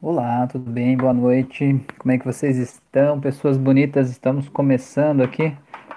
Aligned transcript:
Olá, 0.00 0.46
tudo 0.46 0.70
bem? 0.70 0.96
Boa 0.96 1.12
noite. 1.12 1.84
Como 1.98 2.12
é 2.12 2.18
que 2.18 2.24
vocês 2.24 2.56
estão? 2.56 3.18
Pessoas 3.18 3.56
bonitas, 3.56 4.08
estamos 4.08 4.48
começando 4.48 5.22
aqui 5.22 5.52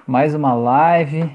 mais 0.07 0.33
uma 0.33 0.55
live. 0.55 1.29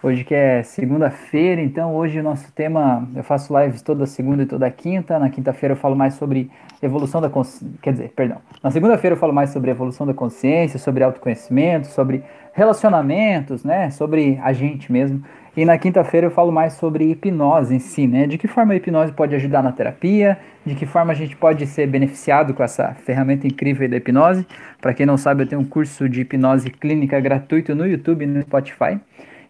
Hoje 0.00 0.22
que 0.22 0.32
é 0.32 0.62
segunda-feira, 0.62 1.60
então 1.60 1.92
hoje 1.92 2.20
o 2.20 2.22
nosso 2.22 2.52
tema, 2.52 3.08
eu 3.16 3.24
faço 3.24 3.52
lives 3.58 3.82
toda 3.82 4.06
segunda 4.06 4.44
e 4.44 4.46
toda 4.46 4.70
quinta. 4.70 5.18
Na 5.18 5.28
quinta-feira 5.28 5.72
eu 5.72 5.76
falo 5.76 5.96
mais 5.96 6.14
sobre 6.14 6.48
evolução 6.80 7.20
da 7.20 7.28
consciência, 7.28 7.76
quer 7.82 7.90
dizer, 7.94 8.12
perdão. 8.14 8.38
Na 8.62 8.70
segunda-feira 8.70 9.14
eu 9.14 9.18
falo 9.18 9.32
mais 9.32 9.50
sobre 9.50 9.72
evolução 9.72 10.06
da 10.06 10.14
consciência, 10.14 10.78
sobre 10.78 11.02
autoconhecimento, 11.02 11.88
sobre 11.88 12.22
relacionamentos, 12.52 13.64
né, 13.64 13.90
sobre 13.90 14.38
a 14.40 14.52
gente 14.52 14.92
mesmo. 14.92 15.20
E 15.56 15.64
na 15.64 15.76
quinta-feira 15.76 16.28
eu 16.28 16.30
falo 16.30 16.52
mais 16.52 16.74
sobre 16.74 17.10
hipnose 17.10 17.74
em 17.74 17.80
si, 17.80 18.06
né? 18.06 18.28
De 18.28 18.38
que 18.38 18.46
forma 18.46 18.74
a 18.74 18.76
hipnose 18.76 19.12
pode 19.12 19.34
ajudar 19.34 19.60
na 19.64 19.72
terapia, 19.72 20.38
de 20.64 20.76
que 20.76 20.86
forma 20.86 21.10
a 21.10 21.14
gente 21.16 21.34
pode 21.34 21.66
ser 21.66 21.88
beneficiado 21.88 22.54
com 22.54 22.62
essa 22.62 22.94
ferramenta 23.04 23.48
incrível 23.48 23.88
da 23.88 23.96
hipnose. 23.96 24.46
Para 24.80 24.94
quem 24.94 25.04
não 25.04 25.16
sabe, 25.16 25.42
eu 25.42 25.48
tenho 25.48 25.60
um 25.60 25.64
curso 25.64 26.08
de 26.08 26.20
hipnose 26.20 26.70
clínica 26.70 27.18
gratuito 27.18 27.74
no 27.74 27.84
YouTube 27.84 28.22
e 28.22 28.26
no 28.28 28.40
Spotify. 28.42 29.00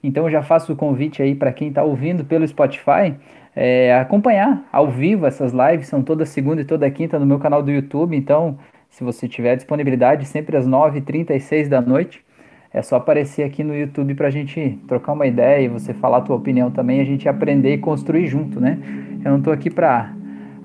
Então 0.03 0.25
eu 0.25 0.31
já 0.31 0.43
faço 0.43 0.73
o 0.73 0.77
convite 0.77 1.23
aí 1.23 1.35
para 1.35 1.53
quem 1.53 1.69
está 1.69 1.83
ouvindo 1.83 2.25
pelo 2.25 2.47
Spotify 2.47 3.15
é, 3.61 3.93
acompanhar 3.99 4.63
ao 4.71 4.89
vivo 4.89 5.27
essas 5.27 5.53
lives, 5.53 5.89
são 5.89 6.01
toda 6.01 6.25
segunda 6.25 6.61
e 6.61 6.65
toda 6.65 6.89
quinta 6.91 7.19
no 7.19 7.27
meu 7.27 7.41
canal 7.41 7.61
do 7.61 7.73
YouTube. 7.73 8.17
Então, 8.17 8.57
se 8.89 9.03
você 9.03 9.27
tiver 9.27 9.57
disponibilidade, 9.57 10.27
sempre 10.27 10.57
às 10.57 10.65
9h36 10.65 11.69
da 11.69 11.81
noite, 11.81 12.25
é 12.73 12.81
só 12.83 12.95
aparecer 12.95 13.43
aqui 13.43 13.65
no 13.65 13.75
YouTube 13.75 14.15
para 14.15 14.29
a 14.29 14.31
gente 14.31 14.79
trocar 14.87 15.13
uma 15.13 15.27
ideia 15.27 15.65
e 15.65 15.69
você 15.69 15.93
falar 15.93 16.19
a 16.19 16.21
tua 16.21 16.37
opinião 16.37 16.71
também, 16.71 17.01
a 17.01 17.05
gente 17.05 17.29
aprender 17.29 17.75
e 17.75 17.79
construir 17.79 18.29
junto, 18.29 18.61
né? 18.61 18.79
Eu 19.25 19.33
não 19.33 19.39
estou 19.39 19.53
aqui 19.53 19.71
para 19.71 20.13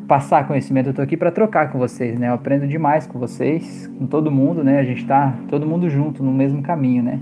passar 0.08 0.46
conhecimento, 0.46 0.88
eu 0.88 0.92
estou 0.92 1.04
aqui 1.04 1.18
para 1.18 1.32
trocar 1.32 1.72
com 1.72 1.80
vocês, 1.80 2.20
né? 2.20 2.30
Eu 2.30 2.34
aprendo 2.34 2.68
demais 2.68 3.08
com 3.08 3.18
vocês, 3.18 3.88
com 3.98 4.06
todo 4.06 4.30
mundo, 4.30 4.64
né? 4.64 4.80
A 4.80 4.84
gente 4.84 5.02
está 5.02 5.34
todo 5.50 5.66
mundo 5.66 5.90
junto 5.90 6.22
no 6.22 6.32
mesmo 6.32 6.62
caminho, 6.62 7.02
né? 7.02 7.20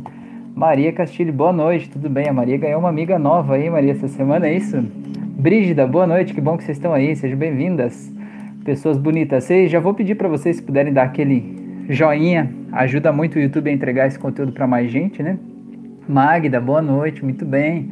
Maria 0.55 0.91
Castilho, 0.91 1.31
boa 1.31 1.53
noite, 1.53 1.89
tudo 1.89 2.09
bem? 2.09 2.27
A 2.27 2.33
Maria 2.33 2.57
ganhou 2.57 2.79
uma 2.79 2.89
amiga 2.89 3.17
nova 3.17 3.55
aí, 3.55 3.69
Maria, 3.69 3.93
essa 3.93 4.07
semana, 4.09 4.47
é 4.47 4.53
isso? 4.53 4.77
Brígida, 4.79 5.87
boa 5.87 6.05
noite, 6.05 6.33
que 6.33 6.41
bom 6.41 6.57
que 6.57 6.63
vocês 6.63 6.77
estão 6.77 6.93
aí, 6.93 7.15
sejam 7.15 7.37
bem-vindas. 7.37 8.11
Pessoas 8.65 8.97
bonitas, 8.97 9.45
vocês, 9.45 9.71
já 9.71 9.79
vou 9.79 9.93
pedir 9.93 10.15
para 10.15 10.27
vocês 10.27 10.57
se 10.57 10.61
puderem 10.61 10.91
dar 10.91 11.03
aquele 11.03 11.85
joinha, 11.89 12.51
ajuda 12.73 13.11
muito 13.11 13.37
o 13.37 13.39
YouTube 13.39 13.69
a 13.69 13.73
entregar 13.73 14.07
esse 14.07 14.19
conteúdo 14.19 14.51
para 14.51 14.67
mais 14.67 14.91
gente, 14.91 15.23
né? 15.23 15.39
Magda, 16.07 16.59
boa 16.59 16.81
noite, 16.81 17.23
muito 17.23 17.45
bem. 17.45 17.89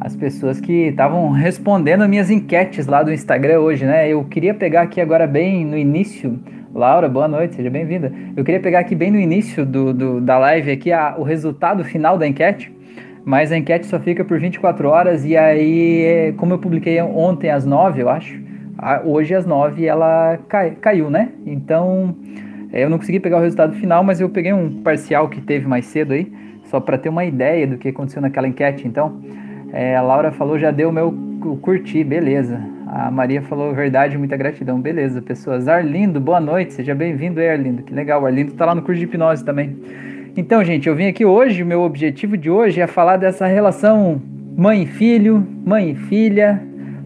As 0.00 0.16
pessoas 0.16 0.60
que 0.60 0.88
estavam 0.88 1.30
respondendo 1.30 2.08
minhas 2.08 2.30
enquetes 2.30 2.86
lá 2.86 3.02
do 3.02 3.12
Instagram 3.12 3.60
hoje, 3.60 3.84
né? 3.84 4.08
Eu 4.08 4.24
queria 4.24 4.54
pegar 4.54 4.82
aqui 4.82 5.00
agora 5.00 5.26
bem 5.26 5.64
no 5.64 5.76
início 5.76 6.38
Laura, 6.78 7.08
boa 7.08 7.26
noite, 7.26 7.56
seja 7.56 7.68
bem-vinda. 7.68 8.12
Eu 8.36 8.44
queria 8.44 8.60
pegar 8.60 8.78
aqui 8.78 8.94
bem 8.94 9.10
no 9.10 9.18
início 9.18 9.66
do, 9.66 9.92
do 9.92 10.20
da 10.20 10.38
live 10.38 10.70
aqui 10.70 10.92
a, 10.92 11.16
o 11.18 11.24
resultado 11.24 11.82
final 11.82 12.16
da 12.16 12.24
enquete, 12.24 12.72
mas 13.24 13.50
a 13.50 13.58
enquete 13.58 13.84
só 13.84 13.98
fica 13.98 14.24
por 14.24 14.38
24 14.38 14.88
horas 14.88 15.24
e 15.24 15.36
aí, 15.36 16.32
como 16.36 16.54
eu 16.54 16.58
publiquei 16.60 17.02
ontem 17.02 17.50
às 17.50 17.66
9, 17.66 18.02
eu 18.02 18.08
acho, 18.08 18.40
hoje 19.04 19.34
às 19.34 19.44
9 19.44 19.84
ela 19.84 20.38
cai, 20.48 20.70
caiu, 20.80 21.10
né? 21.10 21.30
Então, 21.44 22.14
é, 22.72 22.84
eu 22.84 22.88
não 22.88 22.96
consegui 22.96 23.18
pegar 23.18 23.38
o 23.38 23.42
resultado 23.42 23.74
final, 23.74 24.04
mas 24.04 24.20
eu 24.20 24.28
peguei 24.28 24.52
um 24.52 24.80
parcial 24.80 25.28
que 25.28 25.40
teve 25.40 25.66
mais 25.66 25.84
cedo 25.84 26.12
aí, 26.12 26.32
só 26.66 26.78
para 26.78 26.96
ter 26.96 27.08
uma 27.08 27.24
ideia 27.24 27.66
do 27.66 27.76
que 27.76 27.88
aconteceu 27.88 28.22
naquela 28.22 28.46
enquete. 28.46 28.86
Então, 28.86 29.20
é, 29.72 29.96
a 29.96 30.02
Laura 30.02 30.30
falou, 30.30 30.56
já 30.56 30.70
deu 30.70 30.90
o 30.90 30.92
meu 30.92 31.12
curtir, 31.60 32.04
beleza. 32.04 32.77
A 32.90 33.10
Maria 33.10 33.42
falou 33.42 33.74
verdade, 33.74 34.16
muita 34.16 34.34
gratidão. 34.34 34.80
Beleza, 34.80 35.20
pessoas. 35.20 35.68
Arlindo, 35.68 36.18
boa 36.18 36.40
noite, 36.40 36.72
seja 36.72 36.94
bem-vindo 36.94 37.38
aí, 37.38 37.50
Arlindo. 37.50 37.82
Que 37.82 37.92
legal, 37.92 38.22
o 38.22 38.26
Arlindo 38.26 38.52
tá 38.52 38.64
lá 38.64 38.74
no 38.74 38.80
curso 38.80 38.98
de 38.98 39.04
hipnose 39.04 39.44
também. 39.44 39.76
Então, 40.34 40.64
gente, 40.64 40.88
eu 40.88 40.96
vim 40.96 41.06
aqui 41.06 41.22
hoje, 41.22 41.62
meu 41.62 41.82
objetivo 41.82 42.34
de 42.34 42.48
hoje 42.48 42.80
é 42.80 42.86
falar 42.86 43.18
dessa 43.18 43.46
relação 43.46 44.22
mãe 44.56 44.86
filho, 44.86 45.46
mãe 45.66 45.94
filha, 45.94 46.62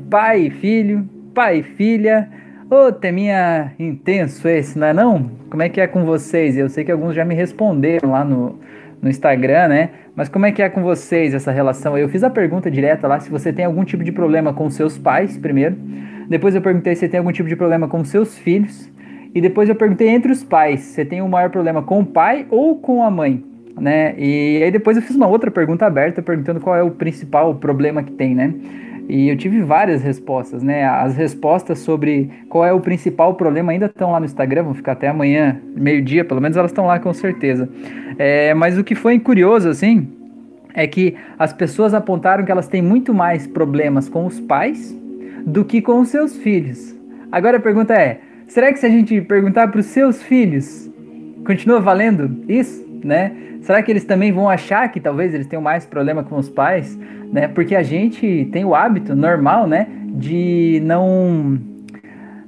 pai 0.09 0.51
filho, 0.51 1.05
pai 1.35 1.65
filha. 1.65 2.29
Ô, 2.71 2.87
oh, 2.87 2.93
teminha 2.93 3.73
intenso 3.77 4.47
esse, 4.47 4.79
não 4.79 4.87
é 4.87 4.93
não? 4.93 5.33
Como 5.51 5.65
é 5.65 5.69
que 5.69 5.81
é 5.81 5.89
com 5.89 6.05
vocês? 6.05 6.57
Eu 6.57 6.69
sei 6.69 6.85
que 6.85 6.93
alguns 6.93 7.13
já 7.13 7.25
me 7.25 7.35
responderam 7.35 8.13
lá 8.13 8.25
no, 8.25 8.61
no 9.03 9.11
Instagram, 9.11 9.69
né? 9.69 9.91
Mas 10.15 10.29
como 10.29 10.47
é 10.47 10.53
que 10.53 10.63
é 10.63 10.69
com 10.69 10.83
vocês 10.83 11.35
essa 11.35 11.51
relação? 11.51 11.99
Eu 11.99 12.09
fiz 12.09 12.23
a 12.23 12.31
pergunta 12.31 12.71
direta 12.71 13.09
lá 13.09 13.19
se 13.19 13.29
você 13.29 13.53
tem 13.53 13.65
algum 13.65 13.85
tipo 13.85 14.05
de 14.05 14.13
problema 14.13 14.55
com 14.55 14.71
seus 14.71 14.97
pais, 14.97 15.37
primeiro. 15.37 15.77
Depois 16.29 16.55
eu 16.55 16.63
perguntei 16.63 16.95
se 16.95 17.09
tem 17.09 17.19
algum 17.19 17.33
tipo 17.33 17.49
de 17.49 17.57
problema 17.57 17.89
com 17.89 18.05
seus 18.05 18.39
filhos. 18.39 18.91
E 19.35 19.41
depois 19.41 19.69
eu 19.69 19.75
perguntei 19.75 20.09
entre 20.09 20.31
os 20.31 20.45
pais, 20.45 20.81
você 20.81 21.05
tem 21.05 21.21
um 21.21 21.29
maior 21.29 21.51
problema 21.51 21.83
com 21.83 22.01
o 22.01 22.07
pai 22.07 22.47
ou 22.51 22.77
com 22.77 23.03
a 23.03 23.11
mãe, 23.11 23.43
né? 23.81 24.15
E 24.19 24.63
aí 24.63 24.71
depois 24.71 24.97
eu 24.97 25.03
fiz 25.03 25.17
uma 25.17 25.27
outra 25.27 25.51
pergunta 25.51 25.87
aberta 25.87 26.21
perguntando 26.21 26.61
qual 26.61 26.77
é 26.77 26.83
o 26.83 26.91
principal 26.91 27.55
problema 27.55 28.03
que 28.03 28.13
tem, 28.13 28.35
né? 28.35 28.55
E 29.09 29.29
eu 29.29 29.37
tive 29.37 29.61
várias 29.63 30.03
respostas, 30.03 30.63
né? 30.63 30.85
As 30.85 31.17
respostas 31.17 31.81
sobre 31.81 32.31
qual 32.49 32.65
é 32.65 32.73
o 32.73 32.81
principal 32.81 33.35
problema 33.35 33.73
ainda 33.73 33.87
estão 33.87 34.13
lá 34.13 34.21
no 34.21 34.27
Instagram, 34.27 34.65
vão 34.65 34.75
ficar 34.75 34.93
até 34.93 35.09
amanhã, 35.09 35.61
meio-dia, 35.77 36.25
pelo 36.25 36.41
menos 36.41 36.57
elas 36.57 36.71
estão 36.71 36.87
lá 36.87 36.99
com 36.99 37.13
certeza. 37.13 37.69
É, 38.19 38.55
mas 38.55 38.79
o 38.79 38.85
que 38.85 38.95
foi 38.95 39.19
curioso, 39.19 39.69
assim, 39.69 40.09
é 40.75 40.87
que 40.87 41.17
as 41.39 41.53
pessoas 41.53 41.95
apontaram 41.95 42.45
que 42.45 42.53
elas 42.53 42.69
têm 42.69 42.83
muito 42.83 43.13
mais 43.13 43.47
problemas 43.47 44.09
com 44.09 44.27
os 44.27 44.41
pais 44.41 44.97
do 45.45 45.65
que 45.65 45.83
com 45.83 46.01
os 46.01 46.09
seus 46.09 46.37
filhos. 46.37 46.97
Agora 47.31 47.57
a 47.57 47.61
pergunta 47.61 47.95
é: 47.95 48.21
será 48.47 48.73
que 48.73 48.79
se 48.79 48.87
a 48.87 48.91
gente 48.91 49.21
perguntar 49.23 49.69
para 49.69 49.81
os 49.81 49.87
seus 49.87 50.23
filhos, 50.23 50.91
continua 51.45 51.81
valendo 51.81 52.45
isso, 52.49 52.82
né? 53.07 53.33
Será 53.61 53.83
que 53.83 53.91
eles 53.91 54.05
também 54.05 54.33
vão 54.33 54.49
achar 54.49 54.89
que 54.91 55.01
talvez 55.01 55.35
eles 55.35 55.47
tenham 55.47 55.63
mais 55.63 55.87
problema 55.87 56.23
com 56.23 56.37
os 56.37 56.49
pais, 56.49 56.99
né? 57.33 57.49
Porque 57.49 57.75
a 57.75 57.83
gente 57.83 58.49
tem 58.53 58.65
o 58.65 58.75
hábito 58.75 59.15
normal, 59.15 59.67
né, 59.67 59.87
de 60.15 60.81
não 60.85 61.59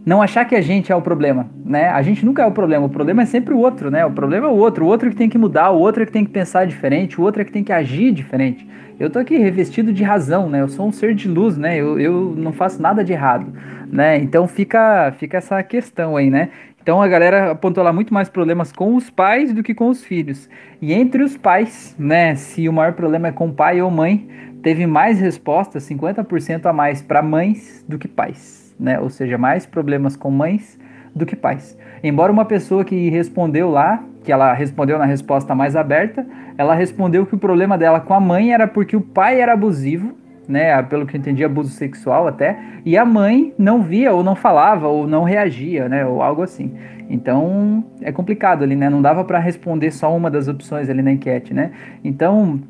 não 0.05 0.21
achar 0.21 0.45
que 0.45 0.55
a 0.55 0.61
gente 0.61 0.93
é 0.93 0.97
o 0.97 1.01
problema, 1.01 1.49
né? 1.65 1.89
A 1.89 2.03
gente 2.03 2.27
nunca 2.27 2.43
é 2.43 2.47
o 2.47 2.53
problema, 2.53 2.85
o 2.85 2.91
problema 2.91 3.23
é 3.23 3.25
sempre 3.25 3.55
o 3.55 3.59
outro, 3.59 3.91
né? 3.91 4.05
O 4.05 4.11
problema 4.11 4.47
é 4.47 4.51
o 4.51 4.55
outro, 4.55 4.85
o 4.85 4.89
outro 4.89 5.09
que 5.09 5.17
tem 5.17 5.31
que 5.31 5.39
mudar, 5.39 5.71
o 5.71 5.79
outro 5.79 6.05
que 6.05 6.13
tem 6.13 6.25
que 6.27 6.31
pensar 6.31 6.67
diferente, 6.67 7.19
o 7.19 7.25
outro 7.25 7.41
é 7.41 7.45
que 7.45 7.53
tem 7.53 7.65
que 7.65 7.73
agir 7.73 8.13
diferente. 8.13 8.69
Eu 9.01 9.09
tô 9.09 9.19
aqui 9.19 9.37
revestido 9.39 9.93
de 9.93 10.05
razão, 10.05 10.49
né? 10.49 10.61
Eu 10.61 10.69
sou 10.69 10.87
um 10.87 10.93
ser 10.93 11.15
de 11.15 11.27
luz, 11.27 11.57
né? 11.57 11.77
Eu, 11.77 11.99
eu 11.99 12.35
não 12.37 12.53
faço 12.53 12.81
nada 12.83 13.03
de 13.03 13.13
errado, 13.13 13.53
né? 13.91 14.19
Então 14.19 14.47
fica, 14.47 15.11
fica 15.19 15.39
essa 15.39 15.63
questão 15.63 16.17
aí, 16.17 16.29
né? 16.29 16.51
Então 16.85 17.03
a 17.03 17.09
galera 17.09 17.51
apontou 17.51 17.83
lá 17.83 17.93
muito 17.93 18.15
mais 18.15 18.29
problemas 18.29 18.71
com 18.71 18.95
os 18.95 19.11
pais 19.11 19.53
do 19.53 19.65
que 19.65 19.75
com 19.75 19.89
os 19.89 20.05
filhos. 20.05 20.49
E 20.81 20.93
entre 20.93 21.25
os 21.25 21.37
pais, 21.37 21.97
né? 21.99 22.37
Se 22.37 22.69
o 22.69 22.73
maior 22.73 22.93
problema 22.93 23.27
é 23.27 23.33
com 23.33 23.51
pai 23.51 23.83
ou 23.83 23.91
mãe, 23.91 24.29
teve 24.63 24.87
mais 24.87 25.19
respostas, 25.19 25.83
50% 25.89 26.67
a 26.67 26.73
mais 26.73 27.03
para 27.03 27.21
mães 27.21 27.85
do 27.89 27.99
que 27.99 28.07
pais 28.07 28.65
né? 28.79 28.99
Ou 28.99 29.11
seja, 29.11 29.39
mais 29.39 29.67
problemas 29.67 30.17
com 30.17 30.31
mães 30.31 30.79
do 31.15 31.25
que 31.25 31.37
pais. 31.37 31.77
Embora 32.03 32.33
uma 32.33 32.45
pessoa 32.45 32.85
que 32.85 33.09
respondeu 33.09 33.71
lá, 33.71 34.03
que 34.23 34.33
ela 34.33 34.53
respondeu 34.53 34.99
na 34.99 35.05
resposta 35.05 35.55
mais 35.55 35.77
aberta, 35.77 36.27
ela 36.59 36.75
respondeu 36.75 37.27
que 37.27 37.35
o 37.35 37.39
problema 37.39 37.79
dela 37.79 38.01
com 38.01 38.15
a 38.15 38.21
mãe 38.21 38.53
era 38.53 38.67
porque 38.67 38.97
o 38.97 39.01
pai 39.01 39.41
era 39.41 39.53
abusivo, 39.53 40.17
né, 40.49 40.83
pelo 40.83 41.07
que 41.07 41.17
eu 41.17 41.21
entendi, 41.21 41.45
abuso 41.45 41.71
sexual 41.71 42.27
até, 42.27 42.59
e 42.85 42.97
a 42.97 43.05
mãe 43.05 43.53
não 43.59 43.83
via 43.83 44.13
ou 44.13 44.23
não 44.23 44.35
falava 44.35 44.89
ou 44.89 45.07
não 45.07 45.25
reagia, 45.25 45.89
né, 45.89 46.05
ou 46.05 46.23
algo 46.23 46.43
assim. 46.43 46.73
Então, 47.09 47.85
é 48.01 48.11
complicado 48.11 48.63
ali, 48.63 48.75
né? 48.75 48.89
Não 48.89 49.03
dava 49.03 49.25
para 49.25 49.39
responder 49.39 49.91
só 49.91 50.15
uma 50.17 50.31
das 50.31 50.49
opções 50.49 50.89
ali 50.89 51.03
na 51.03 51.13
enquete, 51.13 51.53
né? 51.53 51.71
Então, 52.03 52.61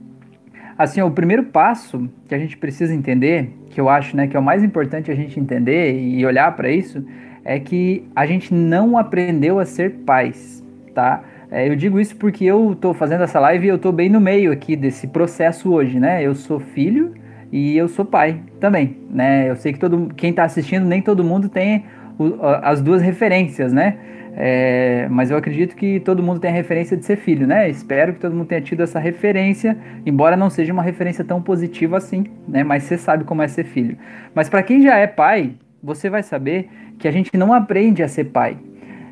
assim, 0.76 1.00
o 1.00 1.10
primeiro 1.10 1.44
passo 1.44 2.08
que 2.26 2.34
a 2.34 2.38
gente 2.38 2.56
precisa 2.56 2.94
entender 2.94 3.50
que 3.70 3.80
eu 3.80 3.88
acho 3.88 4.16
né, 4.16 4.26
que 4.26 4.36
é 4.36 4.40
o 4.40 4.42
mais 4.42 4.62
importante 4.62 5.10
a 5.10 5.14
gente 5.14 5.38
entender 5.38 5.96
e 5.98 6.24
olhar 6.24 6.54
para 6.54 6.70
isso 6.70 7.04
é 7.44 7.58
que 7.58 8.04
a 8.14 8.26
gente 8.26 8.52
não 8.54 8.96
aprendeu 8.96 9.58
a 9.58 9.64
ser 9.64 9.90
pais, 10.06 10.64
tá? 10.94 11.22
É, 11.50 11.68
eu 11.68 11.76
digo 11.76 12.00
isso 12.00 12.16
porque 12.16 12.44
eu 12.44 12.72
estou 12.72 12.94
fazendo 12.94 13.22
essa 13.22 13.38
live 13.38 13.66
e 13.66 13.68
eu 13.68 13.76
estou 13.76 13.92
bem 13.92 14.08
no 14.08 14.20
meio 14.20 14.50
aqui 14.50 14.74
desse 14.74 15.06
processo 15.06 15.72
hoje, 15.72 16.00
né? 16.00 16.22
Eu 16.22 16.34
sou 16.34 16.58
filho 16.58 17.14
e 17.52 17.76
eu 17.76 17.88
sou 17.88 18.04
pai 18.04 18.40
também, 18.60 18.96
né? 19.10 19.50
Eu 19.50 19.56
sei 19.56 19.72
que 19.72 19.78
todo 19.78 20.12
quem 20.14 20.30
está 20.30 20.44
assistindo 20.44 20.84
nem 20.86 21.00
todo 21.00 21.22
mundo 21.22 21.48
tem 21.48 21.84
o, 22.18 22.34
as 22.62 22.80
duas 22.80 23.02
referências, 23.02 23.72
né? 23.72 23.96
É, 24.36 25.06
mas 25.10 25.30
eu 25.30 25.36
acredito 25.36 25.76
que 25.76 26.00
todo 26.00 26.20
mundo 26.22 26.40
tem 26.40 26.50
a 26.50 26.54
referência 26.54 26.96
de 26.96 27.04
ser 27.04 27.16
filho, 27.16 27.46
né? 27.46 27.68
Espero 27.68 28.14
que 28.14 28.18
todo 28.18 28.34
mundo 28.34 28.46
tenha 28.46 28.60
tido 28.60 28.82
essa 28.82 28.98
referência, 28.98 29.78
embora 30.04 30.36
não 30.36 30.50
seja 30.50 30.72
uma 30.72 30.82
referência 30.82 31.24
tão 31.24 31.40
positiva 31.40 31.96
assim, 31.98 32.26
né? 32.48 32.64
Mas 32.64 32.82
você 32.82 32.98
sabe 32.98 33.22
como 33.22 33.42
é 33.42 33.48
ser 33.48 33.64
filho. 33.64 33.96
Mas 34.34 34.48
para 34.48 34.62
quem 34.62 34.82
já 34.82 34.96
é 34.96 35.06
pai, 35.06 35.52
você 35.82 36.10
vai 36.10 36.22
saber 36.22 36.68
que 36.98 37.06
a 37.06 37.12
gente 37.12 37.36
não 37.36 37.52
aprende 37.52 38.02
a 38.02 38.08
ser 38.08 38.24
pai. 38.24 38.56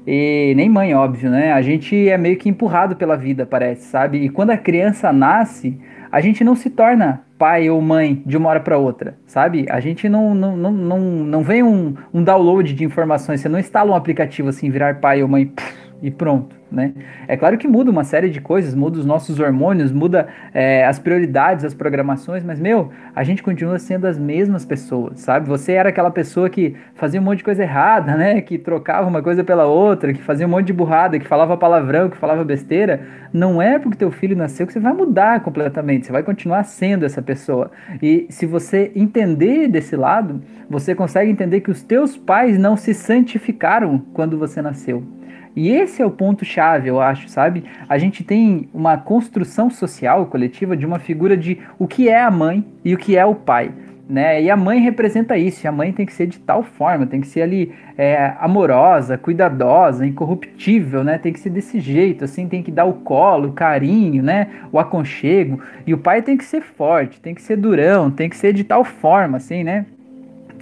E 0.05 0.53
nem 0.57 0.69
mãe, 0.69 0.93
óbvio, 0.95 1.31
né? 1.31 1.53
A 1.53 1.63
gente 1.63 2.09
é 2.09 2.19
meio 2.19 2.37
que 2.37 2.49
empurrado 2.49 2.97
pela 2.97 3.17
vida, 3.17 3.47
parece, 3.47 3.85
sabe? 3.85 4.19
E 4.19 4.29
quando 4.29 4.51
a 4.51 4.57
criança 4.57 5.13
nasce, 5.13 5.79
a 6.11 6.21
gente 6.21 6.43
não 6.43 6.57
se 6.57 6.69
torna 6.69 7.23
pai 7.43 7.69
ou 7.69 7.83
mãe 7.83 8.23
de 8.25 8.37
uma 8.37 8.51
hora 8.51 8.61
para 8.61 8.79
outra, 8.79 9.19
sabe? 9.27 9.67
A 9.69 9.81
gente 9.81 10.09
não, 10.09 10.33
não, 10.33 10.57
não, 10.57 11.01
não, 11.01 11.43
vem 11.43 11.61
um, 11.61 11.93
um 12.15 12.23
download 12.23 12.73
de 12.73 12.85
informações, 12.85 13.41
você 13.41 13.49
não 13.49 13.59
instala 13.59 13.91
um 13.91 13.97
aplicativo 13.97 14.49
assim, 14.49 14.71
virar 14.71 15.01
pai 15.01 15.25
ou 15.25 15.29
mãe 15.29 15.53
e 16.01 16.09
pronto 16.09 16.62
né? 16.73 16.93
É 17.29 17.37
claro 17.37 17.59
que 17.59 17.69
muda 17.69 17.91
uma 17.91 18.05
série 18.05 18.31
de 18.31 18.41
coisas, 18.41 18.75
muda 18.75 18.99
os 18.99 19.05
nossos 19.05 19.39
hormônios, 19.39 19.93
muda 19.93 20.29
é, 20.55 20.85
as 20.87 20.99
prioridades, 20.99 21.65
as 21.65 21.75
programações, 21.75 22.43
mas, 22.43 22.59
meu, 22.59 22.91
a 23.15 23.23
gente 23.23 23.43
continua 23.43 23.79
sendo 23.79 24.07
as 24.07 24.19
mesmas 24.19 24.65
pessoas, 24.65 25.21
sabe? 25.21 25.49
Você 25.49 25.73
era 25.73 25.91
aquela 25.91 26.11
pessoa 26.11 26.49
que 26.49 26.75
fazia 26.95 27.21
um 27.21 27.25
monte 27.25 27.39
de 27.39 27.45
coisa 27.45 27.63
errada, 27.63 28.15
né? 28.17 28.41
Que 28.41 28.59
trocava 28.59 29.09
uma 29.09 29.23
coisa 29.23 29.45
pela 29.45 29.67
outra, 29.67 30.13
que 30.13 30.23
fazia 30.23 30.47
um 30.47 30.51
monte 30.51 30.67
de 30.67 30.73
burrada, 30.73 31.19
que 31.19 31.27
falava 31.27 31.57
palavrão, 31.57 32.09
que 32.09 32.17
falava 32.17 32.45
besteira. 32.45 33.01
Não 33.33 33.61
é 33.61 33.79
porque 33.79 33.97
teu 33.97 34.11
filho 34.11 34.37
nasceu 34.37 34.67
que 34.67 34.73
você 34.73 34.81
vai 34.81 34.93
mudar 34.93 35.41
completamente, 35.41 36.07
você 36.07 36.13
vai 36.13 36.23
continuar 36.23 36.65
sendo 36.65 37.05
essa 37.05 37.23
pessoa. 37.23 37.71
E 38.03 38.27
se 38.31 38.47
você 38.47 38.93
entender 38.95 39.69
desse 39.69 39.97
lado, 39.97 40.43
você 40.69 40.95
consegue 40.95 41.31
entender 41.31 41.61
que 41.61 41.71
os 41.71 41.83
teus 41.83 42.17
pais 42.17 42.59
não 42.59 42.77
se 42.77 42.95
santificaram 42.95 44.03
quando 44.13 44.39
você 44.39 44.63
nasceu. 44.63 45.03
E 45.55 45.71
esse 45.71 46.01
é 46.01 46.07
o 46.07 46.11
ponto-chave, 46.11 46.89
eu 46.89 47.01
acho, 47.01 47.29
sabe? 47.29 47.65
A 47.89 47.99
gente 47.99 48.25
tem 48.25 48.69
uma 48.73 48.97
construção 48.97 49.69
social 49.71 50.27
coletiva 50.27 50.77
de 50.77 50.87
uma 50.87 50.99
figura 50.99 51.37
de 51.37 51.59
o 51.79 51.87
que 51.87 52.09
é 52.09 52.23
a 52.23 52.31
mãe 52.31 52.65
e 52.85 52.95
o 52.95 52.99
que 52.99 53.17
é 53.17 53.25
o 53.25 53.35
pai. 53.35 53.71
Né? 54.09 54.43
E 54.43 54.51
a 54.51 54.57
mãe 54.57 54.81
representa 54.81 55.39
isso, 55.39 55.65
e 55.65 55.69
a 55.69 55.73
mãe 55.73 55.93
tem 55.93 56.05
que 56.05 56.13
ser 56.13 56.27
de 56.27 56.39
tal 56.39 56.63
forma, 56.63 57.07
tem 57.07 57.21
que 57.21 57.27
ser 57.27 57.43
ali 57.43 57.73
é, 57.97 58.35
amorosa, 58.41 59.17
cuidadosa, 59.17 60.07
incorruptível, 60.07 61.03
né? 61.05 61.17
Tem 61.17 61.33
que 61.33 61.41
ser 61.41 61.51
desse 61.51 61.81
jeito, 61.81 62.25
assim, 62.25 62.47
tem 62.47 62.63
que 62.63 62.71
dar 62.71 62.85
o 62.85 62.95
colo, 62.95 63.49
o 63.49 63.53
carinho, 63.53 64.23
né? 64.23 64.49
O 64.71 64.79
aconchego. 64.79 65.63
E 65.87 65.95
o 65.95 65.99
pai 65.99 66.21
tem 66.21 66.37
que 66.37 66.45
ser 66.45 66.61
forte, 66.63 67.21
tem 67.21 67.35
que 67.35 67.41
ser 67.41 67.57
durão, 67.57 68.11
tem 68.11 68.29
que 68.29 68.37
ser 68.37 68.53
de 68.53 68.65
tal 68.65 68.85
forma, 68.85 69.39
assim, 69.39 69.65
né? 69.65 69.87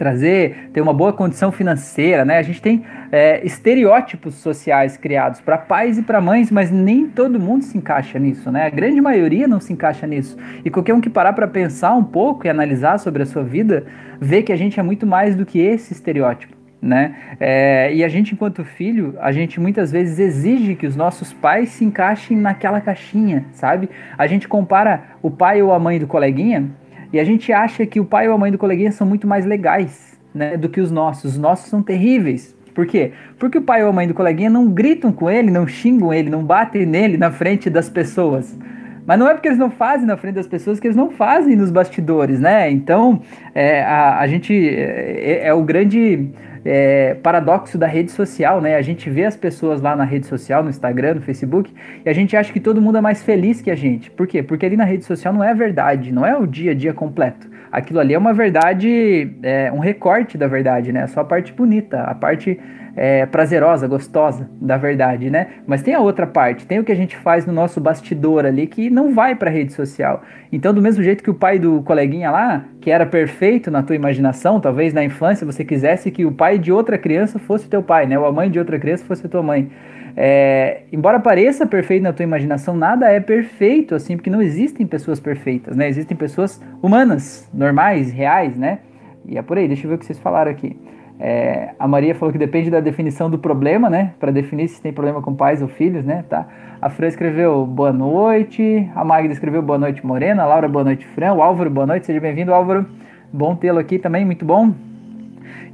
Trazer, 0.00 0.70
ter 0.73 0.81
uma 0.81 0.94
boa 0.94 1.12
condição 1.12 1.52
financeira, 1.52 2.25
né? 2.25 2.38
A 2.38 2.43
gente 2.43 2.62
tem 2.62 2.82
é, 3.12 3.44
estereótipos 3.44 4.37
sociais 4.37 4.97
criados 4.97 5.43
para 5.43 5.58
pais 5.58 5.99
e 5.99 6.02
para 6.02 6.23
mães, 6.23 6.50
mas 6.50 6.70
nem 6.70 7.06
todo 7.06 7.38
mundo 7.38 7.64
se 7.64 7.76
encaixa 7.76 8.19
nisso, 8.19 8.50
né? 8.50 8.64
A 8.64 8.70
grande 8.70 8.99
maioria 8.99 9.47
não 9.47 9.61
se 9.61 9.75
encaixa 9.75 10.06
nisso. 10.06 10.38
E 10.64 10.70
qualquer 10.70 10.94
um 10.94 11.02
que 11.02 11.11
parar 11.11 11.35
para 11.35 11.47
pensar 11.47 11.94
um 11.94 12.02
pouco 12.02 12.47
e 12.47 12.49
analisar 12.49 12.99
sobre 12.99 13.23
a 13.23 13.26
sua 13.26 13.43
vida, 13.43 13.85
vê 14.19 14.43
que 14.43 14.50
a 14.50 14.56
gente 14.56 14.81
é 14.81 14.82
muito 14.82 15.06
mais 15.06 15.37
do 15.37 15.44
que 15.44 15.58
esse 15.58 15.93
estereótipo. 15.93 16.56
Né? 16.81 17.14
É, 17.38 17.93
e 17.93 18.02
a 18.02 18.08
gente, 18.08 18.32
enquanto 18.32 18.64
filho, 18.64 19.14
a 19.20 19.31
gente 19.32 19.61
muitas 19.61 19.93
vezes 19.93 20.19
exige 20.19 20.75
que 20.76 20.87
os 20.87 20.97
nossos 20.97 21.31
pais 21.31 21.69
se 21.69 21.85
encaixem 21.85 22.38
naquela 22.38 22.81
caixinha, 22.81 23.44
sabe? 23.52 23.91
A 24.17 24.26
gente 24.26 24.49
compara 24.49 25.02
o 25.20 25.31
pai 25.31 25.61
ou 25.61 25.75
a 25.75 25.79
mãe 25.79 25.99
do 25.99 26.06
coleguinha 26.06 26.70
e 27.12 27.19
a 27.19 27.25
gente 27.25 27.53
acha 27.53 27.85
que 27.87 27.99
o 27.99 28.05
pai 28.05 28.29
ou 28.29 28.35
a 28.35 28.39
mãe 28.39 28.53
do 28.53 28.59
coleguinha 28.59 28.93
são 28.93 29.07
muito 29.07 29.27
mais 29.27 29.45
legais 29.45 30.19
né, 30.35 30.57
do 30.57 30.69
que 30.69 30.81
os 30.81 30.91
nossos. 30.91 31.33
Os 31.33 31.39
nossos 31.39 31.69
são 31.69 31.83
terríveis. 31.83 32.57
Por 32.75 32.87
quê? 32.87 33.12
Porque 33.39 33.59
o 33.59 33.62
pai 33.62 33.83
ou 33.83 33.91
a 33.91 33.93
mãe 33.93 34.07
do 34.07 34.15
coleguinha 34.15 34.49
não 34.49 34.69
gritam 34.69 35.12
com 35.12 35.29
ele, 35.29 35.51
não 35.51 35.67
xingam 35.67 36.15
ele, 36.15 36.31
não 36.31 36.45
batem 36.45 36.87
nele 36.87 37.17
na 37.17 37.31
frente 37.31 37.69
das 37.69 37.91
pessoas. 37.91 38.57
Mas 39.05 39.19
não 39.19 39.27
é 39.27 39.35
porque 39.35 39.49
eles 39.49 39.59
não 39.59 39.71
fazem 39.71 40.07
na 40.07 40.17
frente 40.17 40.37
das 40.37 40.47
pessoas 40.47 40.79
que 40.79 40.87
eles 40.87 40.97
não 40.97 41.11
fazem 41.11 41.57
nos 41.57 41.71
bastidores, 41.71 42.39
né? 42.39 42.71
Então, 42.71 43.23
é, 43.55 43.83
a, 43.83 44.21
a 44.21 44.27
gente 44.29 44.55
é, 44.55 45.49
é 45.49 45.55
o 45.55 45.65
grande 45.65 46.31
é, 46.65 47.15
paradoxo 47.15 47.79
da 47.79 47.87
rede 47.87 48.11
social, 48.11 48.61
né? 48.61 48.77
A 48.77 48.83
gente 48.83 49.09
vê 49.09 49.25
as 49.25 49.37
pessoas 49.37 49.81
lá 49.81 49.97
na 49.97 50.05
rede 50.05 50.27
social, 50.27 50.62
no 50.62 50.71
Instagram, 50.71 51.15
no 51.15 51.23
Facebook, 51.23 51.73
e 52.05 52.09
a 52.09 52.12
gente 52.12 52.37
acha 52.37 52.53
que 52.53 52.61
todo 52.61 52.81
mundo 52.81 52.99
é 52.99 53.01
mais 53.01 53.23
feliz 53.23 53.61
que 53.61 53.71
a 53.71 53.77
gente. 53.77 54.11
Por 54.11 54.27
quê? 54.27 54.43
Porque 54.43 54.67
ali 54.67 54.77
na 54.77 54.85
rede 54.85 55.05
social 55.05 55.33
não 55.33 55.43
é 55.43 55.51
a 55.51 55.55
verdade, 55.55 56.12
não 56.12 56.25
é 56.25 56.37
o 56.37 56.47
dia 56.47 56.73
a 56.73 56.75
dia 56.75 56.93
completo. 56.93 57.49
Aquilo 57.73 58.01
ali 58.01 58.15
é 58.15 58.19
uma 58.19 58.33
verdade, 58.33 59.31
é, 59.43 59.71
um 59.73 59.79
recorte 59.79 60.37
da 60.37 60.49
verdade, 60.49 60.93
né? 60.93 61.07
Só 61.07 61.21
a 61.21 61.25
parte 61.25 61.53
bonita, 61.53 62.03
a 62.03 62.15
parte 62.15 62.59
é, 62.97 63.27
prazerosa, 63.27 63.87
gostosa 63.87 64.49
da 64.61 64.77
verdade, 64.77 65.31
né? 65.31 65.49
Mas 65.67 65.83
tem 65.83 65.95
a 65.95 66.01
outra 66.01 66.27
parte, 66.27 66.67
tem 66.67 66.79
o 66.79 66.85
que 66.85 66.93
a 66.93 66.97
gente 66.97 67.17
faz 67.17 67.47
no 67.47 67.53
nosso 67.53 67.81
bastidor 67.81 68.45
ali 68.45 68.67
que 68.67 68.91
não 68.91 69.15
vai 69.15 69.35
para 69.35 69.51
rede 69.51 69.73
social. 69.73 70.23
Então, 70.53 70.75
do 70.75 70.83
mesmo 70.83 71.03
jeito 71.03 71.23
que 71.23 71.31
o 71.31 71.35
pai 71.35 71.59
do 71.59 71.83
coleguinha 71.83 72.31
lá, 72.31 72.65
que 72.81 72.91
era 72.91 73.07
perfeito 73.07 73.71
na 73.71 73.83
tua 73.83 73.97
imaginação, 73.97 74.61
talvez 74.61 74.93
na 74.93 75.05
infância 75.05 75.47
você 75.47 75.65
quisesse 75.65 76.11
que 76.11 76.25
o 76.25 76.33
pai 76.33 76.59
de 76.59 76.73
outra 76.73 76.99
criança 76.99 77.39
fosse 77.39 77.69
teu 77.69 77.83
pai, 77.83 78.07
né? 78.07 78.19
Ou 78.19 78.27
a 78.27 78.33
mãe 78.33 78.51
de 78.51 78.59
outra 78.59 78.79
criança 78.79 79.05
fosse 79.05 79.29
tua 79.29 79.43
mãe. 79.43 79.71
É, 80.17 80.83
embora 80.93 81.21
pareça 81.21 81.67
perfeito 81.67 82.03
na 82.03 82.13
tua 82.13 82.25
imaginação, 82.25 82.77
nada 82.77 83.11
é 83.11 83.21
perfeito, 83.21 83.95
assim, 83.95 84.17
porque 84.17 84.31
não 84.31 84.43
existem 84.43 84.87
pessoas 84.87 85.21
perfeitas, 85.21 85.77
né? 85.77 85.89
Existem 85.89 86.17
pessoas 86.17 86.61
humanas, 86.83 87.49
normais, 87.55 88.11
reais, 88.11 88.57
né? 88.57 88.81
E 89.27 89.39
é 89.39 89.43
por 89.43 89.59
aí, 89.59 89.69
deixa 89.69 89.87
eu 89.87 89.91
ver 89.91 89.95
o 89.97 89.99
que 89.99 90.07
vocês 90.07 90.19
falaram 90.19 90.51
aqui. 90.51 90.77
É, 91.23 91.75
a 91.79 91.87
Maria 91.87 92.15
falou 92.15 92.33
que 92.33 92.39
depende 92.39 92.71
da 92.71 92.81
definição 92.81 93.29
do 93.29 93.39
problema, 93.39 93.91
né? 93.91 94.15
Para 94.19 94.31
definir 94.31 94.69
se 94.69 94.81
tem 94.81 94.91
problema 94.91 95.21
com 95.21 95.35
pais 95.35 95.61
ou 95.61 95.69
filhos, 95.69 96.03
né? 96.03 96.25
Tá. 96.27 96.49
A 96.81 96.89
Fran 96.89 97.09
escreveu 97.09 97.67
boa 97.67 97.93
noite. 97.93 98.89
A 98.95 99.05
Magda 99.05 99.31
escreveu 99.31 99.61
boa 99.61 99.79
noite, 99.79 100.05
Morena. 100.05 100.45
A 100.45 100.47
Laura, 100.47 100.67
boa 100.67 100.83
noite, 100.83 101.07
Fran. 101.09 101.35
O 101.35 101.43
Álvaro, 101.43 101.69
boa 101.69 101.87
noite. 101.87 102.07
Seja 102.07 102.19
bem-vindo, 102.19 102.55
Álvaro. 102.55 102.87
Bom 103.31 103.55
tê-lo 103.55 103.79
aqui 103.79 103.99
também, 103.99 104.25
muito 104.25 104.47
bom. 104.47 104.73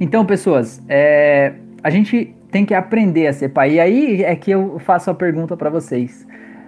Então, 0.01 0.25
pessoas, 0.25 0.83
é, 0.89 1.53
a 1.81 1.89
gente 1.89 2.35
tem 2.51 2.65
que 2.65 2.73
aprender 2.73 3.27
a 3.27 3.33
ser 3.33 3.49
pai. 3.49 3.75
E 3.75 3.79
aí 3.79 4.23
é 4.23 4.35
que 4.35 4.51
eu 4.51 4.77
faço 4.79 5.09
a 5.09 5.13
pergunta 5.13 5.55
para 5.55 5.69
vocês. 5.69 6.27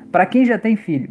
Para 0.10 0.26
quem 0.26 0.46
já 0.46 0.58
tem 0.58 0.78
filho, 0.78 1.10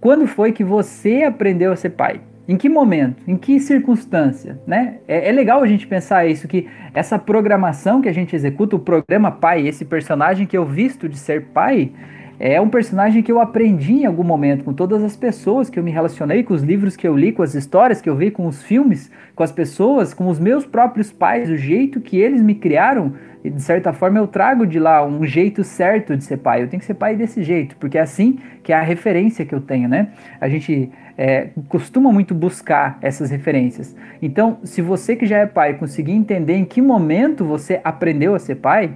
quando 0.00 0.26
foi 0.26 0.50
que 0.50 0.64
você 0.64 1.22
aprendeu 1.22 1.70
a 1.70 1.76
ser 1.76 1.90
pai? 1.90 2.20
Em 2.46 2.56
que 2.56 2.68
momento? 2.68 3.22
Em 3.26 3.36
que 3.36 3.58
circunstância? 3.58 4.58
Né? 4.66 4.98
É, 5.08 5.28
é, 5.28 5.32
legal 5.32 5.62
a 5.62 5.66
gente 5.66 5.86
pensar 5.86 6.26
isso, 6.26 6.46
que 6.46 6.68
essa 6.92 7.18
programação 7.18 8.02
que 8.02 8.08
a 8.08 8.12
gente 8.12 8.36
executa, 8.36 8.76
o 8.76 8.78
programa 8.78 9.30
pai, 9.30 9.66
esse 9.66 9.84
personagem 9.84 10.46
que 10.46 10.56
eu 10.56 10.64
visto 10.64 11.08
de 11.08 11.16
ser 11.16 11.46
pai, 11.46 11.90
é 12.38 12.60
um 12.60 12.68
personagem 12.68 13.22
que 13.22 13.30
eu 13.30 13.40
aprendi 13.40 13.92
em 14.02 14.06
algum 14.06 14.24
momento 14.24 14.64
com 14.64 14.74
todas 14.74 15.02
as 15.02 15.16
pessoas 15.16 15.70
que 15.70 15.78
eu 15.78 15.82
me 15.82 15.90
relacionei, 15.90 16.42
com 16.42 16.52
os 16.52 16.62
livros 16.62 16.96
que 16.96 17.06
eu 17.06 17.16
li, 17.16 17.32
com 17.32 17.42
as 17.42 17.54
histórias 17.54 18.00
que 18.00 18.10
eu 18.10 18.16
vi, 18.16 18.30
com 18.30 18.46
os 18.46 18.62
filmes, 18.62 19.10
com 19.34 19.42
as 19.42 19.52
pessoas, 19.52 20.12
com 20.12 20.28
os 20.28 20.38
meus 20.38 20.66
próprios 20.66 21.12
pais, 21.12 21.48
o 21.48 21.56
jeito 21.56 22.00
que 22.00 22.18
eles 22.18 22.42
me 22.42 22.54
criaram. 22.54 23.14
E 23.44 23.50
de 23.50 23.62
certa 23.62 23.92
forma 23.92 24.18
eu 24.18 24.26
trago 24.26 24.66
de 24.66 24.78
lá 24.78 25.06
um 25.06 25.24
jeito 25.24 25.62
certo 25.62 26.16
de 26.16 26.24
ser 26.24 26.38
pai. 26.38 26.62
Eu 26.62 26.68
tenho 26.68 26.80
que 26.80 26.86
ser 26.86 26.94
pai 26.94 27.14
desse 27.14 27.42
jeito, 27.42 27.76
porque 27.76 27.98
é 27.98 28.00
assim 28.00 28.38
que 28.62 28.72
é 28.72 28.76
a 28.76 28.82
referência 28.82 29.44
que 29.44 29.54
eu 29.54 29.60
tenho, 29.60 29.88
né? 29.88 30.08
A 30.40 30.48
gente 30.48 30.90
é, 31.16 31.48
costuma 31.68 32.12
muito 32.12 32.34
buscar 32.34 32.98
essas 33.00 33.30
referências. 33.30 33.94
Então, 34.20 34.58
se 34.64 34.82
você 34.82 35.14
que 35.16 35.26
já 35.26 35.38
é 35.38 35.46
pai 35.46 35.74
conseguir 35.74 36.12
entender 36.12 36.54
em 36.54 36.64
que 36.64 36.82
momento 36.82 37.44
você 37.44 37.80
aprendeu 37.84 38.34
a 38.34 38.38
ser 38.38 38.56
pai, 38.56 38.92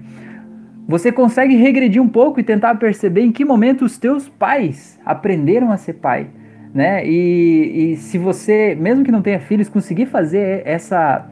você 0.86 1.12
consegue 1.12 1.54
regredir 1.54 2.02
um 2.02 2.08
pouco 2.08 2.40
e 2.40 2.42
tentar 2.42 2.74
perceber 2.76 3.20
em 3.20 3.30
que 3.30 3.44
momento 3.44 3.84
os 3.84 3.98
teus 3.98 4.28
pais 4.28 4.98
aprenderam 5.04 5.70
a 5.70 5.76
ser 5.76 5.94
pai. 5.94 6.28
Né? 6.72 7.06
E, 7.06 7.92
e 7.92 7.96
se 7.96 8.18
você, 8.18 8.74
mesmo 8.74 9.04
que 9.04 9.12
não 9.12 9.22
tenha 9.22 9.38
filhos, 9.38 9.68
conseguir 9.68 10.06
fazer 10.06 10.62
essa, 10.64 11.26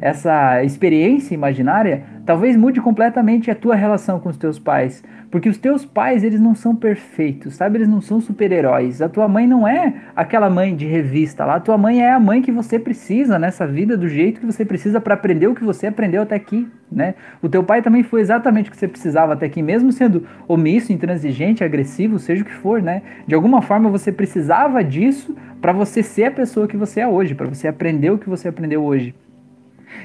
essa 0.00 0.64
experiência 0.64 1.34
imaginária, 1.34 2.02
talvez 2.24 2.56
mude 2.56 2.80
completamente 2.80 3.50
a 3.50 3.54
tua 3.54 3.74
relação 3.74 4.20
com 4.20 4.28
os 4.28 4.36
teus 4.36 4.58
pais. 4.58 5.02
Porque 5.30 5.48
os 5.48 5.58
teus 5.58 5.84
pais, 5.84 6.24
eles 6.24 6.40
não 6.40 6.56
são 6.56 6.74
perfeitos, 6.74 7.54
sabe? 7.54 7.78
Eles 7.78 7.88
não 7.88 8.00
são 8.00 8.20
super-heróis. 8.20 9.00
A 9.00 9.08
tua 9.08 9.28
mãe 9.28 9.46
não 9.46 9.66
é 9.66 9.94
aquela 10.16 10.50
mãe 10.50 10.74
de 10.74 10.86
revista 10.86 11.44
lá. 11.44 11.54
A 11.54 11.60
tua 11.60 11.78
mãe 11.78 12.02
é 12.02 12.12
a 12.12 12.18
mãe 12.18 12.42
que 12.42 12.50
você 12.50 12.80
precisa 12.80 13.38
nessa 13.38 13.64
vida, 13.64 13.96
do 13.96 14.08
jeito 14.08 14.40
que 14.40 14.46
você 14.46 14.64
precisa 14.64 15.00
para 15.00 15.14
aprender 15.14 15.46
o 15.46 15.54
que 15.54 15.62
você 15.62 15.86
aprendeu 15.86 16.22
até 16.22 16.34
aqui, 16.34 16.68
né? 16.90 17.14
O 17.40 17.48
teu 17.48 17.62
pai 17.62 17.80
também 17.80 18.02
foi 18.02 18.20
exatamente 18.20 18.68
o 18.68 18.72
que 18.72 18.76
você 18.76 18.88
precisava 18.88 19.34
até 19.34 19.46
aqui, 19.46 19.62
mesmo 19.62 19.92
sendo 19.92 20.26
omisso, 20.48 20.92
intransigente, 20.92 21.62
agressivo, 21.62 22.18
seja 22.18 22.42
o 22.42 22.44
que 22.44 22.54
for, 22.54 22.82
né? 22.82 23.02
De 23.24 23.34
alguma 23.34 23.62
forma 23.62 23.88
você 23.88 24.10
precisava 24.10 24.82
disso 24.82 25.36
para 25.60 25.72
você 25.72 26.02
ser 26.02 26.24
a 26.24 26.30
pessoa 26.32 26.66
que 26.66 26.76
você 26.76 27.00
é 27.00 27.06
hoje, 27.06 27.36
para 27.36 27.46
você 27.46 27.68
aprender 27.68 28.10
o 28.10 28.18
que 28.18 28.28
você 28.28 28.48
aprendeu 28.48 28.82
hoje. 28.82 29.14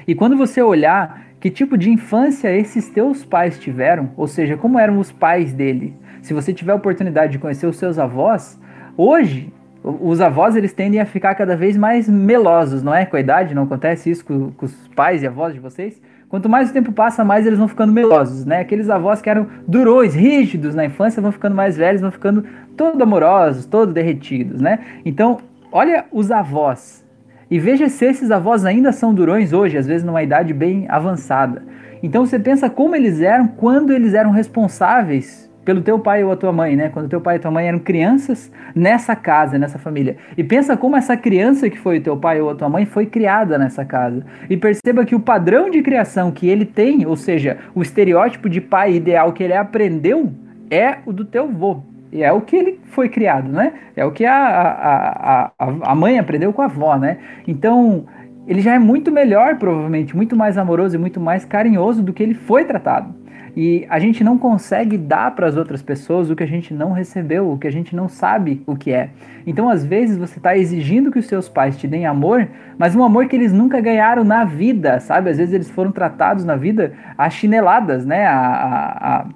E 0.06 0.14
quando 0.14 0.36
você 0.36 0.62
olhar 0.62 1.25
que 1.46 1.50
tipo 1.50 1.78
de 1.78 1.92
infância 1.92 2.50
esses 2.50 2.88
teus 2.88 3.24
pais 3.24 3.56
tiveram, 3.56 4.10
ou 4.16 4.26
seja, 4.26 4.56
como 4.56 4.80
eram 4.80 4.98
os 4.98 5.12
pais 5.12 5.52
dele. 5.52 5.94
Se 6.20 6.34
você 6.34 6.52
tiver 6.52 6.72
a 6.72 6.74
oportunidade 6.74 7.30
de 7.30 7.38
conhecer 7.38 7.68
os 7.68 7.76
seus 7.76 8.00
avós, 8.00 8.60
hoje 8.96 9.52
os 9.84 10.20
avós 10.20 10.56
eles 10.56 10.72
tendem 10.72 11.00
a 11.00 11.06
ficar 11.06 11.36
cada 11.36 11.54
vez 11.54 11.76
mais 11.76 12.08
melosos, 12.08 12.82
não 12.82 12.92
é? 12.92 13.06
Com 13.06 13.16
a 13.16 13.20
idade, 13.20 13.54
não 13.54 13.62
acontece 13.62 14.10
isso 14.10 14.24
com, 14.24 14.50
com, 14.50 14.66
os 14.66 14.74
pais 14.96 15.22
e 15.22 15.26
avós 15.28 15.54
de 15.54 15.60
vocês? 15.60 16.02
Quanto 16.28 16.48
mais 16.48 16.70
o 16.70 16.72
tempo 16.72 16.90
passa, 16.90 17.24
mais 17.24 17.46
eles 17.46 17.60
vão 17.60 17.68
ficando 17.68 17.92
melosos, 17.92 18.44
né? 18.44 18.58
Aqueles 18.58 18.90
avós 18.90 19.22
que 19.22 19.30
eram 19.30 19.46
durões, 19.68 20.16
rígidos 20.16 20.74
na 20.74 20.84
infância, 20.84 21.22
vão 21.22 21.30
ficando 21.30 21.54
mais 21.54 21.76
velhos, 21.76 22.00
vão 22.00 22.10
ficando 22.10 22.44
todo 22.76 23.00
amorosos, 23.00 23.66
todo 23.66 23.92
derretidos, 23.92 24.60
né? 24.60 24.80
Então, 25.04 25.38
olha 25.70 26.06
os 26.10 26.32
avós, 26.32 27.05
e 27.50 27.58
veja 27.58 27.88
se 27.88 28.04
esses 28.04 28.30
avós 28.30 28.64
ainda 28.64 28.90
são 28.92 29.14
durões 29.14 29.52
hoje, 29.52 29.78
às 29.78 29.86
vezes 29.86 30.04
numa 30.04 30.22
idade 30.22 30.52
bem 30.52 30.86
avançada. 30.88 31.62
Então 32.02 32.26
você 32.26 32.38
pensa 32.38 32.68
como 32.68 32.96
eles 32.96 33.20
eram 33.20 33.46
quando 33.46 33.92
eles 33.92 34.14
eram 34.14 34.30
responsáveis 34.30 35.46
pelo 35.64 35.80
teu 35.80 35.98
pai 35.98 36.22
ou 36.22 36.30
a 36.30 36.36
tua 36.36 36.52
mãe, 36.52 36.76
né? 36.76 36.88
Quando 36.88 37.08
teu 37.08 37.20
pai 37.20 37.36
e 37.36 37.38
tua 37.40 37.50
mãe 37.50 37.66
eram 37.66 37.80
crianças 37.80 38.52
nessa 38.74 39.16
casa, 39.16 39.58
nessa 39.58 39.78
família. 39.78 40.16
E 40.36 40.44
pensa 40.44 40.76
como 40.76 40.96
essa 40.96 41.16
criança 41.16 41.68
que 41.68 41.78
foi 41.78 41.98
o 41.98 42.02
teu 42.02 42.16
pai 42.16 42.40
ou 42.40 42.50
a 42.50 42.54
tua 42.54 42.68
mãe 42.68 42.86
foi 42.86 43.06
criada 43.06 43.58
nessa 43.58 43.84
casa. 43.84 44.24
E 44.48 44.56
perceba 44.56 45.04
que 45.04 45.14
o 45.14 45.20
padrão 45.20 45.68
de 45.68 45.82
criação 45.82 46.30
que 46.30 46.48
ele 46.48 46.64
tem, 46.64 47.04
ou 47.04 47.16
seja, 47.16 47.58
o 47.74 47.82
estereótipo 47.82 48.48
de 48.48 48.60
pai 48.60 48.94
ideal 48.94 49.32
que 49.32 49.42
ele 49.42 49.54
aprendeu, 49.54 50.32
é 50.70 50.98
o 51.04 51.12
do 51.12 51.24
teu 51.24 51.48
vô. 51.48 51.82
E 52.12 52.22
é 52.22 52.32
o 52.32 52.40
que 52.40 52.56
ele 52.56 52.80
foi 52.84 53.08
criado, 53.08 53.50
né? 53.50 53.72
É 53.96 54.04
o 54.04 54.12
que 54.12 54.24
a, 54.24 54.36
a, 54.36 55.52
a, 55.58 55.72
a 55.82 55.94
mãe 55.94 56.18
aprendeu 56.18 56.52
com 56.52 56.62
a 56.62 56.66
avó, 56.66 56.96
né? 56.96 57.18
Então, 57.46 58.06
ele 58.46 58.60
já 58.60 58.74
é 58.74 58.78
muito 58.78 59.10
melhor, 59.10 59.56
provavelmente, 59.56 60.16
muito 60.16 60.36
mais 60.36 60.56
amoroso 60.56 60.94
e 60.94 60.98
muito 60.98 61.20
mais 61.20 61.44
carinhoso 61.44 62.02
do 62.02 62.12
que 62.12 62.22
ele 62.22 62.34
foi 62.34 62.64
tratado. 62.64 63.14
E 63.56 63.86
a 63.88 63.98
gente 63.98 64.22
não 64.22 64.36
consegue 64.36 64.98
dar 64.98 65.34
para 65.34 65.46
as 65.46 65.56
outras 65.56 65.80
pessoas 65.80 66.28
o 66.28 66.36
que 66.36 66.42
a 66.42 66.46
gente 66.46 66.74
não 66.74 66.92
recebeu, 66.92 67.50
o 67.50 67.56
que 67.56 67.66
a 67.66 67.72
gente 67.72 67.96
não 67.96 68.06
sabe 68.06 68.62
o 68.66 68.76
que 68.76 68.92
é. 68.92 69.08
Então, 69.46 69.70
às 69.70 69.82
vezes, 69.82 70.18
você 70.18 70.38
está 70.38 70.54
exigindo 70.54 71.10
que 71.10 71.18
os 71.18 71.26
seus 71.26 71.48
pais 71.48 71.78
te 71.78 71.88
deem 71.88 72.04
amor, 72.04 72.46
mas 72.76 72.94
um 72.94 73.02
amor 73.02 73.26
que 73.28 73.34
eles 73.34 73.54
nunca 73.54 73.80
ganharam 73.80 74.24
na 74.24 74.44
vida, 74.44 75.00
sabe? 75.00 75.30
Às 75.30 75.38
vezes 75.38 75.54
eles 75.54 75.70
foram 75.70 75.90
tratados 75.90 76.44
na 76.44 76.54
vida 76.54 76.92
a 77.16 77.30
chineladas, 77.30 78.04
né? 78.04 78.26
A, 78.26 78.36
a, 78.36 79.16
a 79.20 79.26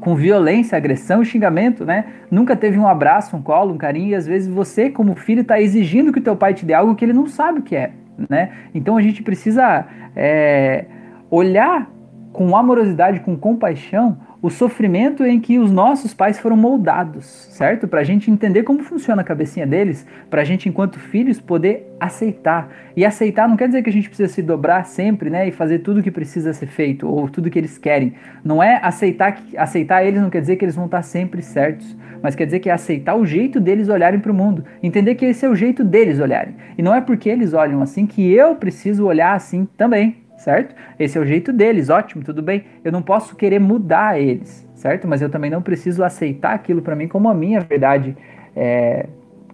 com 0.00 0.14
violência, 0.14 0.76
agressão 0.76 1.22
e 1.22 1.26
xingamento, 1.26 1.84
né? 1.84 2.04
Nunca 2.30 2.54
teve 2.54 2.78
um 2.78 2.86
abraço, 2.86 3.36
um 3.36 3.42
colo, 3.42 3.74
um 3.74 3.78
carinho, 3.78 4.10
e 4.10 4.14
às 4.14 4.26
vezes 4.26 4.48
você, 4.48 4.90
como 4.90 5.14
filho, 5.14 5.42
está 5.42 5.60
exigindo 5.60 6.12
que 6.12 6.18
o 6.18 6.22
teu 6.22 6.36
pai 6.36 6.54
te 6.54 6.64
dê 6.64 6.74
algo 6.74 6.94
que 6.94 7.04
ele 7.04 7.12
não 7.12 7.26
sabe 7.26 7.60
o 7.60 7.62
que 7.62 7.74
é, 7.74 7.90
né? 8.28 8.50
Então 8.74 8.96
a 8.96 9.02
gente 9.02 9.22
precisa 9.22 9.86
é, 10.14 10.84
olhar 11.30 11.90
com 12.32 12.56
amorosidade, 12.56 13.20
com 13.20 13.36
compaixão, 13.36 14.18
o 14.42 14.50
sofrimento 14.50 15.24
em 15.24 15.40
que 15.40 15.58
os 15.58 15.70
nossos 15.70 16.12
pais 16.12 16.38
foram 16.38 16.56
moldados, 16.56 17.24
certo? 17.50 17.88
Para 17.88 18.00
a 18.00 18.04
gente 18.04 18.30
entender 18.30 18.62
como 18.62 18.82
funciona 18.82 19.22
a 19.22 19.24
cabecinha 19.24 19.66
deles, 19.66 20.06
para 20.28 20.42
a 20.42 20.44
gente, 20.44 20.68
enquanto 20.68 20.98
filhos, 20.98 21.40
poder 21.40 21.86
aceitar. 21.98 22.68
E 22.94 23.04
aceitar 23.04 23.48
não 23.48 23.56
quer 23.56 23.66
dizer 23.66 23.82
que 23.82 23.90
a 23.90 23.92
gente 23.92 24.08
precisa 24.08 24.32
se 24.32 24.42
dobrar 24.42 24.84
sempre, 24.84 25.30
né? 25.30 25.48
E 25.48 25.50
fazer 25.50 25.78
tudo 25.80 26.00
o 26.00 26.02
que 26.02 26.10
precisa 26.10 26.52
ser 26.52 26.66
feito, 26.66 27.08
ou 27.08 27.28
tudo 27.28 27.50
que 27.50 27.58
eles 27.58 27.78
querem. 27.78 28.14
Não 28.44 28.62
é 28.62 28.78
aceitar 28.82 29.32
que 29.32 29.56
aceitar 29.56 30.04
eles 30.04 30.20
não 30.20 30.30
quer 30.30 30.40
dizer 30.40 30.56
que 30.56 30.64
eles 30.64 30.76
vão 30.76 30.86
estar 30.86 31.02
sempre 31.02 31.42
certos, 31.42 31.96
mas 32.22 32.34
quer 32.34 32.44
dizer 32.44 32.60
que 32.60 32.68
é 32.68 32.72
aceitar 32.72 33.14
o 33.14 33.24
jeito 33.24 33.58
deles 33.58 33.88
olharem 33.88 34.20
para 34.20 34.32
o 34.32 34.34
mundo. 34.34 34.64
Entender 34.82 35.14
que 35.14 35.24
esse 35.24 35.46
é 35.46 35.48
o 35.48 35.54
jeito 35.54 35.82
deles 35.82 36.20
olharem. 36.20 36.54
E 36.76 36.82
não 36.82 36.94
é 36.94 37.00
porque 37.00 37.28
eles 37.28 37.54
olham 37.54 37.80
assim 37.82 38.06
que 38.06 38.30
eu 38.32 38.54
preciso 38.56 39.06
olhar 39.06 39.34
assim 39.34 39.66
também 39.76 40.25
certo? 40.46 40.76
Esse 40.96 41.18
é 41.18 41.20
o 41.20 41.26
jeito 41.26 41.52
deles, 41.52 41.90
ótimo, 41.90 42.22
tudo 42.22 42.40
bem. 42.40 42.62
Eu 42.84 42.92
não 42.92 43.02
posso 43.02 43.34
querer 43.34 43.58
mudar 43.58 44.20
eles, 44.20 44.64
certo? 44.76 45.08
Mas 45.08 45.20
eu 45.20 45.28
também 45.28 45.50
não 45.50 45.60
preciso 45.60 46.04
aceitar 46.04 46.54
aquilo 46.54 46.80
para 46.80 46.94
mim 46.94 47.08
como 47.08 47.28
a 47.28 47.34
minha 47.34 47.58
verdade 47.58 48.16
é, 48.54 49.06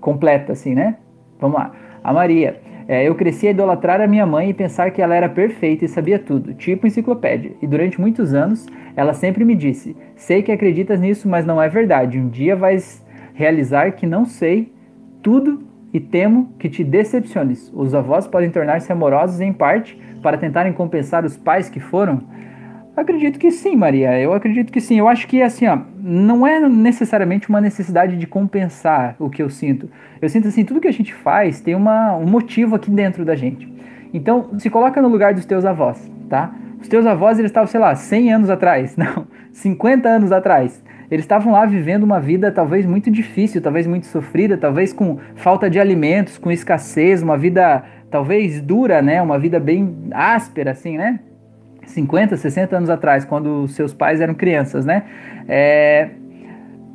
completa, 0.02 0.52
assim, 0.52 0.74
né? 0.74 0.98
Vamos 1.40 1.56
lá. 1.56 1.72
A 2.04 2.12
Maria. 2.12 2.60
É, 2.86 3.08
eu 3.08 3.14
cresci 3.14 3.46
a 3.46 3.52
idolatrar 3.52 4.02
a 4.02 4.06
minha 4.06 4.26
mãe 4.26 4.50
e 4.50 4.52
pensar 4.52 4.90
que 4.90 5.00
ela 5.00 5.14
era 5.14 5.30
perfeita 5.30 5.84
e 5.86 5.88
sabia 5.88 6.18
tudo, 6.18 6.52
tipo 6.52 6.86
enciclopédia. 6.86 7.52
E 7.62 7.66
durante 7.66 7.98
muitos 7.98 8.34
anos, 8.34 8.66
ela 8.94 9.14
sempre 9.14 9.46
me 9.46 9.54
disse: 9.54 9.96
Sei 10.14 10.42
que 10.42 10.52
acreditas 10.52 11.00
nisso, 11.00 11.26
mas 11.26 11.46
não 11.46 11.62
é 11.62 11.70
verdade. 11.70 12.18
Um 12.18 12.28
dia 12.28 12.54
vais 12.54 13.02
realizar 13.32 13.92
que 13.92 14.04
não 14.04 14.26
sei 14.26 14.70
tudo 15.22 15.62
e 15.92 16.00
temo 16.00 16.52
que 16.58 16.68
te 16.68 16.82
decepciones. 16.82 17.70
Os 17.74 17.94
avós 17.94 18.26
podem 18.26 18.50
tornar-se 18.50 18.90
amorosos 18.90 19.40
em 19.40 19.52
parte 19.52 20.00
para 20.22 20.38
tentarem 20.38 20.72
compensar 20.72 21.24
os 21.24 21.36
pais 21.36 21.68
que 21.68 21.80
foram? 21.80 22.22
Acredito 22.96 23.38
que 23.38 23.50
sim, 23.50 23.74
Maria. 23.74 24.18
Eu 24.20 24.34
acredito 24.34 24.72
que 24.72 24.80
sim. 24.80 24.98
Eu 24.98 25.08
acho 25.08 25.26
que 25.26 25.42
assim, 25.42 25.66
ó, 25.66 25.78
não 25.98 26.46
é 26.46 26.60
necessariamente 26.60 27.48
uma 27.48 27.60
necessidade 27.60 28.16
de 28.16 28.26
compensar 28.26 29.16
o 29.18 29.30
que 29.30 29.42
eu 29.42 29.48
sinto. 29.48 29.90
Eu 30.20 30.28
sinto 30.28 30.48
assim, 30.48 30.64
tudo 30.64 30.80
que 30.80 30.88
a 30.88 30.92
gente 30.92 31.12
faz 31.12 31.60
tem 31.60 31.74
uma, 31.74 32.14
um 32.16 32.26
motivo 32.26 32.76
aqui 32.76 32.90
dentro 32.90 33.24
da 33.24 33.34
gente. 33.34 33.70
Então, 34.12 34.50
se 34.58 34.68
coloca 34.68 35.00
no 35.00 35.08
lugar 35.08 35.32
dos 35.32 35.46
teus 35.46 35.64
avós, 35.64 36.10
tá? 36.28 36.54
Os 36.80 36.88
teus 36.88 37.06
avós, 37.06 37.38
eles 37.38 37.50
estavam, 37.50 37.66
sei 37.66 37.80
lá, 37.80 37.94
100 37.94 38.32
anos 38.32 38.50
atrás, 38.50 38.94
não, 38.98 39.26
50 39.52 40.08
anos 40.08 40.32
atrás. 40.32 40.82
Eles 41.12 41.26
estavam 41.26 41.52
lá 41.52 41.66
vivendo 41.66 42.04
uma 42.04 42.18
vida 42.18 42.50
talvez 42.50 42.86
muito 42.86 43.10
difícil, 43.10 43.60
talvez 43.60 43.86
muito 43.86 44.06
sofrida, 44.06 44.56
talvez 44.56 44.94
com 44.94 45.18
falta 45.34 45.68
de 45.68 45.78
alimentos, 45.78 46.38
com 46.38 46.50
escassez, 46.50 47.22
uma 47.22 47.36
vida 47.36 47.84
talvez 48.10 48.62
dura, 48.62 49.02
né? 49.02 49.20
Uma 49.20 49.38
vida 49.38 49.60
bem 49.60 49.94
áspera, 50.10 50.70
assim, 50.70 50.96
né? 50.96 51.20
50, 51.84 52.34
60 52.38 52.74
anos 52.74 52.88
atrás, 52.88 53.26
quando 53.26 53.68
seus 53.68 53.92
pais 53.92 54.22
eram 54.22 54.32
crianças, 54.32 54.86
né? 54.86 55.02
É, 55.46 56.08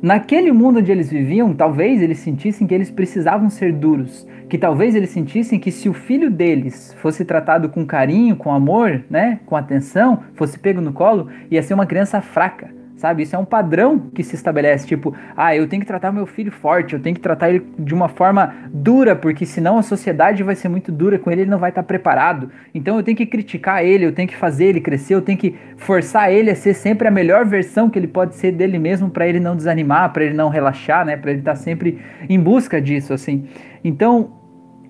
naquele 0.02 0.50
mundo 0.50 0.80
onde 0.80 0.90
eles 0.90 1.08
viviam, 1.08 1.54
talvez 1.54 2.02
eles 2.02 2.18
sentissem 2.18 2.66
que 2.66 2.74
eles 2.74 2.90
precisavam 2.90 3.48
ser 3.48 3.72
duros, 3.72 4.26
que 4.48 4.58
talvez 4.58 4.96
eles 4.96 5.10
sentissem 5.10 5.60
que 5.60 5.70
se 5.70 5.88
o 5.88 5.94
filho 5.94 6.28
deles 6.28 6.92
fosse 7.00 7.24
tratado 7.24 7.68
com 7.68 7.86
carinho, 7.86 8.34
com 8.34 8.50
amor, 8.50 9.00
né, 9.08 9.38
com 9.46 9.54
atenção, 9.54 10.24
fosse 10.34 10.58
pego 10.58 10.80
no 10.80 10.92
colo, 10.92 11.28
ia 11.48 11.62
ser 11.62 11.74
uma 11.74 11.86
criança 11.86 12.20
fraca 12.20 12.76
sabe? 12.98 13.22
Isso 13.22 13.34
é 13.34 13.38
um 13.38 13.44
padrão 13.44 13.98
que 13.98 14.24
se 14.24 14.34
estabelece, 14.34 14.86
tipo, 14.86 15.14
ah, 15.36 15.54
eu 15.54 15.66
tenho 15.68 15.80
que 15.80 15.86
tratar 15.86 16.12
meu 16.12 16.26
filho 16.26 16.50
forte, 16.50 16.94
eu 16.94 17.00
tenho 17.00 17.14
que 17.14 17.20
tratar 17.20 17.48
ele 17.48 17.64
de 17.78 17.94
uma 17.94 18.08
forma 18.08 18.52
dura, 18.72 19.14
porque 19.14 19.46
senão 19.46 19.78
a 19.78 19.82
sociedade 19.82 20.42
vai 20.42 20.56
ser 20.56 20.68
muito 20.68 20.90
dura 20.90 21.18
com 21.18 21.30
ele, 21.30 21.42
ele 21.42 21.50
não 21.50 21.60
vai 21.60 21.70
estar 21.70 21.84
preparado. 21.84 22.50
Então 22.74 22.96
eu 22.96 23.02
tenho 23.02 23.16
que 23.16 23.24
criticar 23.24 23.84
ele, 23.84 24.04
eu 24.04 24.12
tenho 24.12 24.28
que 24.28 24.36
fazer 24.36 24.66
ele 24.66 24.80
crescer, 24.80 25.14
eu 25.14 25.22
tenho 25.22 25.38
que 25.38 25.54
forçar 25.76 26.32
ele 26.32 26.50
a 26.50 26.56
ser 26.56 26.74
sempre 26.74 27.06
a 27.06 27.10
melhor 27.10 27.44
versão 27.46 27.88
que 27.88 27.98
ele 27.98 28.08
pode 28.08 28.34
ser 28.34 28.50
dele 28.50 28.78
mesmo 28.78 29.08
para 29.08 29.26
ele 29.28 29.38
não 29.38 29.54
desanimar, 29.54 30.12
para 30.12 30.24
ele 30.24 30.34
não 30.34 30.48
relaxar, 30.48 31.06
né? 31.06 31.16
Para 31.16 31.30
ele 31.30 31.40
estar 31.40 31.54
sempre 31.54 32.00
em 32.28 32.38
busca 32.38 32.82
disso, 32.82 33.14
assim. 33.14 33.46
Então, 33.84 34.32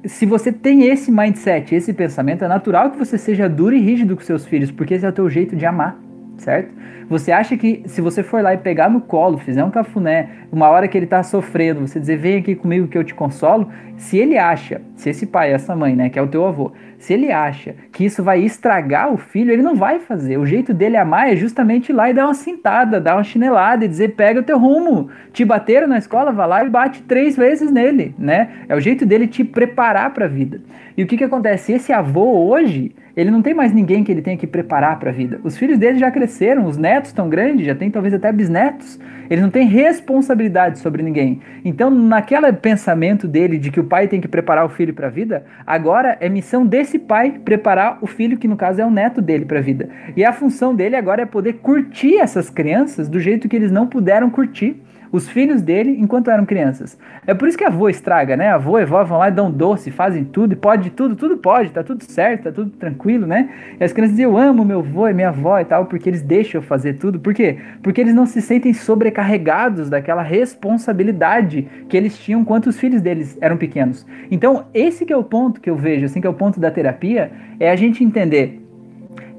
se 0.06 0.24
você 0.24 0.50
tem 0.50 0.84
esse 0.84 1.12
mindset, 1.12 1.74
esse 1.74 1.92
pensamento, 1.92 2.42
é 2.42 2.48
natural 2.48 2.90
que 2.90 2.98
você 2.98 3.18
seja 3.18 3.48
duro 3.48 3.76
e 3.76 3.80
rígido 3.80 4.16
com 4.16 4.22
seus 4.22 4.46
filhos, 4.46 4.70
porque 4.70 4.94
esse 4.94 5.04
é 5.04 5.08
o 5.10 5.12
teu 5.12 5.28
jeito 5.28 5.54
de 5.54 5.66
amar 5.66 6.08
certo? 6.38 6.72
Você 7.08 7.32
acha 7.32 7.56
que 7.56 7.82
se 7.86 8.00
você 8.00 8.22
for 8.22 8.42
lá 8.42 8.52
e 8.52 8.58
pegar 8.58 8.90
no 8.90 9.00
colo, 9.00 9.38
fizer 9.38 9.64
um 9.64 9.70
cafuné, 9.70 10.28
uma 10.52 10.68
hora 10.68 10.86
que 10.86 10.96
ele 10.96 11.06
tá 11.06 11.22
sofrendo, 11.22 11.80
você 11.80 11.98
dizer, 11.98 12.16
vem 12.16 12.36
aqui 12.36 12.54
comigo 12.54 12.86
que 12.86 12.98
eu 12.98 13.04
te 13.04 13.14
consolo, 13.14 13.70
se 13.96 14.18
ele 14.18 14.36
acha, 14.36 14.80
se 14.94 15.10
esse 15.10 15.26
pai, 15.26 15.52
essa 15.52 15.74
mãe, 15.74 15.96
né, 15.96 16.08
que 16.08 16.18
é 16.18 16.22
o 16.22 16.26
teu 16.26 16.46
avô, 16.46 16.72
se 16.98 17.14
ele 17.14 17.30
acha 17.30 17.74
que 17.92 18.04
isso 18.04 18.22
vai 18.22 18.40
estragar 18.40 19.12
o 19.12 19.16
filho, 19.16 19.52
ele 19.52 19.62
não 19.62 19.74
vai 19.74 20.00
fazer. 20.00 20.36
O 20.36 20.44
jeito 20.44 20.74
dele 20.74 20.96
amar 20.96 21.32
é 21.32 21.36
justamente 21.36 21.90
ir 21.90 21.92
lá 21.92 22.10
e 22.10 22.14
dar 22.14 22.26
uma 22.26 22.34
cintada, 22.34 23.00
dar 23.00 23.14
uma 23.16 23.24
chinelada 23.24 23.84
e 23.84 23.88
dizer, 23.88 24.14
pega 24.16 24.40
o 24.40 24.42
teu 24.42 24.58
rumo. 24.58 25.08
Te 25.32 25.44
bateram 25.44 25.86
na 25.86 25.98
escola, 25.98 26.32
vai 26.32 26.48
lá 26.48 26.64
e 26.64 26.68
bate 26.68 27.02
três 27.02 27.36
vezes 27.36 27.70
nele, 27.70 28.14
né? 28.18 28.50
É 28.68 28.74
o 28.74 28.80
jeito 28.80 29.06
dele 29.06 29.28
te 29.28 29.44
preparar 29.44 30.12
para 30.12 30.24
a 30.24 30.28
vida. 30.28 30.60
E 30.96 31.02
o 31.04 31.06
que 31.06 31.16
que 31.16 31.22
acontece? 31.22 31.72
Esse 31.72 31.92
avô 31.92 32.48
hoje, 32.48 32.90
ele 33.16 33.30
não 33.30 33.42
tem 33.42 33.54
mais 33.54 33.72
ninguém 33.72 34.02
que 34.02 34.10
ele 34.10 34.20
tenha 34.20 34.36
que 34.36 34.48
preparar 34.48 34.98
para 34.98 35.10
a 35.10 35.12
vida. 35.12 35.40
Os 35.44 35.56
filhos 35.56 35.78
dele 35.78 35.98
já 35.98 36.10
cresceram, 36.10 36.66
os 36.66 36.76
netos 36.76 36.97
estão 37.06 37.28
grandes, 37.28 37.64
já 37.64 37.74
tem 37.74 37.90
talvez 37.90 38.12
até 38.12 38.32
bisnetos. 38.32 38.98
Ele 39.30 39.40
não 39.40 39.50
tem 39.50 39.66
responsabilidade 39.66 40.78
sobre 40.78 41.02
ninguém. 41.02 41.40
Então, 41.64 41.90
naquele 41.90 42.50
pensamento 42.52 43.28
dele 43.28 43.58
de 43.58 43.70
que 43.70 43.78
o 43.80 43.84
pai 43.84 44.08
tem 44.08 44.20
que 44.20 44.28
preparar 44.28 44.64
o 44.64 44.68
filho 44.68 44.94
para 44.94 45.06
a 45.06 45.10
vida, 45.10 45.44
agora 45.66 46.16
é 46.20 46.28
missão 46.28 46.66
desse 46.66 46.98
pai 46.98 47.38
preparar 47.44 47.98
o 48.00 48.06
filho, 48.06 48.38
que 48.38 48.48
no 48.48 48.56
caso 48.56 48.80
é 48.80 48.86
o 48.86 48.90
neto 48.90 49.20
dele, 49.20 49.44
para 49.44 49.58
a 49.58 49.62
vida. 49.62 49.88
E 50.16 50.24
a 50.24 50.32
função 50.32 50.74
dele 50.74 50.96
agora 50.96 51.22
é 51.22 51.26
poder 51.26 51.54
curtir 51.54 52.16
essas 52.16 52.48
crianças 52.50 53.08
do 53.08 53.20
jeito 53.20 53.48
que 53.48 53.56
eles 53.56 53.70
não 53.70 53.86
puderam 53.86 54.30
curtir 54.30 54.82
os 55.10 55.28
filhos 55.28 55.62
dele 55.62 55.96
enquanto 55.98 56.30
eram 56.30 56.44
crianças. 56.44 56.98
É 57.26 57.34
por 57.34 57.48
isso 57.48 57.56
que 57.56 57.64
a 57.64 57.68
avó 57.68 57.88
estraga, 57.88 58.36
né? 58.36 58.48
A 58.48 58.54
avó 58.54 58.78
e 58.78 58.82
a 58.82 58.84
avó 58.84 59.04
vão 59.04 59.18
lá 59.18 59.28
e 59.28 59.32
dão 59.32 59.50
doce, 59.50 59.90
fazem 59.90 60.24
tudo, 60.24 60.52
e 60.52 60.56
pode 60.56 60.90
tudo, 60.90 61.16
tudo 61.16 61.36
pode, 61.36 61.70
tá 61.70 61.82
tudo 61.82 62.04
certo, 62.04 62.44
tá 62.44 62.52
tudo 62.52 62.70
tranquilo, 62.70 63.26
né? 63.26 63.48
E 63.78 63.84
as 63.84 63.92
crianças 63.92 64.16
dizem, 64.16 64.30
eu 64.30 64.36
amo 64.36 64.64
meu 64.64 64.80
avô 64.80 65.08
e 65.08 65.14
minha 65.14 65.28
avó 65.28 65.58
e 65.58 65.64
tal, 65.64 65.86
porque 65.86 66.08
eles 66.08 66.22
deixam 66.22 66.60
eu 66.60 66.62
fazer 66.62 66.94
tudo. 66.94 67.20
Por 67.20 67.34
quê? 67.34 67.58
Porque 67.82 68.00
eles 68.00 68.14
não 68.14 68.26
se 68.26 68.40
sentem 68.40 68.72
sobrecarregados 68.72 69.88
daquela 69.88 70.22
responsabilidade 70.22 71.66
que 71.88 71.96
eles 71.96 72.18
tinham 72.18 72.40
enquanto 72.40 72.66
os 72.66 72.78
filhos 72.78 73.00
deles 73.00 73.36
eram 73.40 73.56
pequenos. 73.56 74.06
Então, 74.30 74.66
esse 74.72 75.04
que 75.04 75.12
é 75.12 75.16
o 75.16 75.24
ponto 75.24 75.60
que 75.60 75.70
eu 75.70 75.76
vejo, 75.76 76.04
assim, 76.04 76.20
que 76.20 76.26
é 76.26 76.30
o 76.30 76.34
ponto 76.34 76.60
da 76.60 76.70
terapia, 76.70 77.30
é 77.58 77.70
a 77.70 77.76
gente 77.76 78.04
entender 78.04 78.67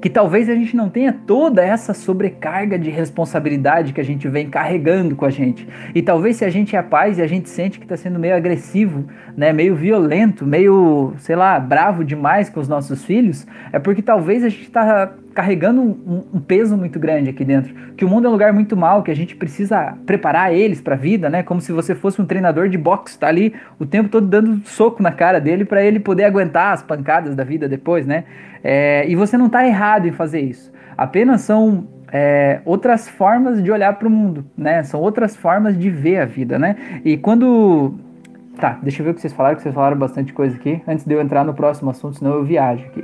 que 0.00 0.08
talvez 0.08 0.48
a 0.48 0.54
gente 0.54 0.74
não 0.74 0.88
tenha 0.88 1.12
toda 1.12 1.62
essa 1.62 1.92
sobrecarga 1.92 2.78
de 2.78 2.90
responsabilidade 2.90 3.92
que 3.92 4.00
a 4.00 4.04
gente 4.04 4.26
vem 4.28 4.48
carregando 4.48 5.14
com 5.14 5.24
a 5.24 5.30
gente. 5.30 5.68
E 5.94 6.00
talvez 6.00 6.36
se 6.36 6.44
a 6.44 6.50
gente 6.50 6.74
é 6.74 6.82
paz 6.82 7.18
e 7.18 7.22
a 7.22 7.26
gente 7.26 7.48
sente 7.48 7.78
que 7.78 7.84
está 7.84 7.96
sendo 7.96 8.18
meio 8.18 8.34
agressivo, 8.34 9.06
né, 9.36 9.52
meio 9.52 9.74
violento, 9.74 10.46
meio, 10.46 11.14
sei 11.18 11.36
lá, 11.36 11.58
bravo 11.60 12.04
demais 12.04 12.48
com 12.48 12.60
os 12.60 12.68
nossos 12.68 13.04
filhos, 13.04 13.46
é 13.72 13.78
porque 13.78 14.00
talvez 14.00 14.42
a 14.42 14.48
gente 14.48 14.62
está 14.62 15.14
carregando 15.34 15.80
um, 15.80 16.24
um, 16.34 16.40
peso 16.40 16.76
muito 16.76 16.98
grande 16.98 17.30
aqui 17.30 17.44
dentro. 17.44 17.74
Que 17.96 18.04
o 18.04 18.08
mundo 18.08 18.26
é 18.26 18.28
um 18.28 18.32
lugar 18.32 18.52
muito 18.52 18.76
mal, 18.76 19.02
que 19.02 19.10
a 19.10 19.16
gente 19.16 19.36
precisa 19.36 19.96
preparar 20.04 20.52
eles 20.52 20.80
para 20.80 20.94
a 20.94 20.98
vida, 20.98 21.30
né? 21.30 21.42
Como 21.42 21.60
se 21.60 21.72
você 21.72 21.94
fosse 21.94 22.20
um 22.20 22.26
treinador 22.26 22.68
de 22.68 22.76
boxe, 22.76 23.18
tá 23.18 23.28
ali 23.28 23.54
o 23.78 23.86
tempo 23.86 24.08
todo 24.08 24.26
dando 24.26 24.60
soco 24.66 25.02
na 25.02 25.12
cara 25.12 25.40
dele 25.40 25.64
para 25.64 25.82
ele 25.82 26.00
poder 26.00 26.24
aguentar 26.24 26.72
as 26.72 26.82
pancadas 26.82 27.34
da 27.34 27.44
vida 27.44 27.68
depois, 27.68 28.06
né? 28.06 28.24
É, 28.62 29.04
e 29.08 29.14
você 29.14 29.36
não 29.38 29.46
está 29.46 29.66
errado 29.66 30.06
em 30.06 30.12
fazer 30.12 30.40
isso. 30.40 30.72
Apenas 30.96 31.42
são 31.42 31.88
é, 32.12 32.60
outras 32.64 33.08
formas 33.08 33.62
de 33.62 33.70
olhar 33.70 33.98
para 33.98 34.08
o 34.08 34.10
mundo, 34.10 34.44
né? 34.56 34.82
São 34.82 35.00
outras 35.00 35.36
formas 35.36 35.78
de 35.78 35.88
ver 35.90 36.18
a 36.18 36.24
vida, 36.24 36.58
né? 36.58 36.76
E 37.04 37.16
quando 37.16 37.94
Tá, 38.60 38.78
deixa 38.82 39.00
eu 39.00 39.04
ver 39.04 39.12
o 39.12 39.14
que 39.14 39.22
vocês 39.22 39.32
falaram, 39.32 39.56
que 39.56 39.62
vocês 39.62 39.74
falaram 39.74 39.96
bastante 39.96 40.34
coisa 40.34 40.54
aqui, 40.54 40.82
antes 40.86 41.06
de 41.06 41.14
eu 41.14 41.20
entrar 41.22 41.44
no 41.44 41.54
próximo 41.54 41.90
assunto, 41.90 42.18
senão 42.18 42.34
eu 42.34 42.44
viajo 42.44 42.84
aqui. 42.84 43.02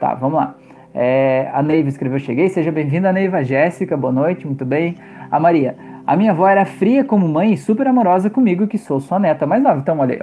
Tá, 0.00 0.14
vamos 0.14 0.36
lá. 0.36 0.56
É, 1.00 1.48
a 1.54 1.62
Neiva 1.62 1.88
escreveu: 1.88 2.18
Cheguei, 2.18 2.48
seja 2.48 2.72
bem-vinda, 2.72 3.12
Neiva. 3.12 3.44
Jéssica, 3.44 3.96
boa 3.96 4.12
noite, 4.12 4.44
muito 4.44 4.64
bem. 4.64 4.96
A 5.30 5.38
Maria: 5.38 5.76
A 6.04 6.16
minha 6.16 6.32
avó 6.32 6.48
era 6.48 6.64
fria 6.64 7.04
como 7.04 7.28
mãe 7.28 7.52
e 7.52 7.56
super 7.56 7.86
amorosa 7.86 8.28
comigo, 8.28 8.66
que 8.66 8.76
sou 8.76 8.98
sua 8.98 9.20
neta 9.20 9.46
mais 9.46 9.62
nova. 9.62 9.78
Então, 9.78 9.96
olha 10.00 10.14
aí. 10.14 10.22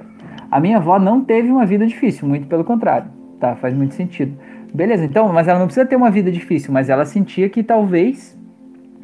A 0.52 0.60
minha 0.60 0.76
avó 0.76 1.00
não 1.00 1.24
teve 1.24 1.50
uma 1.50 1.66
vida 1.66 1.88
difícil, 1.88 2.28
muito 2.28 2.48
pelo 2.48 2.66
contrário. 2.66 3.10
Tá, 3.40 3.56
faz 3.56 3.74
muito 3.74 3.94
sentido. 3.94 4.38
Beleza, 4.74 5.06
então, 5.06 5.32
mas 5.32 5.48
ela 5.48 5.60
não 5.60 5.66
precisa 5.66 5.86
ter 5.86 5.96
uma 5.96 6.12
vida 6.12 6.30
difícil, 6.30 6.74
mas 6.74 6.90
ela 6.90 7.06
sentia 7.06 7.48
que 7.48 7.64
talvez 7.64 8.38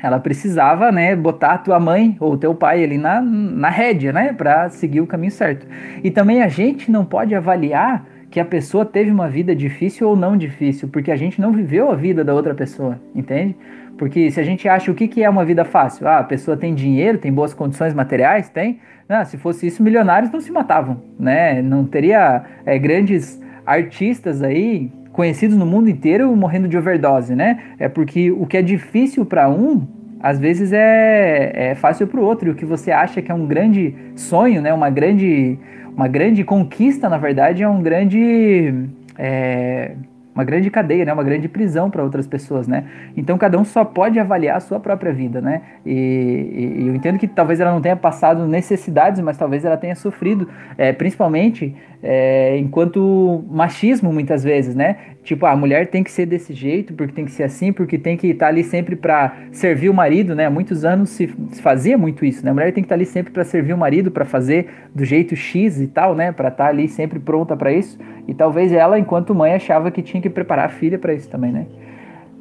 ela 0.04 0.20
precisava, 0.20 0.92
né, 0.92 1.16
botar 1.16 1.54
a 1.54 1.58
tua 1.58 1.80
mãe 1.80 2.18
ou 2.20 2.36
teu 2.36 2.54
pai 2.54 2.84
ali 2.84 2.98
na, 2.98 3.22
na 3.22 3.70
rédea, 3.70 4.12
né, 4.12 4.34
para 4.34 4.68
seguir 4.70 5.00
o 5.00 5.08
caminho 5.08 5.32
certo. 5.32 5.66
E 6.04 6.12
também 6.12 6.42
a 6.42 6.50
gente 6.50 6.92
não 6.92 7.06
pode 7.06 7.34
avaliar 7.34 8.06
que 8.32 8.40
a 8.40 8.46
pessoa 8.46 8.86
teve 8.86 9.12
uma 9.12 9.30
vida 9.30 9.54
difícil 9.54 10.08
ou 10.08 10.16
não 10.16 10.38
difícil, 10.38 10.88
porque 10.88 11.12
a 11.12 11.18
gente 11.18 11.42
não 11.42 11.52
viveu 11.52 11.92
a 11.92 11.96
vida 11.96 12.24
da 12.24 12.34
outra 12.34 12.56
pessoa, 12.56 12.98
entende? 13.14 13.58
Porque 13.98 14.32
se 14.32 14.40
a 14.40 14.44
gente 14.44 14.70
acha 14.70 14.90
o 14.90 14.96
que, 14.96 15.06
que 15.08 15.22
é 15.22 15.30
uma 15.30 15.44
vida 15.44 15.66
fácil, 15.66 16.08
ah, 16.08 16.20
a 16.20 16.24
pessoa 16.24 16.56
tem 16.56 16.74
dinheiro, 16.74 17.18
tem 17.18 17.32
boas 17.32 17.54
condições 17.54 17.94
materiais, 17.94 18.48
tem. 18.48 18.80
Não, 19.08 19.24
se 19.26 19.38
fosse 19.38 19.68
isso, 19.68 19.84
milionários 19.84 20.32
não 20.32 20.40
se 20.40 20.50
matavam, 20.50 21.04
né? 21.20 21.62
Não 21.62 21.84
teria 21.86 22.44
é, 22.66 22.80
grandes 22.80 23.40
artistas 23.66 24.42
aí 24.42 24.90
conhecidos 25.12 25.58
no 25.58 25.66
mundo 25.66 25.90
inteiro 25.90 26.34
morrendo 26.34 26.70
de 26.70 26.78
overdose, 26.78 27.36
né? 27.36 27.60
É 27.78 27.90
porque 27.90 28.32
o 28.32 28.46
que 28.46 28.56
é 28.56 28.62
difícil 28.62 29.26
para 29.26 29.50
um, 29.50 29.86
às 30.22 30.40
vezes 30.40 30.72
é, 30.72 31.52
é 31.72 31.76
fácil 31.76 32.08
para 32.08 32.20
o 32.20 32.24
outro. 32.24 32.50
E 32.50 32.52
o 32.52 32.56
que 32.56 32.66
você 32.66 32.92
acha 32.92 33.22
que 33.22 33.32
é 33.32 33.36
um 33.36 33.48
grande 33.48 33.96
sonho, 34.16 34.62
né? 34.62 34.74
Uma 34.74 34.90
grande, 34.90 35.58
uma 35.96 36.08
grande 36.08 36.44
conquista, 36.44 37.10
na 37.10 37.18
verdade, 37.18 37.64
é 37.64 37.68
um 37.68 37.82
grande 37.82 38.74
é, 39.18 39.96
uma 40.34 40.44
grande 40.44 40.70
cadeia, 40.70 41.06
né? 41.06 41.14
Uma 41.14 41.24
grande 41.24 41.48
prisão 41.48 41.90
para 41.90 42.04
outras 42.04 42.26
pessoas, 42.26 42.68
né? 42.68 42.86
Então 43.16 43.38
cada 43.38 43.60
um 43.60 43.66
só 43.66 43.84
pode 43.84 44.20
avaliar 44.20 44.58
a 44.58 44.60
sua 44.60 44.80
própria 44.80 45.14
vida, 45.14 45.42
né? 45.42 45.62
E, 45.86 46.78
e 46.80 46.88
eu 46.88 46.96
entendo 46.96 47.20
que 47.20 47.28
talvez 47.28 47.60
ela 47.60 47.72
não 47.72 47.82
tenha 47.82 47.96
passado 47.96 48.48
necessidades, 48.48 49.22
mas 49.22 49.38
talvez 49.38 49.66
ela 49.66 49.78
tenha 49.78 49.96
sofrido, 49.96 50.48
é, 50.78 50.94
principalmente 50.94 51.76
é, 52.04 52.58
enquanto 52.58 53.44
machismo 53.50 54.12
muitas 54.12 54.44
vezes, 54.44 54.74
né? 54.74 54.98
Tipo, 55.24 55.46
a 55.46 55.56
mulher 55.56 55.88
tem 55.88 56.04
que 56.04 56.10
ser 56.10 56.26
desse 56.26 56.52
jeito, 56.52 56.94
porque 56.96 57.14
tem 57.14 57.26
que 57.26 57.32
ser 57.32 57.44
assim, 57.44 57.72
porque 57.72 57.98
tem 57.98 58.18
que 58.18 58.28
estar 58.28 58.48
tá 58.48 58.52
ali 58.52 58.64
sempre 58.64 58.96
para 58.96 59.36
servir 59.52 59.90
o 59.90 59.94
marido, 59.94 60.34
né? 60.34 60.48
Há 60.48 60.50
muitos 60.50 60.84
anos 60.84 61.12
se, 61.12 61.32
se, 61.52 61.62
fazia 61.62 61.98
muito 61.98 62.26
isso, 62.26 62.44
né? 62.44 62.50
A 62.50 62.54
mulher 62.54 62.74
tem 62.74 62.82
que 62.82 62.88
estar 62.88 62.96
tá 62.96 62.98
ali 62.98 63.06
sempre 63.06 63.32
para 63.32 63.44
servir 63.44 63.74
o 63.74 63.78
marido, 63.78 64.10
para 64.10 64.26
fazer 64.26 64.68
do 64.96 65.06
jeito 65.06 65.36
X 65.36 65.80
e 65.80 65.88
tal, 65.88 66.16
né? 66.16 66.32
Para 66.32 66.48
estar 66.48 66.64
tá 66.64 66.70
ali 66.70 66.88
sempre 66.88 67.20
pronta 67.20 67.56
para 67.56 67.72
isso. 67.72 68.00
E 68.28 68.34
talvez 68.34 68.72
ela, 68.72 68.98
enquanto 69.00 69.36
mãe, 69.36 69.54
achava 69.54 69.92
que 69.92 70.02
tinha 70.02 70.22
que 70.22 70.30
preparar 70.30 70.66
a 70.66 70.70
filha 70.70 70.98
para 70.98 71.14
isso 71.14 71.30
também, 71.30 71.52
né? 71.52 71.66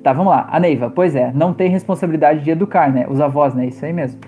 Tá, 0.02 0.12
vamos 0.12 0.32
lá. 0.32 0.48
A 0.50 0.58
Neiva, 0.58 0.90
pois 0.90 1.14
é, 1.14 1.30
não 1.34 1.52
tem 1.52 1.68
responsabilidade 1.68 2.42
de 2.42 2.50
educar, 2.50 2.90
né? 2.92 3.06
Os 3.08 3.20
avós, 3.20 3.54
né? 3.54 3.66
Isso 3.66 3.84
aí 3.84 3.92
mesmo. 3.92 4.20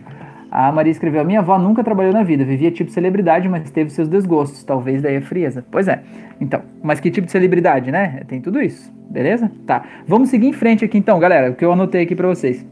A 0.50 0.70
Maria 0.70 0.90
escreveu: 0.90 1.24
Minha 1.24 1.40
avó 1.40 1.58
nunca 1.58 1.82
trabalhou 1.82 2.12
na 2.12 2.22
vida, 2.22 2.44
vivia 2.44 2.70
tipo 2.70 2.90
celebridade, 2.90 3.48
mas 3.48 3.70
teve 3.70 3.88
seus 3.88 4.06
desgostos. 4.06 4.62
Talvez 4.62 5.00
daí 5.00 5.16
a 5.16 5.22
frieza. 5.22 5.64
Pois 5.70 5.88
é. 5.88 6.02
Então, 6.38 6.60
mas 6.82 7.00
que 7.00 7.10
tipo 7.10 7.24
de 7.24 7.32
celebridade, 7.32 7.90
né? 7.90 8.22
Tem 8.28 8.38
tudo 8.38 8.60
isso, 8.60 8.92
beleza? 9.08 9.50
Tá. 9.66 9.82
Vamos 10.06 10.28
seguir 10.28 10.48
em 10.48 10.52
frente 10.52 10.84
aqui 10.84 10.98
então, 10.98 11.18
galera, 11.18 11.50
o 11.50 11.54
que 11.54 11.64
eu 11.64 11.72
anotei 11.72 12.02
aqui 12.02 12.14
para 12.14 12.28
vocês. 12.28 12.66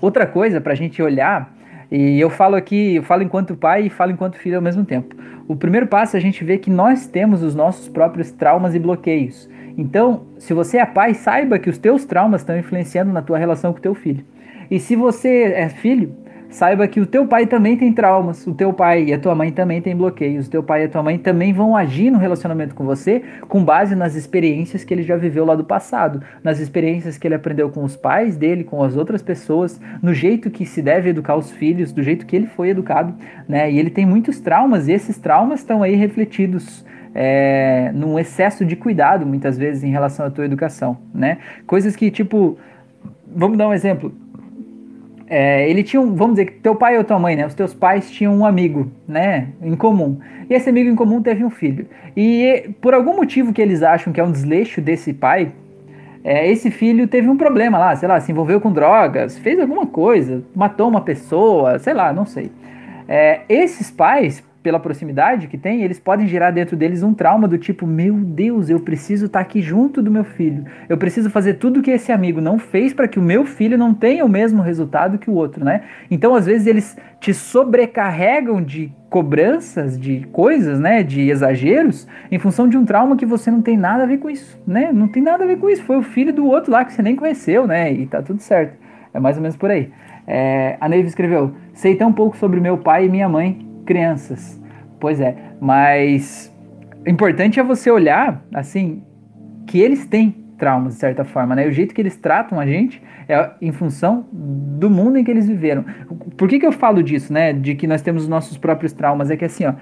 Outra 0.00 0.26
coisa 0.26 0.60
pra 0.60 0.74
gente 0.74 1.00
olhar, 1.00 1.52
e 1.90 2.20
eu 2.20 2.28
falo 2.28 2.54
aqui, 2.54 2.96
eu 2.96 3.02
falo 3.02 3.22
enquanto 3.22 3.56
pai 3.56 3.86
e 3.86 3.90
falo 3.90 4.12
enquanto 4.12 4.36
filho 4.36 4.56
ao 4.56 4.62
mesmo 4.62 4.84
tempo. 4.84 5.16
O 5.48 5.56
primeiro 5.56 5.86
passo 5.86 6.16
é 6.16 6.18
a 6.18 6.22
gente 6.22 6.44
ver 6.44 6.58
que 6.58 6.70
nós 6.70 7.06
temos 7.06 7.42
os 7.42 7.54
nossos 7.54 7.88
próprios 7.88 8.30
traumas 8.30 8.74
e 8.74 8.78
bloqueios. 8.78 9.48
Então, 9.78 10.26
se 10.38 10.52
você 10.52 10.78
é 10.78 10.84
pai, 10.84 11.14
saiba 11.14 11.58
que 11.58 11.70
os 11.70 11.78
teus 11.78 12.04
traumas 12.04 12.42
estão 12.42 12.58
influenciando 12.58 13.12
na 13.12 13.22
tua 13.22 13.38
relação 13.38 13.72
com 13.72 13.78
o 13.78 13.82
teu 13.82 13.94
filho. 13.94 14.24
E 14.70 14.78
se 14.78 14.94
você 14.94 15.52
é 15.54 15.68
filho, 15.70 16.14
saiba 16.48 16.88
que 16.88 17.00
o 17.00 17.06
teu 17.06 17.26
pai 17.26 17.46
também 17.46 17.76
tem 17.76 17.92
traumas, 17.92 18.46
o 18.46 18.54
teu 18.54 18.72
pai 18.72 19.04
e 19.04 19.12
a 19.12 19.18
tua 19.18 19.34
mãe 19.34 19.52
também 19.52 19.80
tem 19.80 19.94
bloqueios, 19.94 20.46
o 20.46 20.50
teu 20.50 20.62
pai 20.62 20.82
e 20.82 20.84
a 20.86 20.88
tua 20.88 21.02
mãe 21.02 21.18
também 21.18 21.52
vão 21.52 21.76
agir 21.76 22.10
no 22.10 22.18
relacionamento 22.18 22.74
com 22.74 22.84
você 22.84 23.22
com 23.48 23.64
base 23.64 23.94
nas 23.94 24.14
experiências 24.14 24.84
que 24.84 24.92
ele 24.92 25.02
já 25.02 25.16
viveu 25.16 25.44
lá 25.44 25.54
do 25.54 25.64
passado, 25.64 26.22
nas 26.42 26.58
experiências 26.58 27.18
que 27.18 27.26
ele 27.26 27.34
aprendeu 27.34 27.70
com 27.70 27.84
os 27.84 27.96
pais 27.96 28.36
dele, 28.36 28.64
com 28.64 28.82
as 28.82 28.96
outras 28.96 29.22
pessoas, 29.22 29.80
no 30.02 30.14
jeito 30.14 30.50
que 30.50 30.64
se 30.64 30.80
deve 30.80 31.10
educar 31.10 31.36
os 31.36 31.50
filhos, 31.50 31.92
do 31.92 32.02
jeito 32.02 32.26
que 32.26 32.34
ele 32.34 32.46
foi 32.46 32.70
educado, 32.70 33.14
né? 33.48 33.70
E 33.70 33.78
ele 33.78 33.90
tem 33.90 34.06
muitos 34.06 34.40
traumas 34.40 34.88
e 34.88 34.92
esses 34.92 35.18
traumas 35.18 35.60
estão 35.60 35.82
aí 35.82 35.94
refletidos 35.94 36.84
é, 37.14 37.90
num 37.94 38.18
excesso 38.18 38.64
de 38.64 38.76
cuidado, 38.76 39.26
muitas 39.26 39.58
vezes, 39.58 39.82
em 39.82 39.90
relação 39.90 40.26
à 40.26 40.30
tua 40.30 40.44
educação, 40.44 40.98
né? 41.14 41.38
Coisas 41.66 41.96
que, 41.96 42.10
tipo, 42.10 42.58
vamos 43.26 43.58
dar 43.58 43.68
um 43.68 43.72
exemplo 43.72 44.12
é, 45.30 45.68
ele 45.68 45.82
tinha 45.82 46.00
um, 46.00 46.14
vamos 46.14 46.36
dizer 46.36 46.46
que 46.46 46.52
teu 46.60 46.74
pai 46.74 46.96
ou 46.96 47.04
tua 47.04 47.18
mãe, 47.18 47.36
né? 47.36 47.46
Os 47.46 47.54
teus 47.54 47.74
pais 47.74 48.10
tinham 48.10 48.34
um 48.34 48.46
amigo, 48.46 48.90
né? 49.06 49.48
Em 49.62 49.76
comum. 49.76 50.18
E 50.48 50.54
esse 50.54 50.70
amigo 50.70 50.88
em 50.88 50.94
comum 50.94 51.20
teve 51.20 51.44
um 51.44 51.50
filho. 51.50 51.86
E 52.16 52.70
por 52.80 52.94
algum 52.94 53.14
motivo 53.14 53.52
que 53.52 53.60
eles 53.60 53.82
acham 53.82 54.12
que 54.12 54.20
é 54.20 54.24
um 54.24 54.32
desleixo 54.32 54.80
desse 54.80 55.12
pai, 55.12 55.52
é, 56.24 56.50
esse 56.50 56.70
filho 56.70 57.06
teve 57.06 57.28
um 57.28 57.36
problema 57.36 57.78
lá, 57.78 57.94
sei 57.94 58.08
lá, 58.08 58.18
se 58.20 58.32
envolveu 58.32 58.60
com 58.60 58.72
drogas, 58.72 59.38
fez 59.38 59.60
alguma 59.60 59.86
coisa, 59.86 60.42
matou 60.54 60.88
uma 60.88 61.02
pessoa, 61.02 61.78
sei 61.78 61.94
lá, 61.94 62.12
não 62.12 62.26
sei. 62.26 62.50
É, 63.06 63.40
esses 63.48 63.90
pais, 63.90 64.42
pela 64.62 64.80
proximidade 64.80 65.46
que 65.46 65.56
tem, 65.56 65.82
eles 65.82 66.00
podem 66.00 66.26
gerar 66.26 66.50
dentro 66.50 66.76
deles 66.76 67.02
um 67.02 67.14
trauma 67.14 67.46
do 67.46 67.56
tipo: 67.56 67.86
meu 67.86 68.14
Deus, 68.14 68.68
eu 68.68 68.80
preciso 68.80 69.26
estar 69.26 69.38
tá 69.38 69.44
aqui 69.44 69.62
junto 69.62 70.02
do 70.02 70.10
meu 70.10 70.24
filho. 70.24 70.64
Eu 70.88 70.98
preciso 70.98 71.30
fazer 71.30 71.54
tudo 71.54 71.82
que 71.82 71.90
esse 71.90 72.10
amigo 72.10 72.40
não 72.40 72.58
fez 72.58 72.92
para 72.92 73.06
que 73.06 73.18
o 73.18 73.22
meu 73.22 73.44
filho 73.44 73.78
não 73.78 73.94
tenha 73.94 74.24
o 74.24 74.28
mesmo 74.28 74.60
resultado 74.60 75.18
que 75.18 75.30
o 75.30 75.34
outro, 75.34 75.64
né? 75.64 75.82
Então, 76.10 76.34
às 76.34 76.46
vezes, 76.46 76.66
eles 76.66 76.96
te 77.20 77.32
sobrecarregam 77.32 78.62
de 78.62 78.92
cobranças, 79.08 79.98
de 79.98 80.26
coisas, 80.32 80.80
né? 80.80 81.02
De 81.02 81.30
exageros, 81.30 82.08
em 82.30 82.38
função 82.38 82.68
de 82.68 82.76
um 82.76 82.84
trauma 82.84 83.16
que 83.16 83.26
você 83.26 83.50
não 83.50 83.62
tem 83.62 83.76
nada 83.76 84.02
a 84.02 84.06
ver 84.06 84.18
com 84.18 84.28
isso, 84.28 84.60
né? 84.66 84.90
Não 84.92 85.08
tem 85.08 85.22
nada 85.22 85.44
a 85.44 85.46
ver 85.46 85.58
com 85.58 85.70
isso. 85.70 85.82
Foi 85.84 85.96
o 85.96 86.02
filho 86.02 86.32
do 86.32 86.46
outro 86.46 86.72
lá 86.72 86.84
que 86.84 86.92
você 86.92 87.02
nem 87.02 87.14
conheceu, 87.14 87.66
né? 87.66 87.92
E 87.92 88.06
tá 88.06 88.20
tudo 88.20 88.40
certo. 88.40 88.76
É 89.14 89.20
mais 89.20 89.36
ou 89.36 89.42
menos 89.42 89.56
por 89.56 89.70
aí. 89.70 89.90
É, 90.26 90.76
a 90.80 90.88
Neiva 90.88 91.08
escreveu: 91.08 91.52
Sei 91.72 91.94
tão 91.94 92.12
pouco 92.12 92.36
sobre 92.36 92.60
meu 92.60 92.76
pai 92.76 93.06
e 93.06 93.08
minha 93.08 93.28
mãe 93.28 93.67
crianças. 93.88 94.60
Pois 95.00 95.18
é, 95.18 95.34
mas 95.58 96.54
o 97.06 97.08
importante 97.08 97.58
é 97.58 97.62
você 97.62 97.90
olhar, 97.90 98.44
assim, 98.52 99.02
que 99.66 99.80
eles 99.80 100.06
têm 100.06 100.44
traumas, 100.58 100.94
de 100.94 101.00
certa 101.00 101.24
forma, 101.24 101.54
né? 101.56 101.66
O 101.66 101.72
jeito 101.72 101.94
que 101.94 102.00
eles 102.02 102.16
tratam 102.16 102.60
a 102.60 102.66
gente 102.66 103.02
é 103.26 103.50
em 103.62 103.72
função 103.72 104.26
do 104.30 104.90
mundo 104.90 105.16
em 105.16 105.24
que 105.24 105.30
eles 105.30 105.48
viveram. 105.48 105.84
Por 106.36 106.48
que, 106.48 106.58
que 106.58 106.66
eu 106.66 106.72
falo 106.72 107.02
disso, 107.02 107.32
né? 107.32 107.52
De 107.54 107.74
que 107.74 107.86
nós 107.86 108.02
temos 108.02 108.24
os 108.24 108.28
nossos 108.28 108.58
próprios 108.58 108.92
traumas? 108.92 109.30
É 109.30 109.36
que 109.36 109.44
assim, 109.46 109.64
ó, 109.64 109.72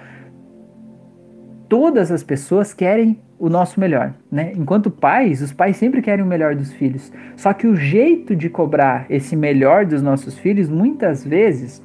todas 1.69 2.13
as 2.13 2.23
pessoas 2.23 2.73
querem 2.73 3.19
o 3.39 3.49
nosso 3.49 3.81
melhor, 3.81 4.15
né? 4.31 4.53
Enquanto 4.55 4.91
pais, 4.91 5.43
os 5.43 5.53
pais 5.53 5.77
sempre 5.77 6.01
querem 6.01 6.25
o 6.25 6.29
melhor 6.29 6.55
dos 6.55 6.73
filhos. 6.73 7.13
Só 7.35 7.53
que 7.53 7.67
o 7.67 7.75
jeito 7.75 8.37
de 8.37 8.49
cobrar 8.49 9.07
esse 9.11 9.35
melhor 9.35 9.85
dos 9.85 10.03
nossos 10.03 10.39
filhos, 10.39 10.69
muitas 10.69 11.25
vezes, 11.25 11.83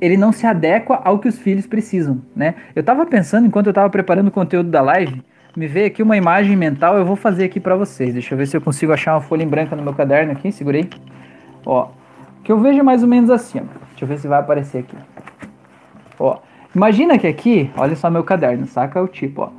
ele 0.00 0.16
não 0.16 0.32
se 0.32 0.46
adequa 0.46 1.00
ao 1.04 1.18
que 1.18 1.28
os 1.28 1.38
filhos 1.38 1.66
precisam, 1.66 2.20
né? 2.34 2.54
Eu 2.74 2.80
estava 2.80 3.06
pensando 3.06 3.46
enquanto 3.46 3.66
eu 3.66 3.70
estava 3.70 3.88
preparando 3.88 4.28
o 4.28 4.30
conteúdo 4.30 4.70
da 4.70 4.80
live, 4.80 5.22
me 5.56 5.66
veio 5.66 5.86
aqui 5.86 6.02
uma 6.02 6.16
imagem 6.16 6.56
mental, 6.56 6.96
eu 6.96 7.04
vou 7.04 7.16
fazer 7.16 7.44
aqui 7.44 7.60
para 7.60 7.76
vocês. 7.76 8.12
Deixa 8.12 8.34
eu 8.34 8.38
ver 8.38 8.46
se 8.46 8.56
eu 8.56 8.60
consigo 8.60 8.92
achar 8.92 9.14
uma 9.14 9.20
folha 9.20 9.42
em 9.42 9.48
branca 9.48 9.76
no 9.76 9.82
meu 9.82 9.94
caderno 9.94 10.32
aqui, 10.32 10.50
segurei. 10.50 10.88
Ó, 11.64 11.88
que 12.42 12.50
eu 12.50 12.58
vejo 12.58 12.82
mais 12.82 13.02
ou 13.02 13.08
menos 13.08 13.30
assim, 13.30 13.60
ó. 13.60 13.62
Deixa 13.90 14.04
eu 14.04 14.08
ver 14.08 14.18
se 14.18 14.26
vai 14.26 14.40
aparecer 14.40 14.78
aqui. 14.78 14.96
Ó, 16.18 16.38
imagina 16.74 17.18
que 17.18 17.26
aqui, 17.26 17.70
olha 17.76 17.94
só 17.94 18.10
meu 18.10 18.24
caderno, 18.24 18.66
saca 18.66 19.00
o 19.00 19.06
tipo, 19.06 19.42
ó. 19.42 19.50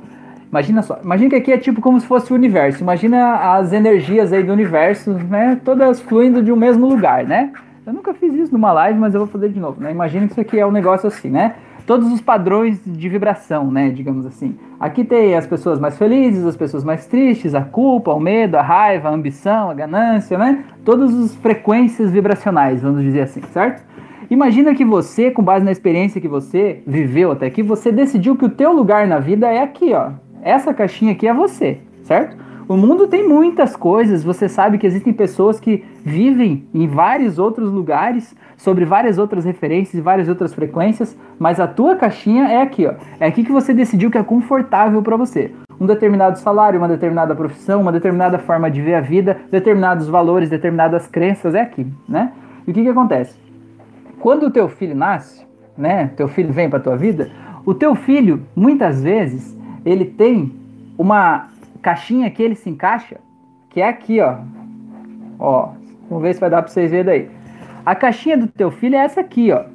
Imagina 0.48 0.82
só, 0.82 1.00
imagina 1.02 1.30
que 1.30 1.36
aqui 1.36 1.52
é 1.52 1.58
tipo 1.58 1.80
como 1.80 1.98
se 1.98 2.06
fosse 2.06 2.32
o 2.32 2.34
universo. 2.34 2.82
Imagina 2.82 3.56
as 3.56 3.72
energias 3.72 4.32
aí 4.32 4.42
do 4.42 4.52
universo, 4.52 5.12
né? 5.12 5.60
Todas 5.64 6.00
fluindo 6.00 6.42
de 6.42 6.52
um 6.52 6.56
mesmo 6.56 6.86
lugar, 6.86 7.24
né? 7.24 7.52
Eu 7.86 7.92
nunca 7.92 8.12
fiz 8.12 8.34
isso 8.34 8.52
numa 8.52 8.72
live, 8.72 8.98
mas 8.98 9.14
eu 9.14 9.20
vou 9.20 9.28
fazer 9.28 9.48
de 9.48 9.60
novo, 9.60 9.80
né? 9.80 9.92
Imagina 9.92 10.26
que 10.26 10.32
isso 10.32 10.40
aqui 10.40 10.58
é 10.58 10.66
um 10.66 10.72
negócio 10.72 11.06
assim, 11.06 11.30
né? 11.30 11.54
Todos 11.86 12.12
os 12.12 12.20
padrões 12.20 12.80
de 12.84 13.08
vibração, 13.08 13.70
né? 13.70 13.90
Digamos 13.90 14.26
assim. 14.26 14.56
Aqui 14.80 15.04
tem 15.04 15.36
as 15.36 15.46
pessoas 15.46 15.78
mais 15.78 15.96
felizes, 15.96 16.44
as 16.44 16.56
pessoas 16.56 16.82
mais 16.82 17.06
tristes, 17.06 17.54
a 17.54 17.60
culpa, 17.60 18.12
o 18.12 18.18
medo, 18.18 18.56
a 18.56 18.62
raiva, 18.62 19.08
a 19.08 19.12
ambição, 19.12 19.70
a 19.70 19.74
ganância, 19.74 20.36
né? 20.36 20.64
Todas 20.84 21.14
as 21.14 21.36
frequências 21.36 22.10
vibracionais, 22.10 22.82
vamos 22.82 23.02
dizer 23.02 23.20
assim, 23.20 23.40
certo? 23.52 23.84
Imagina 24.28 24.74
que 24.74 24.84
você, 24.84 25.30
com 25.30 25.40
base 25.40 25.64
na 25.64 25.70
experiência 25.70 26.20
que 26.20 26.26
você 26.26 26.82
viveu 26.84 27.30
até 27.30 27.46
aqui, 27.46 27.62
você 27.62 27.92
decidiu 27.92 28.34
que 28.34 28.46
o 28.46 28.50
teu 28.50 28.72
lugar 28.72 29.06
na 29.06 29.20
vida 29.20 29.46
é 29.46 29.62
aqui, 29.62 29.94
ó. 29.94 30.10
Essa 30.42 30.74
caixinha 30.74 31.12
aqui 31.12 31.28
é 31.28 31.32
você, 31.32 31.78
certo? 32.02 32.36
O 32.68 32.76
mundo 32.76 33.06
tem 33.06 33.28
muitas 33.28 33.76
coisas, 33.76 34.24
você 34.24 34.48
sabe 34.48 34.76
que 34.76 34.86
existem 34.88 35.12
pessoas 35.12 35.60
que 35.60 35.84
vivem 36.04 36.66
em 36.74 36.88
vários 36.88 37.38
outros 37.38 37.70
lugares, 37.70 38.34
sobre 38.56 38.84
várias 38.84 39.18
outras 39.18 39.44
referências 39.44 39.94
e 39.94 40.00
várias 40.00 40.28
outras 40.28 40.52
frequências, 40.52 41.16
mas 41.38 41.60
a 41.60 41.68
tua 41.68 41.94
caixinha 41.94 42.48
é 42.48 42.60
aqui, 42.60 42.84
ó. 42.84 42.94
É 43.20 43.26
aqui 43.28 43.44
que 43.44 43.52
você 43.52 43.72
decidiu 43.72 44.10
que 44.10 44.18
é 44.18 44.22
confortável 44.24 45.00
para 45.00 45.16
você. 45.16 45.52
Um 45.80 45.86
determinado 45.86 46.40
salário, 46.40 46.80
uma 46.80 46.88
determinada 46.88 47.36
profissão, 47.36 47.82
uma 47.82 47.92
determinada 47.92 48.36
forma 48.36 48.68
de 48.68 48.82
ver 48.82 48.94
a 48.94 49.00
vida, 49.00 49.36
determinados 49.48 50.08
valores, 50.08 50.50
determinadas 50.50 51.06
crenças, 51.06 51.54
é 51.54 51.60
aqui, 51.60 51.86
né? 52.08 52.32
E 52.66 52.72
o 52.72 52.74
que 52.74 52.82
que 52.82 52.88
acontece? 52.88 53.38
Quando 54.18 54.46
o 54.46 54.50
teu 54.50 54.68
filho 54.68 54.96
nasce, 54.96 55.46
né? 55.78 56.10
Teu 56.16 56.26
filho 56.26 56.52
vem 56.52 56.68
para 56.68 56.80
tua 56.80 56.96
vida, 56.96 57.30
o 57.64 57.72
teu 57.72 57.94
filho, 57.94 58.42
muitas 58.56 59.00
vezes, 59.00 59.56
ele 59.84 60.04
tem 60.04 60.52
uma 60.98 61.46
caixinha 61.86 62.28
que 62.28 62.42
ele 62.42 62.56
se 62.56 62.68
encaixa, 62.68 63.18
que 63.70 63.80
é 63.80 63.88
aqui, 63.88 64.20
ó. 64.20 64.38
Ó, 65.38 65.68
vamos 66.08 66.20
ver 66.24 66.34
se 66.34 66.40
vai 66.40 66.50
dar 66.50 66.60
para 66.60 66.72
vocês 66.72 66.90
verem 66.90 67.06
daí. 67.06 67.30
A 67.84 67.94
caixinha 67.94 68.36
do 68.36 68.48
teu 68.48 68.72
filho 68.72 68.96
é 68.96 68.98
essa 68.98 69.20
aqui, 69.20 69.52
ó. 69.52 69.66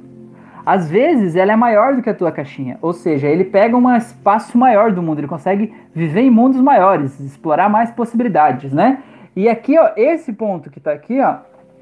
Às 0.66 0.90
vezes 0.90 1.36
ela 1.36 1.54
é 1.54 1.56
maior 1.56 1.96
do 1.96 2.02
que 2.02 2.10
a 2.10 2.14
tua 2.14 2.30
caixinha, 2.30 2.78
ou 2.82 2.92
seja, 2.92 3.26
ele 3.28 3.44
pega 3.44 3.74
um 3.74 3.96
espaço 3.96 4.58
maior 4.58 4.92
do 4.92 5.02
mundo, 5.02 5.20
ele 5.20 5.26
consegue 5.26 5.72
viver 5.94 6.20
em 6.20 6.30
mundos 6.30 6.60
maiores, 6.60 7.18
explorar 7.18 7.70
mais 7.70 7.90
possibilidades, 7.90 8.74
né? 8.74 9.02
E 9.34 9.48
aqui, 9.48 9.78
ó, 9.78 9.92
esse 9.96 10.34
ponto 10.34 10.68
que 10.68 10.80
tá 10.80 10.92
aqui, 10.92 11.18
ó, 11.18 11.36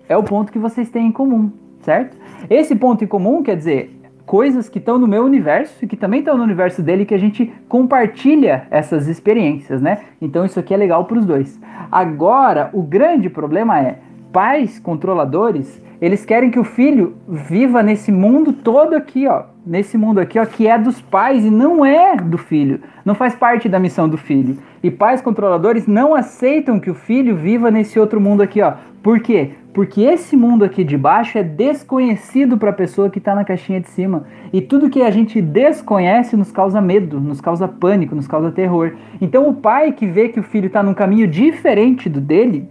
é 0.08 0.16
o 0.16 0.22
ponto 0.22 0.52
que 0.52 0.60
vocês 0.60 0.88
têm 0.90 1.08
em 1.08 1.12
comum, 1.12 1.50
certo? 1.82 2.16
Esse 2.48 2.76
ponto 2.76 3.02
em 3.02 3.08
comum 3.08 3.42
quer 3.42 3.56
dizer 3.56 3.99
coisas 4.30 4.68
que 4.68 4.78
estão 4.78 4.96
no 4.96 5.08
meu 5.08 5.24
universo 5.24 5.84
e 5.84 5.88
que 5.88 5.96
também 5.96 6.20
estão 6.20 6.38
no 6.38 6.44
universo 6.44 6.80
dele 6.80 7.04
que 7.04 7.12
a 7.12 7.18
gente 7.18 7.52
compartilha 7.68 8.62
essas 8.70 9.08
experiências, 9.08 9.82
né? 9.82 10.02
Então 10.22 10.44
isso 10.44 10.60
aqui 10.60 10.72
é 10.72 10.76
legal 10.76 11.04
para 11.04 11.18
os 11.18 11.26
dois. 11.26 11.60
Agora, 11.90 12.70
o 12.72 12.80
grande 12.80 13.28
problema 13.28 13.80
é 13.80 13.98
pais 14.32 14.78
controladores, 14.78 15.82
eles 16.00 16.24
querem 16.24 16.48
que 16.48 16.60
o 16.60 16.64
filho 16.64 17.16
viva 17.28 17.82
nesse 17.82 18.12
mundo 18.12 18.52
todo 18.52 18.94
aqui, 18.94 19.26
ó, 19.26 19.46
nesse 19.66 19.98
mundo 19.98 20.20
aqui, 20.20 20.38
ó, 20.38 20.46
que 20.46 20.68
é 20.68 20.78
dos 20.78 21.02
pais 21.02 21.44
e 21.44 21.50
não 21.50 21.84
é 21.84 22.14
do 22.14 22.38
filho, 22.38 22.80
não 23.04 23.16
faz 23.16 23.34
parte 23.34 23.68
da 23.68 23.80
missão 23.80 24.08
do 24.08 24.16
filho. 24.16 24.56
E 24.80 24.92
pais 24.92 25.20
controladores 25.20 25.88
não 25.88 26.14
aceitam 26.14 26.78
que 26.78 26.88
o 26.88 26.94
filho 26.94 27.34
viva 27.34 27.68
nesse 27.68 27.98
outro 27.98 28.20
mundo 28.20 28.42
aqui, 28.42 28.62
ó. 28.62 28.74
Por 29.02 29.20
quê? 29.20 29.50
Porque 29.72 30.02
esse 30.02 30.36
mundo 30.36 30.64
aqui 30.64 30.84
de 30.84 30.96
baixo 30.96 31.38
é 31.38 31.42
desconhecido 31.42 32.58
para 32.58 32.70
a 32.70 32.72
pessoa 32.72 33.08
que 33.08 33.18
está 33.18 33.34
na 33.34 33.44
caixinha 33.44 33.80
de 33.80 33.88
cima. 33.88 34.26
E 34.52 34.60
tudo 34.60 34.90
que 34.90 35.00
a 35.00 35.10
gente 35.10 35.40
desconhece 35.40 36.36
nos 36.36 36.50
causa 36.50 36.80
medo, 36.80 37.20
nos 37.20 37.40
causa 37.40 37.66
pânico, 37.66 38.14
nos 38.14 38.26
causa 38.26 38.50
terror. 38.50 38.92
Então 39.20 39.48
o 39.48 39.54
pai 39.54 39.92
que 39.92 40.06
vê 40.06 40.28
que 40.28 40.40
o 40.40 40.42
filho 40.42 40.66
está 40.66 40.82
num 40.82 40.92
caminho 40.92 41.26
diferente 41.26 42.08
do 42.08 42.20
dele, 42.20 42.68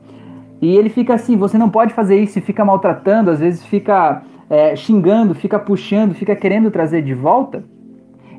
e 0.62 0.76
ele 0.76 0.90
fica 0.90 1.14
assim, 1.14 1.38
você 1.38 1.58
não 1.58 1.70
pode 1.70 1.94
fazer 1.94 2.20
isso, 2.22 2.38
e 2.38 2.42
fica 2.42 2.66
maltratando, 2.66 3.32
às 3.32 3.40
vezes 3.40 3.66
fica 3.66 4.22
é, 4.50 4.76
xingando, 4.76 5.34
fica 5.34 5.58
puxando, 5.58 6.14
fica 6.14 6.36
querendo 6.36 6.70
trazer 6.70 7.02
de 7.02 7.14
volta, 7.14 7.64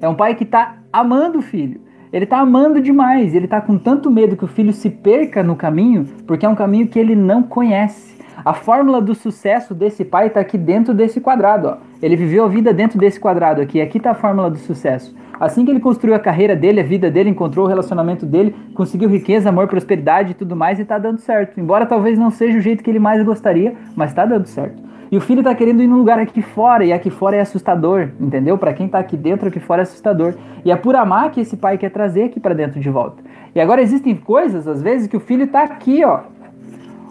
é 0.00 0.08
um 0.08 0.14
pai 0.14 0.34
que 0.34 0.44
está 0.44 0.76
amando 0.92 1.38
o 1.38 1.42
filho. 1.42 1.80
Ele 2.12 2.24
está 2.24 2.40
amando 2.40 2.80
demais, 2.80 3.36
ele 3.36 3.44
está 3.44 3.60
com 3.60 3.78
tanto 3.78 4.10
medo 4.10 4.36
que 4.36 4.44
o 4.44 4.48
filho 4.48 4.72
se 4.72 4.90
perca 4.90 5.44
no 5.44 5.54
caminho, 5.54 6.04
porque 6.26 6.44
é 6.44 6.48
um 6.48 6.56
caminho 6.56 6.88
que 6.88 6.98
ele 6.98 7.14
não 7.14 7.40
conhece. 7.40 8.18
A 8.44 8.52
fórmula 8.52 9.00
do 9.00 9.14
sucesso 9.14 9.74
desse 9.74 10.04
pai 10.04 10.26
está 10.26 10.40
aqui 10.40 10.58
dentro 10.58 10.92
desse 10.92 11.20
quadrado. 11.20 11.68
Ó. 11.68 11.76
Ele 12.02 12.16
viveu 12.16 12.44
a 12.44 12.48
vida 12.48 12.72
dentro 12.72 12.98
desse 12.98 13.20
quadrado 13.20 13.60
aqui. 13.60 13.80
Aqui 13.80 13.98
está 13.98 14.10
a 14.10 14.14
fórmula 14.14 14.50
do 14.50 14.58
sucesso. 14.58 15.14
Assim 15.38 15.64
que 15.64 15.70
ele 15.70 15.78
construiu 15.78 16.14
a 16.14 16.18
carreira 16.18 16.56
dele, 16.56 16.80
a 16.80 16.84
vida 16.84 17.10
dele, 17.10 17.30
encontrou 17.30 17.64
o 17.64 17.68
relacionamento 17.68 18.26
dele, 18.26 18.56
conseguiu 18.74 19.08
riqueza, 19.08 19.48
amor, 19.48 19.68
prosperidade 19.68 20.32
e 20.32 20.34
tudo 20.34 20.56
mais, 20.56 20.78
e 20.78 20.82
está 20.82 20.98
dando 20.98 21.18
certo. 21.18 21.60
Embora 21.60 21.86
talvez 21.86 22.18
não 22.18 22.30
seja 22.30 22.58
o 22.58 22.60
jeito 22.60 22.82
que 22.82 22.90
ele 22.90 22.98
mais 22.98 23.22
gostaria, 23.22 23.74
mas 23.94 24.10
está 24.10 24.26
dando 24.26 24.46
certo. 24.46 24.89
E 25.10 25.16
o 25.16 25.20
filho 25.20 25.40
está 25.40 25.52
querendo 25.54 25.82
ir 25.82 25.88
num 25.88 25.98
lugar 25.98 26.20
aqui 26.20 26.40
fora, 26.40 26.84
e 26.84 26.92
aqui 26.92 27.10
fora 27.10 27.34
é 27.34 27.40
assustador, 27.40 28.10
entendeu? 28.20 28.56
Para 28.56 28.72
quem 28.72 28.86
está 28.86 29.00
aqui 29.00 29.16
dentro, 29.16 29.48
aqui 29.48 29.58
fora 29.58 29.82
é 29.82 29.84
assustador. 29.84 30.34
E 30.64 30.70
é 30.70 30.76
por 30.76 30.94
amar 30.94 31.30
que 31.32 31.40
esse 31.40 31.56
pai 31.56 31.76
quer 31.76 31.90
trazer 31.90 32.24
aqui 32.24 32.38
para 32.38 32.54
dentro 32.54 32.78
de 32.78 32.88
volta. 32.88 33.20
E 33.52 33.60
agora 33.60 33.82
existem 33.82 34.14
coisas, 34.14 34.68
às 34.68 34.80
vezes, 34.80 35.08
que 35.08 35.16
o 35.16 35.20
filho 35.20 35.44
está 35.44 35.64
aqui, 35.64 36.04
ó. 36.04 36.20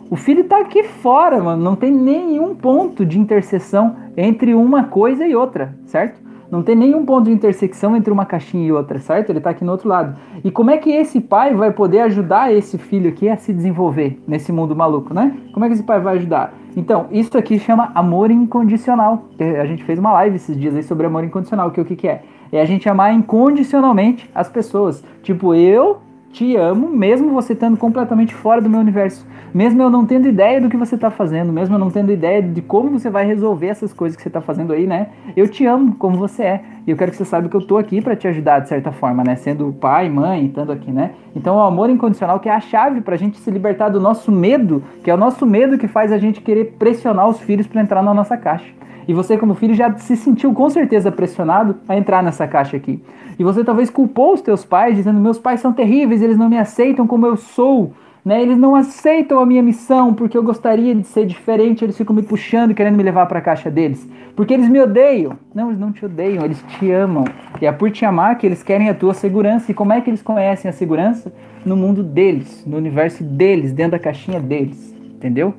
O 0.09 0.15
filho 0.15 0.41
está 0.41 0.59
aqui 0.59 0.83
fora, 0.83 1.43
mano. 1.43 1.61
Não 1.61 1.75
tem 1.75 1.91
nenhum 1.91 2.55
ponto 2.55 3.05
de 3.05 3.19
interseção 3.19 3.97
entre 4.15 4.55
uma 4.55 4.85
coisa 4.85 5.27
e 5.27 5.35
outra, 5.35 5.75
certo? 5.85 6.28
Não 6.51 6.63
tem 6.63 6.75
nenhum 6.75 7.05
ponto 7.05 7.25
de 7.25 7.31
intersecção 7.31 7.95
entre 7.95 8.11
uma 8.11 8.25
caixinha 8.25 8.67
e 8.67 8.71
outra, 8.71 8.97
certo? 8.97 9.29
Ele 9.29 9.37
está 9.37 9.51
aqui 9.51 9.63
no 9.63 9.71
outro 9.71 9.87
lado. 9.87 10.17
E 10.43 10.49
como 10.49 10.71
é 10.71 10.77
que 10.77 10.89
esse 10.89 11.21
pai 11.21 11.53
vai 11.53 11.71
poder 11.71 11.99
ajudar 12.01 12.51
esse 12.51 12.77
filho 12.77 13.09
aqui 13.09 13.29
a 13.29 13.37
se 13.37 13.53
desenvolver 13.53 14.19
nesse 14.27 14.51
mundo 14.51 14.75
maluco, 14.75 15.13
né? 15.13 15.35
Como 15.53 15.63
é 15.63 15.67
que 15.67 15.75
esse 15.75 15.83
pai 15.83 15.99
vai 15.99 16.17
ajudar? 16.17 16.53
Então, 16.75 17.07
isso 17.11 17.37
aqui 17.37 17.59
chama 17.59 17.91
amor 17.93 18.31
incondicional. 18.31 19.25
A 19.61 19.65
gente 19.65 19.83
fez 19.83 19.99
uma 19.99 20.11
live 20.13 20.37
esses 20.37 20.57
dias 20.57 20.75
aí 20.75 20.83
sobre 20.83 21.05
amor 21.05 21.23
incondicional, 21.23 21.69
que 21.71 21.81
o 21.81 21.85
que, 21.85 21.95
que 21.95 22.07
é? 22.07 22.23
É 22.51 22.61
a 22.61 22.65
gente 22.65 22.89
amar 22.89 23.13
incondicionalmente 23.13 24.29
as 24.33 24.49
pessoas. 24.49 25.03
Tipo, 25.21 25.53
eu 25.53 25.97
te 26.31 26.55
amo, 26.55 26.89
mesmo 26.89 27.31
você 27.31 27.53
estando 27.53 27.77
completamente 27.77 28.33
fora 28.33 28.61
do 28.61 28.69
meu 28.69 28.79
universo. 28.79 29.25
Mesmo 29.53 29.81
eu 29.81 29.89
não 29.89 30.05
tendo 30.05 30.27
ideia 30.27 30.61
do 30.61 30.69
que 30.69 30.77
você 30.77 30.95
está 30.95 31.09
fazendo, 31.09 31.51
mesmo 31.51 31.75
eu 31.75 31.79
não 31.79 31.89
tendo 31.89 32.11
ideia 32.11 32.41
de 32.41 32.61
como 32.61 32.91
você 32.91 33.09
vai 33.09 33.25
resolver 33.25 33.67
essas 33.67 33.91
coisas 33.91 34.15
que 34.15 34.21
você 34.21 34.29
está 34.29 34.39
fazendo 34.39 34.71
aí, 34.71 34.85
né? 34.85 35.07
Eu 35.35 35.47
te 35.47 35.65
amo 35.65 35.95
como 35.95 36.17
você 36.17 36.43
é. 36.43 36.63
E 36.85 36.91
eu 36.91 36.97
quero 36.97 37.11
que 37.11 37.17
você 37.17 37.25
saiba 37.25 37.49
que 37.49 37.55
eu 37.55 37.61
tô 37.61 37.77
aqui 37.77 38.01
para 38.01 38.15
te 38.15 38.27
ajudar 38.27 38.59
de 38.59 38.69
certa 38.69 38.91
forma, 38.91 39.23
né? 39.23 39.35
Sendo 39.35 39.73
pai, 39.73 40.07
mãe, 40.07 40.45
estando 40.45 40.71
aqui, 40.71 40.91
né? 40.91 41.11
Então 41.35 41.55
o 41.57 41.61
amor 41.61 41.89
incondicional 41.89 42.39
que 42.39 42.47
é 42.47 42.53
a 42.53 42.59
chave 42.59 43.01
para 43.01 43.15
a 43.15 43.17
gente 43.17 43.39
se 43.39 43.49
libertar 43.49 43.89
do 43.89 43.99
nosso 43.99 44.31
medo, 44.31 44.83
que 45.03 45.09
é 45.09 45.13
o 45.13 45.17
nosso 45.17 45.45
medo 45.45 45.77
que 45.77 45.87
faz 45.87 46.11
a 46.11 46.17
gente 46.17 46.41
querer 46.41 46.75
pressionar 46.77 47.27
os 47.27 47.39
filhos 47.39 47.65
para 47.65 47.81
entrar 47.81 48.03
na 48.03 48.13
nossa 48.13 48.37
caixa. 48.37 48.78
E 49.07 49.13
você, 49.13 49.37
como 49.37 49.55
filho, 49.55 49.73
já 49.73 49.95
se 49.97 50.15
sentiu 50.15 50.53
com 50.53 50.69
certeza 50.69 51.11
pressionado 51.11 51.77
a 51.87 51.97
entrar 51.97 52.21
nessa 52.21 52.47
caixa 52.47 52.77
aqui. 52.77 53.01
E 53.37 53.43
você 53.43 53.63
talvez 53.63 53.89
culpou 53.89 54.33
os 54.33 54.41
teus 54.41 54.65
pais, 54.65 54.95
dizendo: 54.95 55.19
meus 55.19 55.39
pais 55.39 55.59
são 55.59 55.73
terríveis, 55.73 56.21
eles 56.21 56.37
não 56.37 56.49
me 56.49 56.57
aceitam 56.57 57.07
como 57.07 57.25
eu 57.25 57.37
sou. 57.37 57.93
Né? 58.23 58.41
Eles 58.41 58.57
não 58.57 58.75
aceitam 58.75 59.39
a 59.39 59.45
minha 59.45 59.63
missão 59.63 60.13
porque 60.13 60.37
eu 60.37 60.43
gostaria 60.43 60.93
de 60.93 61.03
ser 61.07 61.25
diferente, 61.25 61.83
eles 61.83 61.97
ficam 61.97 62.15
me 62.15 62.21
puxando, 62.21 62.73
querendo 62.73 62.97
me 62.97 63.03
levar 63.03 63.25
para 63.27 63.39
a 63.39 63.41
caixa 63.41 63.71
deles. 63.71 64.07
Porque 64.35 64.53
eles 64.53 64.69
me 64.69 64.79
odeiam. 64.79 65.37
Não, 65.55 65.69
eles 65.69 65.79
não 65.79 65.91
te 65.91 66.05
odeiam, 66.05 66.43
eles 66.43 66.61
te 66.63 66.91
amam. 66.91 67.25
E 67.61 67.65
é 67.65 67.71
por 67.71 67.89
te 67.91 68.05
amar 68.05 68.37
que 68.37 68.45
eles 68.45 68.61
querem 68.61 68.89
a 68.89 68.93
tua 68.93 69.13
segurança. 69.13 69.71
E 69.71 69.73
como 69.73 69.93
é 69.93 70.01
que 70.01 70.09
eles 70.09 70.21
conhecem 70.21 70.69
a 70.69 70.73
segurança? 70.73 71.33
No 71.65 71.75
mundo 71.75 72.03
deles, 72.03 72.63
no 72.65 72.77
universo 72.77 73.23
deles, 73.23 73.71
dentro 73.71 73.93
da 73.93 73.99
caixinha 73.99 74.39
deles. 74.39 74.93
Entendeu? 75.15 75.53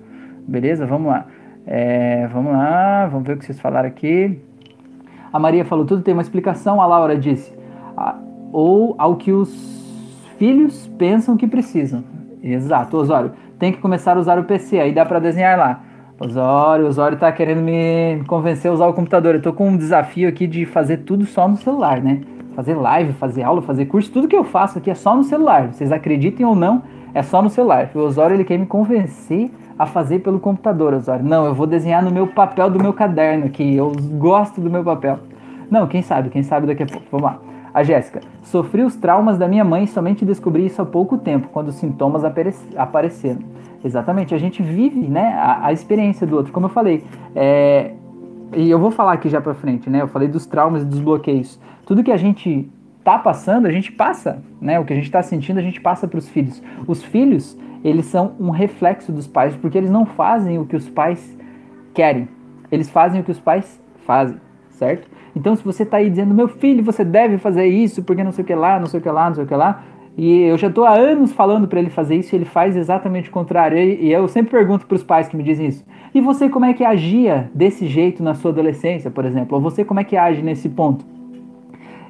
Beleza? 0.46 0.87
Vamos 0.87 1.09
lá. 1.09 1.26
É, 1.66 2.27
vamos 2.33 2.53
lá, 2.53 3.07
vamos 3.07 3.27
ver 3.27 3.35
o 3.35 3.38
que 3.38 3.44
vocês 3.44 3.61
falaram 3.61 3.88
aqui. 3.88 4.40
A 5.33 5.38
Maria 5.38 5.64
falou 5.64 5.85
tudo 5.85 6.03
tem 6.03 6.14
uma 6.14 6.23
explicação. 6.23 6.81
A 6.81 6.87
Laura 6.87 7.16
disse, 7.16 7.53
ou 8.53 8.94
ao 8.99 9.16
que 9.16 9.33
os 9.33 9.81
filhos 10.38 10.87
pensam 10.99 11.37
que 11.37 11.46
precisam. 11.46 12.03
Exato, 12.42 12.96
Osório. 12.96 13.33
Tem 13.59 13.73
que 13.73 13.79
começar 13.79 14.16
a 14.16 14.20
usar 14.20 14.38
o 14.38 14.44
PC, 14.44 14.81
aí 14.81 14.92
dá 14.92 15.05
para 15.05 15.18
desenhar 15.18 15.59
lá. 15.59 15.81
Osório, 16.18 16.87
Osório 16.87 17.18
tá 17.18 17.31
querendo 17.33 17.62
me 17.62 18.23
convencer 18.27 18.70
a 18.70 18.75
usar 18.75 18.87
o 18.87 18.92
computador. 18.92 19.35
Eu 19.35 19.42
tô 19.42 19.53
com 19.53 19.68
um 19.68 19.77
desafio 19.77 20.29
aqui 20.29 20.46
de 20.46 20.66
fazer 20.66 20.99
tudo 20.99 21.25
só 21.25 21.46
no 21.46 21.57
celular, 21.57 22.01
né? 22.01 22.20
Fazer 22.55 22.75
live, 22.75 23.12
fazer 23.12 23.42
aula, 23.42 23.62
fazer 23.62 23.87
curso, 23.87 24.11
tudo 24.11 24.29
que 24.29 24.37
eu 24.37 24.44
faço 24.44 24.79
aqui 24.79 24.90
é 24.90 24.94
só 24.94 25.14
no 25.14 25.23
celular. 25.25 25.68
Vocês 25.73 25.92
acreditem 25.92 26.44
ou 26.44 26.55
não, 26.55 26.83
é 27.14 27.23
só 27.23 27.40
no 27.40 27.49
celular. 27.49 27.90
O 27.94 28.01
Osório 28.01 28.35
ele 28.35 28.44
quer 28.44 28.59
me 28.59 28.66
convencer 28.66 29.51
a 29.80 29.86
fazer 29.86 30.18
pelo 30.18 30.38
computador, 30.38 30.92
Osório. 30.92 31.24
Não, 31.24 31.46
eu 31.46 31.54
vou 31.54 31.66
desenhar 31.66 32.04
no 32.04 32.10
meu 32.10 32.26
papel 32.26 32.68
do 32.68 32.78
meu 32.78 32.92
caderno 32.92 33.46
aqui. 33.46 33.74
Eu 33.74 33.90
gosto 34.18 34.60
do 34.60 34.68
meu 34.68 34.84
papel. 34.84 35.20
Não, 35.70 35.86
quem 35.86 36.02
sabe, 36.02 36.28
quem 36.28 36.42
sabe 36.42 36.66
daqui 36.66 36.82
a 36.82 36.86
pouco. 36.86 37.06
Vamos 37.10 37.24
lá. 37.24 37.38
A 37.72 37.82
Jéssica, 37.82 38.20
sofri 38.42 38.82
os 38.82 38.94
traumas 38.94 39.38
da 39.38 39.48
minha 39.48 39.64
mãe 39.64 39.84
e 39.84 39.86
somente 39.86 40.22
descobri 40.22 40.66
isso 40.66 40.82
há 40.82 40.84
pouco 40.84 41.16
tempo, 41.16 41.48
quando 41.48 41.68
os 41.68 41.76
sintomas 41.76 42.24
apareceram. 42.76 43.40
Exatamente, 43.82 44.34
a 44.34 44.38
gente 44.38 44.62
vive 44.62 45.00
né, 45.00 45.32
a, 45.38 45.68
a 45.68 45.72
experiência 45.72 46.26
do 46.26 46.36
outro. 46.36 46.52
Como 46.52 46.66
eu 46.66 46.70
falei, 46.70 47.02
é, 47.34 47.92
e 48.54 48.68
eu 48.68 48.78
vou 48.78 48.90
falar 48.90 49.14
aqui 49.14 49.30
já 49.30 49.40
pra 49.40 49.54
frente, 49.54 49.88
né? 49.88 50.02
Eu 50.02 50.08
falei 50.08 50.28
dos 50.28 50.44
traumas 50.44 50.82
e 50.82 50.84
dos 50.84 51.00
bloqueios. 51.00 51.58
Tudo 51.86 52.04
que 52.04 52.12
a 52.12 52.18
gente 52.18 52.70
tá 53.02 53.18
passando, 53.18 53.64
a 53.64 53.72
gente 53.72 53.90
passa, 53.92 54.42
né? 54.60 54.78
O 54.78 54.84
que 54.84 54.92
a 54.92 54.96
gente 54.96 55.10
tá 55.10 55.22
sentindo, 55.22 55.58
a 55.58 55.62
gente 55.62 55.80
passa 55.80 56.06
para 56.06 56.18
os 56.18 56.28
filhos. 56.28 56.62
Os 56.86 57.02
filhos, 57.02 57.56
eles 57.84 58.06
são 58.06 58.32
um 58.38 58.50
reflexo 58.50 59.12
dos 59.12 59.26
pais, 59.26 59.56
porque 59.56 59.78
eles 59.78 59.90
não 59.90 60.04
fazem 60.04 60.58
o 60.58 60.66
que 60.66 60.76
os 60.76 60.88
pais 60.88 61.36
querem. 61.94 62.28
Eles 62.70 62.88
fazem 62.90 63.20
o 63.20 63.24
que 63.24 63.30
os 63.30 63.40
pais 63.40 63.80
fazem, 64.06 64.38
certo? 64.70 65.08
Então, 65.34 65.54
se 65.54 65.64
você 65.64 65.82
está 65.84 65.98
aí 65.98 66.10
dizendo, 66.10 66.34
meu 66.34 66.48
filho, 66.48 66.82
você 66.82 67.04
deve 67.04 67.38
fazer 67.38 67.66
isso, 67.66 68.02
porque 68.02 68.24
não 68.24 68.32
sei 68.32 68.44
o 68.44 68.46
que 68.46 68.54
lá, 68.54 68.78
não 68.78 68.86
sei 68.86 69.00
o 69.00 69.02
que 69.02 69.10
lá, 69.10 69.28
não 69.28 69.34
sei 69.34 69.44
o 69.44 69.46
que 69.46 69.54
lá, 69.54 69.84
e 70.16 70.42
eu 70.42 70.58
já 70.58 70.68
estou 70.68 70.84
há 70.84 70.94
anos 70.94 71.32
falando 71.32 71.68
para 71.68 71.78
ele 71.78 71.88
fazer 71.88 72.16
isso 72.16 72.34
e 72.34 72.36
ele 72.36 72.44
faz 72.44 72.76
exatamente 72.76 73.30
o 73.30 73.32
contrário. 73.32 73.78
E 73.78 74.12
eu 74.12 74.26
sempre 74.28 74.50
pergunto 74.50 74.86
para 74.86 74.96
os 74.96 75.02
pais 75.02 75.28
que 75.28 75.36
me 75.36 75.42
dizem 75.42 75.68
isso: 75.68 75.84
e 76.14 76.20
você 76.20 76.48
como 76.48 76.64
é 76.64 76.74
que 76.74 76.84
agia 76.84 77.50
desse 77.54 77.86
jeito 77.86 78.22
na 78.22 78.34
sua 78.34 78.50
adolescência, 78.50 79.10
por 79.10 79.24
exemplo? 79.24 79.56
Ou 79.56 79.62
você 79.62 79.84
como 79.84 80.00
é 80.00 80.04
que 80.04 80.16
age 80.16 80.42
nesse 80.42 80.68
ponto? 80.68 81.04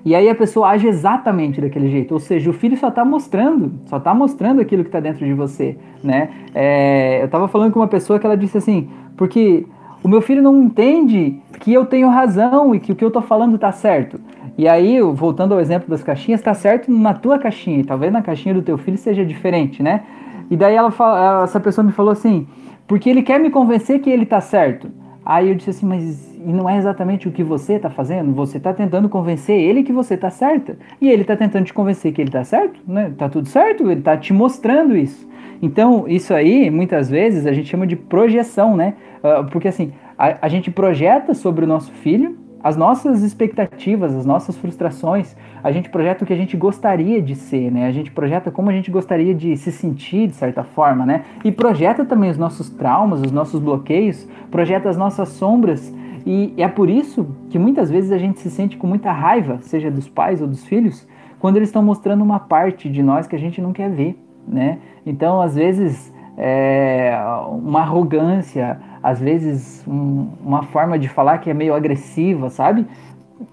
E 0.05 0.15
aí 0.15 0.29
a 0.29 0.35
pessoa 0.35 0.69
age 0.69 0.89
exatamente 0.89 1.61
daquele 1.61 1.91
jeito. 1.91 2.13
Ou 2.13 2.21
seja, 2.21 2.49
o 2.49 2.53
filho 2.53 2.77
só 2.77 2.89
está 2.89 3.05
mostrando, 3.05 3.73
só 3.87 3.99
está 3.99 4.15
mostrando 4.15 4.61
aquilo 4.61 4.83
que 4.83 4.89
está 4.89 5.01
dentro 5.01 5.25
de 5.25 5.35
você, 5.35 5.77
né? 6.03 6.31
É, 6.55 7.21
eu 7.21 7.27
estava 7.27 7.49
falando 7.49 7.73
com 7.73 7.81
uma 7.81 7.89
pessoa 7.89 8.19
que 8.19 8.27
ela 8.27 8.37
disse 8.37 8.57
assim, 8.57 8.89
porque 9.17 9.67
o 10.03 10.09
meu 10.09 10.23
filho 10.23 10.43
não 10.43 10.63
entende 10.63 11.39
que 11.59 11.73
eu 11.73 11.85
tenho 11.85 12.09
razão 12.09 12.75
e 12.75 12.81
que 12.81 12.93
o 12.93 12.97
que 12.97 13.05
eu 13.05 13.09
estou 13.09 13.23
falando 13.23 13.57
está 13.57 13.71
certo. 13.71 14.19
E 14.57 14.67
aí, 14.67 15.01
voltando 15.01 15.55
ao 15.55 15.61
exemplo 15.61 15.89
das 15.89 16.03
caixinhas, 16.03 16.41
está 16.41 16.55
certo 16.55 16.91
na 16.91 17.15
tua 17.15 17.39
caixinha, 17.39 17.81
e 17.81 17.85
talvez 17.85 18.13
na 18.13 18.23
caixinha 18.23 18.55
do 18.55 18.63
teu 18.63 18.77
filho 18.77 18.97
seja 18.97 19.25
diferente, 19.25 19.83
né? 19.83 20.03
E 20.51 20.57
daí 20.57 20.75
ela 20.75 20.91
fala, 20.91 21.45
essa 21.45 21.61
pessoa 21.61 21.85
me 21.85 21.93
falou 21.93 22.13
assim, 22.13 22.47
porque 22.87 23.09
ele 23.09 23.23
quer 23.23 23.39
me 23.39 23.51
convencer 23.51 24.01
que 24.01 24.11
ele 24.11 24.25
está 24.25 24.41
certo. 24.41 24.91
Aí 25.25 25.49
eu 25.49 25.55
disse 25.55 25.71
assim, 25.71 25.87
mas 25.87 26.30
e 26.45 26.53
não 26.53 26.69
é 26.69 26.77
exatamente 26.77 27.29
o 27.29 27.33
que 27.33 27.43
você 27.43 27.75
está 27.75 27.91
fazendo? 27.91 28.33
Você 28.35 28.57
está 28.57 28.73
tentando 28.73 29.09
convencer 29.09 29.59
ele 29.59 29.83
que 29.83 29.93
você 29.93 30.15
está 30.15 30.31
certa. 30.31 30.77
E 31.01 31.09
ele 31.11 31.23
está 31.23 31.37
tentando 31.37 31.65
te 31.65 31.75
convencer 31.75 32.13
que 32.13 32.21
ele 32.21 32.29
está 32.29 32.45
certo, 32.45 32.81
né? 32.87 33.13
Tá 33.17 33.29
tudo 33.29 33.49
certo, 33.49 33.91
ele 33.91 34.01
está 34.01 34.17
te 34.17 34.33
mostrando 34.33 34.97
isso. 34.97 35.29
Então, 35.63 36.09
isso 36.09 36.33
aí, 36.33 36.71
muitas 36.71 37.11
vezes, 37.11 37.47
a 37.47 37.53
gente 37.53 37.69
chama 37.69 37.87
de 37.87 37.97
projeção, 37.97 38.77
né? 38.77 38.95
Uh, 39.23 39.45
porque 39.51 39.69
assim, 39.69 39.93
a, 40.17 40.47
a 40.47 40.49
gente 40.49 40.71
projeta 40.71 41.35
sobre 41.35 41.65
o 41.65 41.69
nosso 41.69 41.93
filho 41.93 42.40
as 42.63 42.77
nossas 42.77 43.23
expectativas, 43.23 44.15
as 44.15 44.27
nossas 44.27 44.57
frustrações, 44.57 45.35
a 45.63 45.73
gente 45.73 45.89
projeta 45.89 46.25
o 46.25 46.27
que 46.27 46.33
a 46.33 46.37
gente 46.37 46.57
gostaria 46.57 47.21
de 47.23 47.35
ser, 47.35 47.71
né? 47.71 47.87
A 47.87 47.93
gente 47.93 48.11
projeta 48.11 48.51
como 48.51 48.71
a 48.71 48.73
gente 48.73 48.91
gostaria 48.91 49.35
de 49.35 49.57
se 49.57 49.73
sentir 49.73 50.29
de 50.29 50.35
certa 50.35 50.63
forma, 50.63 51.07
né? 51.07 51.25
E 51.45 51.51
projeta 51.51 52.05
também 52.05 52.31
os 52.31 52.39
nossos 52.39 52.69
traumas, 52.71 53.21
os 53.21 53.33
nossos 53.33 53.61
bloqueios, 53.61 54.29
projeta 54.51 54.89
as 54.89 54.97
nossas 54.97 55.31
sombras. 55.31 55.95
E 56.27 56.55
é 56.59 56.69
por 56.69 56.91
isso 56.91 57.27
que 57.49 57.59
muitas 57.59 57.91
vezes 57.91 58.13
a 58.13 58.19
gente 58.19 58.39
se 58.41 58.51
sente 58.51 58.77
com 58.77 58.87
muita 58.87 59.11
raiva, 59.11 59.59
seja 59.61 59.91
dos 59.91 60.09
pais 60.09 60.43
ou 60.43 60.47
dos 60.47 60.65
filhos, 60.67 61.09
quando 61.39 61.57
eles 61.57 61.71
estão 61.71 61.83
mostrando 61.83 62.23
uma 62.23 62.39
parte 62.39 62.91
de 62.91 63.03
nós 63.03 63.27
que 63.27 63.35
a 63.35 63.39
gente 63.39 63.61
não 63.61 63.73
quer 63.73 63.91
ver, 63.91 64.23
né? 64.47 64.79
Então, 65.07 65.41
às 65.41 65.55
vezes, 65.55 66.13
é 66.37 67.19
uma 67.51 67.81
arrogância, 67.81 68.79
às 69.03 69.21
vezes 69.21 69.85
um, 69.87 70.29
uma 70.45 70.63
forma 70.65 70.99
de 70.99 71.09
falar 71.09 71.39
que 71.39 71.51
é 71.51 71.55
meio 71.55 71.75
agressiva, 71.75 72.51
sabe? 72.51 72.87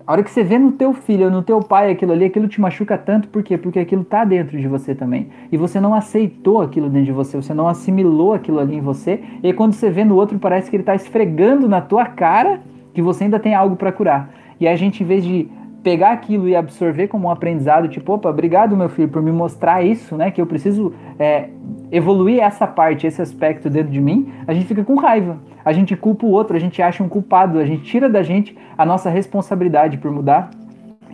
A 0.05 0.11
hora 0.11 0.23
que 0.23 0.29
você 0.29 0.43
vê 0.43 0.59
no 0.59 0.73
teu 0.73 0.93
filho, 0.93 1.31
no 1.31 1.41
teu 1.41 1.61
pai 1.61 1.91
aquilo 1.91 2.11
ali, 2.11 2.25
aquilo 2.25 2.47
te 2.47 2.59
machuca 2.59 2.97
tanto, 2.97 3.29
por 3.29 3.41
quê? 3.41 3.57
Porque 3.57 3.79
aquilo 3.79 4.03
tá 4.03 4.25
dentro 4.25 4.59
de 4.59 4.67
você 4.67 4.93
também. 4.93 5.29
E 5.49 5.55
você 5.55 5.79
não 5.79 5.93
aceitou 5.93 6.61
aquilo 6.61 6.89
dentro 6.89 7.05
de 7.05 7.11
você, 7.13 7.37
você 7.37 7.53
não 7.53 7.67
assimilou 7.69 8.33
aquilo 8.33 8.59
ali 8.59 8.75
em 8.75 8.81
você. 8.81 9.21
E 9.41 9.53
quando 9.53 9.73
você 9.73 9.89
vê 9.89 10.03
no 10.03 10.15
outro, 10.15 10.37
parece 10.39 10.69
que 10.69 10.75
ele 10.75 10.83
tá 10.83 10.93
esfregando 10.93 11.69
na 11.69 11.79
tua 11.79 12.05
cara 12.05 12.59
que 12.93 13.01
você 13.01 13.23
ainda 13.23 13.39
tem 13.39 13.55
algo 13.55 13.77
para 13.77 13.91
curar. 13.91 14.29
E 14.59 14.67
aí 14.67 14.73
a 14.73 14.77
gente, 14.77 15.03
em 15.03 15.05
vez 15.05 15.23
de 15.23 15.47
pegar 15.87 16.11
aquilo 16.11 16.49
e 16.49 16.53
absorver 16.53 17.07
como 17.07 17.29
um 17.29 17.31
aprendizado, 17.31 17.87
tipo, 17.87 18.11
opa, 18.11 18.29
obrigado 18.29 18.75
meu 18.75 18.89
filho 18.89 19.07
por 19.07 19.21
me 19.21 19.31
mostrar 19.31 19.81
isso, 19.81 20.17
né? 20.17 20.29
Que 20.29 20.41
eu 20.41 20.45
preciso 20.45 20.93
é, 21.17 21.47
evoluir 21.89 22.43
essa 22.43 22.67
parte, 22.67 23.07
esse 23.07 23.21
aspecto 23.21 23.69
dentro 23.69 23.89
de 23.89 24.01
mim, 24.01 24.29
a 24.45 24.53
gente 24.53 24.65
fica 24.65 24.83
com 24.83 24.95
raiva. 24.95 25.37
A 25.63 25.71
gente 25.71 25.95
culpa 25.95 26.25
o 26.25 26.29
outro, 26.29 26.57
a 26.57 26.59
gente 26.59 26.81
acha 26.81 27.01
um 27.01 27.07
culpado, 27.07 27.57
a 27.57 27.65
gente 27.65 27.83
tira 27.83 28.09
da 28.09 28.21
gente 28.21 28.53
a 28.77 28.85
nossa 28.85 29.09
responsabilidade 29.09 29.97
por 29.97 30.11
mudar. 30.11 30.49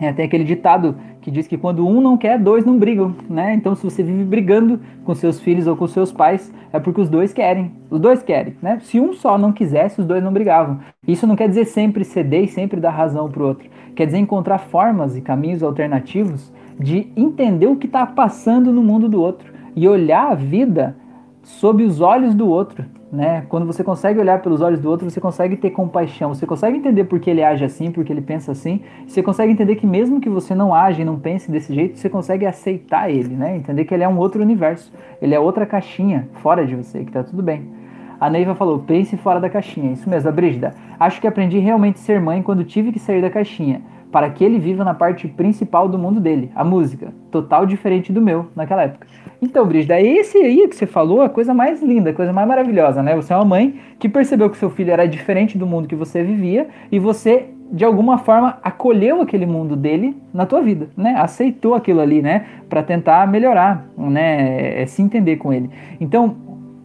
É, 0.00 0.12
tem 0.12 0.24
aquele 0.24 0.42
ditado 0.42 0.96
que 1.24 1.30
diz 1.30 1.46
que 1.46 1.56
quando 1.56 1.88
um 1.88 2.02
não 2.02 2.18
quer, 2.18 2.38
dois 2.38 2.66
não 2.66 2.78
brigam, 2.78 3.16
né? 3.30 3.54
Então, 3.54 3.74
se 3.74 3.82
você 3.82 4.02
vive 4.02 4.24
brigando 4.24 4.78
com 5.06 5.14
seus 5.14 5.40
filhos 5.40 5.66
ou 5.66 5.74
com 5.74 5.86
seus 5.86 6.12
pais, 6.12 6.52
é 6.70 6.78
porque 6.78 7.00
os 7.00 7.08
dois 7.08 7.32
querem. 7.32 7.72
Os 7.90 7.98
dois 7.98 8.22
querem, 8.22 8.54
né? 8.60 8.78
Se 8.82 9.00
um 9.00 9.14
só 9.14 9.38
não 9.38 9.50
quisesse, 9.50 10.02
os 10.02 10.06
dois 10.06 10.22
não 10.22 10.30
brigavam. 10.30 10.80
Isso 11.08 11.26
não 11.26 11.34
quer 11.34 11.48
dizer 11.48 11.64
sempre 11.64 12.04
ceder 12.04 12.44
e 12.44 12.48
sempre 12.48 12.78
dar 12.78 12.90
razão 12.90 13.26
para 13.30 13.42
o 13.42 13.46
outro. 13.46 13.70
Quer 13.96 14.04
dizer 14.04 14.18
encontrar 14.18 14.58
formas 14.58 15.16
e 15.16 15.22
caminhos 15.22 15.62
alternativos 15.62 16.52
de 16.78 17.10
entender 17.16 17.68
o 17.68 17.76
que 17.76 17.86
está 17.86 18.04
passando 18.04 18.70
no 18.70 18.82
mundo 18.82 19.08
do 19.08 19.18
outro 19.18 19.50
e 19.74 19.88
olhar 19.88 20.30
a 20.30 20.34
vida 20.34 20.94
sob 21.42 21.84
os 21.84 22.02
olhos 22.02 22.34
do 22.34 22.46
outro, 22.46 22.84
né? 23.14 23.46
Quando 23.48 23.64
você 23.64 23.84
consegue 23.84 24.18
olhar 24.18 24.42
pelos 24.42 24.60
olhos 24.60 24.80
do 24.80 24.90
outro, 24.90 25.08
você 25.08 25.20
consegue 25.20 25.56
ter 25.56 25.70
compaixão, 25.70 26.34
você 26.34 26.46
consegue 26.46 26.76
entender 26.76 27.04
por 27.04 27.20
que 27.20 27.30
ele 27.30 27.42
age 27.42 27.64
assim, 27.64 27.90
por 27.90 28.04
que 28.04 28.12
ele 28.12 28.20
pensa 28.20 28.52
assim, 28.52 28.80
você 29.06 29.22
consegue 29.22 29.52
entender 29.52 29.76
que 29.76 29.86
mesmo 29.86 30.20
que 30.20 30.28
você 30.28 30.54
não 30.54 30.74
age, 30.74 31.04
não 31.04 31.18
pense 31.18 31.50
desse 31.50 31.72
jeito, 31.72 31.98
você 31.98 32.10
consegue 32.10 32.44
aceitar 32.44 33.10
ele, 33.10 33.34
né? 33.34 33.56
Entender 33.56 33.84
que 33.84 33.94
ele 33.94 34.02
é 34.02 34.08
um 34.08 34.18
outro 34.18 34.42
universo, 34.42 34.92
ele 35.22 35.34
é 35.34 35.38
outra 35.38 35.64
caixinha 35.64 36.28
fora 36.34 36.66
de 36.66 36.74
você, 36.74 37.04
que 37.04 37.12
tá 37.12 37.22
tudo 37.22 37.42
bem. 37.42 37.84
A 38.20 38.30
Neiva 38.30 38.54
falou: 38.54 38.78
pense 38.78 39.16
fora 39.16 39.40
da 39.40 39.50
caixinha. 39.50 39.92
Isso 39.92 40.08
mesmo, 40.08 40.28
a 40.28 40.32
Brígida. 40.32 40.74
Acho 40.98 41.20
que 41.20 41.26
aprendi 41.26 41.58
realmente 41.58 41.96
a 41.96 41.98
ser 41.98 42.20
mãe 42.20 42.42
quando 42.42 42.64
tive 42.64 42.92
que 42.92 42.98
sair 42.98 43.20
da 43.20 43.30
caixinha, 43.30 43.82
para 44.14 44.30
que 44.30 44.44
ele 44.44 44.60
viva 44.60 44.84
na 44.84 44.94
parte 44.94 45.26
principal 45.26 45.88
do 45.88 45.98
mundo 45.98 46.20
dele, 46.20 46.48
a 46.54 46.62
música. 46.62 47.12
Total 47.32 47.66
diferente 47.66 48.12
do 48.12 48.22
meu 48.22 48.46
naquela 48.54 48.84
época. 48.84 49.08
Então, 49.42 49.66
Brígida, 49.66 50.00
esse 50.00 50.38
aí 50.38 50.68
que 50.68 50.76
você 50.76 50.86
falou, 50.86 51.20
a 51.20 51.28
coisa 51.28 51.52
mais 51.52 51.82
linda, 51.82 52.10
a 52.10 52.12
coisa 52.14 52.32
mais 52.32 52.46
maravilhosa, 52.46 53.02
né? 53.02 53.16
Você 53.16 53.32
é 53.32 53.36
uma 53.36 53.44
mãe 53.44 53.74
que 53.98 54.08
percebeu 54.08 54.48
que 54.48 54.56
seu 54.56 54.70
filho 54.70 54.92
era 54.92 55.04
diferente 55.08 55.58
do 55.58 55.66
mundo 55.66 55.88
que 55.88 55.96
você 55.96 56.22
vivia 56.22 56.68
e 56.92 57.00
você 57.00 57.46
de 57.72 57.84
alguma 57.84 58.18
forma 58.18 58.56
acolheu 58.62 59.20
aquele 59.20 59.46
mundo 59.46 59.74
dele 59.74 60.16
na 60.32 60.46
tua 60.46 60.62
vida, 60.62 60.90
né? 60.96 61.16
Aceitou 61.18 61.74
aquilo 61.74 62.00
ali, 62.00 62.22
né? 62.22 62.46
Para 62.68 62.84
tentar 62.84 63.26
melhorar, 63.26 63.84
né? 63.98 64.80
É, 64.80 64.86
se 64.86 65.02
entender 65.02 65.38
com 65.38 65.52
ele. 65.52 65.68
Então, 66.00 66.36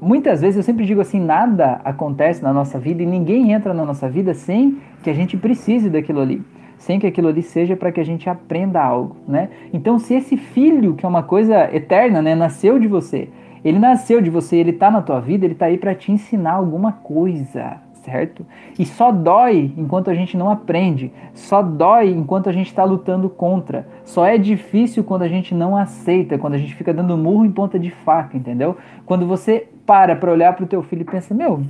muitas 0.02 0.42
vezes 0.42 0.58
eu 0.58 0.63
sempre 0.63 0.84
digo 0.84 1.00
assim, 1.00 1.20
nada 1.20 1.80
acontece 1.86 2.42
na 2.42 2.52
nossa 2.52 2.80
vida 2.80 3.04
e 3.04 3.06
ninguém 3.06 3.52
entra 3.52 3.72
na 3.72 3.86
nossa 3.86 4.10
vida 4.10 4.34
sem 4.34 4.80
que 5.04 5.12
a 5.12 5.13
gente 5.13 5.38
precise 5.38 5.92
daquilo 5.92 6.22
ali, 6.22 6.42
sem 6.80 6.98
que 7.00 7.06
aquilo 7.06 7.28
ali 7.28 7.44
seja 7.44 7.76
para 7.76 7.92
que 7.92 8.00
a 8.00 8.06
gente 8.06 8.28
aprenda 8.28 8.82
algo, 8.82 9.18
né? 9.28 9.50
Então, 9.72 10.00
se 10.00 10.15
esse 10.15 10.36
filho, 10.36 10.96
que 10.96 11.06
é 11.06 11.10
uma 11.10 11.22
coisa 11.22 11.70
eterna, 11.76 12.22
né, 12.22 12.34
nasceu 12.34 12.80
de 12.80 12.88
você, 12.88 13.30
ele 13.63 13.78
nasceu 13.78 14.22
de 14.22 14.30
você, 14.30 14.56
ele 14.56 14.72
está 14.72 14.89
na 14.89 15.02
tua 15.02 15.20
vida, 15.20 15.46
ele 15.46 15.54
está 15.54 15.65
aí 15.65 15.78
para 15.78 15.94
te 15.94 16.12
ensinar 16.12 16.54
alguma 16.54 16.94
coisa, 16.94 17.78
certo? 18.02 18.46
E 18.80 18.86
só 18.86 19.12
dói 19.12 19.74
enquanto 19.78 20.10
a 20.10 20.15
gente 20.15 20.38
não 20.38 20.50
aprende, 20.50 21.12
só 21.34 21.62
dói 21.62 22.10
enquanto 22.12 22.50
a 22.50 22.54
gente 22.54 22.68
está 22.68 22.86
lutando 22.86 23.30
contra, 23.30 23.86
só 24.06 24.26
é 24.26 24.38
difícil 24.38 25.04
quando 25.04 25.24
a 25.24 25.28
gente 25.28 25.54
não 25.54 25.76
aceita, 25.76 26.38
quando 26.38 26.54
a 26.54 26.58
gente 26.58 26.74
fica 26.74 26.94
dando 26.94 27.18
murro 27.18 27.46
em 27.46 27.52
ponta 27.52 27.78
de 27.78 27.92
faca, 27.92 28.38
entendeu? 28.38 28.78
Quando 29.06 29.28
você 29.28 29.68
para 29.86 30.15
para 30.15 30.32
olhar 30.32 30.56
para 30.56 30.63
o 30.63 30.68
teu 30.68 30.82
filho 30.82 31.02
e 31.02 31.06
pensa, 31.06 31.34
meu, 31.34 31.62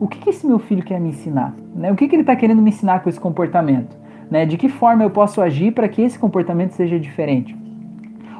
o 0.00 0.08
que, 0.08 0.18
que 0.18 0.30
esse 0.30 0.46
meu 0.46 0.58
filho 0.58 0.82
quer 0.82 1.00
me 1.00 1.10
ensinar? 1.10 1.54
Né? 1.74 1.92
O 1.92 1.94
que, 1.94 2.08
que 2.08 2.14
ele 2.16 2.22
está 2.22 2.34
querendo 2.34 2.60
me 2.60 2.70
ensinar 2.70 3.00
com 3.00 3.08
esse 3.08 3.20
comportamento? 3.20 4.03
Né? 4.30 4.46
De 4.46 4.56
que 4.56 4.68
forma 4.68 5.02
eu 5.02 5.10
posso 5.10 5.40
agir 5.40 5.72
para 5.72 5.88
que 5.88 6.02
esse 6.02 6.18
comportamento 6.18 6.72
seja 6.72 6.98
diferente? 6.98 7.56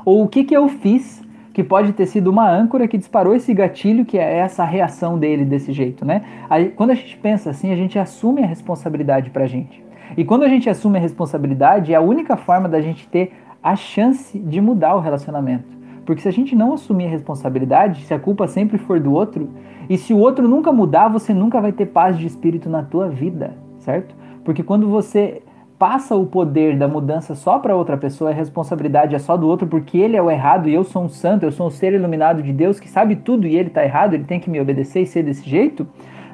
Ou 0.05 0.23
o 0.23 0.29
que, 0.29 0.45
que 0.45 0.57
eu 0.57 0.69
fiz 0.69 1.23
que 1.53 1.63
pode 1.63 1.93
ter 1.93 2.07
sido 2.07 2.29
uma 2.29 2.51
âncora 2.51 2.89
que 2.89 2.99
disparou 2.99 3.35
esse 3.35 3.55
gatilho, 3.55 4.05
que 4.05 4.19
é 4.19 4.39
essa 4.39 4.65
reação 4.65 5.17
dele 5.17 5.45
desse 5.45 5.73
jeito, 5.73 6.05
né? 6.05 6.23
Aí, 6.51 6.71
quando 6.71 6.91
a 6.91 6.95
gente 6.95 7.17
pensa 7.17 7.51
assim, 7.51 7.73
a 7.73 7.77
gente 7.77 7.97
assume 7.97 8.43
a 8.43 8.47
responsabilidade 8.47 9.31
pra 9.31 9.47
gente. 9.47 9.83
E 10.17 10.25
quando 10.25 10.43
a 10.43 10.49
gente 10.49 10.69
assume 10.69 10.99
a 10.99 11.01
responsabilidade, 11.01 11.93
é 11.93 11.97
a 11.97 12.01
única 12.01 12.37
forma 12.37 12.69
da 12.69 12.81
gente 12.81 13.09
ter 13.09 13.33
a 13.63 13.77
chance 13.77 14.37
de 14.37 14.61
mudar 14.61 14.97
o 14.97 15.01
relacionamento. 15.01 15.65
Porque 16.05 16.23
se 16.23 16.29
a 16.29 16.33
gente 16.33 16.57
não 16.57 16.75
assumir 16.75 17.07
a 17.07 17.11
responsabilidade, 17.11 18.05
se 18.05 18.13
a 18.13 18.19
culpa 18.19 18.47
sempre 18.49 18.77
for 18.77 18.99
do 19.01 19.13
outro, 19.13 19.49
e 19.89 19.97
se 19.97 20.13
o 20.13 20.19
outro 20.19 20.49
nunca 20.49 20.73
mudar, 20.73 21.09
você 21.09 21.33
nunca 21.33 21.61
vai 21.61 21.73
ter 21.73 21.87
paz 21.87 22.19
de 22.19 22.27
espírito 22.27 22.69
na 22.69 22.83
tua 22.83 23.09
vida, 23.09 23.55
certo? 23.79 24.15
Porque 24.45 24.63
quando 24.63 24.89
você 24.89 25.41
passa 25.79 26.15
o 26.15 26.25
poder 26.25 26.77
da 26.77 26.87
mudança 26.87 27.35
só 27.35 27.59
para 27.59 27.75
outra 27.75 27.97
pessoa, 27.97 28.31
a 28.31 28.35
responsabilidade 28.35 29.15
é 29.15 29.19
só 29.19 29.37
do 29.37 29.47
outro, 29.47 29.67
porque 29.67 29.99
ele 29.99 30.17
é 30.17 30.23
o 30.23 30.31
errado 30.31 30.69
e 30.69 30.75
eu 30.75 30.85
sou 30.85 31.05
um 31.05 31.09
santo, 31.09 31.45
eu 31.45 31.53
sou 31.53 31.67
um 31.67 31.71
ser 31.71 31.93
iluminado 31.93 32.43
de 32.43 32.53
Deus 32.53 32.79
que 32.79 32.89
sabe 32.89 33.17
tudo 33.17 33.47
e 33.47 33.57
ele 33.57 33.69
está 33.69 33.85
errado, 33.85 34.15
ele 34.15 34.25
tem 34.25 34.39
que 34.39 34.49
me 34.49 34.61
obedecer 34.61 35.03
e 35.03 35.07
ser 35.07 35.25
desse 35.25 35.49
jeito, 35.49 35.87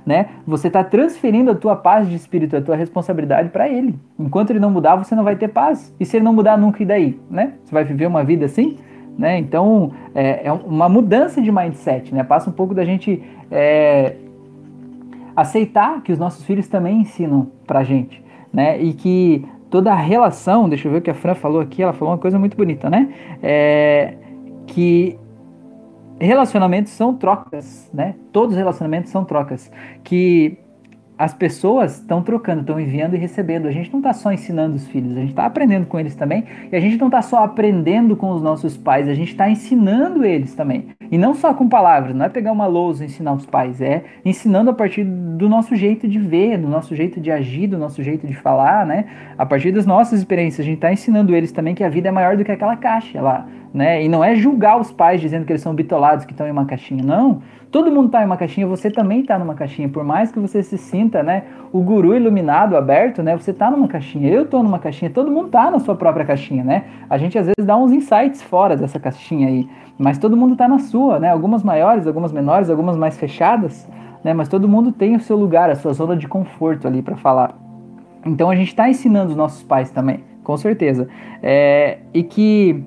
né? 0.05 0.29
Você 0.47 0.67
está 0.67 0.85
transferindo 0.85 1.51
a 1.51 1.55
tua 1.55 1.77
paz 1.77 2.09
de 2.09 2.17
espírito, 2.17 2.57
a 2.57 2.61
tua 2.61 2.77
responsabilidade 2.77 3.51
para 3.51 3.69
ele. 3.69 3.99
Enquanto 4.19 4.51
ele 4.51 4.61
não 4.61 4.71
mudar, 4.71 4.97
você 4.97 5.15
não 5.15 5.25
vai 5.25 5.37
ter 5.37 5.49
paz. 5.49 5.95
E 6.01 6.05
se 6.05 6.17
ele 6.17 6.25
não 6.25 6.33
mudar 6.33 6.57
nunca, 6.57 6.83
e 6.83 6.87
daí? 6.87 7.21
Né? 7.31 7.55
Você 7.65 7.73
vai 7.73 7.85
viver 7.85 8.07
uma 8.07 8.25
vida 8.25 8.47
assim? 8.47 8.79
Né? 9.19 9.39
Então, 9.39 9.93
é, 10.15 10.47
é 10.47 10.53
uma 10.53 10.89
mudança 10.89 11.41
de 11.41 11.53
mindset, 11.53 12.15
né? 12.15 12.25
Passa 12.25 12.49
um 12.49 12.53
pouco 12.53 12.75
da 12.75 12.85
gente 12.85 13.23
é, 13.51 14.17
aceitar 15.37 16.01
que 16.03 16.13
os 16.13 16.19
nossos 16.19 16.45
filhos 16.45 16.67
também 16.67 17.01
ensinam 17.01 17.49
pra 17.67 17.85
gente 17.85 18.30
né? 18.53 18.81
E 18.81 18.93
que 18.93 19.45
toda 19.71 19.93
a 19.93 19.97
relação, 19.97 20.69
deixa 20.69 20.89
eu 20.89 20.93
ver 20.93 20.99
o 20.99 21.03
que 21.03 21.11
a 21.11 21.15
Fran 21.15 21.35
falou 21.35 21.61
aqui, 21.61 21.83
ela 21.83 21.93
falou 21.93 22.13
uma 22.13 22.19
coisa 22.19 22.39
muito 22.39 22.57
bonita, 22.57 22.91
né? 22.91 23.09
É, 23.43 24.15
que 24.67 25.19
relacionamentos 26.21 26.93
são 26.93 27.15
trocas, 27.15 27.91
né? 27.93 28.15
Todos 28.33 28.53
os 28.53 28.59
relacionamentos 28.59 29.11
são 29.11 29.25
trocas. 29.25 29.71
Que 30.05 30.59
as 31.21 31.35
pessoas 31.35 31.97
estão 31.97 32.23
trocando, 32.23 32.63
estão 32.63 32.81
enviando 32.81 33.15
e 33.15 33.19
recebendo. 33.19 33.69
A 33.69 33.71
gente 33.71 33.93
não 33.93 33.99
está 34.01 34.15
só 34.15 34.33
ensinando 34.33 34.77
os 34.77 34.87
filhos, 34.89 35.15
a 35.15 35.21
gente 35.21 35.29
está 35.29 35.45
aprendendo 35.45 35.85
com 35.85 36.01
eles 36.01 36.15
também. 36.15 36.45
E 36.73 36.75
a 36.75 36.81
gente 36.81 36.97
não 36.97 37.09
está 37.09 37.21
só 37.21 37.45
aprendendo 37.45 38.17
com 38.17 38.31
os 38.31 38.41
nossos 38.41 38.75
pais, 38.75 39.07
a 39.07 39.13
gente 39.13 39.33
está 39.33 39.51
ensinando 39.51 40.25
eles 40.25 40.55
também. 40.55 40.87
E 41.11 41.19
não 41.19 41.35
só 41.35 41.53
com 41.53 41.69
palavras, 41.69 42.17
não 42.17 42.25
é 42.25 42.31
pegar 42.31 42.53
uma 42.53 42.67
lousa 42.67 43.05
e 43.05 43.07
ensinar 43.07 43.35
os 43.35 43.45
pais, 43.45 43.83
é 43.83 44.03
ensinando 44.25 44.71
a 44.71 44.73
partir 44.73 45.05
do 45.05 45.47
nosso 45.47 45.77
jeito 45.77 46.09
de 46.09 46.19
ver, 46.19 46.57
do 46.57 46.69
nosso 46.69 46.97
jeito 46.97 47.21
de 47.21 47.31
agir, 47.31 47.67
do 47.67 47.77
nosso 47.77 48.03
jeito 48.03 48.27
de 48.27 48.33
falar, 48.33 48.87
né? 48.87 49.05
A 49.37 49.45
partir 49.45 49.73
das 49.73 49.85
nossas 49.85 50.21
experiências, 50.21 50.65
a 50.65 50.67
gente 50.67 50.77
está 50.77 50.91
ensinando 50.91 51.37
eles 51.37 51.53
também 51.53 51.75
que 51.75 51.85
a 51.85 51.91
vida 51.91 52.09
é 52.09 52.11
maior 52.11 52.35
do 52.35 52.45
que 52.47 52.51
aquela 52.51 52.77
caixa 52.77 53.21
lá, 53.21 53.47
né? 53.75 54.03
E 54.03 54.09
não 54.09 54.25
é 54.25 54.35
julgar 54.37 54.81
os 54.81 54.91
pais 54.91 55.21
dizendo 55.21 55.45
que 55.45 55.53
eles 55.53 55.61
são 55.61 55.75
bitolados, 55.75 56.25
que 56.25 56.33
estão 56.33 56.49
em 56.49 56.51
uma 56.51 56.65
caixinha, 56.65 57.05
não. 57.05 57.43
Todo 57.71 57.89
mundo 57.91 58.07
está 58.07 58.23
em 58.23 58.27
uma 58.27 58.37
caixinha, 58.37 58.67
você 58.67 58.91
também 58.91 59.21
está 59.21 59.39
numa 59.39 59.55
caixinha. 59.55 59.89
Por 59.89 60.03
mais 60.03 60.33
que 60.33 60.41
você 60.41 60.61
se 60.61 60.77
sinta, 60.77 61.23
né, 61.23 61.45
o 61.73 61.81
guru 61.81 62.17
iluminado, 62.17 62.77
aberto, 62.77 63.23
né, 63.23 63.37
você 63.37 63.53
está 63.53 63.71
numa 63.71 63.87
caixinha. 63.87 64.29
Eu 64.29 64.43
estou 64.43 64.61
numa 64.61 64.79
caixinha. 64.81 65.09
Todo 65.09 65.31
mundo 65.31 65.47
está 65.47 65.71
na 65.71 65.79
sua 65.79 65.95
própria 65.95 66.25
caixinha, 66.25 66.65
né? 66.65 66.85
A 67.09 67.17
gente 67.17 67.39
às 67.39 67.47
vezes 67.47 67.65
dá 67.65 67.77
uns 67.77 67.93
insights 67.93 68.43
fora 68.43 68.77
dessa 68.77 68.99
caixinha 68.99 69.47
aí, 69.47 69.69
mas 69.97 70.19
todo 70.19 70.37
mundo 70.37 70.55
está 70.55 70.67
na 70.67 70.81
sua, 70.81 71.21
né? 71.21 71.31
Algumas 71.31 71.63
maiores, 71.63 72.09
algumas 72.09 72.33
menores, 72.33 72.69
algumas 72.69 72.97
mais 72.97 73.17
fechadas, 73.17 73.89
né? 74.25 74.35
Mas 74.35 74.49
todo 74.49 74.69
mundo 74.69 74.91
tem 74.91 75.15
o 75.15 75.21
seu 75.21 75.37
lugar, 75.37 75.71
a 75.71 75.77
sua 75.77 75.93
zona 75.93 76.17
de 76.17 76.27
conforto 76.27 76.89
ali 76.89 77.03
para 77.03 77.17
falar. 77.17 77.55
Então 78.27 78.51
a 78.51 78.57
gente 78.57 78.69
está 78.69 78.89
ensinando 78.89 79.31
os 79.31 79.37
nossos 79.37 79.63
pais 79.63 79.93
também, 79.93 80.25
com 80.43 80.57
certeza. 80.57 81.09
É, 81.41 81.99
e 82.13 82.25
que 82.25 82.85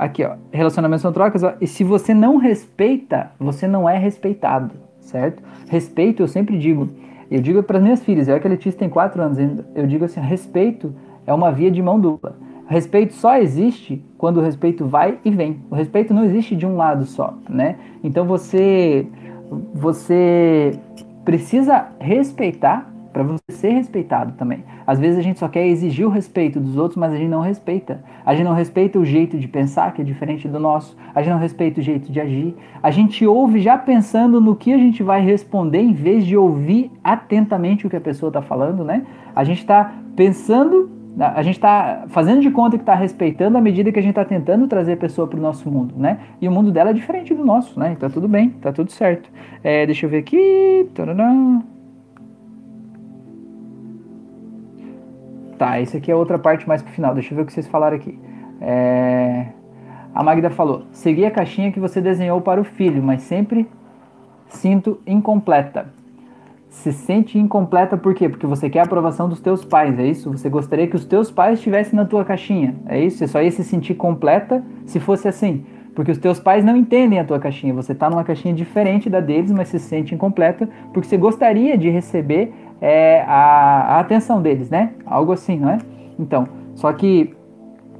Aqui, 0.00 0.24
ó, 0.24 0.36
relacionamentos 0.50 1.02
são 1.02 1.12
trocas, 1.12 1.42
ó, 1.42 1.52
e 1.60 1.66
se 1.66 1.84
você 1.84 2.14
não 2.14 2.38
respeita, 2.38 3.32
você 3.38 3.68
não 3.68 3.86
é 3.86 3.98
respeitado, 3.98 4.72
certo? 4.98 5.42
Respeito, 5.68 6.22
eu 6.22 6.26
sempre 6.26 6.56
digo, 6.56 6.88
eu 7.30 7.42
digo 7.42 7.62
para 7.62 7.76
as 7.76 7.82
minhas 7.82 8.02
filhas, 8.02 8.26
eu 8.26 8.40
que 8.40 8.46
a 8.46 8.50
Letícia 8.50 8.78
tem 8.78 8.88
4 8.88 9.20
anos, 9.20 9.36
eu 9.74 9.86
digo 9.86 10.06
assim, 10.06 10.18
respeito 10.18 10.94
é 11.26 11.34
uma 11.34 11.52
via 11.52 11.70
de 11.70 11.82
mão 11.82 12.00
dupla. 12.00 12.34
Respeito 12.66 13.12
só 13.12 13.36
existe 13.36 14.02
quando 14.16 14.38
o 14.38 14.40
respeito 14.40 14.86
vai 14.86 15.18
e 15.22 15.30
vem. 15.30 15.60
O 15.70 15.74
respeito 15.74 16.14
não 16.14 16.24
existe 16.24 16.56
de 16.56 16.64
um 16.64 16.76
lado 16.76 17.04
só, 17.04 17.34
né? 17.46 17.76
Então 18.02 18.24
você 18.24 19.06
você 19.74 20.78
precisa 21.26 21.88
respeitar 21.98 22.90
para 23.12 23.22
você 23.22 23.40
ser 23.50 23.70
respeitado 23.70 24.32
também. 24.32 24.64
Às 24.86 24.98
vezes 24.98 25.18
a 25.18 25.22
gente 25.22 25.38
só 25.38 25.48
quer 25.48 25.66
exigir 25.66 26.06
o 26.06 26.10
respeito 26.10 26.60
dos 26.60 26.76
outros, 26.76 26.96
mas 26.96 27.12
a 27.12 27.16
gente 27.16 27.28
não 27.28 27.40
respeita. 27.40 28.02
A 28.24 28.34
gente 28.34 28.44
não 28.44 28.54
respeita 28.54 28.98
o 28.98 29.04
jeito 29.04 29.38
de 29.38 29.48
pensar, 29.48 29.92
que 29.92 30.00
é 30.00 30.04
diferente 30.04 30.46
do 30.48 30.58
nosso. 30.60 30.96
A 31.14 31.20
gente 31.20 31.32
não 31.32 31.38
respeita 31.38 31.80
o 31.80 31.82
jeito 31.82 32.10
de 32.10 32.20
agir. 32.20 32.56
A 32.82 32.90
gente 32.90 33.26
ouve 33.26 33.60
já 33.60 33.76
pensando 33.76 34.40
no 34.40 34.54
que 34.54 34.72
a 34.72 34.78
gente 34.78 35.02
vai 35.02 35.20
responder, 35.22 35.80
em 35.80 35.92
vez 35.92 36.24
de 36.24 36.36
ouvir 36.36 36.90
atentamente 37.02 37.86
o 37.86 37.90
que 37.90 37.96
a 37.96 38.00
pessoa 38.00 38.28
está 38.28 38.42
falando, 38.42 38.84
né? 38.84 39.04
A 39.34 39.44
gente 39.44 39.58
está 39.58 39.92
pensando, 40.14 40.90
a 41.18 41.42
gente 41.42 41.56
está 41.56 42.04
fazendo 42.08 42.40
de 42.40 42.50
conta 42.50 42.76
que 42.76 42.82
está 42.82 42.94
respeitando 42.94 43.58
à 43.58 43.60
medida 43.60 43.90
que 43.90 43.98
a 43.98 44.02
gente 44.02 44.10
está 44.10 44.24
tentando 44.24 44.68
trazer 44.68 44.92
a 44.92 44.96
pessoa 44.96 45.26
para 45.26 45.38
o 45.38 45.42
nosso 45.42 45.70
mundo, 45.70 45.94
né? 45.96 46.18
E 46.40 46.46
o 46.46 46.52
mundo 46.52 46.70
dela 46.70 46.90
é 46.90 46.92
diferente 46.92 47.34
do 47.34 47.44
nosso, 47.44 47.78
né? 47.78 47.96
Tá 47.98 48.08
tudo 48.08 48.28
bem, 48.28 48.50
tá 48.50 48.72
tudo 48.72 48.92
certo. 48.92 49.28
É, 49.64 49.84
deixa 49.86 50.06
eu 50.06 50.10
ver 50.10 50.18
aqui. 50.18 50.88
Tadadam. 50.94 51.79
Tá, 55.60 55.78
isso 55.78 55.94
aqui 55.94 56.10
é 56.10 56.16
outra 56.16 56.38
parte 56.38 56.66
mais 56.66 56.80
pro 56.80 56.90
final. 56.90 57.12
Deixa 57.12 57.34
eu 57.34 57.36
ver 57.36 57.42
o 57.42 57.44
que 57.44 57.52
vocês 57.52 57.66
falaram 57.66 57.94
aqui. 57.94 58.18
É... 58.62 59.48
A 60.14 60.22
Magda 60.22 60.48
falou: 60.48 60.84
segui 60.90 61.26
a 61.26 61.30
caixinha 61.30 61.70
que 61.70 61.78
você 61.78 62.00
desenhou 62.00 62.40
para 62.40 62.58
o 62.58 62.64
filho, 62.64 63.02
mas 63.02 63.20
sempre 63.20 63.68
sinto 64.48 64.98
incompleta. 65.06 65.92
Se 66.70 66.94
sente 66.94 67.38
incompleta 67.38 67.98
por 67.98 68.14
quê? 68.14 68.26
Porque 68.26 68.46
você 68.46 68.70
quer 68.70 68.80
a 68.80 68.84
aprovação 68.84 69.28
dos 69.28 69.38
teus 69.38 69.62
pais, 69.62 69.98
é 69.98 70.06
isso? 70.06 70.30
Você 70.30 70.48
gostaria 70.48 70.86
que 70.86 70.96
os 70.96 71.04
teus 71.04 71.30
pais 71.30 71.58
estivessem 71.58 71.94
na 71.94 72.06
tua 72.06 72.24
caixinha, 72.24 72.76
é 72.86 72.98
isso? 72.98 73.18
Você 73.18 73.28
só 73.28 73.42
ia 73.42 73.50
se 73.50 73.62
sentir 73.62 73.92
completa 73.92 74.64
se 74.86 74.98
fosse 74.98 75.28
assim. 75.28 75.66
Porque 75.94 76.10
os 76.10 76.16
teus 76.16 76.40
pais 76.40 76.64
não 76.64 76.74
entendem 76.74 77.18
a 77.18 77.24
tua 77.24 77.38
caixinha. 77.38 77.74
Você 77.74 77.92
está 77.92 78.08
numa 78.08 78.24
caixinha 78.24 78.54
diferente 78.54 79.10
da 79.10 79.20
deles, 79.20 79.52
mas 79.52 79.68
se 79.68 79.78
sente 79.78 80.14
incompleta 80.14 80.66
porque 80.94 81.06
você 81.06 81.18
gostaria 81.18 81.76
de 81.76 81.90
receber 81.90 82.50
é, 82.80 83.22
a, 83.26 83.96
a 83.96 84.00
atenção 84.00 84.40
deles, 84.40 84.70
né? 84.70 84.92
Algo 85.04 85.32
assim, 85.32 85.58
não 85.58 85.70
é? 85.70 85.78
Então, 86.18 86.48
só 86.74 86.92
que 86.92 87.34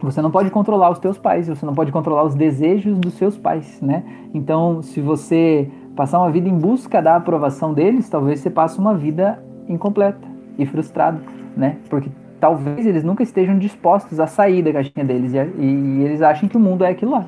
você 0.01 0.23
não 0.23 0.31
pode 0.31 0.51
controlar 0.51 0.91
os 0.91 0.99
teus 0.99 1.19
pais, 1.19 1.49
você 1.49 1.65
não 1.67 1.75
pode 1.75 1.93
controlar 1.93 2.25
os 2.25 2.35
desejos 2.35 2.99
dos 2.99 3.15
seus 3.15 3.37
pais, 3.37 3.81
né? 3.83 4.03
Então, 4.33 4.83
se 4.83 5.01
você 5.01 5.69
passar 5.95 6.19
uma 6.19 6.31
vida 6.31 6.49
em 6.49 6.57
busca 6.57 7.03
da 7.03 7.17
aprovação 7.17 7.75
deles, 7.75 8.09
talvez 8.09 8.41
você 8.41 8.49
passe 8.49 8.79
uma 8.79 8.95
vida 8.95 9.43
incompleta 9.69 10.27
e 10.59 10.65
frustrada, 10.65 11.21
né? 11.57 11.77
Porque 11.91 12.11
talvez 12.41 12.87
eles 12.87 13.05
nunca 13.05 13.23
estejam 13.23 13.59
dispostos 13.59 14.19
a 14.19 14.27
sair 14.27 14.63
da 14.63 14.73
caixinha 14.73 15.05
deles 15.05 15.35
e, 15.35 15.63
e 15.63 16.03
eles 16.03 16.23
acham 16.23 16.49
que 16.49 16.57
o 16.57 16.61
mundo 16.61 16.85
é 16.85 16.89
aquilo 16.89 17.13
lá. 17.13 17.27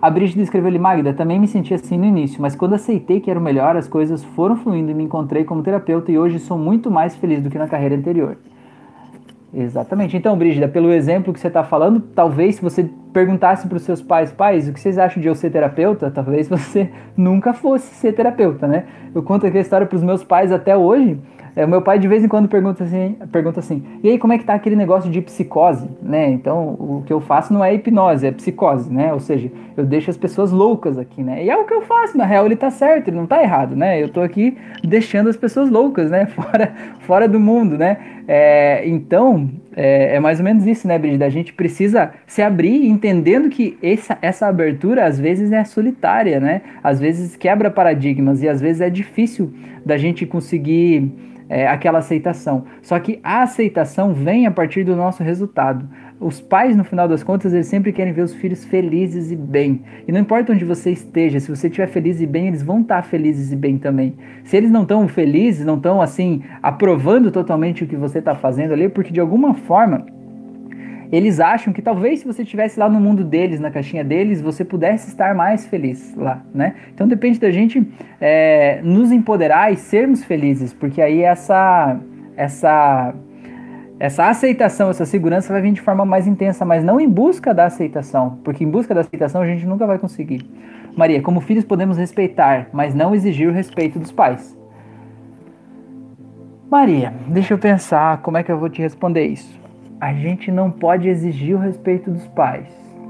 A 0.00 0.10
Brígida 0.10 0.42
escreveu 0.42 0.68
ali, 0.68 0.78
Magda, 0.78 1.14
também 1.14 1.40
me 1.40 1.48
senti 1.48 1.72
assim 1.72 1.96
no 1.96 2.04
início, 2.04 2.40
mas 2.40 2.54
quando 2.54 2.74
aceitei 2.74 3.18
que 3.18 3.30
era 3.30 3.40
o 3.40 3.42
melhor, 3.42 3.76
as 3.76 3.88
coisas 3.88 4.22
foram 4.22 4.56
fluindo 4.56 4.90
e 4.90 4.94
me 4.94 5.04
encontrei 5.04 5.44
como 5.44 5.62
terapeuta 5.62 6.12
e 6.12 6.18
hoje 6.18 6.38
sou 6.38 6.58
muito 6.58 6.90
mais 6.90 7.16
feliz 7.16 7.42
do 7.42 7.48
que 7.48 7.58
na 7.58 7.66
carreira 7.66 7.94
anterior. 7.96 8.36
Exatamente. 9.54 10.14
Então, 10.14 10.36
Brígida, 10.36 10.68
pelo 10.68 10.92
exemplo 10.92 11.32
que 11.32 11.40
você 11.40 11.46
está 11.46 11.64
falando, 11.64 12.00
talvez 12.14 12.56
se 12.56 12.62
você 12.62 12.90
perguntasse 13.10 13.66
para 13.66 13.76
os 13.76 13.82
seus 13.84 14.02
pais, 14.02 14.30
pais, 14.30 14.68
o 14.68 14.72
que 14.72 14.78
vocês 14.78 14.98
acham 14.98 15.22
de 15.22 15.28
eu 15.28 15.34
ser 15.34 15.48
terapeuta? 15.50 16.10
Talvez 16.10 16.46
você 16.46 16.90
nunca 17.16 17.54
fosse 17.54 17.94
ser 17.94 18.12
terapeuta, 18.12 18.66
né? 18.66 18.84
Eu 19.14 19.22
conto 19.22 19.46
aqui 19.46 19.56
a 19.56 19.60
história 19.62 19.86
para 19.86 19.96
os 19.96 20.02
meus 20.02 20.22
pais 20.22 20.52
até 20.52 20.76
hoje. 20.76 21.18
É, 21.56 21.66
meu 21.66 21.80
pai 21.80 21.98
de 21.98 22.06
vez 22.06 22.22
em 22.22 22.28
quando 22.28 22.50
pergunta 22.50 22.84
assim, 22.84 23.16
pergunta 23.32 23.60
assim, 23.60 23.82
e 24.02 24.10
aí 24.10 24.18
como 24.18 24.34
é 24.34 24.38
que 24.38 24.44
tá 24.44 24.52
aquele 24.52 24.76
negócio 24.76 25.10
de 25.10 25.22
psicose, 25.22 25.88
né? 26.02 26.28
Então 26.28 26.76
o 26.78 27.02
que 27.06 27.10
eu 27.10 27.18
faço 27.18 27.50
não 27.50 27.64
é 27.64 27.74
hipnose, 27.74 28.26
é 28.26 28.30
psicose, 28.30 28.92
né? 28.92 29.10
Ou 29.14 29.18
seja, 29.18 29.50
eu 29.74 29.86
deixo 29.86 30.10
as 30.10 30.18
pessoas 30.18 30.52
loucas 30.52 30.98
aqui, 30.98 31.22
né? 31.22 31.42
E 31.42 31.48
é 31.48 31.56
o 31.56 31.64
que 31.64 31.72
eu 31.72 31.80
faço, 31.80 32.18
na 32.18 32.26
real 32.26 32.44
ele 32.44 32.56
tá 32.56 32.70
certo, 32.70 33.08
ele 33.08 33.16
não 33.16 33.26
tá 33.26 33.42
errado, 33.42 33.74
né? 33.74 34.02
Eu 34.02 34.10
tô 34.10 34.20
aqui 34.20 34.54
deixando 34.84 35.30
as 35.30 35.36
pessoas 35.36 35.70
loucas, 35.70 36.10
né? 36.10 36.26
Fora, 36.36 36.74
fora 37.00 37.26
do 37.26 37.40
mundo, 37.40 37.78
né? 37.78 37.96
É, 38.28 38.86
então 38.86 39.48
é, 39.76 40.16
é, 40.16 40.20
mais 40.20 40.38
ou 40.38 40.44
menos 40.44 40.66
isso, 40.66 40.88
né, 40.88 40.98
Brigida? 40.98 41.26
A 41.26 41.28
gente 41.28 41.52
precisa 41.52 42.12
se 42.26 42.40
abrir 42.40 42.88
entendendo 42.88 43.50
que 43.50 43.76
essa, 43.82 44.16
essa 44.22 44.46
abertura 44.46 45.04
às 45.04 45.20
vezes 45.20 45.52
é 45.52 45.62
solitária, 45.64 46.40
né? 46.40 46.62
Às 46.82 46.98
vezes 46.98 47.36
quebra 47.36 47.70
paradigmas 47.70 48.42
e 48.42 48.48
às 48.48 48.58
vezes 48.58 48.80
é 48.80 48.88
difícil 48.88 49.52
da 49.84 49.98
gente 49.98 50.24
conseguir 50.24 51.12
é, 51.46 51.66
aquela 51.66 51.98
aceitação. 51.98 52.64
Só 52.80 52.98
que 52.98 53.20
a 53.22 53.42
aceitação 53.42 54.14
vem 54.14 54.46
a 54.46 54.50
partir 54.50 54.82
do 54.82 54.96
nosso 54.96 55.22
resultado. 55.22 55.86
Os 56.18 56.40
pais, 56.40 56.74
no 56.74 56.82
final 56.82 57.06
das 57.06 57.22
contas, 57.22 57.52
eles 57.52 57.66
sempre 57.66 57.92
querem 57.92 58.12
ver 58.12 58.22
os 58.22 58.34
filhos 58.34 58.64
felizes 58.64 59.30
e 59.30 59.36
bem. 59.36 59.82
E 60.08 60.12
não 60.12 60.20
importa 60.20 60.52
onde 60.52 60.64
você 60.64 60.90
esteja, 60.90 61.38
se 61.38 61.54
você 61.54 61.66
estiver 61.66 61.88
feliz 61.88 62.20
e 62.20 62.26
bem, 62.26 62.48
eles 62.48 62.62
vão 62.62 62.80
estar 62.80 63.02
felizes 63.02 63.52
e 63.52 63.56
bem 63.56 63.76
também. 63.76 64.14
Se 64.42 64.56
eles 64.56 64.70
não 64.70 64.82
estão 64.82 65.06
felizes, 65.08 65.66
não 65.66 65.76
estão 65.76 66.00
assim 66.00 66.42
aprovando 66.62 67.30
totalmente 67.30 67.84
o 67.84 67.86
que 67.86 67.96
você 67.96 68.18
está 68.18 68.34
fazendo 68.34 68.72
ali, 68.72 68.88
porque 68.88 69.12
de 69.12 69.20
alguma 69.20 69.52
forma 69.52 70.06
eles 71.12 71.38
acham 71.38 71.72
que 71.72 71.80
talvez 71.80 72.20
se 72.20 72.26
você 72.26 72.42
estivesse 72.42 72.78
lá 72.78 72.88
no 72.88 73.00
mundo 73.00 73.22
deles, 73.22 73.60
na 73.60 73.70
caixinha 73.70 74.02
deles, 74.02 74.40
você 74.40 74.64
pudesse 74.64 75.08
estar 75.08 75.34
mais 75.34 75.66
feliz 75.66 76.14
lá, 76.16 76.42
né? 76.52 76.74
Então 76.92 77.06
depende 77.06 77.38
da 77.38 77.50
gente 77.50 77.86
é, 78.20 78.80
nos 78.82 79.12
empoderar 79.12 79.72
e 79.72 79.76
sermos 79.76 80.24
felizes, 80.24 80.72
porque 80.72 81.00
aí 81.00 81.22
essa 81.22 81.98
essa 82.36 83.14
essa 83.98 84.28
aceitação, 84.28 84.90
essa 84.90 85.06
segurança 85.06 85.52
vai 85.52 85.62
vir 85.62 85.72
de 85.72 85.80
forma 85.80 86.04
mais 86.04 86.26
intensa, 86.26 86.64
mas 86.64 86.84
não 86.84 87.00
em 87.00 87.08
busca 87.08 87.54
da 87.54 87.64
aceitação, 87.64 88.38
porque 88.44 88.62
em 88.62 88.70
busca 88.70 88.94
da 88.94 89.00
aceitação 89.00 89.42
a 89.42 89.46
gente 89.46 89.66
nunca 89.66 89.86
vai 89.86 89.98
conseguir. 89.98 90.48
Maria, 90.96 91.22
como 91.22 91.40
filhos 91.40 91.64
podemos 91.64 91.96
respeitar, 91.96 92.68
mas 92.72 92.94
não 92.94 93.14
exigir 93.14 93.48
o 93.48 93.52
respeito 93.52 93.98
dos 93.98 94.12
pais. 94.12 94.56
Maria, 96.70 97.12
deixa 97.26 97.54
eu 97.54 97.58
pensar 97.58 98.18
como 98.22 98.36
é 98.36 98.42
que 98.42 98.50
eu 98.50 98.58
vou 98.58 98.68
te 98.68 98.82
responder 98.82 99.26
isso 99.26 99.66
a 100.00 100.12
gente 100.12 100.50
não 100.50 100.70
pode 100.70 101.08
exigir 101.08 101.54
o 101.56 101.58
respeito 101.58 102.10
dos 102.10 102.26
pais, 102.28 102.68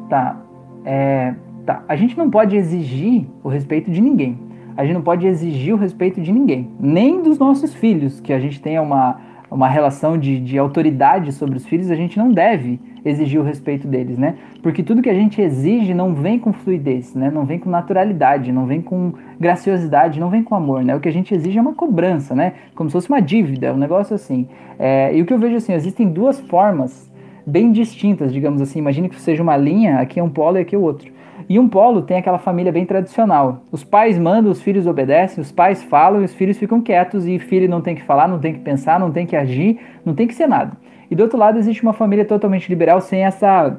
tá? 0.09 0.37
É, 0.85 1.35
tá. 1.65 1.83
A 1.89 1.97
gente 1.97 2.17
não 2.17 2.31
pode 2.31 2.57
exigir 2.57 3.27
o 3.43 3.49
respeito 3.49 3.91
de 3.91 4.01
ninguém. 4.01 4.39
A 4.77 4.85
gente 4.85 4.95
não 4.95 5.03
pode 5.03 5.27
exigir 5.27 5.75
o 5.75 5.77
respeito 5.77 6.21
de 6.21 6.31
ninguém, 6.31 6.71
nem 6.79 7.23
dos 7.23 7.39
nossos 7.39 7.75
filhos, 7.75 8.21
que 8.21 8.33
a 8.33 8.39
gente 8.39 8.61
tenha 8.61 8.83
uma, 8.83 9.19
uma 9.51 9.69
relação 9.69 10.19
de, 10.19 10.41
de 10.41 10.59
autoridade 10.59 11.33
sobre 11.33 11.57
os 11.57 11.65
filhos, 11.65 11.91
a 11.91 11.95
gente 11.95 12.19
não 12.19 12.33
deve 12.33 12.81
exigir 13.05 13.41
o 13.41 13.45
respeito 13.45 13.87
deles, 13.87 14.19
né? 14.19 14.35
Porque 14.63 14.83
tudo 14.83 15.01
que 15.01 15.09
a 15.09 15.15
gente 15.15 15.41
exige 15.41 15.95
não 15.95 16.13
vem 16.13 16.39
com 16.39 16.53
fluidez, 16.53 17.15
né? 17.15 17.31
Não 17.31 17.45
vem 17.45 17.59
com 17.59 17.71
naturalidade, 17.71 18.51
não 18.51 18.67
vem 18.67 18.83
com 18.83 19.13
graciosidade, 19.39 20.19
não 20.19 20.29
vem 20.29 20.43
com 20.43 20.55
amor, 20.55 20.83
né? 20.83 20.97
O 20.97 21.01
que 21.01 21.09
a 21.09 21.13
gente 21.13 21.33
exige 21.33 21.59
é 21.59 21.61
uma 21.61 21.75
cobrança, 21.75 22.35
né? 22.35 22.55
Como 22.75 22.91
se 22.91 22.95
fosse 22.95 23.09
uma 23.09 23.21
dívida, 23.21 23.73
um 23.73 23.77
negócio 23.77 24.15
assim. 24.15 24.49
É, 24.79 25.17
e 25.17 25.23
o 25.23 25.27
que 25.27 25.33
eu 25.33 25.39
vejo 25.39 25.57
assim, 25.57 25.73
existem 25.73 26.09
duas 26.09 26.41
formas 26.41 27.11
bem 27.47 27.71
distintas, 27.71 28.33
digamos 28.33 28.61
assim. 28.61 28.81
Imagine 28.81 29.09
que 29.09 29.21
seja 29.21 29.43
uma 29.43 29.57
linha, 29.57 30.01
aqui 30.01 30.19
é 30.19 30.23
um 30.23 30.29
polo 30.29 30.59
e 30.59 30.63
aqui 30.63 30.75
é 30.75 30.79
o 30.79 30.83
outro. 30.83 31.16
E 31.49 31.59
um 31.59 31.69
polo 31.69 32.03
tem 32.03 32.19
aquela 32.19 32.39
família 32.39 32.73
bem 32.73 32.85
tradicional. 32.85 33.63
Os 33.71 33.85
pais 33.85 34.19
mandam, 34.19 34.51
os 34.51 34.63
filhos 34.63 34.87
obedecem, 34.87 35.41
os 35.41 35.53
pais 35.53 35.83
falam 35.83 36.23
e 36.23 36.25
os 36.25 36.35
filhos 36.35 36.59
ficam 36.59 36.81
quietos 36.81 37.27
e 37.27 37.39
filho 37.39 37.69
não 37.69 37.81
tem 37.81 37.95
que 37.95 38.03
falar, 38.03 38.27
não 38.29 38.39
tem 38.39 38.53
que 38.53 38.61
pensar, 38.61 38.99
não 38.99 39.11
tem 39.11 39.27
que 39.27 39.37
agir, 39.37 39.79
não 40.05 40.15
tem 40.15 40.27
que 40.27 40.35
ser 40.35 40.47
nada. 40.47 40.73
E 41.11 41.15
do 41.15 41.23
outro 41.23 41.39
lado 41.39 41.59
existe 41.59 41.83
uma 41.83 41.93
família 41.93 42.25
totalmente 42.25 42.69
liberal 42.69 43.01
sem 43.01 43.25
essa 43.25 43.79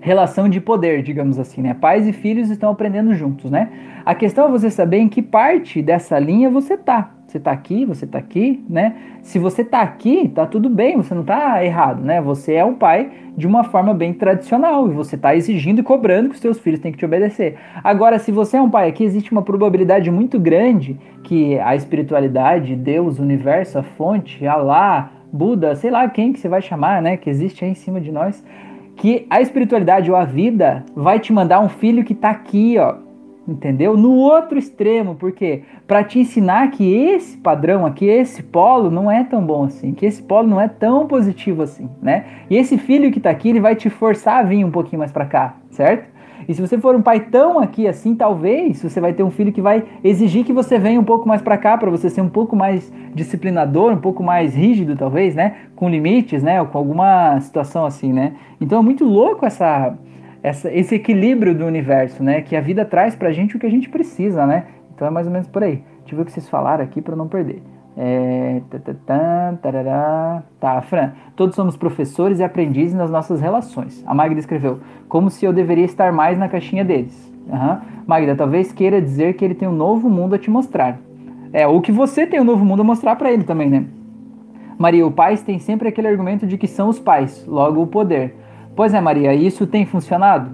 relação 0.00 0.48
de 0.48 0.60
poder, 0.60 1.02
digamos 1.02 1.38
assim, 1.38 1.62
né? 1.62 1.74
Pais 1.74 2.08
e 2.08 2.12
filhos 2.12 2.50
estão 2.50 2.70
aprendendo 2.70 3.14
juntos, 3.14 3.50
né? 3.50 3.70
A 4.04 4.14
questão 4.14 4.46
é 4.46 4.50
você 4.50 4.68
saber 4.68 4.98
em 4.98 5.08
que 5.08 5.22
parte 5.22 5.80
dessa 5.80 6.18
linha 6.18 6.50
você 6.50 6.76
tá. 6.76 7.10
Você 7.32 7.40
tá 7.40 7.50
aqui, 7.50 7.86
você 7.86 8.06
tá 8.06 8.18
aqui, 8.18 8.62
né? 8.68 8.94
Se 9.22 9.38
você 9.38 9.64
tá 9.64 9.80
aqui, 9.80 10.28
tá 10.28 10.44
tudo 10.44 10.68
bem, 10.68 10.98
você 10.98 11.14
não 11.14 11.24
tá 11.24 11.64
errado, 11.64 12.04
né? 12.04 12.20
Você 12.20 12.52
é 12.52 12.62
um 12.62 12.74
pai 12.74 13.10
de 13.34 13.46
uma 13.46 13.64
forma 13.64 13.94
bem 13.94 14.12
tradicional 14.12 14.86
e 14.86 14.92
você 14.92 15.16
tá 15.16 15.34
exigindo 15.34 15.78
e 15.78 15.82
cobrando 15.82 16.28
que 16.28 16.34
os 16.34 16.42
seus 16.42 16.58
filhos 16.58 16.78
têm 16.78 16.92
que 16.92 16.98
te 16.98 17.06
obedecer. 17.06 17.56
Agora, 17.82 18.18
se 18.18 18.30
você 18.30 18.58
é 18.58 18.60
um 18.60 18.68
pai 18.68 18.86
aqui, 18.86 19.02
existe 19.02 19.32
uma 19.32 19.40
probabilidade 19.40 20.10
muito 20.10 20.38
grande 20.38 21.00
que 21.24 21.58
a 21.58 21.74
espiritualidade, 21.74 22.76
Deus, 22.76 23.18
universo, 23.18 23.78
a 23.78 23.82
fonte, 23.82 24.46
Alá, 24.46 25.10
Buda, 25.32 25.74
sei 25.74 25.90
lá 25.90 26.06
quem 26.10 26.34
que 26.34 26.38
você 26.38 26.50
vai 26.50 26.60
chamar, 26.60 27.00
né, 27.00 27.16
que 27.16 27.30
existe 27.30 27.64
aí 27.64 27.70
em 27.70 27.74
cima 27.74 27.98
de 27.98 28.12
nós, 28.12 28.44
que 28.94 29.26
a 29.30 29.40
espiritualidade 29.40 30.10
ou 30.10 30.16
a 30.18 30.26
vida 30.26 30.84
vai 30.94 31.18
te 31.18 31.32
mandar 31.32 31.60
um 31.60 31.68
filho 31.70 32.04
que 32.04 32.14
tá 32.14 32.28
aqui, 32.28 32.76
ó, 32.78 32.96
entendeu? 33.46 33.96
No 33.96 34.12
outro 34.12 34.58
extremo, 34.58 35.14
porque 35.14 35.62
para 35.86 36.04
te 36.04 36.18
ensinar 36.18 36.70
que 36.70 36.84
esse 36.92 37.36
padrão 37.36 37.84
aqui, 37.84 38.06
esse 38.06 38.42
polo 38.42 38.90
não 38.90 39.10
é 39.10 39.24
tão 39.24 39.44
bom 39.44 39.64
assim, 39.64 39.92
que 39.92 40.06
esse 40.06 40.22
polo 40.22 40.48
não 40.48 40.60
é 40.60 40.68
tão 40.68 41.06
positivo 41.06 41.62
assim, 41.62 41.88
né? 42.00 42.24
E 42.48 42.56
esse 42.56 42.78
filho 42.78 43.10
que 43.10 43.20
tá 43.20 43.30
aqui, 43.30 43.48
ele 43.48 43.60
vai 43.60 43.74
te 43.74 43.90
forçar 43.90 44.38
a 44.38 44.42
vir 44.42 44.64
um 44.64 44.70
pouquinho 44.70 45.00
mais 45.00 45.12
para 45.12 45.26
cá, 45.26 45.56
certo? 45.70 46.12
E 46.48 46.54
se 46.54 46.60
você 46.60 46.78
for 46.78 46.94
um 46.94 47.02
pai 47.02 47.20
tão 47.20 47.58
aqui 47.58 47.86
assim, 47.86 48.14
talvez 48.14 48.82
você 48.82 49.00
vai 49.00 49.12
ter 49.12 49.22
um 49.22 49.30
filho 49.30 49.52
que 49.52 49.62
vai 49.62 49.84
exigir 50.02 50.44
que 50.44 50.52
você 50.52 50.78
venha 50.78 51.00
um 51.00 51.04
pouco 51.04 51.26
mais 51.26 51.40
para 51.40 51.56
cá, 51.56 51.76
para 51.78 51.90
você 51.90 52.10
ser 52.10 52.20
um 52.20 52.28
pouco 52.28 52.56
mais 52.56 52.92
disciplinador, 53.14 53.92
um 53.92 54.00
pouco 54.00 54.22
mais 54.22 54.54
rígido, 54.54 54.96
talvez, 54.96 55.34
né? 55.34 55.56
Com 55.76 55.88
limites, 55.88 56.42
né? 56.42 56.60
Ou 56.60 56.66
com 56.66 56.78
alguma 56.78 57.40
situação 57.40 57.84
assim, 57.84 58.12
né? 58.12 58.34
Então 58.60 58.80
é 58.80 58.82
muito 58.82 59.04
louco 59.04 59.46
essa, 59.46 59.96
essa, 60.42 60.72
esse 60.72 60.94
equilíbrio 60.94 61.54
do 61.54 61.64
universo, 61.64 62.22
né? 62.22 62.42
Que 62.42 62.56
a 62.56 62.60
vida 62.60 62.84
traz 62.84 63.14
pra 63.14 63.30
gente 63.30 63.56
o 63.56 63.60
que 63.60 63.66
a 63.66 63.70
gente 63.70 63.88
precisa, 63.88 64.46
né? 64.46 64.66
Então 64.94 65.06
é 65.06 65.10
mais 65.10 65.26
ou 65.26 65.32
menos 65.32 65.48
por 65.48 65.62
aí. 65.62 65.82
Deixa 66.00 66.14
eu 66.14 66.16
ver 66.16 66.22
o 66.22 66.24
que 66.24 66.32
vocês 66.32 66.48
falaram 66.48 66.84
aqui 66.84 67.00
para 67.00 67.14
não 67.14 67.28
perder. 67.28 67.62
É, 67.96 68.62
tarará, 69.60 70.42
tá, 70.58 70.80
Fran. 70.80 71.12
Todos 71.36 71.54
somos 71.54 71.76
professores 71.76 72.40
e 72.40 72.44
aprendizes 72.44 72.94
nas 72.94 73.10
nossas 73.10 73.40
relações. 73.40 74.02
A 74.06 74.14
Magda 74.14 74.40
escreveu, 74.40 74.80
como 75.08 75.30
se 75.30 75.44
eu 75.44 75.52
deveria 75.52 75.84
estar 75.84 76.12
mais 76.12 76.38
na 76.38 76.48
caixinha 76.48 76.84
deles. 76.84 77.30
Uhum. 77.46 77.78
Magda, 78.06 78.34
talvez 78.34 78.72
queira 78.72 79.00
dizer 79.00 79.34
que 79.34 79.44
ele 79.44 79.54
tem 79.54 79.68
um 79.68 79.74
novo 79.74 80.08
mundo 80.08 80.34
a 80.34 80.38
te 80.38 80.50
mostrar. 80.50 80.98
É, 81.52 81.66
ou 81.66 81.82
que 81.82 81.92
você 81.92 82.26
tem 82.26 82.40
um 82.40 82.44
novo 82.44 82.64
mundo 82.64 82.80
a 82.80 82.84
mostrar 82.84 83.14
para 83.16 83.30
ele 83.30 83.44
também, 83.44 83.68
né? 83.68 83.84
Maria, 84.78 85.06
o 85.06 85.12
pais 85.12 85.42
tem 85.42 85.58
sempre 85.58 85.88
aquele 85.88 86.08
argumento 86.08 86.46
de 86.46 86.56
que 86.56 86.66
são 86.66 86.88
os 86.88 86.98
pais, 86.98 87.44
logo 87.46 87.82
o 87.82 87.86
poder. 87.86 88.34
Pois 88.74 88.94
é, 88.94 89.00
Maria, 89.00 89.34
isso 89.34 89.66
tem 89.66 89.84
funcionado? 89.84 90.50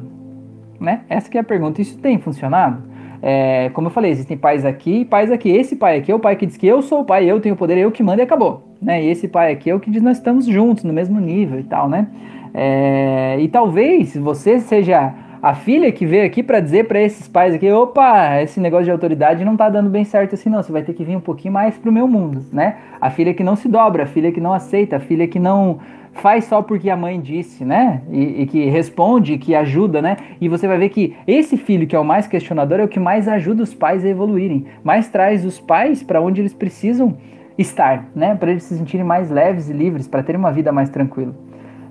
Né? 0.80 1.00
Essa 1.08 1.28
é 1.36 1.40
a 1.40 1.44
pergunta. 1.44 1.80
Isso 1.80 1.98
tem 1.98 2.18
funcionado? 2.18 2.82
É, 3.20 3.70
como 3.74 3.88
eu 3.88 3.90
falei, 3.90 4.10
existem 4.10 4.36
pais 4.36 4.64
aqui 4.64 5.00
e 5.00 5.04
pais 5.04 5.30
aqui. 5.30 5.50
Esse 5.50 5.76
pai 5.76 5.98
aqui 5.98 6.10
é 6.10 6.14
o 6.14 6.20
pai 6.20 6.36
que 6.36 6.46
diz 6.46 6.56
que 6.56 6.66
eu 6.66 6.82
sou 6.82 7.00
o 7.00 7.04
pai, 7.04 7.24
eu 7.24 7.40
tenho 7.40 7.54
o 7.54 7.58
poder, 7.58 7.76
eu 7.78 7.90
que 7.90 8.02
mando 8.02 8.20
e 8.20 8.24
acabou. 8.24 8.68
Né? 8.80 9.02
E 9.04 9.08
esse 9.08 9.28
pai 9.28 9.52
aqui 9.52 9.70
é 9.70 9.74
o 9.74 9.80
que 9.80 9.90
diz 9.90 10.02
nós 10.02 10.18
estamos 10.18 10.46
juntos, 10.46 10.84
no 10.84 10.92
mesmo 10.92 11.20
nível 11.20 11.58
e 11.58 11.64
tal, 11.64 11.88
né? 11.88 12.06
É, 12.54 13.36
e 13.40 13.48
talvez 13.48 14.16
você 14.16 14.60
seja 14.60 15.12
a 15.42 15.54
filha 15.54 15.92
que 15.92 16.06
veio 16.06 16.24
aqui 16.24 16.42
para 16.42 16.60
dizer 16.60 16.88
para 16.88 17.00
esses 17.00 17.28
pais 17.28 17.54
aqui, 17.54 17.70
opa, 17.70 18.40
esse 18.42 18.58
negócio 18.58 18.86
de 18.86 18.90
autoridade 18.90 19.44
não 19.44 19.56
tá 19.56 19.68
dando 19.68 19.88
bem 19.88 20.04
certo 20.04 20.34
assim 20.34 20.48
não, 20.48 20.62
você 20.62 20.72
vai 20.72 20.82
ter 20.82 20.92
que 20.94 21.04
vir 21.04 21.16
um 21.16 21.20
pouquinho 21.20 21.54
mais 21.54 21.76
pro 21.76 21.92
meu 21.92 22.08
mundo, 22.08 22.44
né? 22.52 22.76
A 23.00 23.10
filha 23.10 23.34
que 23.34 23.44
não 23.44 23.54
se 23.54 23.68
dobra, 23.68 24.04
a 24.04 24.06
filha 24.06 24.32
que 24.32 24.40
não 24.40 24.52
aceita, 24.52 24.96
a 24.96 25.00
filha 25.00 25.28
que 25.28 25.38
não 25.38 25.78
faz 26.12 26.44
só 26.44 26.62
porque 26.62 26.90
a 26.90 26.96
mãe 26.96 27.20
disse, 27.20 27.64
né? 27.64 28.02
E, 28.10 28.42
e, 28.42 28.46
que 28.46 28.64
responde, 28.66 29.38
que 29.38 29.54
ajuda, 29.54 30.02
né? 30.02 30.16
E 30.40 30.48
você 30.48 30.66
vai 30.66 30.78
ver 30.78 30.88
que 30.88 31.16
esse 31.26 31.56
filho 31.56 31.86
que 31.86 31.94
é 31.94 31.98
o 31.98 32.04
mais 32.04 32.26
questionador 32.26 32.80
é 32.80 32.84
o 32.84 32.88
que 32.88 33.00
mais 33.00 33.28
ajuda 33.28 33.62
os 33.62 33.74
pais 33.74 34.04
a 34.04 34.08
evoluírem, 34.08 34.66
mais 34.82 35.08
traz 35.08 35.44
os 35.44 35.60
pais 35.60 36.02
para 36.02 36.20
onde 36.20 36.40
eles 36.40 36.54
precisam 36.54 37.16
estar, 37.56 38.08
né? 38.14 38.34
Para 38.34 38.50
eles 38.50 38.64
se 38.64 38.76
sentirem 38.76 39.04
mais 39.04 39.30
leves 39.30 39.68
e 39.68 39.72
livres, 39.72 40.06
para 40.06 40.22
terem 40.22 40.38
uma 40.38 40.52
vida 40.52 40.72
mais 40.72 40.88
tranquila. 40.88 41.34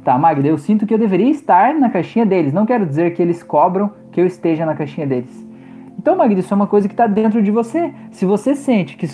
Tá, 0.03 0.17
Magda, 0.17 0.47
eu 0.47 0.57
sinto 0.57 0.85
que 0.85 0.93
eu 0.93 0.97
deveria 0.97 1.29
estar 1.29 1.73
na 1.73 1.89
caixinha 1.89 2.25
deles. 2.25 2.53
Não 2.53 2.65
quero 2.65 2.85
dizer 2.85 3.13
que 3.13 3.21
eles 3.21 3.43
cobram 3.43 3.91
que 4.11 4.21
eu 4.21 4.25
esteja 4.25 4.65
na 4.65 4.73
caixinha 4.73 5.05
deles. 5.05 5.46
Então, 5.99 6.15
Magda, 6.15 6.39
isso 6.39 6.53
é 6.53 6.55
uma 6.55 6.67
coisa 6.67 6.87
que 6.87 6.93
está 6.93 7.07
dentro 7.07 7.41
de 7.41 7.49
você. 7.49 7.91
Se 8.11 8.25
você 8.25 8.55
sente 8.55 8.95
que 8.95 9.07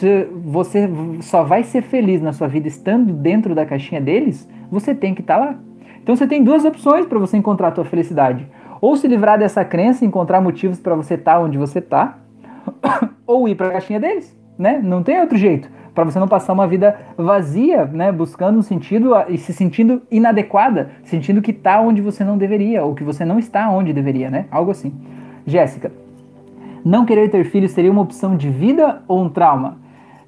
você 0.46 0.90
só 1.22 1.44
vai 1.44 1.64
ser 1.64 1.82
feliz 1.82 2.22
na 2.22 2.34
sua 2.34 2.48
vida 2.48 2.68
estando 2.68 3.14
dentro 3.14 3.56
da 3.56 3.66
caixinha 3.66 4.02
deles, 4.02 4.48
você 4.70 4.94
tem 4.94 5.16
que 5.16 5.22
estar 5.22 5.40
tá 5.40 5.46
lá. 5.46 5.56
Então 6.02 6.16
você 6.16 6.28
tem 6.28 6.44
duas 6.44 6.66
opções 6.66 7.06
para 7.06 7.18
você 7.18 7.38
encontrar 7.38 7.70
a 7.70 7.72
tua 7.72 7.86
felicidade. 7.86 8.46
Ou 8.82 8.98
se 8.98 9.08
livrar 9.08 9.40
dessa 9.40 9.64
crença 9.64 10.04
e 10.04 10.08
encontrar 10.08 10.42
motivos 10.42 10.80
para 10.80 10.94
você 10.94 11.14
estar 11.14 11.36
tá 11.36 11.40
onde 11.40 11.58
você 11.58 11.80
está, 11.80 12.18
ou 13.26 13.48
ir 13.48 13.56
para 13.56 13.68
a 13.68 13.72
caixinha 13.72 14.00
deles, 14.00 14.38
né? 14.58 14.82
Não 14.84 15.02
tem 15.02 15.22
outro 15.22 15.38
jeito. 15.38 15.70
Para 15.96 16.04
você 16.04 16.20
não 16.20 16.28
passar 16.28 16.52
uma 16.52 16.68
vida 16.68 17.00
vazia, 17.18 17.86
né? 17.86 18.12
Buscando 18.12 18.60
um 18.60 18.62
sentido 18.62 19.12
e 19.30 19.38
se 19.38 19.54
sentindo 19.54 20.02
inadequada, 20.12 20.92
sentindo 21.04 21.42
que 21.42 21.52
está 21.52 21.80
onde 21.80 22.02
você 22.02 22.26
não 22.26 22.38
deveria, 22.38 22.84
ou 22.84 22.94
que 22.94 23.04
você 23.04 23.24
não 23.24 23.40
está 23.40 23.70
onde 23.70 23.94
deveria, 23.94 24.30
né? 24.30 24.48
Algo 24.52 24.72
assim. 24.72 24.94
Jéssica, 25.46 25.92
não 26.84 27.06
querer 27.06 27.30
ter 27.30 27.44
filhos 27.46 27.72
seria 27.72 27.92
uma 27.92 28.02
opção 28.02 28.36
de 28.36 28.50
vida 28.50 29.02
ou 29.08 29.24
um 29.24 29.30
trauma? 29.30 29.78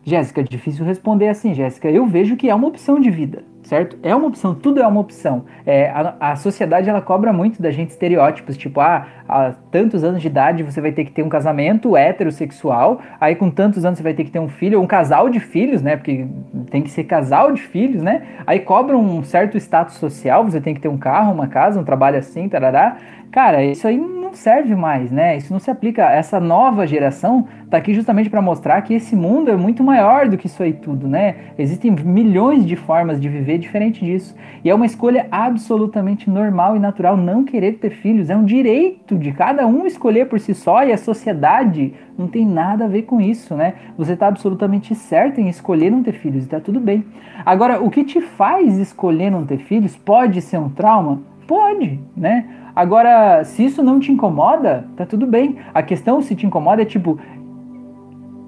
Jéssica, 0.03 0.43
difícil 0.43 0.85
responder 0.85 1.29
assim, 1.29 1.53
Jéssica. 1.53 1.89
Eu 1.89 2.05
vejo 2.05 2.35
que 2.35 2.49
é 2.49 2.55
uma 2.55 2.67
opção 2.67 2.99
de 2.99 3.09
vida 3.09 3.43
certo? 3.65 3.97
É 4.03 4.15
uma 4.15 4.27
opção, 4.27 4.53
tudo 4.53 4.81
é 4.81 4.87
uma 4.87 5.01
opção. 5.01 5.45
É, 5.65 5.89
a, 5.89 6.31
a, 6.31 6.35
sociedade 6.35 6.89
ela 6.89 7.01
cobra 7.01 7.33
muito 7.33 7.61
da 7.61 7.71
gente 7.71 7.89
estereótipos, 7.89 8.55
tipo, 8.55 8.79
ah, 8.79 9.07
a 9.27 9.53
tantos 9.71 10.03
anos 10.03 10.21
de 10.21 10.27
idade 10.27 10.63
você 10.63 10.79
vai 10.79 10.91
ter 10.91 11.03
que 11.03 11.11
ter 11.11 11.23
um 11.23 11.29
casamento 11.29 11.97
heterossexual, 11.97 13.01
aí 13.19 13.35
com 13.35 13.49
tantos 13.49 13.83
anos 13.83 13.97
você 13.97 14.03
vai 14.03 14.13
ter 14.13 14.23
que 14.23 14.31
ter 14.31 14.39
um 14.39 14.47
filho, 14.47 14.79
um 14.79 14.87
casal 14.87 15.29
de 15.29 15.39
filhos, 15.39 15.81
né? 15.81 15.97
Porque 15.97 16.27
tem 16.69 16.81
que 16.81 16.91
ser 16.91 17.05
casal 17.05 17.51
de 17.51 17.61
filhos, 17.61 18.01
né? 18.03 18.21
Aí 18.45 18.59
cobram 18.59 18.99
um 18.99 19.23
certo 19.23 19.57
status 19.57 19.95
social, 19.95 20.43
você 20.43 20.61
tem 20.61 20.73
que 20.73 20.79
ter 20.79 20.87
um 20.87 20.97
carro, 20.97 21.33
uma 21.33 21.47
casa, 21.47 21.79
um 21.79 21.83
trabalho 21.83 22.19
assim, 22.19 22.47
tarará. 22.47 22.97
Cara, 23.31 23.63
isso 23.63 23.87
aí 23.87 23.97
não 23.97 24.33
serve 24.33 24.75
mais, 24.75 25.11
né? 25.11 25.37
Isso 25.37 25.51
não 25.51 25.59
se 25.59 25.71
aplica. 25.71 26.03
Essa 26.03 26.39
nova 26.39 26.85
geração 26.85 27.47
tá 27.69 27.77
aqui 27.77 27.93
justamente 27.93 28.29
para 28.29 28.41
mostrar 28.41 28.81
que 28.81 28.93
esse 28.93 29.15
mundo 29.15 29.49
é 29.49 29.55
muito 29.55 29.83
maior 29.83 30.27
do 30.27 30.37
que 30.37 30.47
isso 30.47 30.61
aí 30.61 30.73
tudo, 30.73 31.07
né? 31.07 31.35
Existem 31.57 31.91
milhões 31.91 32.65
de 32.65 32.75
formas 32.75 33.19
de 33.19 33.27
viver 33.27 33.57
diferente 33.57 34.03
disso. 34.03 34.35
E 34.63 34.69
é 34.69 34.75
uma 34.75 34.85
escolha 34.85 35.27
absolutamente 35.31 36.29
normal 36.29 36.75
e 36.75 36.79
natural 36.79 37.17
não 37.17 37.43
querer 37.43 37.73
ter 37.73 37.91
filhos. 37.91 38.29
É 38.29 38.35
um 38.35 38.45
direito 38.45 39.17
de 39.17 39.31
cada 39.31 39.65
um 39.65 39.85
escolher 39.85 40.27
por 40.27 40.39
si 40.39 40.53
só 40.53 40.83
e 40.83 40.91
a 40.91 40.97
sociedade 40.97 41.93
não 42.17 42.27
tem 42.27 42.45
nada 42.45 42.85
a 42.85 42.87
ver 42.87 43.03
com 43.03 43.19
isso, 43.19 43.55
né? 43.55 43.73
Você 43.97 44.15
tá 44.15 44.27
absolutamente 44.27 44.95
certo 44.95 45.39
em 45.39 45.49
escolher 45.49 45.89
não 45.89 46.03
ter 46.03 46.13
filhos 46.13 46.45
e 46.45 46.47
tá 46.47 46.59
tudo 46.59 46.79
bem. 46.79 47.05
Agora, 47.45 47.81
o 47.81 47.89
que 47.89 48.03
te 48.03 48.21
faz 48.21 48.77
escolher 48.77 49.29
não 49.29 49.45
ter 49.45 49.57
filhos 49.57 49.95
pode 49.95 50.41
ser 50.41 50.57
um 50.57 50.69
trauma? 50.69 51.21
Pode, 51.47 51.99
né? 52.17 52.45
Agora, 52.75 53.43
se 53.43 53.65
isso 53.65 53.81
não 53.81 53.99
te 53.99 54.11
incomoda, 54.11 54.85
tá 54.97 55.05
tudo 55.05 55.25
bem. 55.25 55.57
A 55.73 55.81
questão, 55.81 56.21
se 56.21 56.35
te 56.35 56.45
incomoda, 56.45 56.81
é 56.81 56.85
tipo, 56.85 57.17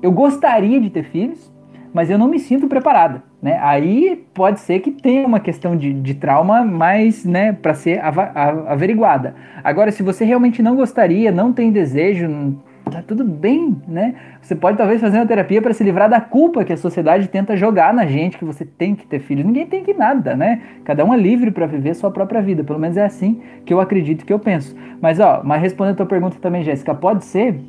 eu 0.02 0.12
gostaria 0.12 0.80
de 0.82 0.90
ter 0.90 1.04
filhos, 1.04 1.52
mas 1.94 2.10
eu 2.10 2.18
não 2.18 2.28
me 2.28 2.38
sinto 2.38 2.68
preparada, 2.68 3.24
né? 3.42 3.58
Aí 3.62 4.26
pode 4.34 4.60
ser 4.60 4.80
que 4.82 4.92
tenha 4.92 5.26
uma 5.26 5.40
questão 5.40 5.76
de, 5.76 5.94
de 5.94 6.14
trauma 6.14 6.64
mais, 6.64 7.24
né, 7.24 7.54
para 7.54 7.74
ser 7.74 8.02
averiguada. 8.68 9.36
Agora, 9.64 9.92
se 9.92 10.04
você 10.04 10.26
realmente 10.26 10.62
não 10.62 10.76
gostaria, 10.76 11.32
não 11.32 11.54
tem 11.54 11.72
desejo, 11.72 12.28
tá 12.90 13.02
tudo 13.02 13.24
bem, 13.24 13.76
né? 13.88 14.16
Você 14.42 14.56
pode 14.56 14.78
talvez 14.78 15.02
fazer 15.02 15.18
uma 15.18 15.26
terapia 15.26 15.62
para 15.62 15.74
se 15.74 15.84
livrar 15.84 16.10
da 16.10 16.22
culpa 16.22 16.64
que 16.64 16.74
a 16.74 16.78
sociedade 16.78 17.28
tenta 17.28 17.56
jogar 17.56 17.94
na 17.94 18.06
gente, 18.06 18.38
que 18.38 18.46
você 18.46 18.66
tem 18.66 18.96
que 18.96 19.06
ter 19.06 19.20
filhos. 19.20 19.46
Ninguém 19.46 19.66
tem 19.66 19.84
que 19.84 19.94
nada, 19.94 20.36
né? 20.36 20.62
Cada 20.84 21.04
um 21.04 21.14
é 21.14 21.18
livre 21.18 21.52
para 21.52 21.66
viver 21.66 21.94
sua 21.96 22.12
própria 22.12 22.42
vida. 22.42 22.64
Pelo 22.64 22.80
menos 22.80 22.98
é 22.98 23.06
assim 23.06 23.42
que 23.66 23.74
eu 23.74 23.80
acredito 23.80 24.26
que 24.26 24.34
eu 24.34 24.40
penso. 24.40 24.76
Mas 25.02 25.20
ó, 25.20 25.42
mas 25.44 25.62
respondendo 25.62 25.94
a 25.94 25.98
tua 25.98 26.06
pergunta 26.06 26.38
também, 26.42 26.64
Jéssica, 26.64 26.94
pode 26.94 27.26
ser, 27.26 27.60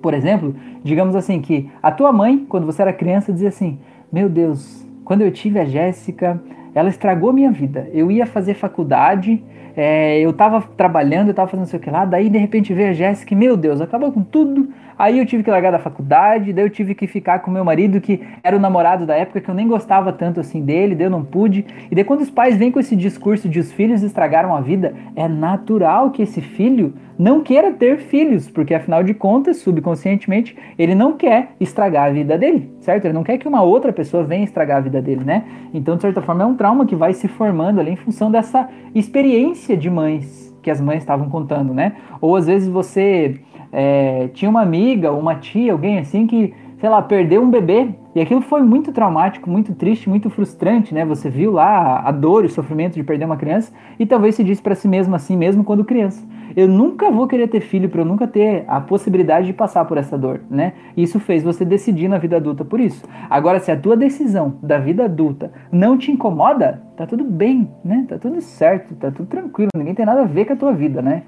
por 0.00 0.14
exemplo, 0.14 0.54
digamos 0.82 1.14
assim 1.16 1.40
que 1.40 1.70
a 1.82 1.90
tua 1.90 2.12
mãe, 2.12 2.44
quando 2.48 2.66
você 2.66 2.82
era 2.82 2.92
criança, 2.92 3.32
dizia 3.32 3.48
assim: 3.48 3.78
"Meu 4.12 4.28
Deus, 4.28 4.86
quando 5.04 5.22
eu 5.22 5.30
tive 5.30 5.58
a 5.58 5.64
Jéssica, 5.64 6.40
ela 6.74 6.88
estragou 6.88 7.32
minha 7.32 7.52
vida. 7.52 7.88
Eu 7.92 8.10
ia 8.10 8.26
fazer 8.26 8.54
faculdade, 8.54 9.42
é, 9.76 10.20
eu 10.20 10.32
tava 10.32 10.62
trabalhando, 10.76 11.28
eu 11.28 11.34
tava 11.34 11.50
fazendo 11.50 11.66
sei 11.66 11.78
o 11.78 11.82
que 11.82 11.90
lá, 11.90 12.04
daí 12.04 12.28
de 12.28 12.38
repente 12.38 12.72
veio 12.72 12.90
a 12.90 12.92
Jéssica, 12.92 13.34
meu 13.34 13.56
Deus, 13.56 13.80
acabou 13.80 14.12
com 14.12 14.22
tudo. 14.22 14.68
Aí 14.98 15.18
eu 15.18 15.26
tive 15.26 15.42
que 15.42 15.50
largar 15.50 15.72
da 15.72 15.78
faculdade, 15.78 16.52
daí 16.52 16.64
eu 16.64 16.70
tive 16.70 16.94
que 16.94 17.06
ficar 17.06 17.40
com 17.40 17.50
meu 17.50 17.64
marido, 17.64 18.00
que 18.00 18.20
era 18.42 18.56
o 18.56 18.60
namorado 18.60 19.04
da 19.06 19.14
época, 19.14 19.40
que 19.40 19.48
eu 19.48 19.54
nem 19.54 19.66
gostava 19.66 20.12
tanto 20.12 20.40
assim 20.40 20.62
dele, 20.62 20.94
daí 20.94 21.06
eu 21.06 21.10
não 21.10 21.24
pude. 21.24 21.64
E 21.90 21.94
daí 21.94 22.04
quando 22.04 22.20
os 22.20 22.30
pais 22.30 22.56
vêm 22.56 22.70
com 22.70 22.80
esse 22.80 22.94
discurso 22.94 23.48
de 23.48 23.58
os 23.58 23.72
filhos 23.72 24.02
estragaram 24.02 24.54
a 24.54 24.60
vida, 24.60 24.94
é 25.16 25.28
natural 25.28 26.10
que 26.10 26.22
esse 26.22 26.40
filho 26.40 26.94
não 27.18 27.42
queira 27.42 27.72
ter 27.72 27.98
filhos, 27.98 28.50
porque 28.50 28.74
afinal 28.74 29.02
de 29.02 29.14
contas, 29.14 29.58
subconscientemente, 29.58 30.56
ele 30.78 30.94
não 30.94 31.12
quer 31.12 31.50
estragar 31.60 32.08
a 32.08 32.12
vida 32.12 32.36
dele, 32.36 32.72
certo? 32.80 33.04
Ele 33.04 33.14
não 33.14 33.22
quer 33.22 33.38
que 33.38 33.46
uma 33.46 33.62
outra 33.62 33.92
pessoa 33.92 34.24
venha 34.24 34.44
estragar 34.44 34.78
a 34.78 34.80
vida 34.80 35.00
dele, 35.00 35.24
né? 35.24 35.44
Então, 35.72 35.96
de 35.96 36.02
certa 36.02 36.20
forma, 36.20 36.42
é 36.42 36.46
um 36.46 36.56
trauma 36.56 36.86
que 36.86 36.96
vai 36.96 37.12
se 37.12 37.28
formando 37.28 37.80
ali 37.80 37.92
em 37.92 37.96
função 37.96 38.30
dessa 38.30 38.68
experiência 38.94 39.76
de 39.76 39.88
mães 39.88 40.44
que 40.64 40.70
as 40.70 40.80
mães 40.80 41.02
estavam 41.02 41.28
contando, 41.28 41.74
né? 41.74 41.92
Ou 42.20 42.34
às 42.34 42.46
vezes 42.46 42.68
você 42.68 43.38
é, 43.74 44.28
tinha 44.32 44.48
uma 44.48 44.62
amiga, 44.62 45.10
uma 45.10 45.34
tia, 45.34 45.72
alguém 45.72 45.98
assim 45.98 46.28
que, 46.28 46.54
sei 46.78 46.88
lá, 46.88 47.02
perdeu 47.02 47.42
um 47.42 47.50
bebê 47.50 47.88
e 48.14 48.20
aquilo 48.20 48.40
foi 48.40 48.62
muito 48.62 48.92
traumático, 48.92 49.50
muito 49.50 49.74
triste, 49.74 50.08
muito 50.08 50.30
frustrante, 50.30 50.94
né? 50.94 51.04
Você 51.04 51.28
viu 51.28 51.50
lá 51.50 52.00
a 52.06 52.12
dor 52.12 52.44
e 52.44 52.46
o 52.46 52.50
sofrimento 52.50 52.94
de 52.94 53.02
perder 53.02 53.24
uma 53.24 53.36
criança 53.36 53.72
e 53.98 54.06
talvez 54.06 54.36
se 54.36 54.44
disse 54.44 54.62
para 54.62 54.76
si 54.76 54.86
mesmo 54.86 55.16
assim 55.16 55.36
mesmo 55.36 55.64
quando 55.64 55.84
criança. 55.84 56.24
Eu 56.56 56.68
nunca 56.68 57.10
vou 57.10 57.26
querer 57.26 57.48
ter 57.48 57.60
filho 57.60 57.88
para 57.88 58.00
eu 58.00 58.04
nunca 58.04 58.28
ter 58.28 58.64
a 58.68 58.80
possibilidade 58.80 59.48
de 59.48 59.52
passar 59.52 59.84
por 59.86 59.98
essa 59.98 60.16
dor, 60.16 60.42
né? 60.48 60.74
Isso 60.96 61.18
fez 61.18 61.42
você 61.42 61.64
decidir 61.64 62.06
na 62.06 62.18
vida 62.18 62.36
adulta 62.36 62.64
por 62.64 62.78
isso. 62.78 63.04
Agora, 63.28 63.58
se 63.58 63.72
a 63.72 63.76
tua 63.76 63.96
decisão 63.96 64.54
da 64.62 64.78
vida 64.78 65.06
adulta 65.06 65.50
não 65.72 65.98
te 65.98 66.12
incomoda, 66.12 66.80
tá 66.96 67.08
tudo 67.08 67.24
bem, 67.24 67.68
né? 67.84 68.06
Tá 68.08 68.18
tudo 68.18 68.40
certo, 68.40 68.94
tá 68.94 69.10
tudo 69.10 69.26
tranquilo, 69.26 69.70
ninguém 69.76 69.96
tem 69.96 70.06
nada 70.06 70.20
a 70.20 70.26
ver 70.26 70.44
com 70.44 70.52
a 70.52 70.56
tua 70.56 70.72
vida, 70.72 71.02
né? 71.02 71.24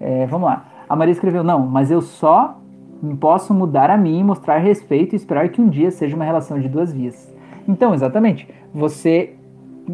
É, 0.00 0.26
vamos 0.26 0.46
lá. 0.48 0.73
A 0.88 0.96
Maria 0.96 1.12
escreveu: 1.12 1.42
Não, 1.42 1.60
mas 1.60 1.90
eu 1.90 2.00
só 2.00 2.58
posso 3.20 3.52
mudar 3.52 3.90
a 3.90 3.96
mim, 3.96 4.22
mostrar 4.22 4.58
respeito 4.58 5.14
e 5.14 5.16
esperar 5.16 5.48
que 5.48 5.60
um 5.60 5.68
dia 5.68 5.90
seja 5.90 6.16
uma 6.16 6.24
relação 6.24 6.58
de 6.58 6.68
duas 6.68 6.92
vias. 6.92 7.32
Então, 7.68 7.94
exatamente, 7.94 8.48
você, 8.72 9.34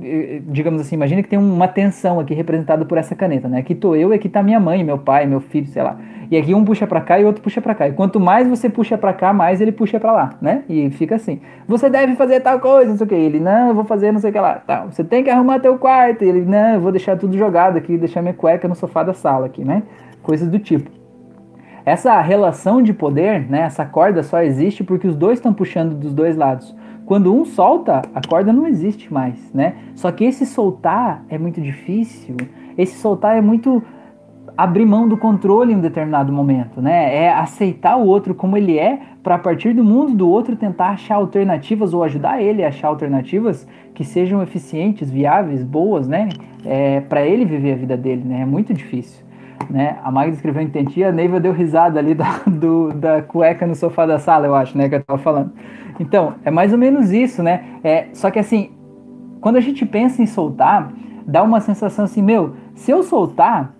eh, 0.02 0.42
digamos 0.46 0.80
assim, 0.80 0.94
imagina 0.94 1.22
que 1.22 1.28
tem 1.28 1.38
uma 1.38 1.68
tensão 1.68 2.20
aqui 2.20 2.34
representada 2.34 2.84
por 2.84 2.98
essa 2.98 3.14
caneta, 3.14 3.48
né? 3.48 3.58
Aqui 3.58 3.74
tô 3.74 3.94
eu 3.94 4.12
e 4.12 4.16
aqui 4.16 4.28
tá 4.28 4.42
minha 4.42 4.60
mãe, 4.60 4.84
meu 4.84 4.98
pai, 4.98 5.26
meu 5.26 5.40
filho, 5.40 5.66
sei 5.66 5.82
lá. 5.82 5.98
E 6.30 6.36
aqui 6.36 6.54
um 6.54 6.64
puxa 6.64 6.86
para 6.86 7.00
cá 7.00 7.18
e 7.18 7.24
o 7.24 7.26
outro 7.26 7.42
puxa 7.42 7.60
para 7.60 7.74
cá. 7.74 7.88
E 7.88 7.92
quanto 7.92 8.20
mais 8.20 8.46
você 8.46 8.68
puxa 8.68 8.96
para 8.96 9.12
cá, 9.12 9.32
mais 9.32 9.60
ele 9.60 9.72
puxa 9.72 9.98
para 9.98 10.12
lá, 10.12 10.30
né? 10.40 10.62
E 10.68 10.88
fica 10.90 11.16
assim. 11.16 11.40
Você 11.66 11.90
deve 11.90 12.14
fazer 12.14 12.38
tal 12.38 12.60
coisa, 12.60 12.88
não 12.88 12.96
sei 12.96 13.04
o 13.04 13.08
que. 13.08 13.14
Ele, 13.16 13.40
não, 13.40 13.68
eu 13.68 13.74
vou 13.74 13.84
fazer 13.84 14.12
não 14.12 14.20
sei 14.20 14.30
o 14.30 14.32
que 14.32 14.38
lá. 14.38 14.54
Tá. 14.54 14.84
Você 14.84 15.02
tem 15.02 15.24
que 15.24 15.30
arrumar 15.30 15.58
teu 15.58 15.76
quarto. 15.76 16.22
Ele, 16.22 16.42
não, 16.42 16.74
eu 16.74 16.80
vou 16.80 16.92
deixar 16.92 17.16
tudo 17.16 17.36
jogado 17.36 17.76
aqui, 17.76 17.96
deixar 17.96 18.22
minha 18.22 18.34
cueca 18.34 18.68
no 18.68 18.76
sofá 18.76 19.02
da 19.02 19.12
sala 19.12 19.46
aqui, 19.46 19.64
né? 19.64 19.82
Coisas 20.22 20.48
do 20.48 20.58
tipo. 20.58 20.90
Essa 21.84 22.20
relação 22.20 22.82
de 22.82 22.92
poder, 22.92 23.48
né, 23.48 23.62
essa 23.62 23.84
corda 23.84 24.22
só 24.22 24.42
existe 24.42 24.84
porque 24.84 25.08
os 25.08 25.16
dois 25.16 25.38
estão 25.38 25.52
puxando 25.52 25.94
dos 25.94 26.12
dois 26.14 26.36
lados. 26.36 26.74
Quando 27.06 27.34
um 27.34 27.44
solta, 27.44 28.02
a 28.14 28.20
corda 28.28 28.52
não 28.52 28.66
existe 28.66 29.12
mais, 29.12 29.52
né? 29.52 29.74
Só 29.96 30.12
que 30.12 30.24
esse 30.24 30.46
soltar 30.46 31.24
é 31.28 31.36
muito 31.36 31.60
difícil. 31.60 32.36
Esse 32.78 33.00
soltar 33.00 33.36
é 33.36 33.40
muito 33.40 33.82
abrir 34.56 34.86
mão 34.86 35.08
do 35.08 35.16
controle 35.16 35.72
em 35.72 35.76
um 35.76 35.80
determinado 35.80 36.32
momento, 36.32 36.80
né? 36.80 37.12
É 37.12 37.32
aceitar 37.32 37.96
o 37.96 38.06
outro 38.06 38.32
como 38.32 38.56
ele 38.56 38.78
é, 38.78 39.00
para 39.24 39.34
a 39.34 39.38
partir 39.38 39.72
do 39.72 39.82
mundo 39.82 40.14
do 40.14 40.28
outro 40.28 40.54
tentar 40.54 40.90
achar 40.90 41.16
alternativas 41.16 41.92
ou 41.92 42.04
ajudar 42.04 42.40
ele 42.40 42.62
a 42.62 42.68
achar 42.68 42.86
alternativas 42.86 43.66
que 43.92 44.04
sejam 44.04 44.40
eficientes, 44.40 45.10
viáveis, 45.10 45.64
boas, 45.64 46.06
né? 46.06 46.28
É, 46.64 47.00
para 47.00 47.26
ele 47.26 47.44
viver 47.44 47.72
a 47.72 47.76
vida 47.76 47.96
dele, 47.96 48.22
né? 48.24 48.42
É 48.42 48.46
muito 48.46 48.72
difícil 48.72 49.29
né? 49.68 49.98
A 50.02 50.10
Magda 50.10 50.34
escreveu 50.34 50.62
entendi, 50.62 51.04
a 51.04 51.12
Neiva 51.12 51.40
deu 51.40 51.52
risada 51.52 51.98
ali 51.98 52.14
da, 52.14 52.40
do, 52.46 52.92
da 52.92 53.22
cueca 53.22 53.66
no 53.66 53.74
sofá 53.74 54.06
da 54.06 54.18
sala, 54.18 54.46
eu 54.46 54.54
acho, 54.54 54.76
né? 54.76 54.88
Que 54.88 54.96
eu 54.96 55.04
tava 55.04 55.18
falando. 55.18 55.52
Então, 55.98 56.34
é 56.44 56.50
mais 56.50 56.72
ou 56.72 56.78
menos 56.78 57.10
isso, 57.10 57.42
né? 57.42 57.64
É, 57.84 58.06
só 58.12 58.30
que 58.30 58.38
assim, 58.38 58.70
quando 59.40 59.56
a 59.56 59.60
gente 59.60 59.84
pensa 59.84 60.22
em 60.22 60.26
soltar, 60.26 60.92
dá 61.26 61.42
uma 61.42 61.60
sensação 61.60 62.04
assim, 62.04 62.22
meu, 62.22 62.54
se 62.74 62.90
eu 62.90 63.02
soltar, 63.02 63.74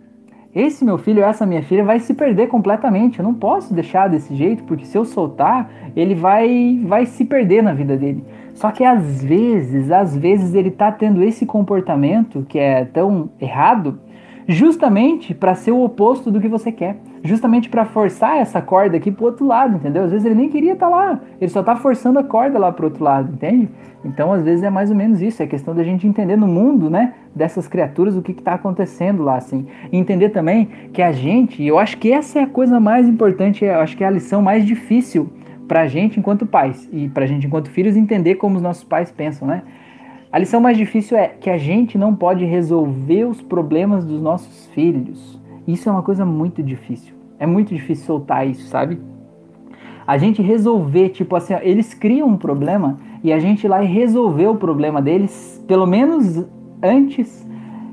esse 0.55 0.85
meu 0.85 0.99
filho, 0.99 1.22
essa 1.22 1.47
minha 1.47 1.62
filha 1.62 1.85
vai 1.85 2.01
se 2.01 2.12
perder 2.12 2.49
completamente. 2.49 3.20
Eu 3.20 3.24
não 3.24 3.35
posso 3.35 3.72
deixar 3.72 4.09
desse 4.09 4.35
jeito, 4.35 4.64
porque 4.64 4.85
se 4.85 4.99
eu 4.99 5.05
soltar, 5.05 5.70
ele 5.95 6.14
vai 6.14 6.81
vai 6.85 7.07
se 7.07 7.24
perder 7.24 7.62
na 7.62 7.72
vida 7.72 7.97
dele. 7.97 8.24
Só 8.55 8.70
que 8.72 8.85
às 8.85 9.22
vezes, 9.22 9.93
às 9.93 10.16
vezes 10.16 10.55
ele 10.55 10.70
tá 10.70 10.91
tendo 10.91 11.22
esse 11.22 11.47
comportamento 11.47 12.45
que 12.49 12.59
é 12.59 12.85
tão 12.85 13.31
errado, 13.41 14.01
justamente 14.51 15.32
para 15.32 15.55
ser 15.55 15.70
o 15.70 15.80
oposto 15.80 16.28
do 16.28 16.40
que 16.40 16.48
você 16.48 16.72
quer, 16.72 16.96
justamente 17.22 17.68
para 17.68 17.84
forçar 17.84 18.38
essa 18.38 18.61
corda 18.61 18.96
aqui 18.96 19.11
pro 19.12 19.26
outro 19.26 19.46
lado, 19.46 19.76
entendeu? 19.76 20.03
Às 20.03 20.11
vezes 20.11 20.26
ele 20.26 20.34
nem 20.34 20.48
queria 20.48 20.72
estar 20.72 20.88
tá 20.88 20.94
lá, 20.94 21.20
ele 21.40 21.51
só 21.51 21.62
tá 21.62 21.76
forçando 21.76 22.18
a 22.18 22.24
corda 22.24 22.59
lá 22.59 22.72
pro 22.72 22.86
outro 22.86 23.05
lado, 23.05 23.32
entende? 23.32 23.68
Então, 24.05 24.32
às 24.32 24.42
vezes 24.42 24.64
é 24.64 24.68
mais 24.68 24.90
ou 24.90 24.96
menos 24.96 25.22
isso, 25.22 25.40
é 25.40 25.46
questão 25.46 25.72
da 25.72 25.84
gente 25.84 26.05
entender 26.05 26.36
no 26.36 26.48
mundo, 26.48 26.90
né, 26.90 27.14
dessas 27.32 27.68
criaturas 27.68 28.16
o 28.16 28.22
que 28.22 28.32
está 28.32 28.55
acontecendo 28.55 29.22
lá, 29.22 29.36
assim. 29.36 29.66
E 29.92 29.96
entender 29.96 30.30
também 30.30 30.68
que 30.92 31.01
a 31.01 31.12
gente, 31.12 31.62
e 31.62 31.68
eu 31.68 31.78
acho 31.78 31.96
que 31.98 32.11
essa 32.11 32.40
é 32.40 32.42
a 32.42 32.46
coisa 32.46 32.80
mais 32.80 33.07
importante, 33.07 33.64
eu 33.64 33.78
acho 33.78 33.96
que 33.96 34.03
é 34.03 34.07
a 34.09 34.11
lição 34.11 34.42
mais 34.42 34.66
difícil 34.66 35.30
para 35.68 35.82
a 35.82 35.86
gente 35.86 36.18
enquanto 36.18 36.44
pais 36.44 36.88
e 36.92 37.09
para 37.09 37.22
a 37.22 37.26
gente 37.28 37.46
enquanto 37.46 37.70
filhos 37.70 37.96
entender 37.96 38.34
como 38.34 38.57
os 38.57 38.62
nossos 38.62 38.82
pais 38.82 39.12
pensam, 39.12 39.46
né? 39.46 39.62
A 40.33 40.39
lição 40.39 40.61
mais 40.61 40.78
difícil 40.78 41.18
é 41.18 41.26
que 41.26 41.51
a 41.51 41.59
gente 41.59 41.99
não 41.99 42.14
pode 42.14 42.45
resolver 42.45 43.24
os 43.24 43.43
problemas 43.43 44.05
dos 44.05 44.22
nossos 44.22 44.66
filhos. 44.66 45.41
Isso 45.66 45.89
é 45.89 45.93
uma 45.93 46.05
coisa 46.05 46.24
muito 46.24 46.62
difícil. 46.62 47.12
É 47.37 47.47
muito 47.47 47.74
difícil 47.74 48.07
soltar 48.07 48.47
isso, 48.47 48.68
sabe? 48.68 49.01
A 50.07 50.16
gente 50.18 50.41
resolver, 50.41 51.09
tipo 51.09 51.35
assim, 51.35 51.55
eles 51.62 51.95
criam 51.95 52.28
um 52.28 52.37
problema 52.37 52.97
e 53.24 53.33
a 53.33 53.41
gente 53.41 53.64
ir 53.64 53.68
lá 53.68 53.83
e 53.83 53.89
resolver 53.89 54.47
o 54.47 54.55
problema 54.55 55.03
deles, 55.03 55.61
pelo 55.66 55.85
menos 55.85 56.47
antes 56.81 57.45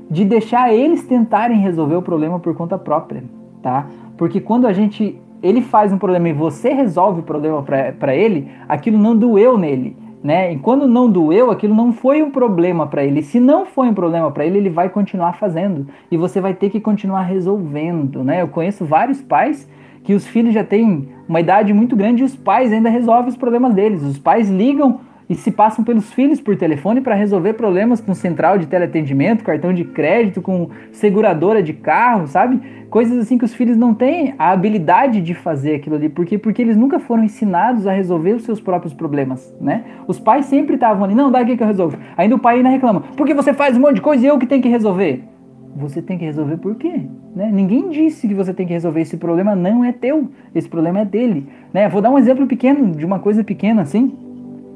de 0.08 0.24
deixar 0.24 0.72
eles 0.72 1.04
tentarem 1.04 1.58
resolver 1.58 1.96
o 1.96 2.02
problema 2.02 2.38
por 2.38 2.54
conta 2.54 2.78
própria, 2.78 3.24
tá? 3.60 3.88
Porque 4.16 4.40
quando 4.40 4.68
a 4.68 4.72
gente 4.72 5.20
ele 5.42 5.60
faz 5.60 5.92
um 5.92 5.98
problema 5.98 6.28
e 6.28 6.32
você 6.32 6.72
resolve 6.72 7.18
o 7.18 7.24
problema 7.24 7.64
para 7.98 8.14
ele, 8.14 8.48
aquilo 8.68 8.96
não 8.96 9.16
doeu 9.16 9.58
nele 9.58 9.96
né? 10.22 10.52
E 10.52 10.58
quando 10.58 10.86
não 10.86 11.10
doeu, 11.10 11.50
aquilo 11.50 11.74
não 11.74 11.92
foi 11.92 12.22
um 12.22 12.30
problema 12.30 12.86
para 12.86 13.04
ele. 13.04 13.22
Se 13.22 13.38
não 13.38 13.66
foi 13.66 13.88
um 13.88 13.94
problema 13.94 14.30
para 14.30 14.44
ele, 14.44 14.58
ele 14.58 14.70
vai 14.70 14.88
continuar 14.88 15.34
fazendo 15.34 15.86
e 16.10 16.16
você 16.16 16.40
vai 16.40 16.54
ter 16.54 16.70
que 16.70 16.80
continuar 16.80 17.22
resolvendo, 17.22 18.24
né? 18.24 18.42
Eu 18.42 18.48
conheço 18.48 18.84
vários 18.84 19.22
pais 19.22 19.68
que 20.02 20.14
os 20.14 20.26
filhos 20.26 20.54
já 20.54 20.64
têm 20.64 21.08
uma 21.28 21.40
idade 21.40 21.72
muito 21.72 21.94
grande 21.94 22.22
e 22.22 22.24
os 22.24 22.34
pais 22.34 22.72
ainda 22.72 22.88
resolvem 22.88 23.28
os 23.28 23.36
problemas 23.36 23.74
deles. 23.74 24.02
Os 24.02 24.18
pais 24.18 24.48
ligam 24.48 25.00
e 25.28 25.34
se 25.34 25.50
passam 25.50 25.84
pelos 25.84 26.12
filhos 26.12 26.40
por 26.40 26.56
telefone 26.56 27.00
para 27.00 27.14
resolver 27.14 27.52
problemas 27.52 28.00
com 28.00 28.14
central 28.14 28.56
de 28.56 28.66
teleatendimento, 28.66 29.44
cartão 29.44 29.74
de 29.74 29.84
crédito, 29.84 30.40
com 30.40 30.70
seguradora 30.90 31.62
de 31.62 31.74
carro, 31.74 32.26
sabe? 32.26 32.60
Coisas 32.88 33.18
assim 33.18 33.36
que 33.36 33.44
os 33.44 33.54
filhos 33.54 33.76
não 33.76 33.92
têm 33.92 34.34
a 34.38 34.50
habilidade 34.50 35.20
de 35.20 35.34
fazer 35.34 35.74
aquilo 35.74 35.96
ali. 35.96 36.08
Por 36.08 36.24
quê? 36.24 36.38
Porque 36.38 36.62
eles 36.62 36.76
nunca 36.76 36.98
foram 36.98 37.22
ensinados 37.22 37.86
a 37.86 37.92
resolver 37.92 38.32
os 38.32 38.44
seus 38.44 38.60
próprios 38.60 38.94
problemas, 38.94 39.54
né? 39.60 39.84
Os 40.06 40.18
pais 40.18 40.46
sempre 40.46 40.76
estavam 40.76 41.04
ali, 41.04 41.14
não, 41.14 41.30
dá 41.30 41.40
aqui 41.40 41.56
que 41.56 41.62
eu 41.62 41.66
resolvo. 41.66 41.98
Ainda 42.16 42.34
o 42.34 42.38
pai 42.38 42.56
ainda 42.56 42.70
reclama, 42.70 43.02
porque 43.14 43.34
você 43.34 43.52
faz 43.52 43.76
um 43.76 43.80
monte 43.80 43.96
de 43.96 44.00
coisa 44.00 44.24
e 44.24 44.28
eu 44.28 44.38
que 44.38 44.46
tenho 44.46 44.62
que 44.62 44.68
resolver. 44.68 45.22
Você 45.76 46.00
tem 46.00 46.16
que 46.16 46.24
resolver 46.24 46.56
por 46.56 46.74
quê? 46.76 47.02
Né? 47.36 47.50
Ninguém 47.52 47.90
disse 47.90 48.26
que 48.26 48.34
você 48.34 48.54
tem 48.54 48.66
que 48.66 48.72
resolver. 48.72 49.02
Esse 49.02 49.18
problema 49.18 49.54
não 49.54 49.84
é 49.84 49.92
teu, 49.92 50.28
esse 50.54 50.68
problema 50.68 51.00
é 51.00 51.04
dele. 51.04 51.46
Né? 51.72 51.88
Vou 51.88 52.00
dar 52.00 52.10
um 52.10 52.18
exemplo 52.18 52.46
pequeno, 52.46 52.90
de 52.92 53.04
uma 53.04 53.18
coisa 53.18 53.44
pequena 53.44 53.82
assim 53.82 54.27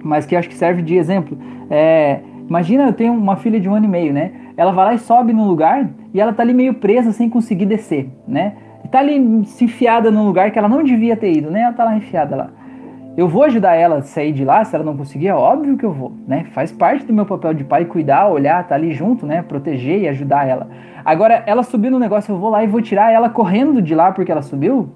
mas 0.03 0.27
que 0.27 0.37
acho 0.37 0.49
que 0.49 0.55
serve 0.55 0.83
de 0.83 0.97
exemplo. 0.97 1.39
É, 1.71 2.21
imagina, 2.49 2.85
eu 2.85 2.93
tenho 2.93 3.13
uma 3.13 3.37
filha 3.37 3.61
de 3.61 3.69
um 3.69 3.75
ano 3.75 3.87
e 3.87 3.89
meio, 3.89 4.13
né? 4.13 4.33
Ela 4.57 4.73
vai 4.73 4.85
lá 4.85 4.95
e 4.95 4.99
sobe 4.99 5.33
num 5.33 5.47
lugar 5.47 5.89
e 6.13 6.21
ela 6.21 6.33
tá 6.33 6.43
ali 6.43 6.53
meio 6.53 6.75
presa 6.75 7.13
sem 7.13 7.29
conseguir 7.29 7.67
descer, 7.67 8.11
né? 8.27 8.55
Tá 8.91 8.99
ali 8.99 9.47
se 9.47 9.65
enfiada 9.65 10.11
num 10.11 10.27
lugar 10.27 10.51
que 10.51 10.59
ela 10.59 10.69
não 10.69 10.83
devia 10.83 11.17
ter 11.17 11.33
ido, 11.33 11.51
né? 11.51 11.63
Ela 11.63 11.73
tá 11.73 11.85
lá 11.85 11.97
enfiada 11.97 12.37
lá. 12.37 12.51
Eu 13.17 13.29
vou 13.29 13.43
ajudar 13.45 13.75
ela 13.75 13.97
a 13.97 14.03
sair 14.03 14.33
de 14.33 14.45
lá, 14.45 14.65
se 14.65 14.75
ela 14.75 14.85
não 14.85 14.97
conseguir, 14.97 15.29
é 15.29 15.35
óbvio 15.35 15.77
que 15.77 15.85
eu 15.85 15.93
vou, 15.93 16.13
né? 16.27 16.45
Faz 16.53 16.73
parte 16.73 17.05
do 17.05 17.13
meu 17.13 17.27
papel 17.27 17.53
de 17.53 17.63
pai 17.63 17.85
cuidar, 17.85 18.29
olhar, 18.29 18.67
tá 18.67 18.75
ali 18.75 18.93
junto, 18.93 19.27
né? 19.27 19.43
Proteger 19.43 20.01
e 20.01 20.09
ajudar 20.09 20.47
ela. 20.47 20.69
Agora, 21.05 21.43
ela 21.47 21.63
subiu 21.63 21.91
no 21.91 21.99
negócio, 21.99 22.33
eu 22.33 22.39
vou 22.39 22.51
lá 22.51 22.65
e 22.65 22.67
vou 22.67 22.81
tirar 22.81 23.13
ela 23.13 23.29
correndo 23.29 23.83
de 23.83 23.95
lá 23.95 24.13
porque 24.13 24.33
ela 24.33 24.41
subiu? 24.41 24.89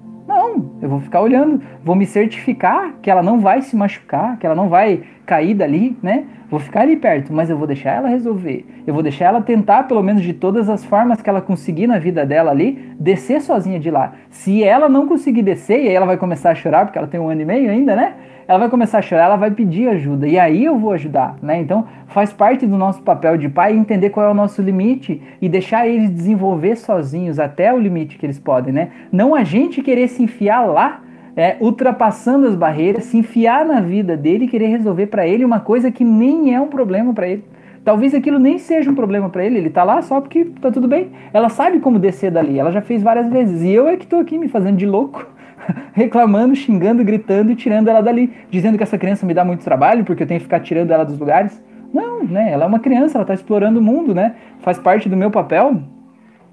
Não, 0.47 0.71
eu 0.81 0.87
vou 0.87 1.01
ficar 1.01 1.21
olhando, 1.21 1.61
vou 1.83 1.95
me 1.95 2.05
certificar 2.05 2.93
que 3.01 3.11
ela 3.11 3.21
não 3.21 3.39
vai 3.39 3.61
se 3.61 3.75
machucar, 3.75 4.37
que 4.37 4.45
ela 4.45 4.55
não 4.55 4.69
vai 4.69 5.03
cair 5.25 5.53
dali, 5.53 5.97
né? 6.01 6.23
Vou 6.49 6.59
ficar 6.59 6.81
ali 6.81 6.95
perto, 6.95 7.33
mas 7.33 7.49
eu 7.49 7.57
vou 7.57 7.67
deixar 7.67 7.91
ela 7.91 8.07
resolver. 8.07 8.65
Eu 8.87 8.93
vou 8.93 9.03
deixar 9.03 9.25
ela 9.25 9.41
tentar, 9.41 9.83
pelo 9.83 10.01
menos 10.01 10.21
de 10.21 10.31
todas 10.33 10.69
as 10.69 10.85
formas 10.85 11.21
que 11.21 11.29
ela 11.29 11.41
conseguir 11.41 11.87
na 11.87 11.99
vida 11.99 12.25
dela 12.25 12.51
ali, 12.51 12.93
descer 12.97 13.41
sozinha 13.41 13.77
de 13.77 13.91
lá. 13.91 14.13
Se 14.29 14.63
ela 14.63 14.87
não 14.87 15.05
conseguir 15.07 15.41
descer, 15.41 15.83
e 15.83 15.89
aí 15.89 15.93
ela 15.93 16.05
vai 16.05 16.15
começar 16.15 16.51
a 16.51 16.55
chorar, 16.55 16.85
porque 16.85 16.97
ela 16.97 17.07
tem 17.07 17.19
um 17.19 17.27
ano 17.27 17.41
e 17.41 17.45
meio 17.45 17.69
ainda, 17.69 17.95
né? 17.95 18.13
Ela 18.47 18.59
vai 18.59 18.69
começar 18.69 18.99
a 18.99 19.01
chorar, 19.01 19.25
ela 19.25 19.35
vai 19.35 19.51
pedir 19.51 19.89
ajuda, 19.89 20.27
e 20.27 20.39
aí 20.39 20.63
eu 20.63 20.77
vou 20.79 20.93
ajudar, 20.93 21.35
né? 21.41 21.59
Então, 21.59 21.85
faz 22.07 22.31
parte 22.31 22.65
do 22.65 22.77
nosso 22.77 23.01
papel 23.01 23.37
de 23.37 23.49
pai 23.49 23.73
entender 23.73 24.09
qual 24.09 24.25
é 24.25 24.29
o 24.29 24.33
nosso 24.33 24.61
limite 24.61 25.21
e 25.41 25.49
deixar 25.49 25.87
eles 25.87 26.09
desenvolver 26.09 26.77
sozinhos 26.77 27.39
até 27.39 27.73
o 27.73 27.79
limite 27.79 28.17
que 28.17 28.25
eles 28.25 28.39
podem, 28.39 28.73
né? 28.73 28.89
Não 29.11 29.35
a 29.35 29.43
gente 29.43 29.81
querer 29.81 30.07
se 30.07 30.23
enfiar 30.23 30.65
lá, 30.65 31.01
é, 31.35 31.57
ultrapassando 31.59 32.47
as 32.47 32.55
barreiras, 32.55 33.03
se 33.05 33.17
enfiar 33.17 33.65
na 33.65 33.81
vida 33.81 34.15
dele 34.15 34.45
e 34.45 34.47
querer 34.47 34.67
resolver 34.67 35.07
para 35.07 35.27
ele 35.27 35.45
uma 35.45 35.59
coisa 35.59 35.91
que 35.91 36.03
nem 36.03 36.55
é 36.55 36.59
um 36.59 36.67
problema 36.67 37.13
para 37.13 37.27
ele. 37.27 37.43
Talvez 37.83 38.13
aquilo 38.13 38.39
nem 38.39 38.57
seja 38.57 38.89
um 38.89 38.95
problema 38.95 39.29
para 39.29 39.45
ele, 39.45 39.59
ele 39.59 39.69
tá 39.69 39.83
lá 39.83 40.01
só 40.01 40.19
porque 40.19 40.45
tá 40.59 40.71
tudo 40.71 40.87
bem. 40.87 41.11
Ela 41.31 41.47
sabe 41.47 41.79
como 41.79 41.99
descer 41.99 42.31
dali, 42.31 42.59
ela 42.59 42.71
já 42.71 42.81
fez 42.81 43.03
várias 43.03 43.29
vezes. 43.29 43.61
E 43.61 43.69
eu 43.69 43.87
é 43.87 43.95
que 43.95 44.07
tô 44.07 44.17
aqui 44.17 44.37
me 44.37 44.47
fazendo 44.47 44.77
de 44.77 44.85
louco, 44.85 45.25
reclamando, 45.93 46.55
xingando, 46.55 47.03
gritando 47.03 47.51
e 47.51 47.55
tirando 47.55 47.87
ela 47.87 48.01
dali, 48.01 48.33
dizendo 48.49 48.77
que 48.77 48.83
essa 48.83 48.97
criança 48.97 49.25
me 49.25 49.33
dá 49.33 49.43
muito 49.43 49.63
trabalho 49.63 50.03
porque 50.03 50.23
eu 50.23 50.27
tenho 50.27 50.39
que 50.39 50.45
ficar 50.45 50.59
tirando 50.59 50.91
ela 50.91 51.03
dos 51.03 51.19
lugares. 51.19 51.61
Não, 51.93 52.23
né? 52.23 52.51
Ela 52.51 52.65
é 52.65 52.67
uma 52.67 52.79
criança, 52.79 53.17
ela 53.17 53.25
tá 53.25 53.33
explorando 53.33 53.79
o 53.79 53.83
mundo, 53.83 54.13
né? 54.13 54.35
Faz 54.59 54.77
parte 54.77 55.07
do 55.07 55.15
meu 55.15 55.31
papel 55.31 55.81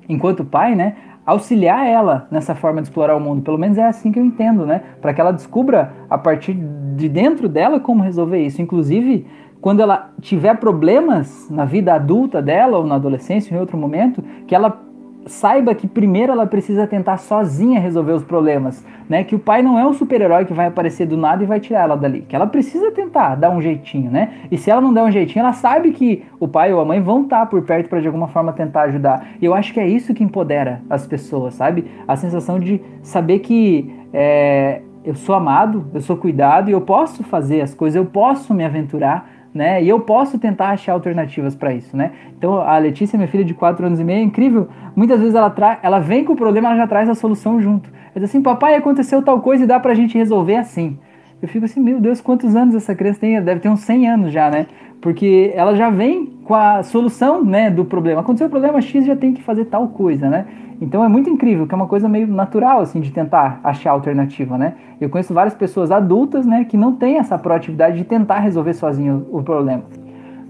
enquanto 0.09 0.45
pai, 0.45 0.75
né? 0.75 0.95
Auxiliar 1.27 1.87
ela 1.87 2.29
nessa 2.31 2.55
forma 2.55 2.81
de 2.83 2.89
explorar 2.89 3.17
o 3.17 3.21
mundo. 3.21 3.43
Pelo 3.43 3.59
menos 3.59 3.79
é 3.79 3.85
assim 3.85 4.12
que 4.12 4.19
eu 4.19 4.25
entendo, 4.25 4.67
né? 4.67 4.83
Para 5.01 5.12
que 5.12 5.21
ela 5.21 5.33
descubra 5.33 5.93
a 6.09 6.19
partir 6.19 6.55
de 6.97 7.09
dentro 7.09 7.49
dela 7.49 7.81
como 7.81 8.03
resolver 8.03 8.39
isso. 8.39 8.61
Inclusive, 8.61 9.27
quando 9.61 9.81
ela 9.81 10.11
tiver 10.21 10.55
problemas 10.59 11.49
na 11.51 11.65
vida 11.65 11.95
adulta 11.95 12.43
dela 12.43 12.79
ou 12.79 12.87
na 12.87 12.97
adolescência, 12.97 13.55
em 13.55 13.59
outro 13.59 13.79
momento, 13.79 14.23
que 14.47 14.55
ela 14.55 14.79
saiba 15.27 15.75
que 15.75 15.87
primeiro 15.87 16.33
ela 16.33 16.47
precisa 16.47 16.87
tentar 16.87 17.16
sozinha 17.16 17.81
resolver 17.81 18.12
os 18.12 18.22
problemas, 18.22 18.85
né? 19.09 19.25
Que 19.25 19.35
o 19.35 19.39
pai 19.39 19.62
não 19.62 19.79
é 19.79 19.87
um 19.87 19.93
super-herói 19.93 20.45
que 20.45 20.53
vai 20.53 20.66
aparecer 20.66 21.07
do 21.07 21.16
nada 21.16 21.43
e 21.43 21.47
vai 21.47 21.61
tirar 21.61 21.83
ela 21.83 21.97
dali, 21.97 22.22
que 22.22 22.35
ela 22.37 22.47
precisa 22.47 22.91
tentar 22.91 23.35
dar 23.35 23.51
um 23.51 23.61
jeitinho, 23.61 24.11
né? 24.11 24.33
E 24.51 24.59
se 24.59 24.70
ela 24.70 24.81
não 24.81 24.93
der 24.93 25.03
um 25.03 25.11
jeitinho, 25.11 25.43
ela 25.43 25.53
sabe 25.53 25.93
que 25.93 26.25
o 26.39 26.47
pai 26.47 26.72
ou 26.72 26.81
a 26.81 26.85
mãe 26.85 27.01
vão 27.01 27.22
estar 27.22 27.47
por 27.47 27.62
perto 27.62 27.89
para 27.89 28.01
de 28.01 28.07
alguma 28.07 28.29
forma 28.29 28.53
tentar 28.53 28.83
ajudar. 28.83 29.27
E 29.41 29.45
eu 29.45 29.55
acho 29.55 29.72
que 29.72 29.81
é 29.81 29.87
isso 29.87 30.14
que 30.14 30.22
empodera 30.22 30.83
as 30.89 31.07
pessoas, 31.07 31.55
sabe? 31.55 31.91
A 32.07 32.16
sensação 32.16 32.59
de 32.59 32.81
saber 33.03 33.39
que 33.41 33.95
é, 34.12 34.83
eu 35.05 35.14
sou 35.14 35.35
amado, 35.35 35.87
eu 35.93 36.01
sou 36.01 36.16
cuidado 36.16 36.70
e 36.70 36.72
eu 36.72 36.81
posso 36.81 37.22
fazer 37.22 37.61
as 37.61 37.75
coisas, 37.75 37.97
eu 37.97 38.07
posso 38.07 38.55
me 38.55 38.64
aventurar 38.64 39.34
né? 39.55 39.82
E 39.82 39.88
eu 39.88 40.00
posso 40.00 40.38
tentar 40.38 40.70
achar 40.70 40.92
alternativas 40.92 41.55
para 41.55 41.72
isso, 41.72 41.96
né? 41.96 42.11
Então 42.36 42.61
a 42.61 42.76
Letícia, 42.76 43.16
minha 43.16 43.28
filha 43.28 43.44
de 43.44 43.55
4 43.55 43.86
anos 43.86 44.00
e 44.00 44.05
meio, 44.05 44.18
é 44.18 44.22
incrível. 44.22 44.68
Muitas 44.96 45.20
vezes 45.20 45.34
ela, 45.34 45.48
tra 45.48 45.78
ela 45.82 46.00
vem 46.00 46.24
com 46.24 46.32
o 46.32 46.36
problema, 46.36 46.68
ela 46.68 46.76
já 46.76 46.86
traz 46.86 47.09
a 47.09 47.14
solução 47.14 47.61
junto. 47.61 47.88
Ela 48.14 48.24
diz 48.24 48.30
assim, 48.30 48.42
papai, 48.42 48.74
aconteceu 48.74 49.22
tal 49.22 49.40
coisa 49.40 49.62
e 49.62 49.66
dá 49.66 49.78
pra 49.78 49.94
gente 49.94 50.18
resolver 50.18 50.57
assim. 50.57 50.98
Eu 51.40 51.48
fico 51.48 51.64
assim, 51.64 51.80
meu 51.80 52.00
Deus, 52.00 52.20
quantos 52.20 52.57
anos 52.57 52.74
essa 52.74 52.94
criança 52.94 53.20
tem? 53.20 53.40
Deve 53.40 53.61
ter 53.61 53.68
uns 53.68 53.80
100 53.80 54.09
anos 54.09 54.32
já, 54.32 54.50
né? 54.50 54.66
Porque 55.00 55.52
ela 55.55 55.74
já 55.74 55.90
vem 55.90 56.26
com 56.44 56.55
a 56.55 56.82
solução, 56.82 57.44
né, 57.44 57.70
do 57.70 57.84
problema. 57.84 58.22
Aconteceu 58.22 58.46
o 58.46 58.50
problema 58.50 58.80
X, 58.80 59.05
já 59.05 59.14
tem 59.14 59.34
que 59.34 59.42
fazer 59.42 59.66
tal 59.66 59.88
coisa, 59.88 60.28
né? 60.28 60.46
Então 60.81 61.05
é 61.05 61.09
muito 61.09 61.31
incrível, 61.31 61.66
que 61.66 61.75
é 61.75 61.77
uma 61.77 61.87
coisa 61.87 62.09
meio 62.09 62.27
natural, 62.27 62.81
assim, 62.81 63.01
de 63.01 63.11
tentar 63.11 63.61
achar 63.62 63.91
alternativa, 63.91 64.59
né? 64.59 64.75
Eu 65.01 65.09
conheço 65.09 65.33
várias 65.33 65.55
pessoas 65.55 65.91
adultas, 65.91 66.47
né, 66.47 66.64
que 66.64 66.77
não 66.77 66.95
têm 66.95 67.18
essa 67.18 67.39
proatividade 67.39 67.99
de 67.99 68.05
tentar 68.05 68.41
resolver 68.41 68.75
sozinho 68.75 69.27
o 69.31 69.43
problema. 69.43 69.85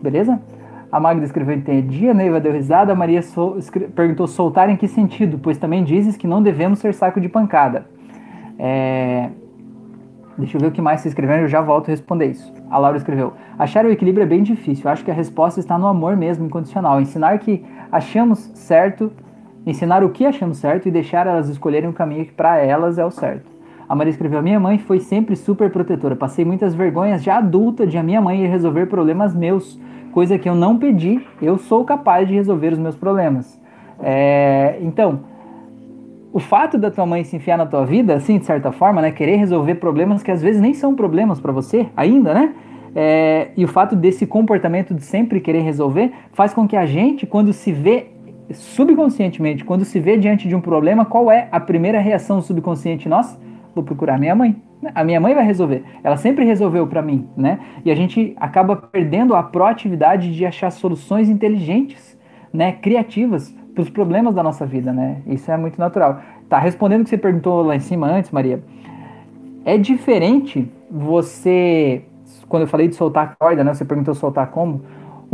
Beleza? 0.03 0.41
A 0.91 1.01
Magda 1.01 1.25
escreveu 1.25 1.57
entendi, 1.57 2.09
a 2.09 2.14
Neiva 2.14 2.41
deu 2.41 2.53
risada, 2.53 2.93
a 2.93 2.95
Maria 2.95 3.20
perguntou 3.95 4.27
soltar 4.27 4.70
em 4.70 4.77
que 4.77 4.87
sentido, 4.87 5.39
pois 5.43 5.59
também 5.59 5.83
dizes 5.83 6.16
que 6.16 6.27
não 6.27 6.43
devemos 6.43 6.79
ser 6.79 6.95
saco 6.95 7.20
de 7.20 7.29
pancada. 7.29 7.87
É... 8.59 9.29
Deixa 10.39 10.57
eu 10.57 10.61
ver 10.61 10.68
o 10.68 10.70
que 10.72 10.81
mais 10.81 11.01
você 11.01 11.09
escreveu, 11.09 11.37
eu 11.39 11.49
já 11.49 11.61
volto 11.61 11.89
a 11.89 11.91
responder 11.91 12.27
isso. 12.27 12.53
A 12.68 12.79
Laura 12.79 12.97
escreveu: 12.97 13.33
Achar 13.59 13.85
o 13.85 13.91
equilíbrio 13.91 14.22
é 14.25 14.27
bem 14.27 14.43
difícil. 14.43 14.91
Acho 14.91 15.05
que 15.05 15.11
a 15.11 15.14
resposta 15.14 15.61
está 15.61 15.79
no 15.79 15.87
amor 15.87 16.16
mesmo, 16.16 16.47
incondicional. 16.47 17.01
Ensinar 17.01 17.39
que 17.39 17.64
achamos 17.91 18.51
certo 18.55 19.12
ensinar 19.67 20.03
o 20.05 20.11
que 20.11 20.25
achamos 20.27 20.59
certo 20.59 20.87
e 20.87 20.91
deixar 20.91 21.27
elas 21.27 21.49
escolherem 21.49 21.89
o 21.89 21.93
caminho 21.93 22.25
que 22.27 22.33
para 22.33 22.59
elas 22.59 22.99
é 22.99 23.05
o 23.05 23.11
certo. 23.11 23.51
A 23.89 23.95
Maria 23.95 24.11
escreveu: 24.11 24.43
Minha 24.43 24.61
mãe 24.61 24.79
foi 24.79 25.01
sempre 25.01 25.37
super 25.37 25.71
protetora. 25.71 26.17
Passei 26.17 26.45
muitas 26.45 26.75
vergonhas 26.75 27.23
já 27.23 27.39
adulta 27.39 27.87
de 27.87 27.99
a 27.99 28.03
minha 28.03 28.21
mãe 28.21 28.47
resolver 28.47 28.87
problemas 28.87 29.35
meus, 29.35 29.79
coisa 30.12 30.39
que 30.39 30.49
eu 30.49 30.55
não 30.55 30.79
pedi. 30.79 31.25
Eu 31.41 31.59
sou 31.59 31.85
capaz 31.85 32.27
de 32.27 32.35
resolver 32.35 32.73
os 32.73 32.79
meus 32.79 32.97
problemas. 32.97 33.61
É, 34.03 34.79
então, 34.81 35.21
o 36.33 36.41
fato 36.41 36.77
da 36.79 36.91
tua 36.91 37.07
mãe 37.07 37.23
se 37.23 37.37
enfiar 37.37 37.57
na 37.57 37.67
tua 37.67 37.85
vida, 37.85 38.15
assim, 38.15 38.39
de 38.39 38.45
certa 38.45 38.73
forma, 38.73 39.01
né, 39.01 39.12
querer 39.12 39.37
resolver 39.37 39.77
problemas 39.77 40.23
que 40.23 40.31
às 40.31 40.43
vezes 40.43 40.61
nem 40.61 40.75
são 40.75 40.95
problemas 40.95 41.41
para 41.41 41.53
você 41.53 41.87
ainda, 41.97 42.35
né? 42.35 42.55
É, 42.97 43.49
e 43.57 43.65
o 43.65 43.69
fato 43.69 43.97
desse 43.97 44.25
comportamento 44.25 44.95
de 44.95 45.03
sempre 45.03 45.41
querer 45.41 45.61
resolver 45.61 46.12
faz 46.33 46.55
com 46.55 46.67
que 46.67 46.77
a 46.77 46.87
gente, 46.87 47.27
quando 47.27 47.53
se 47.53 47.73
vê 47.73 48.14
subconscientemente, 48.53 49.64
quando 49.64 49.84
se 49.84 49.99
vê 49.99 50.16
diante 50.16 50.47
de 50.47 50.55
um 50.55 50.61
problema, 50.61 51.05
qual 51.05 51.30
é 51.30 51.49
a 51.51 51.61
primeira 51.61 51.99
reação 51.99 52.40
subconsciente 52.40 53.09
nossa? 53.09 53.38
Vou 53.74 53.82
procurar 53.82 54.18
minha 54.18 54.34
mãe. 54.34 54.57
A 54.95 55.03
minha 55.03 55.20
mãe 55.20 55.34
vai 55.34 55.45
resolver. 55.45 55.82
Ela 56.03 56.16
sempre 56.16 56.45
resolveu 56.45 56.86
para 56.86 57.01
mim, 57.01 57.26
né? 57.36 57.59
E 57.84 57.90
a 57.90 57.95
gente 57.95 58.34
acaba 58.38 58.76
perdendo 58.76 59.34
a 59.34 59.42
proatividade 59.42 60.34
de 60.34 60.45
achar 60.45 60.70
soluções 60.70 61.28
inteligentes, 61.28 62.18
né, 62.53 62.72
criativas 62.72 63.55
para 63.74 63.82
os 63.82 63.90
problemas 63.90 64.34
da 64.34 64.42
nossa 64.42 64.64
vida, 64.66 64.92
né? 64.92 65.22
Isso 65.26 65.51
é 65.51 65.57
muito 65.57 65.78
natural. 65.78 66.20
Tá 66.49 66.59
respondendo 66.59 67.01
o 67.01 67.05
que 67.05 67.11
você 67.11 67.18
perguntou 67.18 67.62
lá 67.62 67.74
em 67.74 67.80
cima 67.80 68.07
antes, 68.07 68.30
Maria. 68.30 68.62
É 69.64 69.78
diferente 69.78 70.70
você 70.90 72.05
quando 72.49 72.62
eu 72.62 72.68
falei 72.68 72.88
de 72.88 72.95
soltar 72.95 73.24
a 73.24 73.45
corda, 73.45 73.64
né? 73.64 73.74
Você 73.74 73.84
perguntou 73.84 74.14
soltar 74.14 74.49
como? 74.49 74.82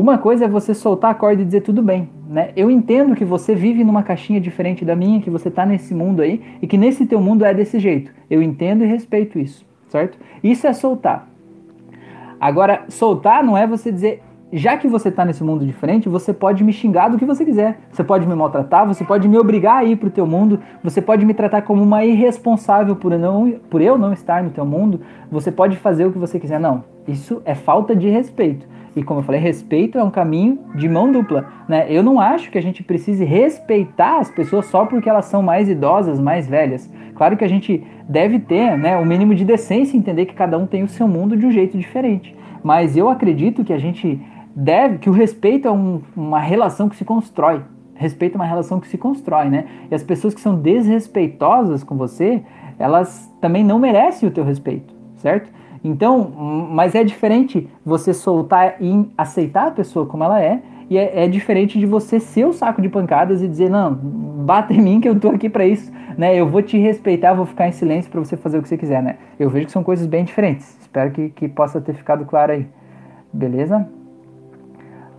Uma 0.00 0.16
coisa 0.16 0.46
é 0.46 0.48
você 0.48 0.72
soltar 0.72 1.10
a 1.10 1.14
corda 1.14 1.42
e 1.42 1.44
dizer 1.44 1.60
tudo 1.60 1.82
bem, 1.82 2.08
né? 2.26 2.52
Eu 2.56 2.70
entendo 2.70 3.14
que 3.14 3.22
você 3.22 3.54
vive 3.54 3.84
numa 3.84 4.02
caixinha 4.02 4.40
diferente 4.40 4.82
da 4.82 4.96
minha, 4.96 5.20
que 5.20 5.28
você 5.28 5.48
está 5.48 5.66
nesse 5.66 5.92
mundo 5.92 6.22
aí 6.22 6.40
e 6.62 6.66
que 6.66 6.78
nesse 6.78 7.04
teu 7.04 7.20
mundo 7.20 7.44
é 7.44 7.52
desse 7.52 7.78
jeito. 7.78 8.10
Eu 8.30 8.40
entendo 8.40 8.82
e 8.82 8.86
respeito 8.86 9.38
isso, 9.38 9.62
certo? 9.88 10.16
Isso 10.42 10.66
é 10.66 10.72
soltar. 10.72 11.28
Agora, 12.40 12.84
soltar 12.88 13.44
não 13.44 13.58
é 13.58 13.66
você 13.66 13.92
dizer, 13.92 14.22
já 14.52 14.76
que 14.76 14.88
você 14.88 15.10
está 15.10 15.24
nesse 15.24 15.44
mundo 15.44 15.64
diferente, 15.64 16.08
você 16.08 16.32
pode 16.32 16.64
me 16.64 16.72
xingar 16.72 17.08
do 17.08 17.18
que 17.18 17.24
você 17.24 17.44
quiser. 17.44 17.78
Você 17.92 18.02
pode 18.02 18.26
me 18.26 18.34
maltratar, 18.34 18.86
você 18.86 19.04
pode 19.04 19.28
me 19.28 19.38
obrigar 19.38 19.76
a 19.76 19.84
ir 19.84 19.96
pro 19.96 20.10
teu 20.10 20.26
mundo, 20.26 20.60
você 20.82 21.00
pode 21.00 21.24
me 21.24 21.32
tratar 21.32 21.62
como 21.62 21.82
uma 21.82 22.04
irresponsável 22.04 22.96
por, 22.96 23.16
não, 23.16 23.52
por 23.70 23.80
eu 23.80 23.96
não 23.96 24.12
estar 24.12 24.42
no 24.42 24.50
teu 24.50 24.66
mundo, 24.66 25.00
você 25.30 25.52
pode 25.52 25.76
fazer 25.76 26.06
o 26.06 26.12
que 26.12 26.18
você 26.18 26.40
quiser. 26.40 26.58
Não, 26.58 26.82
isso 27.06 27.40
é 27.44 27.54
falta 27.54 27.94
de 27.94 28.08
respeito. 28.08 28.66
E 28.96 29.04
como 29.04 29.20
eu 29.20 29.24
falei, 29.24 29.40
respeito 29.40 29.98
é 29.98 30.02
um 30.02 30.10
caminho 30.10 30.58
de 30.74 30.88
mão 30.88 31.12
dupla. 31.12 31.46
Né? 31.68 31.86
Eu 31.88 32.02
não 32.02 32.18
acho 32.18 32.50
que 32.50 32.58
a 32.58 32.62
gente 32.62 32.82
precise 32.82 33.24
respeitar 33.24 34.18
as 34.18 34.30
pessoas 34.30 34.66
só 34.66 34.84
porque 34.84 35.08
elas 35.08 35.26
são 35.26 35.42
mais 35.42 35.68
idosas, 35.68 36.18
mais 36.18 36.48
velhas. 36.48 36.90
Claro 37.14 37.36
que 37.36 37.44
a 37.44 37.48
gente 37.48 37.84
deve 38.08 38.40
ter 38.40 38.76
né, 38.76 38.96
o 38.96 39.06
mínimo 39.06 39.34
de 39.34 39.44
decência 39.44 39.96
e 39.96 40.00
entender 40.00 40.26
que 40.26 40.34
cada 40.34 40.58
um 40.58 40.66
tem 40.66 40.82
o 40.82 40.88
seu 40.88 41.06
mundo 41.06 41.36
de 41.36 41.46
um 41.46 41.52
jeito 41.52 41.78
diferente. 41.78 42.34
Mas 42.64 42.96
eu 42.96 43.08
acredito 43.08 43.64
que 43.64 43.72
a 43.72 43.78
gente 43.78 44.20
deve, 44.54 44.98
que 44.98 45.08
o 45.08 45.12
respeito 45.12 45.68
é 45.68 45.70
um, 45.70 46.02
uma 46.16 46.40
relação 46.40 46.88
que 46.88 46.96
se 46.96 47.04
constrói. 47.04 47.62
Respeito 47.94 48.34
é 48.34 48.36
uma 48.36 48.46
relação 48.46 48.80
que 48.80 48.88
se 48.88 48.96
constrói, 48.96 49.48
né? 49.48 49.66
E 49.90 49.94
as 49.94 50.02
pessoas 50.02 50.34
que 50.34 50.40
são 50.40 50.56
desrespeitosas 50.56 51.84
com 51.84 51.96
você, 51.96 52.42
elas 52.78 53.30
também 53.40 53.62
não 53.62 53.78
merecem 53.78 54.28
o 54.28 54.32
teu 54.32 54.42
respeito, 54.42 54.94
certo? 55.16 55.50
Então, 55.82 56.30
mas 56.70 56.94
é 56.94 57.04
diferente 57.04 57.68
você 57.84 58.12
soltar 58.12 58.76
e 58.80 59.10
aceitar 59.16 59.68
a 59.68 59.70
pessoa 59.70 60.06
como 60.06 60.24
ela 60.24 60.42
é, 60.42 60.62
e 60.90 60.98
é, 60.98 61.24
é, 61.24 61.28
diferente 61.28 61.78
de 61.78 61.86
você 61.86 62.18
ser 62.18 62.46
o 62.46 62.52
saco 62.52 62.82
de 62.82 62.88
pancadas 62.88 63.42
e 63.42 63.48
dizer, 63.48 63.70
não, 63.70 63.94
bata 63.94 64.74
em 64.74 64.80
mim 64.80 65.00
que 65.00 65.08
eu 65.08 65.18
tô 65.18 65.28
aqui 65.28 65.48
para 65.48 65.64
isso, 65.64 65.92
né? 66.18 66.34
Eu 66.34 66.48
vou 66.48 66.62
te 66.62 66.76
respeitar, 66.76 67.32
vou 67.32 67.46
ficar 67.46 67.68
em 67.68 67.72
silêncio 67.72 68.10
para 68.10 68.18
você 68.18 68.36
fazer 68.36 68.58
o 68.58 68.62
que 68.62 68.68
você 68.68 68.76
quiser, 68.76 69.00
né? 69.00 69.16
Eu 69.38 69.48
vejo 69.48 69.66
que 69.66 69.72
são 69.72 69.84
coisas 69.84 70.06
bem 70.06 70.24
diferentes. 70.24 70.76
Espero 70.80 71.12
que, 71.12 71.28
que 71.30 71.48
possa 71.48 71.80
ter 71.80 71.94
ficado 71.94 72.24
claro 72.24 72.52
aí. 72.52 72.66
Beleza? 73.32 73.88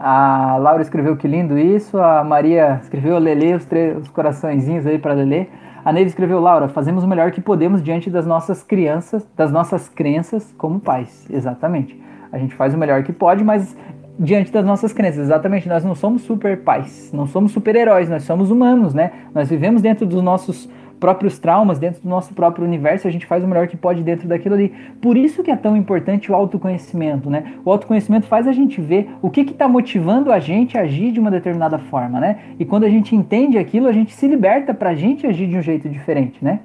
A 0.04 0.58
Laura 0.58 0.82
escreveu 0.82 1.16
que 1.16 1.28
lindo 1.28 1.60
isso, 1.60 2.00
a 2.00 2.24
Maria 2.24 2.80
escreveu 2.82 3.20
Lele, 3.20 3.54
os, 3.54 3.68
os 4.02 4.10
coraçõezinhos 4.10 4.88
aí 4.88 4.98
para 4.98 5.14
Lele. 5.14 5.48
A 5.86 5.94
Neve 5.94 6.08
escreveu, 6.08 6.40
Laura, 6.40 6.68
fazemos 6.68 7.04
o 7.04 7.08
melhor 7.08 7.30
que 7.30 7.40
podemos 7.40 7.84
diante 7.84 8.10
das 8.10 8.26
nossas 8.26 8.64
crianças, 8.64 9.30
das 9.38 9.52
nossas 9.52 9.88
crenças 9.88 10.52
como 10.58 10.80
pais. 10.80 11.28
Exatamente. 11.30 12.02
A 12.32 12.40
gente 12.40 12.56
faz 12.56 12.74
o 12.74 12.80
melhor 12.80 13.04
que 13.04 13.14
pode, 13.14 13.44
mas 13.44 13.78
diante 14.18 14.52
das 14.52 14.66
nossas 14.66 14.92
crenças. 14.92 15.20
Exatamente, 15.26 15.70
nós 15.70 15.86
não 15.86 15.94
somos 15.94 16.24
super 16.24 16.64
pais, 16.64 17.12
não 17.14 17.28
somos 17.28 17.52
super 17.52 17.76
heróis, 17.76 18.10
nós 18.10 18.24
somos 18.24 18.50
humanos, 18.50 18.96
né? 18.96 19.12
Nós 19.36 19.50
vivemos 19.52 19.84
dentro 19.84 20.08
dos 20.08 20.24
nossos 20.24 20.68
próprios 21.02 21.40
traumas, 21.40 21.80
dentro 21.80 22.04
do 22.04 22.08
nosso 22.08 22.32
próprio 22.36 22.64
universo, 22.64 23.08
a 23.08 23.12
gente 23.12 23.26
faz 23.26 23.44
o 23.44 23.48
melhor 23.48 23.68
que 23.68 23.76
pode 23.76 24.04
dentro 24.04 24.28
daquilo 24.28 24.54
ali. 24.54 24.72
Por 25.02 25.18
isso 25.18 25.42
que 25.42 25.50
é 25.50 25.56
tão 25.56 25.76
importante 25.76 26.32
o 26.32 26.36
autoconhecimento, 26.36 27.28
né? 27.28 27.56
O 27.66 27.72
autoconhecimento 27.72 28.28
faz 28.28 28.48
a 28.48 28.52
gente 28.52 28.80
ver 28.80 29.10
o 29.20 29.30
que 29.30 29.42
está 29.42 29.68
motivando 29.68 30.32
a 30.32 30.40
gente 30.40 30.78
a 30.78 30.82
agir 30.82 31.12
de 31.12 31.20
uma 31.20 31.32
determinada 31.32 31.80
forma, 31.80 32.20
né? 32.20 32.38
E 32.60 32.64
quando 32.64 32.84
a 32.84 32.90
gente 32.90 33.16
entende 33.16 33.58
aquilo, 33.58 33.88
a 33.88 33.92
gente 33.92 34.14
se 34.14 34.28
liberta 34.28 34.76
para 34.76 34.92
a 34.92 34.96
gente 34.96 35.26
agir 35.26 35.48
de 35.48 35.58
um 35.58 35.62
jeito 35.62 35.90
diferente, 35.90 36.46
né? 36.46 36.60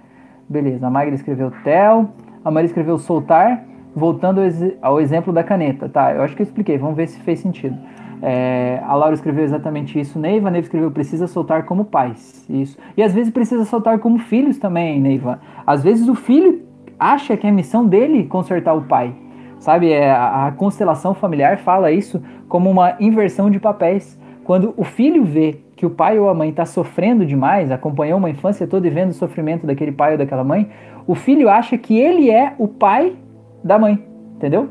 Beleza, 0.46 0.86
a 0.86 0.90
Magda 0.90 1.14
escreveu 1.14 1.50
Tel, 1.64 2.10
a 2.44 2.50
Maria 2.50 2.66
escreveu 2.66 2.98
soltar, 2.98 3.64
voltando 3.94 4.42
ao 4.82 5.00
exemplo 5.00 5.32
da 5.32 5.42
caneta, 5.42 5.88
tá? 5.88 6.12
Eu 6.12 6.22
acho 6.22 6.36
que 6.36 6.42
eu 6.42 6.44
expliquei, 6.44 6.76
vamos 6.76 6.94
ver 6.94 7.08
se 7.08 7.18
fez 7.20 7.40
sentido. 7.40 7.76
É, 8.22 8.80
a 8.84 8.94
Laura 8.94 9.14
escreveu 9.14 9.44
exatamente 9.44 9.98
isso, 9.98 10.18
Neiva. 10.18 10.50
Neiva 10.50 10.64
escreveu: 10.64 10.90
precisa 10.90 11.26
soltar 11.26 11.64
como 11.64 11.84
pais. 11.84 12.46
Isso. 12.48 12.78
E 12.96 13.02
às 13.02 13.12
vezes 13.12 13.32
precisa 13.32 13.64
soltar 13.64 13.98
como 13.98 14.18
filhos 14.18 14.58
também, 14.58 15.00
Neiva. 15.00 15.40
Às 15.66 15.82
vezes 15.82 16.08
o 16.08 16.14
filho 16.14 16.62
acha 16.98 17.36
que 17.36 17.46
é 17.46 17.50
missão 17.50 17.86
dele 17.86 18.24
consertar 18.24 18.74
o 18.74 18.82
pai. 18.82 19.14
Sabe, 19.58 19.90
é, 19.90 20.10
a, 20.10 20.46
a 20.46 20.52
constelação 20.52 21.14
familiar 21.14 21.58
fala 21.58 21.90
isso 21.90 22.22
como 22.48 22.70
uma 22.70 22.96
inversão 23.00 23.50
de 23.50 23.58
papéis. 23.58 24.18
Quando 24.44 24.72
o 24.76 24.84
filho 24.84 25.24
vê 25.24 25.60
que 25.74 25.84
o 25.84 25.90
pai 25.90 26.18
ou 26.18 26.28
a 26.28 26.34
mãe 26.34 26.50
está 26.50 26.64
sofrendo 26.64 27.26
demais, 27.26 27.70
acompanhou 27.70 28.18
uma 28.18 28.30
infância 28.30 28.66
toda 28.66 28.86
e 28.86 28.90
vendo 28.90 29.10
o 29.10 29.14
sofrimento 29.14 29.66
daquele 29.66 29.92
pai 29.92 30.12
ou 30.12 30.18
daquela 30.18 30.44
mãe, 30.44 30.70
o 31.06 31.14
filho 31.14 31.48
acha 31.48 31.76
que 31.76 31.98
ele 31.98 32.30
é 32.30 32.54
o 32.58 32.68
pai 32.68 33.14
da 33.62 33.78
mãe, 33.78 34.02
entendeu? 34.36 34.68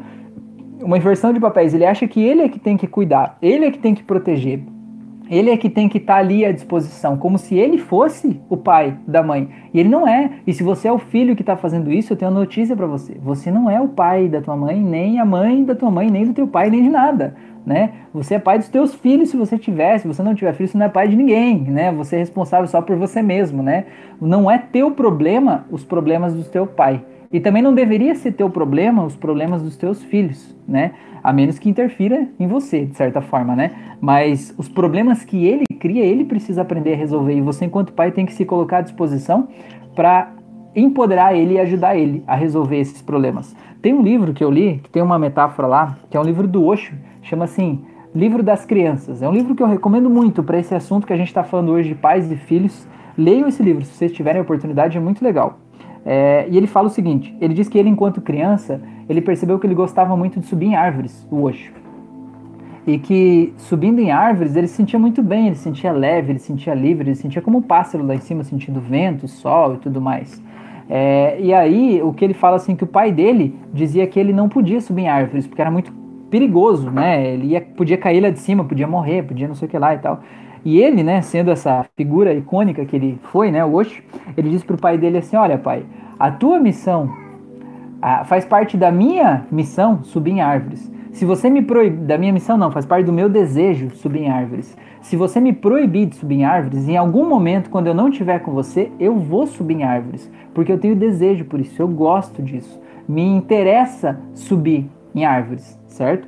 Uma 0.82 0.98
inversão 0.98 1.34
de 1.34 1.40
papéis. 1.40 1.74
Ele 1.74 1.86
acha 1.86 2.08
que 2.08 2.22
ele 2.22 2.42
é 2.42 2.50
que 2.50 2.60
tem 2.60 2.78
que 2.78 2.88
cuidar, 2.88 3.38
ele 3.42 3.66
é 3.66 3.72
que 3.72 3.80
tem 3.80 3.96
que 3.96 4.04
proteger, 4.04 4.62
ele 5.30 5.50
é 5.50 5.58
que 5.58 5.70
tem 5.70 5.90
que 5.90 5.98
estar 5.98 6.16
tá 6.16 6.20
ali 6.20 6.46
à 6.46 6.52
disposição, 6.52 7.18
como 7.18 7.38
se 7.38 7.56
ele 7.56 7.78
fosse 7.78 8.40
o 8.50 8.56
pai 8.56 8.98
da 9.08 9.24
mãe. 9.24 9.50
E 9.74 9.80
ele 9.80 9.90
não 9.90 10.08
é. 10.08 10.30
E 10.46 10.54
se 10.54 10.62
você 10.62 10.88
é 10.88 10.92
o 10.92 11.00
filho 11.00 11.36
que 11.36 11.42
está 11.42 11.58
fazendo 11.58 11.92
isso, 11.92 12.14
eu 12.14 12.18
tenho 12.18 12.30
uma 12.32 12.40
notícia 12.40 12.76
para 12.76 12.86
você. 12.86 13.18
Você 13.24 13.50
não 13.50 13.70
é 13.70 13.82
o 13.82 13.88
pai 13.88 14.28
da 14.28 14.42
tua 14.42 14.56
mãe, 14.56 14.80
nem 14.80 15.20
a 15.20 15.26
mãe 15.26 15.64
da 15.64 15.74
tua 15.74 15.90
mãe, 15.90 16.10
nem 16.10 16.26
do 16.26 16.34
teu 16.34 16.48
pai, 16.48 16.70
nem 16.70 16.84
de 16.84 16.90
nada. 16.90 17.36
Né? 17.66 17.94
Você 18.14 18.36
é 18.36 18.40
pai 18.40 18.60
dos 18.60 18.70
teus 18.70 18.94
filhos 18.94 19.30
se 19.30 19.38
você 19.38 19.58
tiver, 19.58 19.98
se 19.98 20.08
você 20.08 20.22
não 20.22 20.36
tiver 20.36 20.54
filho, 20.54 20.70
você 20.70 20.78
não 20.78 20.86
é 20.86 20.90
pai 20.90 21.08
de 21.08 21.16
ninguém, 21.16 21.62
né? 21.62 21.92
Você 21.94 22.16
é 22.16 22.20
responsável 22.20 22.68
só 22.68 22.80
por 22.80 22.96
você 22.96 23.24
mesmo, 23.24 23.64
né? 23.64 23.86
Não 24.22 24.52
é 24.52 24.60
teu 24.60 24.92
problema 24.92 25.66
os 25.72 25.84
problemas 25.84 26.36
do 26.36 26.44
teu 26.44 26.68
pai. 26.68 27.04
E 27.36 27.40
também 27.42 27.62
não 27.62 27.74
deveria 27.74 28.16
ser 28.16 28.32
teu 28.32 28.50
problema 28.50 29.04
os 29.04 29.14
problemas 29.14 29.62
dos 29.62 29.76
teus 29.76 30.02
filhos, 30.02 30.56
né? 30.66 30.94
A 31.22 31.34
menos 31.34 31.60
que 31.60 31.70
interfira 31.70 32.30
em 32.40 32.48
você, 32.48 32.86
de 32.86 32.96
certa 32.96 33.20
forma, 33.20 33.54
né? 33.54 33.72
Mas 34.00 34.56
os 34.58 34.70
problemas 34.70 35.26
que 35.26 35.46
ele 35.46 35.66
cria, 35.78 36.06
ele 36.06 36.24
precisa 36.24 36.62
aprender 36.62 36.94
a 36.94 36.96
resolver. 36.96 37.36
E 37.36 37.42
você, 37.42 37.66
enquanto 37.66 37.92
pai, 37.92 38.10
tem 38.14 38.26
que 38.26 38.32
se 38.32 38.46
colocar 38.46 38.78
à 38.78 38.82
disposição 38.82 39.50
para 39.94 40.32
empoderar 40.74 41.36
ele 41.36 41.56
e 41.56 41.60
ajudar 41.60 41.98
ele 41.98 42.24
a 42.26 42.38
resolver 42.38 42.80
esses 42.80 43.02
problemas. 43.02 43.54
Tem 43.82 43.94
um 43.94 44.02
livro 44.02 44.34
que 44.34 44.42
eu 44.42 44.50
li, 44.50 44.80
que 44.82 44.90
tem 44.90 45.04
uma 45.04 45.20
metáfora 45.20 45.68
lá, 45.68 45.98
que 46.10 46.16
é 46.16 46.20
um 46.22 46.24
livro 46.24 46.48
do 46.48 46.64
Osho, 46.64 46.96
chama 47.22 47.44
assim 47.44 47.84
Livro 48.16 48.42
das 48.42 48.66
Crianças. 48.66 49.22
É 49.22 49.28
um 49.28 49.34
livro 49.34 49.54
que 49.54 49.62
eu 49.62 49.68
recomendo 49.68 50.10
muito 50.10 50.42
para 50.42 50.58
esse 50.58 50.74
assunto 50.74 51.06
que 51.06 51.12
a 51.12 51.18
gente 51.18 51.28
está 51.28 51.44
falando 51.44 51.74
hoje 51.74 51.90
de 51.90 51.96
pais 51.96 52.32
e 52.32 52.38
filhos. 52.38 52.88
Leiam 53.18 53.50
esse 53.50 53.62
livro, 53.62 53.84
se 53.84 53.92
vocês 53.92 54.14
tiverem 54.14 54.40
a 54.40 54.42
oportunidade, 54.42 54.98
é 54.98 55.02
muito 55.02 55.22
legal. 55.22 55.60
É, 56.06 56.45
e 56.49 56.56
ele 56.58 56.68
fala 56.68 56.88
o 56.88 56.91
seguinte: 56.91 57.36
ele 57.41 57.53
diz 57.53 57.68
que 57.68 57.78
ele, 57.78 57.89
enquanto 57.89 58.22
criança, 58.22 58.80
ele 59.10 59.22
percebeu 59.22 59.58
que 59.58 59.66
ele 59.66 59.74
gostava 59.74 60.16
muito 60.16 60.39
de 60.39 60.45
subir 60.45 60.68
em 60.68 60.76
árvores, 60.76 61.28
o 61.32 61.41
Osho. 61.41 61.74
E 62.86 62.99
que 62.99 63.51
subindo 63.58 63.99
em 63.99 64.12
árvores 64.12 64.56
ele 64.56 64.68
se 64.68 64.76
sentia 64.76 64.99
muito 64.99 65.24
bem, 65.24 65.47
ele 65.47 65.56
se 65.56 65.64
sentia 65.64 65.91
leve, 65.91 66.34
ele 66.34 66.39
se 66.39 66.45
sentia 66.45 66.76
livre, 66.76 67.10
ele 67.10 67.16
se 67.16 67.24
sentia 67.24 67.41
como 67.41 67.58
um 67.58 67.62
pássaro 67.62 68.06
lá 68.06 68.14
em 68.14 68.20
cima, 68.20 68.43
sentindo 68.43 68.80
vento, 68.80 69.28
sol 69.28 69.74
e 69.74 69.78
tudo 69.78 69.99
mais. 69.99 70.39
É, 70.88 71.38
e 71.41 71.51
aí, 71.51 71.99
o 72.03 72.14
que 72.14 72.24
ele 72.24 72.36
fala 72.36 72.58
assim, 72.58 72.76
que 72.76 72.84
o 72.84 72.88
pai 72.88 73.12
dele 73.12 73.56
dizia 73.74 74.06
que 74.06 74.20
ele 74.20 74.32
não 74.32 74.47
podia 74.47 74.80
subir 74.80 75.03
em 75.03 75.08
árvores, 75.08 75.47
porque 75.47 75.60
era 75.60 75.72
muito 75.72 75.91
perigoso, 76.30 76.91
né? 76.91 77.34
Ele 77.34 77.47
ia, 77.47 77.62
podia 77.62 77.97
cair 77.97 78.22
lá 78.22 78.30
de 78.30 78.39
cima, 78.39 78.64
podia 78.64 78.88
morrer, 78.88 79.24
podia 79.24 79.47
não 79.47 79.56
sei 79.56 79.68
o 79.68 79.72
que 79.72 79.80
lá 79.80 79.95
e 79.95 79.97
tal. 79.97 80.22
E 80.66 80.80
ele, 80.80 81.03
né, 81.03 81.22
sendo 81.22 81.51
essa 81.51 81.86
figura 81.95 82.34
icônica 82.34 82.84
que 82.86 82.95
ele 82.95 83.20
foi, 83.32 83.51
né, 83.51 83.63
o 83.63 83.76
Osho, 83.76 84.01
ele 84.36 84.49
disse 84.49 84.66
para 84.66 84.76
o 84.76 84.80
pai 84.80 84.97
dele 84.97 85.20
assim: 85.20 85.36
Olha, 85.36 85.59
pai, 85.59 85.86
a 86.18 86.32
tua 86.32 86.59
missão 86.59 87.07
a, 88.01 88.26
faz 88.26 88.43
parte 88.43 88.76
da 88.76 88.91
minha 88.91 89.45
missão 89.51 90.03
subir 90.03 90.32
em 90.32 90.41
árvores. 90.41 90.91
Se 91.11 91.24
você 91.24 91.49
me 91.49 91.61
proibir, 91.61 91.99
da 91.99 92.18
minha 92.18 92.34
missão 92.34 92.57
não, 92.57 92.72
faz 92.72 92.86
parte 92.86 93.05
do 93.05 93.13
meu 93.13 93.30
desejo 93.30 93.91
subir 93.95 94.24
em 94.24 94.30
árvores. 94.30 94.76
Se 95.01 95.16
você 95.16 95.39
me 95.39 95.53
proibir 95.53 96.07
de 96.07 96.16
subir 96.16 96.39
em 96.39 96.45
árvores, 96.45 96.89
em 96.89 96.97
algum 96.97 97.30
momento, 97.30 97.70
quando 97.70 97.88
eu 97.88 97.93
não 97.93 98.09
estiver 98.09 98.39
com 98.39 98.51
você, 98.51 98.91
eu 98.99 99.16
vou 99.16 99.45
subir 99.45 99.76
em 99.76 99.84
árvores, 99.84 100.30
porque 100.53 100.72
eu 100.72 100.80
tenho 100.80 100.95
desejo 100.95 101.45
por 101.45 101.61
isso, 101.61 101.80
eu 101.80 101.88
gosto 101.88 102.41
disso. 102.41 102.82
Me 103.07 103.22
interessa 103.22 104.20
subir 104.34 104.89
em 105.13 105.24
árvores, 105.24 105.80
certo? 105.88 106.28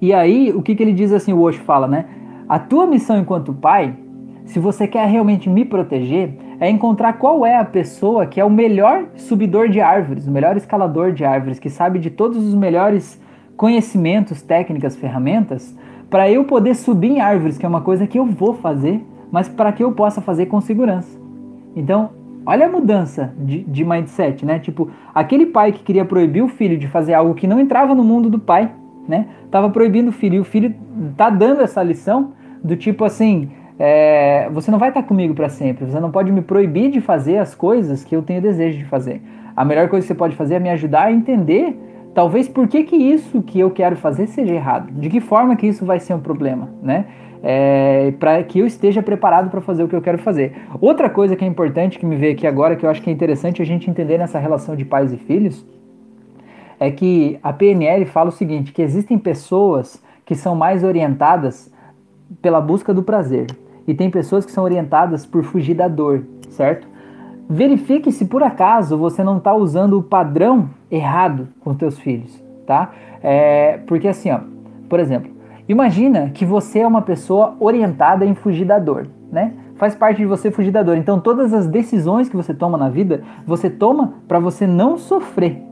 E 0.00 0.12
aí, 0.12 0.52
o 0.52 0.60
que, 0.60 0.74
que 0.74 0.82
ele 0.82 0.92
diz 0.92 1.12
assim, 1.12 1.32
o 1.32 1.40
Osho 1.40 1.62
fala, 1.62 1.86
né? 1.86 2.04
A 2.48 2.58
tua 2.58 2.86
missão 2.86 3.18
enquanto 3.18 3.52
pai, 3.52 3.96
se 4.44 4.58
você 4.58 4.86
quer 4.86 5.06
realmente 5.06 5.48
me 5.48 5.64
proteger, 5.64 6.36
é 6.60 6.68
encontrar 6.68 7.14
qual 7.14 7.44
é 7.44 7.56
a 7.56 7.64
pessoa 7.64 8.26
que 8.26 8.40
é 8.40 8.44
o 8.44 8.50
melhor 8.50 9.06
subidor 9.16 9.68
de 9.68 9.80
árvores, 9.80 10.26
o 10.26 10.30
melhor 10.30 10.56
escalador 10.56 11.12
de 11.12 11.24
árvores, 11.24 11.58
que 11.58 11.70
sabe 11.70 11.98
de 11.98 12.10
todos 12.10 12.38
os 12.38 12.54
melhores 12.54 13.20
conhecimentos, 13.56 14.42
técnicas, 14.42 14.96
ferramentas, 14.96 15.76
para 16.10 16.30
eu 16.30 16.44
poder 16.44 16.74
subir 16.74 17.12
em 17.12 17.20
árvores, 17.20 17.56
que 17.56 17.64
é 17.64 17.68
uma 17.68 17.80
coisa 17.80 18.06
que 18.06 18.18
eu 18.18 18.26
vou 18.26 18.54
fazer, 18.54 19.04
mas 19.30 19.48
para 19.48 19.72
que 19.72 19.82
eu 19.82 19.92
possa 19.92 20.20
fazer 20.20 20.46
com 20.46 20.60
segurança. 20.60 21.18
Então, 21.74 22.10
olha 22.44 22.66
a 22.66 22.68
mudança 22.68 23.32
de, 23.38 23.64
de 23.64 23.84
mindset, 23.84 24.44
né? 24.44 24.58
Tipo, 24.58 24.90
aquele 25.14 25.46
pai 25.46 25.72
que 25.72 25.82
queria 25.82 26.04
proibir 26.04 26.42
o 26.42 26.48
filho 26.48 26.76
de 26.76 26.86
fazer 26.86 27.14
algo 27.14 27.34
que 27.34 27.46
não 27.46 27.58
entrava 27.58 27.94
no 27.94 28.04
mundo 28.04 28.28
do 28.28 28.38
pai, 28.38 28.70
né? 29.08 29.26
Tava 29.50 29.70
proibindo 29.70 30.08
o 30.08 30.12
filho, 30.12 30.36
e 30.36 30.40
o 30.40 30.44
filho 30.44 30.74
tá 31.16 31.30
dando 31.30 31.60
essa 31.60 31.82
lição 31.82 32.32
do 32.62 32.76
tipo 32.76 33.04
assim, 33.04 33.50
é, 33.78 34.48
você 34.50 34.70
não 34.70 34.78
vai 34.78 34.90
estar 34.90 35.02
comigo 35.02 35.34
para 35.34 35.48
sempre, 35.48 35.86
você 35.86 35.98
não 35.98 36.10
pode 36.10 36.30
me 36.30 36.42
proibir 36.42 36.90
de 36.90 37.00
fazer 37.00 37.38
as 37.38 37.54
coisas 37.54 38.04
que 38.04 38.14
eu 38.14 38.22
tenho 38.22 38.40
desejo 38.40 38.78
de 38.78 38.84
fazer. 38.84 39.20
A 39.56 39.64
melhor 39.64 39.88
coisa 39.88 40.04
que 40.04 40.12
você 40.12 40.18
pode 40.18 40.36
fazer 40.36 40.54
é 40.54 40.58
me 40.60 40.70
ajudar 40.70 41.06
a 41.06 41.12
entender, 41.12 41.76
talvez, 42.14 42.48
por 42.48 42.68
que, 42.68 42.84
que 42.84 42.96
isso 42.96 43.42
que 43.42 43.58
eu 43.58 43.70
quero 43.70 43.96
fazer 43.96 44.26
seja 44.28 44.54
errado, 44.54 44.92
de 44.92 45.10
que 45.10 45.20
forma 45.20 45.56
que 45.56 45.66
isso 45.66 45.84
vai 45.84 45.98
ser 45.98 46.14
um 46.14 46.20
problema, 46.20 46.70
né? 46.82 47.06
É, 47.44 48.14
para 48.20 48.40
que 48.44 48.60
eu 48.60 48.66
esteja 48.66 49.02
preparado 49.02 49.50
para 49.50 49.60
fazer 49.60 49.82
o 49.82 49.88
que 49.88 49.96
eu 49.96 50.00
quero 50.00 50.18
fazer. 50.18 50.52
Outra 50.80 51.10
coisa 51.10 51.34
que 51.34 51.44
é 51.44 51.48
importante 51.48 51.98
que 51.98 52.06
me 52.06 52.14
veio 52.14 52.34
aqui 52.34 52.46
agora, 52.46 52.76
que 52.76 52.86
eu 52.86 52.90
acho 52.90 53.02
que 53.02 53.10
é 53.10 53.12
interessante 53.12 53.60
a 53.60 53.64
gente 53.64 53.90
entender 53.90 54.16
nessa 54.16 54.38
relação 54.38 54.76
de 54.76 54.84
pais 54.84 55.12
e 55.12 55.16
filhos, 55.16 55.66
é 56.82 56.90
que 56.90 57.38
a 57.44 57.52
PNL 57.52 58.04
fala 58.06 58.30
o 58.30 58.32
seguinte, 58.32 58.72
que 58.72 58.82
existem 58.82 59.16
pessoas 59.16 60.02
que 60.24 60.34
são 60.34 60.56
mais 60.56 60.82
orientadas 60.82 61.72
pela 62.40 62.60
busca 62.60 62.92
do 62.92 63.04
prazer. 63.04 63.46
E 63.86 63.94
tem 63.94 64.10
pessoas 64.10 64.44
que 64.44 64.50
são 64.50 64.64
orientadas 64.64 65.24
por 65.24 65.44
fugir 65.44 65.74
da 65.74 65.86
dor, 65.86 66.24
certo? 66.50 66.88
Verifique 67.48 68.10
se 68.10 68.24
por 68.24 68.42
acaso 68.42 68.98
você 68.98 69.22
não 69.22 69.38
está 69.38 69.54
usando 69.54 69.96
o 69.96 70.02
padrão 70.02 70.70
errado 70.90 71.46
com 71.60 71.72
seus 71.74 72.00
filhos, 72.00 72.42
tá? 72.66 72.90
É, 73.22 73.78
porque 73.86 74.08
assim, 74.08 74.32
ó, 74.32 74.40
por 74.88 74.98
exemplo, 74.98 75.30
imagina 75.68 76.30
que 76.30 76.44
você 76.44 76.80
é 76.80 76.86
uma 76.86 77.02
pessoa 77.02 77.54
orientada 77.60 78.26
em 78.26 78.34
fugir 78.34 78.64
da 78.64 78.80
dor, 78.80 79.06
né? 79.30 79.52
Faz 79.76 79.94
parte 79.94 80.18
de 80.18 80.26
você 80.26 80.50
fugir 80.50 80.72
da 80.72 80.82
dor. 80.82 80.96
Então 80.96 81.20
todas 81.20 81.54
as 81.54 81.68
decisões 81.68 82.28
que 82.28 82.36
você 82.36 82.52
toma 82.52 82.76
na 82.76 82.88
vida, 82.88 83.22
você 83.46 83.70
toma 83.70 84.14
para 84.26 84.40
você 84.40 84.66
não 84.66 84.96
sofrer, 84.96 85.62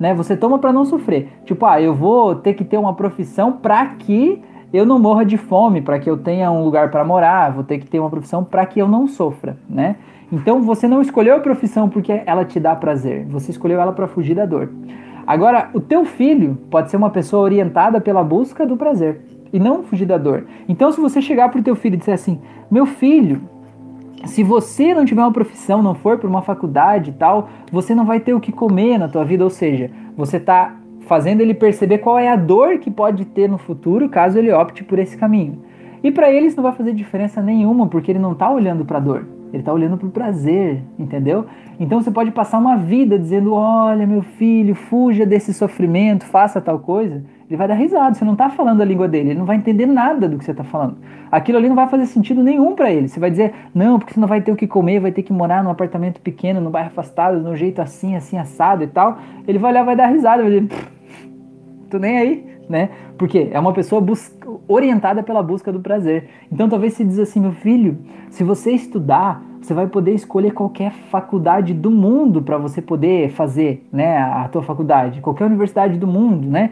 né? 0.00 0.14
Você 0.14 0.34
toma 0.34 0.58
para 0.58 0.72
não 0.72 0.86
sofrer. 0.86 1.28
Tipo, 1.44 1.66
ah, 1.66 1.80
eu 1.80 1.94
vou 1.94 2.34
ter 2.34 2.54
que 2.54 2.64
ter 2.64 2.78
uma 2.78 2.94
profissão 2.94 3.52
para 3.52 3.84
que 3.86 4.42
eu 4.72 4.86
não 4.86 4.98
morra 4.98 5.24
de 5.24 5.36
fome, 5.36 5.82
para 5.82 5.98
que 5.98 6.08
eu 6.08 6.16
tenha 6.16 6.50
um 6.50 6.64
lugar 6.64 6.90
para 6.90 7.04
morar, 7.04 7.52
vou 7.52 7.62
ter 7.62 7.78
que 7.78 7.86
ter 7.86 8.00
uma 8.00 8.08
profissão 8.08 8.42
para 8.42 8.64
que 8.64 8.80
eu 8.80 8.88
não 8.88 9.06
sofra, 9.06 9.58
né? 9.68 9.96
Então 10.32 10.62
você 10.62 10.86
não 10.88 11.02
escolheu 11.02 11.36
a 11.36 11.40
profissão 11.40 11.88
porque 11.88 12.22
ela 12.24 12.44
te 12.44 12.58
dá 12.58 12.74
prazer, 12.74 13.26
você 13.26 13.50
escolheu 13.50 13.80
ela 13.80 13.92
para 13.92 14.06
fugir 14.06 14.34
da 14.34 14.46
dor. 14.46 14.70
Agora, 15.26 15.68
o 15.74 15.80
teu 15.80 16.04
filho 16.04 16.56
pode 16.70 16.90
ser 16.90 16.96
uma 16.96 17.10
pessoa 17.10 17.42
orientada 17.42 18.00
pela 18.00 18.24
busca 18.24 18.64
do 18.64 18.76
prazer 18.76 19.20
e 19.52 19.58
não 19.58 19.82
fugir 19.82 20.06
da 20.06 20.16
dor. 20.16 20.46
Então, 20.68 20.90
se 20.92 21.00
você 21.00 21.20
chegar 21.20 21.50
pro 21.50 21.62
teu 21.62 21.74
filho 21.74 21.94
e 21.94 21.98
disser 21.98 22.14
assim: 22.14 22.40
"Meu 22.70 22.86
filho, 22.86 23.42
se 24.24 24.42
você 24.42 24.94
não 24.94 25.04
tiver 25.04 25.22
uma 25.22 25.32
profissão, 25.32 25.82
não 25.82 25.94
for 25.94 26.18
para 26.18 26.28
uma 26.28 26.42
faculdade 26.42 27.10
e 27.10 27.14
tal, 27.14 27.48
você 27.72 27.94
não 27.94 28.04
vai 28.04 28.20
ter 28.20 28.34
o 28.34 28.40
que 28.40 28.52
comer 28.52 28.98
na 28.98 29.08
tua 29.08 29.24
vida, 29.24 29.44
ou 29.44 29.50
seja, 29.50 29.90
você 30.16 30.36
está 30.36 30.76
fazendo 31.00 31.40
ele 31.40 31.54
perceber 31.54 31.98
qual 31.98 32.18
é 32.18 32.28
a 32.28 32.36
dor 32.36 32.78
que 32.78 32.90
pode 32.90 33.24
ter 33.24 33.48
no 33.48 33.58
futuro 33.58 34.08
caso 34.08 34.38
ele 34.38 34.52
opte 34.52 34.84
por 34.84 34.98
esse 34.98 35.16
caminho. 35.16 35.58
E 36.02 36.10
para 36.10 36.32
ele 36.32 36.46
isso 36.46 36.56
não 36.56 36.62
vai 36.62 36.72
fazer 36.72 36.92
diferença 36.92 37.42
nenhuma, 37.42 37.86
porque 37.86 38.12
ele 38.12 38.18
não 38.18 38.32
está 38.32 38.50
olhando 38.50 38.84
para 38.84 38.98
a 38.98 39.00
dor, 39.00 39.26
ele 39.52 39.60
está 39.62 39.72
olhando 39.72 39.96
para 39.96 40.06
o 40.06 40.10
prazer, 40.10 40.82
entendeu? 40.98 41.46
Então 41.78 42.00
você 42.00 42.10
pode 42.10 42.30
passar 42.30 42.58
uma 42.58 42.76
vida 42.76 43.18
dizendo: 43.18 43.52
Olha, 43.52 44.06
meu 44.06 44.22
filho, 44.22 44.74
fuja 44.74 45.26
desse 45.26 45.52
sofrimento, 45.52 46.24
faça 46.24 46.60
tal 46.60 46.78
coisa. 46.78 47.22
Ele 47.50 47.56
vai 47.56 47.66
dar 47.66 47.74
risada, 47.74 48.14
você 48.14 48.24
não 48.24 48.34
está 48.34 48.48
falando 48.48 48.80
a 48.80 48.84
língua 48.84 49.08
dele, 49.08 49.30
ele 49.30 49.38
não 49.40 49.44
vai 49.44 49.56
entender 49.56 49.84
nada 49.84 50.28
do 50.28 50.38
que 50.38 50.44
você 50.44 50.52
está 50.52 50.62
falando. 50.62 50.98
Aquilo 51.32 51.58
ali 51.58 51.68
não 51.68 51.74
vai 51.74 51.88
fazer 51.88 52.06
sentido 52.06 52.44
nenhum 52.44 52.76
para 52.76 52.92
ele. 52.92 53.08
Você 53.08 53.18
vai 53.18 53.28
dizer: 53.28 53.52
Não, 53.74 53.98
porque 53.98 54.14
você 54.14 54.20
não 54.20 54.28
vai 54.28 54.40
ter 54.40 54.52
o 54.52 54.56
que 54.56 54.68
comer, 54.68 55.00
vai 55.00 55.10
ter 55.10 55.24
que 55.24 55.32
morar 55.32 55.64
num 55.64 55.70
apartamento 55.70 56.20
pequeno, 56.20 56.60
num 56.60 56.70
bairro 56.70 56.90
afastado, 56.90 57.40
num 57.40 57.56
jeito 57.56 57.82
assim, 57.82 58.14
assim, 58.14 58.38
assado 58.38 58.84
e 58.84 58.86
tal. 58.86 59.18
Ele 59.48 59.58
vai 59.58 59.72
olhar, 59.72 59.82
vai 59.82 59.96
dar 59.96 60.06
risada, 60.06 60.44
vai 60.44 60.60
dizer 60.60 60.68
tô 61.90 61.98
nem 61.98 62.18
aí, 62.18 62.46
né? 62.68 62.90
Porque 63.18 63.48
é 63.50 63.58
uma 63.58 63.72
pessoa 63.72 64.02
orientada 64.68 65.22
pela 65.22 65.42
busca 65.42 65.72
do 65.72 65.80
prazer. 65.80 66.28
Então 66.50 66.68
talvez 66.68 66.94
se 66.94 67.04
diz 67.04 67.18
assim, 67.18 67.40
meu 67.40 67.52
filho, 67.52 67.98
se 68.30 68.44
você 68.44 68.70
estudar, 68.70 69.42
você 69.60 69.74
vai 69.74 69.88
poder 69.88 70.14
escolher 70.14 70.52
qualquer 70.52 70.92
faculdade 71.10 71.74
do 71.74 71.90
mundo 71.90 72.40
para 72.40 72.56
você 72.56 72.80
poder 72.80 73.30
fazer, 73.30 73.86
né, 73.92 74.16
a 74.18 74.48
tua 74.48 74.62
faculdade, 74.62 75.20
qualquer 75.20 75.44
universidade 75.44 75.98
do 75.98 76.06
mundo, 76.06 76.48
né? 76.48 76.70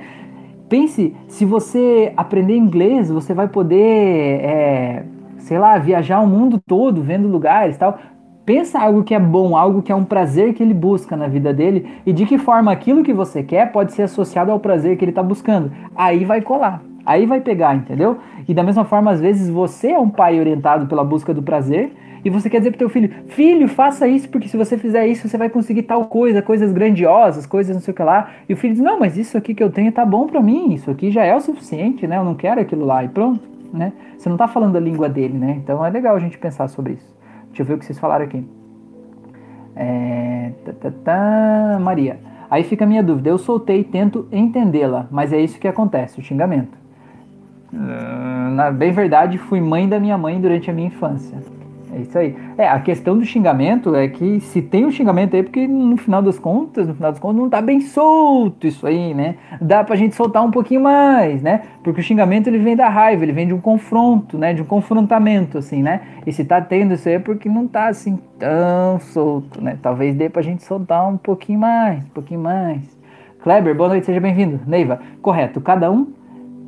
Pense, 0.68 1.16
se 1.26 1.44
você 1.44 2.12
aprender 2.16 2.56
inglês, 2.56 3.10
você 3.10 3.32
vai 3.32 3.48
poder, 3.48 4.40
é, 4.42 5.04
sei 5.38 5.58
lá, 5.58 5.78
viajar 5.78 6.20
o 6.20 6.26
mundo 6.26 6.60
todo, 6.64 7.02
vendo 7.02 7.26
lugares, 7.26 7.76
tal. 7.76 7.98
Pensa 8.44 8.78
algo 8.78 9.02
que 9.02 9.14
é 9.14 9.18
bom, 9.18 9.56
algo 9.56 9.82
que 9.82 9.90
é 9.90 9.94
um 9.94 10.04
prazer 10.04 10.54
que 10.54 10.62
ele 10.62 10.74
busca 10.74 11.16
na 11.16 11.26
vida 11.26 11.52
dele 11.52 11.86
e 12.04 12.12
de 12.12 12.26
que 12.26 12.38
forma 12.38 12.70
aquilo 12.70 13.02
que 13.02 13.12
você 13.12 13.42
quer 13.42 13.72
pode 13.72 13.92
ser 13.92 14.02
associado 14.02 14.50
ao 14.50 14.60
prazer 14.60 14.96
que 14.96 15.04
ele 15.04 15.10
está 15.10 15.22
buscando. 15.22 15.72
Aí 15.94 16.24
vai 16.24 16.40
colar, 16.42 16.82
aí 17.04 17.26
vai 17.26 17.40
pegar, 17.40 17.74
entendeu? 17.74 18.18
E 18.46 18.54
da 18.54 18.62
mesma 18.62 18.84
forma, 18.84 19.10
às 19.10 19.20
vezes 19.20 19.50
você 19.50 19.88
é 19.88 19.98
um 19.98 20.08
pai 20.08 20.38
orientado 20.38 20.86
pela 20.86 21.04
busca 21.04 21.32
do 21.32 21.42
prazer 21.42 21.92
e 22.24 22.30
você 22.30 22.50
quer 22.50 22.58
dizer 22.58 22.70
pro 22.70 22.78
teu 22.78 22.88
filho, 22.88 23.10
filho, 23.28 23.68
faça 23.68 24.06
isso, 24.06 24.28
porque 24.28 24.48
se 24.48 24.56
você 24.56 24.76
fizer 24.76 25.06
isso, 25.06 25.28
você 25.28 25.38
vai 25.38 25.48
conseguir 25.48 25.82
tal 25.82 26.06
coisa, 26.06 26.42
coisas 26.42 26.72
grandiosas, 26.72 27.46
coisas 27.46 27.74
não 27.74 27.80
sei 27.80 27.92
o 27.92 27.94
que 27.94 28.02
lá. 28.02 28.30
E 28.48 28.52
o 28.52 28.56
filho 28.56 28.74
diz, 28.74 28.82
não, 28.82 28.98
mas 28.98 29.16
isso 29.16 29.36
aqui 29.36 29.54
que 29.54 29.62
eu 29.62 29.70
tenho 29.70 29.92
tá 29.92 30.04
bom 30.04 30.26
para 30.26 30.42
mim, 30.42 30.74
isso 30.74 30.90
aqui 30.90 31.10
já 31.10 31.24
é 31.24 31.34
o 31.34 31.40
suficiente, 31.40 32.06
né? 32.06 32.16
Eu 32.16 32.24
não 32.24 32.34
quero 32.34 32.60
aquilo 32.60 32.84
lá 32.84 33.04
e 33.04 33.08
pronto, 33.08 33.40
né? 33.72 33.92
Você 34.16 34.28
não 34.28 34.36
tá 34.36 34.48
falando 34.48 34.76
a 34.76 34.80
língua 34.80 35.08
dele, 35.08 35.38
né? 35.38 35.58
Então 35.62 35.84
é 35.84 35.90
legal 35.90 36.16
a 36.16 36.18
gente 36.18 36.38
pensar 36.38 36.68
sobre 36.68 36.94
isso. 36.94 37.16
Deixa 37.48 37.62
eu 37.62 37.66
ver 37.66 37.74
o 37.74 37.78
que 37.78 37.84
vocês 37.84 37.98
falaram 37.98 38.24
aqui. 38.24 38.44
É... 39.76 40.52
Tá, 40.64 40.72
tá, 40.72 40.92
tá. 41.04 41.78
Maria. 41.80 42.18
Aí 42.50 42.62
fica 42.62 42.84
a 42.84 42.88
minha 42.88 43.02
dúvida. 43.02 43.28
Eu 43.28 43.38
soltei 43.38 43.80
e 43.80 43.84
tento 43.84 44.26
entendê-la, 44.32 45.06
mas 45.10 45.32
é 45.32 45.40
isso 45.40 45.58
que 45.58 45.68
acontece, 45.68 46.18
o 46.18 46.22
xingamento. 46.22 46.76
Uh, 47.72 48.50
na 48.54 48.70
bem 48.70 48.90
verdade, 48.92 49.36
fui 49.36 49.60
mãe 49.60 49.86
da 49.86 50.00
minha 50.00 50.16
mãe 50.16 50.40
durante 50.40 50.70
a 50.70 50.72
minha 50.72 50.88
infância. 50.88 51.38
É 51.99 52.03
isso 52.03 52.16
aí. 52.16 52.36
É, 52.57 52.68
a 52.68 52.78
questão 52.78 53.18
do 53.18 53.24
xingamento 53.24 53.94
é 53.94 54.07
que 54.07 54.38
se 54.40 54.62
tem 54.62 54.84
o 54.84 54.88
um 54.88 54.90
xingamento 54.90 55.34
aí, 55.34 55.42
porque 55.42 55.66
no 55.66 55.96
final 55.96 56.22
das 56.22 56.38
contas, 56.38 56.86
no 56.86 56.94
final 56.94 57.11
das 57.11 57.20
contas, 57.20 57.36
não 57.40 57.51
tá 57.51 57.61
bem 57.61 57.80
solto 57.80 58.66
isso 58.66 58.86
aí, 58.86 59.12
né? 59.12 59.34
Dá 59.61 59.82
pra 59.82 59.96
gente 59.96 60.14
soltar 60.14 60.44
um 60.44 60.51
pouquinho 60.51 60.80
mais, 60.80 61.42
né? 61.42 61.62
Porque 61.82 62.01
o 62.01 62.05
xingamento 62.05 62.46
ele 62.46 62.59
vem 62.59 62.76
da 62.76 62.88
raiva, 62.88 63.24
ele 63.24 63.32
vem 63.32 63.49
de 63.49 63.55
um 63.55 63.61
confronto, 63.61 64.38
né? 64.38 64.55
De 64.55 64.62
um 64.62 64.64
confrontamento, 64.64 65.59
assim, 65.59 65.82
né? 65.82 66.03
E 66.24 66.32
se 66.32 66.44
tá 66.44 66.61
tendo 66.61 66.94
isso 66.94 67.09
aí 67.09 67.16
é 67.16 67.18
porque 67.18 67.49
não 67.49 67.66
tá 67.66 67.88
assim 67.88 68.18
tão 68.38 69.01
solto, 69.01 69.61
né? 69.61 69.76
Talvez 69.82 70.14
dê 70.14 70.28
pra 70.28 70.40
gente 70.40 70.62
soltar 70.62 71.09
um 71.09 71.16
pouquinho 71.16 71.59
mais, 71.59 71.99
um 71.99 72.11
pouquinho 72.14 72.40
mais. 72.40 72.80
Kleber, 73.42 73.74
boa 73.74 73.88
noite, 73.88 74.07
seja 74.07 74.20
bem-vindo. 74.20 74.61
Neiva, 74.66 75.01
correto. 75.20 75.61
Cada 75.61 75.90
um 75.90 76.12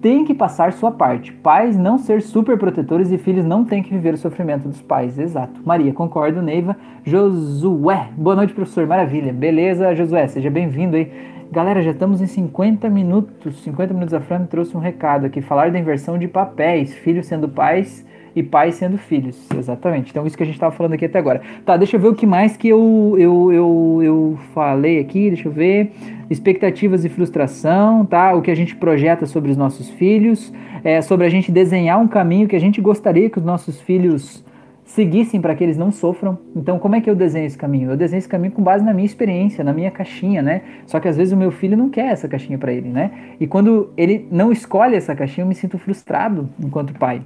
tem 0.01 0.25
que 0.25 0.35
passar 0.35 0.73
sua 0.73 0.91
parte. 0.91 1.33
Pais 1.33 1.77
não 1.77 1.99
ser 1.99 2.23
super 2.23 2.59
protetores 2.59 3.11
e 3.11 3.19
filhos 3.19 3.45
não 3.45 3.65
têm 3.65 3.83
que 3.83 3.91
viver 3.91 4.15
o 4.15 4.19
sofrimento 4.19 4.69
dos 4.69 4.81
pais. 4.81 5.19
Exato. 5.19 5.61
Maria, 5.65 5.93
concordo. 5.93 6.43
Neiva. 6.43 6.77
Josué. 7.05 8.09
Boa 8.17 8.37
noite, 8.37 8.55
professor. 8.55 8.87
Maravilha. 8.87 9.33
Beleza, 9.33 9.95
Josué. 9.95 10.27
Seja 10.27 10.51
bem-vindo 10.51 10.97
aí. 10.97 11.11
Galera, 11.53 11.83
já 11.83 11.91
estamos 11.91 12.23
em 12.23 12.27
50 12.27 12.89
minutos. 12.89 13.63
50 13.63 13.93
minutos 13.93 14.15
a 14.15 14.21
Fran 14.21 14.47
trouxe 14.47 14.77
um 14.77 14.81
recado 14.81 15.27
aqui. 15.27 15.41
Falar 15.43 15.71
da 15.71 15.79
inversão 15.79 16.17
de 16.19 16.29
papéis. 16.29 16.95
Filhos 16.95 17.27
sendo 17.27 17.49
pais 17.49 18.07
e 18.35 18.43
pais 18.43 18.77
sendo 18.77 18.99
filhos. 18.99 19.37
Exatamente. 19.57 20.11
Então, 20.11 20.27
isso 20.27 20.37
que 20.37 20.43
a 20.43 20.47
gente 20.47 20.57
estava 20.57 20.75
falando 20.75 20.95
aqui 20.95 21.05
até 21.05 21.19
agora. 21.19 21.41
Tá, 21.65 21.77
deixa 21.77 21.97
eu 21.97 22.01
ver 22.01 22.09
o 22.09 22.15
que 22.15 22.27
mais 22.27 22.57
que 22.57 22.69
eu, 22.69 23.17
eu, 23.19 23.53
eu, 23.53 24.01
eu 24.03 24.39
falei 24.55 24.99
aqui. 24.99 25.31
Deixa 25.31 25.49
eu 25.49 25.53
ver. 25.53 25.93
Expectativas 26.29 27.05
e 27.05 27.09
frustração, 27.09 28.05
tá? 28.05 28.35
O 28.35 28.43
que 28.43 28.51
a 28.51 28.55
gente 28.55 28.77
projeta 28.77 29.27
sobre 29.27 29.51
os 29.51 29.57
nossos 29.57 29.89
filhos. 29.91 30.53
É, 30.83 31.03
sobre 31.03 31.27
a 31.27 31.29
gente 31.29 31.53
desenhar 31.53 31.99
um 31.99 32.09
caminho 32.09 32.49
que 32.49 32.57
a 32.57 32.61
gente 32.61 32.81
gostaria 32.81 33.29
que 33.29 33.39
os 33.39 33.45
nossos 33.45 33.81
filhos 33.81 34.43
seguissem 34.91 35.41
para 35.41 35.55
que 35.55 35.63
eles 35.63 35.79
não 35.79 35.93
sofram. 35.93 36.39
Então, 36.55 36.79
como 36.79 36.97
é 36.97 37.01
que 37.01 37.09
eu 37.09 37.15
desenho 37.15 37.47
esse 37.47 37.57
caminho? 37.57 37.91
Eu 37.91 37.97
desenho 37.97 38.19
esse 38.19 38.29
caminho 38.29 38.53
com 38.53 38.63
base 38.63 38.85
na 38.85 38.93
minha 38.93 39.07
experiência, 39.07 39.63
na 39.63 39.73
minha 39.73 39.91
caixinha, 39.91 40.43
né? 40.43 40.63
Só 40.87 40.99
que 40.99 41.07
às 41.07 41.17
vezes 41.17 41.33
o 41.33 41.37
meu 41.37 41.53
filho 41.53 41.77
não 41.77 41.89
quer 41.89 42.11
essa 42.13 42.29
caixinha 42.29 42.59
para 42.59 42.73
ele, 42.73 42.89
né? 42.89 43.11
E 43.39 43.47
quando 43.47 43.91
ele 43.97 44.27
não 44.31 44.51
escolhe 44.51 44.97
essa 44.97 45.15
caixinha, 45.15 45.45
eu 45.45 45.49
me 45.49 45.55
sinto 45.55 45.79
frustrado 45.79 46.49
enquanto 46.59 46.93
pai. 46.95 47.23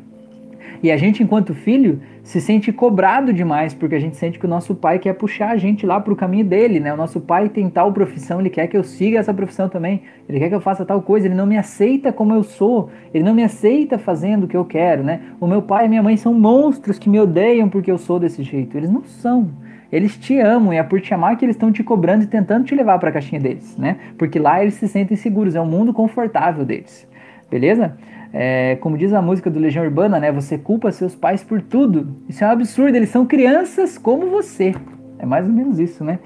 E 0.84 0.92
a 0.92 0.98
gente, 0.98 1.22
enquanto 1.22 1.54
filho, 1.54 2.02
se 2.22 2.42
sente 2.42 2.70
cobrado 2.70 3.32
demais, 3.32 3.72
porque 3.72 3.94
a 3.94 3.98
gente 3.98 4.18
sente 4.18 4.38
que 4.38 4.44
o 4.44 4.48
nosso 4.48 4.74
pai 4.74 4.98
quer 4.98 5.14
puxar 5.14 5.48
a 5.48 5.56
gente 5.56 5.86
lá 5.86 5.98
para 5.98 6.12
o 6.12 6.16
caminho 6.16 6.44
dele, 6.44 6.78
né? 6.78 6.92
O 6.92 6.96
nosso 6.96 7.22
pai 7.22 7.48
tem 7.48 7.70
tal 7.70 7.90
profissão, 7.90 8.38
ele 8.38 8.50
quer 8.50 8.66
que 8.66 8.76
eu 8.76 8.84
siga 8.84 9.18
essa 9.18 9.32
profissão 9.32 9.66
também, 9.66 10.02
ele 10.28 10.38
quer 10.38 10.50
que 10.50 10.54
eu 10.54 10.60
faça 10.60 10.84
tal 10.84 11.00
coisa, 11.00 11.26
ele 11.26 11.34
não 11.34 11.46
me 11.46 11.56
aceita 11.56 12.12
como 12.12 12.34
eu 12.34 12.42
sou, 12.42 12.90
ele 13.14 13.24
não 13.24 13.32
me 13.32 13.42
aceita 13.42 13.96
fazendo 13.96 14.44
o 14.44 14.46
que 14.46 14.58
eu 14.58 14.66
quero, 14.66 15.02
né? 15.02 15.22
O 15.40 15.46
meu 15.46 15.62
pai 15.62 15.86
e 15.86 15.88
minha 15.88 16.02
mãe 16.02 16.18
são 16.18 16.34
monstros 16.34 16.98
que 16.98 17.08
me 17.08 17.18
odeiam 17.18 17.66
porque 17.66 17.90
eu 17.90 17.96
sou 17.96 18.20
desse 18.20 18.42
jeito. 18.42 18.76
Eles 18.76 18.90
não 18.90 19.04
são. 19.04 19.48
Eles 19.90 20.18
te 20.18 20.38
amam 20.38 20.74
e 20.74 20.76
é 20.76 20.82
por 20.82 21.00
te 21.00 21.14
amar 21.14 21.38
que 21.38 21.46
eles 21.46 21.56
estão 21.56 21.72
te 21.72 21.82
cobrando 21.82 22.24
e 22.24 22.26
tentando 22.26 22.66
te 22.66 22.74
levar 22.74 22.98
para 22.98 23.08
a 23.08 23.12
caixinha 23.12 23.40
deles, 23.40 23.74
né? 23.78 23.96
Porque 24.18 24.38
lá 24.38 24.60
eles 24.60 24.74
se 24.74 24.86
sentem 24.86 25.16
seguros, 25.16 25.54
é 25.54 25.60
um 25.62 25.66
mundo 25.66 25.94
confortável 25.94 26.62
deles. 26.62 27.08
Beleza? 27.50 27.96
É, 28.36 28.74
como 28.80 28.98
diz 28.98 29.12
a 29.12 29.22
música 29.22 29.48
do 29.48 29.60
Legião 29.60 29.84
Urbana, 29.84 30.18
né? 30.18 30.32
Você 30.32 30.58
culpa 30.58 30.90
seus 30.90 31.14
pais 31.14 31.44
por 31.44 31.62
tudo. 31.62 32.16
Isso 32.28 32.42
é 32.42 32.48
um 32.48 32.50
absurdo, 32.50 32.96
eles 32.96 33.08
são 33.08 33.24
crianças 33.24 33.96
como 33.96 34.28
você. 34.28 34.74
É 35.20 35.24
mais 35.24 35.46
ou 35.46 35.52
menos 35.52 35.78
isso, 35.78 36.02
né? 36.02 36.18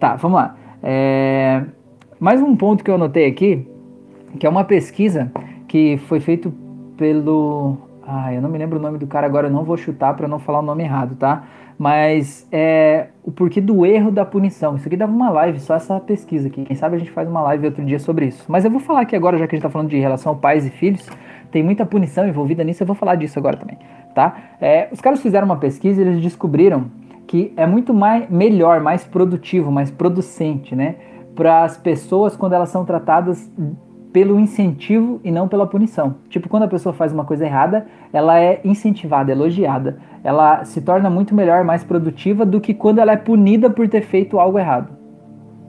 Tá, 0.00 0.16
vamos 0.16 0.36
lá. 0.36 0.56
É, 0.82 1.62
mais 2.18 2.42
um 2.42 2.56
ponto 2.56 2.82
que 2.82 2.90
eu 2.90 2.96
anotei 2.96 3.26
aqui, 3.26 3.64
que 4.40 4.46
é 4.46 4.50
uma 4.50 4.64
pesquisa 4.64 5.30
que 5.68 5.96
foi 6.08 6.18
feito 6.18 6.52
pelo. 6.96 7.78
Ah, 8.04 8.34
eu 8.34 8.42
não 8.42 8.48
me 8.48 8.58
lembro 8.58 8.80
o 8.80 8.82
nome 8.82 8.98
do 8.98 9.06
cara 9.06 9.24
agora, 9.24 9.46
eu 9.46 9.52
não 9.52 9.62
vou 9.62 9.76
chutar 9.76 10.14
para 10.14 10.26
não 10.26 10.40
falar 10.40 10.58
o 10.58 10.62
nome 10.62 10.82
errado, 10.82 11.14
tá? 11.14 11.44
Mas 11.78 12.46
é 12.50 13.06
o 13.22 13.30
porquê 13.30 13.60
do 13.60 13.86
erro 13.86 14.10
da 14.10 14.24
punição. 14.24 14.74
Isso 14.74 14.88
aqui 14.88 14.96
dava 14.96 15.12
uma 15.12 15.30
live, 15.30 15.60
só 15.60 15.76
essa 15.76 16.00
pesquisa 16.00 16.48
aqui. 16.48 16.64
Quem 16.64 16.74
sabe 16.74 16.96
a 16.96 16.98
gente 16.98 17.12
faz 17.12 17.28
uma 17.28 17.40
live 17.42 17.66
outro 17.66 17.84
dia 17.84 18.00
sobre 18.00 18.26
isso. 18.26 18.44
Mas 18.48 18.64
eu 18.64 18.70
vou 18.70 18.80
falar 18.80 19.02
aqui 19.02 19.14
agora, 19.14 19.38
já 19.38 19.46
que 19.46 19.54
a 19.54 19.56
gente 19.56 19.64
está 19.64 19.70
falando 19.70 19.88
de 19.88 19.98
relação 19.98 20.36
pais 20.36 20.66
e 20.66 20.70
filhos 20.70 21.08
tem 21.50 21.62
muita 21.62 21.86
punição 21.86 22.26
envolvida 22.26 22.62
nisso, 22.62 22.82
eu 22.82 22.86
vou 22.86 22.96
falar 22.96 23.14
disso 23.14 23.38
agora 23.38 23.56
também, 23.56 23.78
tá? 24.14 24.36
É, 24.60 24.88
os 24.92 25.00
caras 25.00 25.22
fizeram 25.22 25.46
uma 25.46 25.56
pesquisa 25.56 26.00
e 26.00 26.04
eles 26.04 26.20
descobriram 26.20 26.90
que 27.26 27.52
é 27.56 27.66
muito 27.66 27.92
mais, 27.92 28.28
melhor, 28.28 28.80
mais 28.80 29.04
produtivo, 29.04 29.70
mais 29.70 29.90
producente, 29.90 30.74
né? 30.74 30.96
Para 31.34 31.62
as 31.64 31.76
pessoas 31.76 32.36
quando 32.36 32.54
elas 32.54 32.70
são 32.70 32.84
tratadas 32.84 33.50
pelo 34.12 34.38
incentivo 34.38 35.20
e 35.22 35.30
não 35.30 35.48
pela 35.48 35.66
punição. 35.66 36.16
Tipo, 36.28 36.48
quando 36.48 36.62
a 36.64 36.68
pessoa 36.68 36.92
faz 36.92 37.12
uma 37.12 37.24
coisa 37.24 37.44
errada, 37.44 37.86
ela 38.12 38.40
é 38.40 38.60
incentivada, 38.64 39.30
elogiada. 39.30 39.98
Ela 40.24 40.64
se 40.64 40.80
torna 40.80 41.10
muito 41.10 41.34
melhor, 41.34 41.64
mais 41.64 41.84
produtiva 41.84 42.46
do 42.46 42.60
que 42.60 42.72
quando 42.74 42.98
ela 42.98 43.12
é 43.12 43.16
punida 43.16 43.68
por 43.68 43.88
ter 43.88 44.02
feito 44.02 44.38
algo 44.38 44.58
errado. 44.58 44.88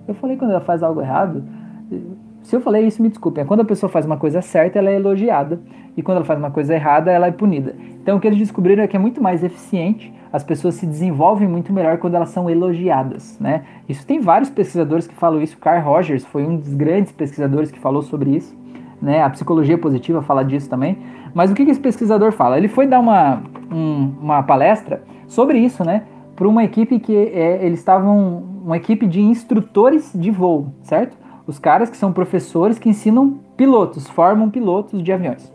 Eu 0.07 0.13
falei 0.15 0.37
quando 0.37 0.51
ela 0.51 0.61
faz 0.61 0.81
algo 0.81 1.01
errado, 1.01 1.43
se 2.43 2.55
eu 2.55 2.61
falei 2.61 2.87
isso, 2.87 3.01
me 3.01 3.09
desculpem. 3.09 3.43
É 3.43 3.45
quando 3.45 3.61
a 3.61 3.65
pessoa 3.65 3.89
faz 3.89 4.05
uma 4.05 4.17
coisa 4.17 4.41
certa, 4.41 4.79
ela 4.79 4.89
é 4.89 4.95
elogiada. 4.95 5.59
E 5.95 6.01
quando 6.01 6.17
ela 6.17 6.25
faz 6.25 6.39
uma 6.39 6.51
coisa 6.51 6.73
errada, 6.73 7.11
ela 7.11 7.27
é 7.27 7.31
punida. 7.31 7.75
Então 8.01 8.17
o 8.17 8.19
que 8.19 8.27
eles 8.27 8.39
descobriram 8.39 8.83
é 8.83 8.87
que 8.87 8.95
é 8.95 8.99
muito 8.99 9.21
mais 9.21 9.43
eficiente, 9.43 10.11
as 10.31 10.43
pessoas 10.43 10.75
se 10.75 10.85
desenvolvem 10.85 11.47
muito 11.47 11.73
melhor 11.73 11.97
quando 11.97 12.15
elas 12.15 12.29
são 12.29 12.49
elogiadas. 12.49 13.37
Né? 13.39 13.63
Isso 13.87 14.05
tem 14.05 14.19
vários 14.19 14.49
pesquisadores 14.49 15.07
que 15.07 15.15
falam 15.15 15.41
isso. 15.41 15.57
Carl 15.57 15.83
Rogers 15.83 16.25
foi 16.25 16.45
um 16.45 16.57
dos 16.57 16.73
grandes 16.73 17.11
pesquisadores 17.11 17.71
que 17.71 17.79
falou 17.79 18.01
sobre 18.01 18.35
isso. 18.35 18.57
Né? 19.01 19.21
A 19.23 19.29
psicologia 19.29 19.77
positiva 19.77 20.21
fala 20.21 20.43
disso 20.43 20.69
também. 20.69 20.97
Mas 21.33 21.51
o 21.51 21.55
que, 21.55 21.65
que 21.65 21.71
esse 21.71 21.79
pesquisador 21.79 22.31
fala? 22.31 22.57
Ele 22.57 22.67
foi 22.67 22.87
dar 22.87 22.99
uma, 22.99 23.41
um, 23.71 24.13
uma 24.21 24.43
palestra 24.43 25.03
sobre 25.27 25.59
isso, 25.59 25.83
né? 25.83 26.03
Para 26.35 26.47
uma 26.47 26.63
equipe 26.63 26.99
que 26.99 27.15
é, 27.15 27.63
eles 27.63 27.79
estavam. 27.79 28.47
Uma 28.63 28.77
equipe 28.77 29.07
de 29.07 29.21
instrutores 29.21 30.11
de 30.13 30.29
voo, 30.29 30.73
certo? 30.83 31.17
os 31.49 31.57
caras 31.57 31.89
que 31.89 31.97
são 31.97 32.13
professores 32.13 32.77
que 32.77 32.87
ensinam 32.87 33.39
pilotos, 33.57 34.07
formam 34.07 34.51
pilotos 34.51 35.01
de 35.01 35.11
aviões. 35.11 35.51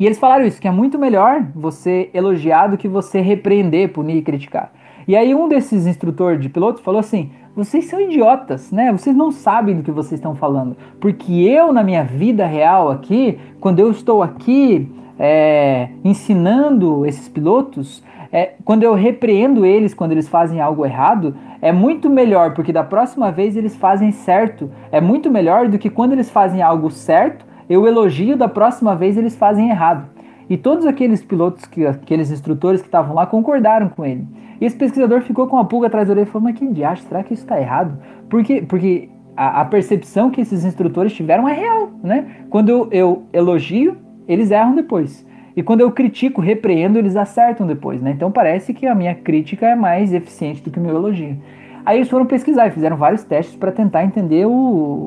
E 0.00 0.06
eles 0.06 0.18
falaram 0.18 0.46
isso, 0.46 0.58
que 0.58 0.66
é 0.66 0.70
muito 0.70 0.98
melhor 0.98 1.46
você 1.54 2.08
elogiar 2.14 2.68
do 2.68 2.78
que 2.78 2.88
você 2.88 3.20
repreender, 3.20 3.92
punir 3.92 4.16
e 4.16 4.22
criticar. 4.22 4.72
E 5.06 5.14
aí 5.14 5.34
um 5.34 5.46
desses 5.46 5.86
instrutores 5.86 6.40
de 6.40 6.48
pilotos 6.48 6.82
falou 6.82 7.00
assim: 7.00 7.30
vocês 7.54 7.84
são 7.84 8.00
idiotas, 8.00 8.72
né? 8.72 8.90
Vocês 8.92 9.14
não 9.14 9.30
sabem 9.30 9.76
do 9.76 9.82
que 9.82 9.90
vocês 9.90 10.18
estão 10.18 10.34
falando. 10.34 10.74
Porque 10.98 11.32
eu, 11.32 11.70
na 11.70 11.82
minha 11.82 12.02
vida 12.02 12.46
real 12.46 12.90
aqui, 12.90 13.38
quando 13.60 13.78
eu 13.78 13.90
estou 13.90 14.22
aqui 14.22 14.90
é, 15.18 15.90
ensinando 16.02 17.04
esses 17.04 17.28
pilotos, 17.28 18.02
é, 18.32 18.54
quando 18.64 18.84
eu 18.84 18.94
repreendo 18.94 19.66
eles 19.66 19.92
quando 19.92 20.12
eles 20.12 20.28
fazem 20.28 20.60
algo 20.60 20.86
errado, 20.86 21.34
é 21.60 21.72
muito 21.72 22.08
melhor, 22.08 22.54
porque 22.54 22.72
da 22.72 22.84
próxima 22.84 23.30
vez 23.30 23.56
eles 23.56 23.76
fazem 23.76 24.12
certo. 24.12 24.70
É 24.90 25.00
muito 25.00 25.30
melhor 25.30 25.68
do 25.68 25.78
que 25.78 25.90
quando 25.90 26.12
eles 26.12 26.30
fazem 26.30 26.62
algo 26.62 26.90
certo, 26.90 27.44
eu 27.70 27.86
elogio, 27.86 28.36
da 28.36 28.48
próxima 28.48 28.96
vez 28.96 29.16
eles 29.16 29.36
fazem 29.36 29.70
errado. 29.70 30.08
E 30.48 30.56
todos 30.56 30.84
aqueles 30.84 31.22
pilotos, 31.22 31.64
que, 31.66 31.86
aqueles 31.86 32.32
instrutores 32.32 32.80
que 32.80 32.88
estavam 32.88 33.14
lá 33.14 33.24
concordaram 33.24 33.88
com 33.88 34.04
ele. 34.04 34.26
E 34.60 34.64
esse 34.64 34.76
pesquisador 34.76 35.22
ficou 35.22 35.46
com 35.46 35.56
a 35.56 35.64
pulga 35.64 35.86
atrás 35.86 36.08
da 36.08 36.12
orelha 36.12 36.26
e 36.26 36.28
falou: 36.28 36.48
Mas 36.48 36.58
que 36.58 36.66
diacho, 36.66 37.04
será 37.04 37.22
que 37.22 37.32
isso 37.32 37.44
está 37.44 37.60
errado? 37.60 37.96
Porque, 38.28 38.60
porque 38.62 39.08
a, 39.36 39.60
a, 39.60 39.64
percepção 39.64 40.30
que 40.30 40.40
esses 40.40 40.64
instrutores 40.64 41.12
tiveram 41.12 41.48
é 41.48 41.52
real, 41.52 41.90
né? 42.02 42.26
Quando 42.50 42.68
eu, 42.68 42.88
eu 42.90 43.22
elogio, 43.32 43.96
eles 44.26 44.50
erram 44.50 44.74
depois. 44.74 45.24
E 45.56 45.62
quando 45.62 45.80
eu 45.80 45.92
critico, 45.92 46.40
repreendo, 46.40 46.98
eles 46.98 47.14
acertam 47.14 47.66
depois, 47.66 48.02
né? 48.02 48.10
Então 48.10 48.32
parece 48.32 48.74
que 48.74 48.86
a 48.86 48.94
minha 48.94 49.14
crítica 49.14 49.68
é 49.68 49.76
mais 49.76 50.12
eficiente 50.12 50.60
do 50.60 50.70
que 50.70 50.78
o 50.80 50.82
meu 50.82 50.96
elogio. 50.96 51.36
Aí 51.84 51.98
eles 51.98 52.08
foram 52.08 52.26
pesquisar 52.26 52.66
e 52.66 52.70
fizeram 52.70 52.96
vários 52.96 53.24
testes 53.24 53.56
para 53.56 53.72
tentar 53.72 54.04
entender 54.04 54.46
o, 54.46 54.50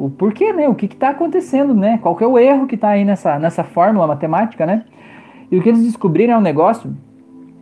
o, 0.06 0.14
porquê, 0.18 0.52
né? 0.54 0.68
O 0.68 0.76
que 0.76 0.86
está 0.86 1.10
acontecendo, 1.10 1.74
né? 1.74 2.00
Qual 2.02 2.16
que 2.16 2.24
é 2.24 2.28
o 2.28 2.38
erro 2.38 2.68
que 2.68 2.76
está 2.76 2.90
aí 2.90 3.06
nessa, 3.06 3.38
nessa 3.38 3.64
fórmula 3.64 4.08
matemática, 4.08 4.66
né? 4.66 4.84
E 5.52 5.58
o 5.58 5.62
que 5.62 5.70
eles 5.70 5.84
descobriram 5.84 6.34
é 6.34 6.38
um 6.38 6.42
negócio 6.42 6.96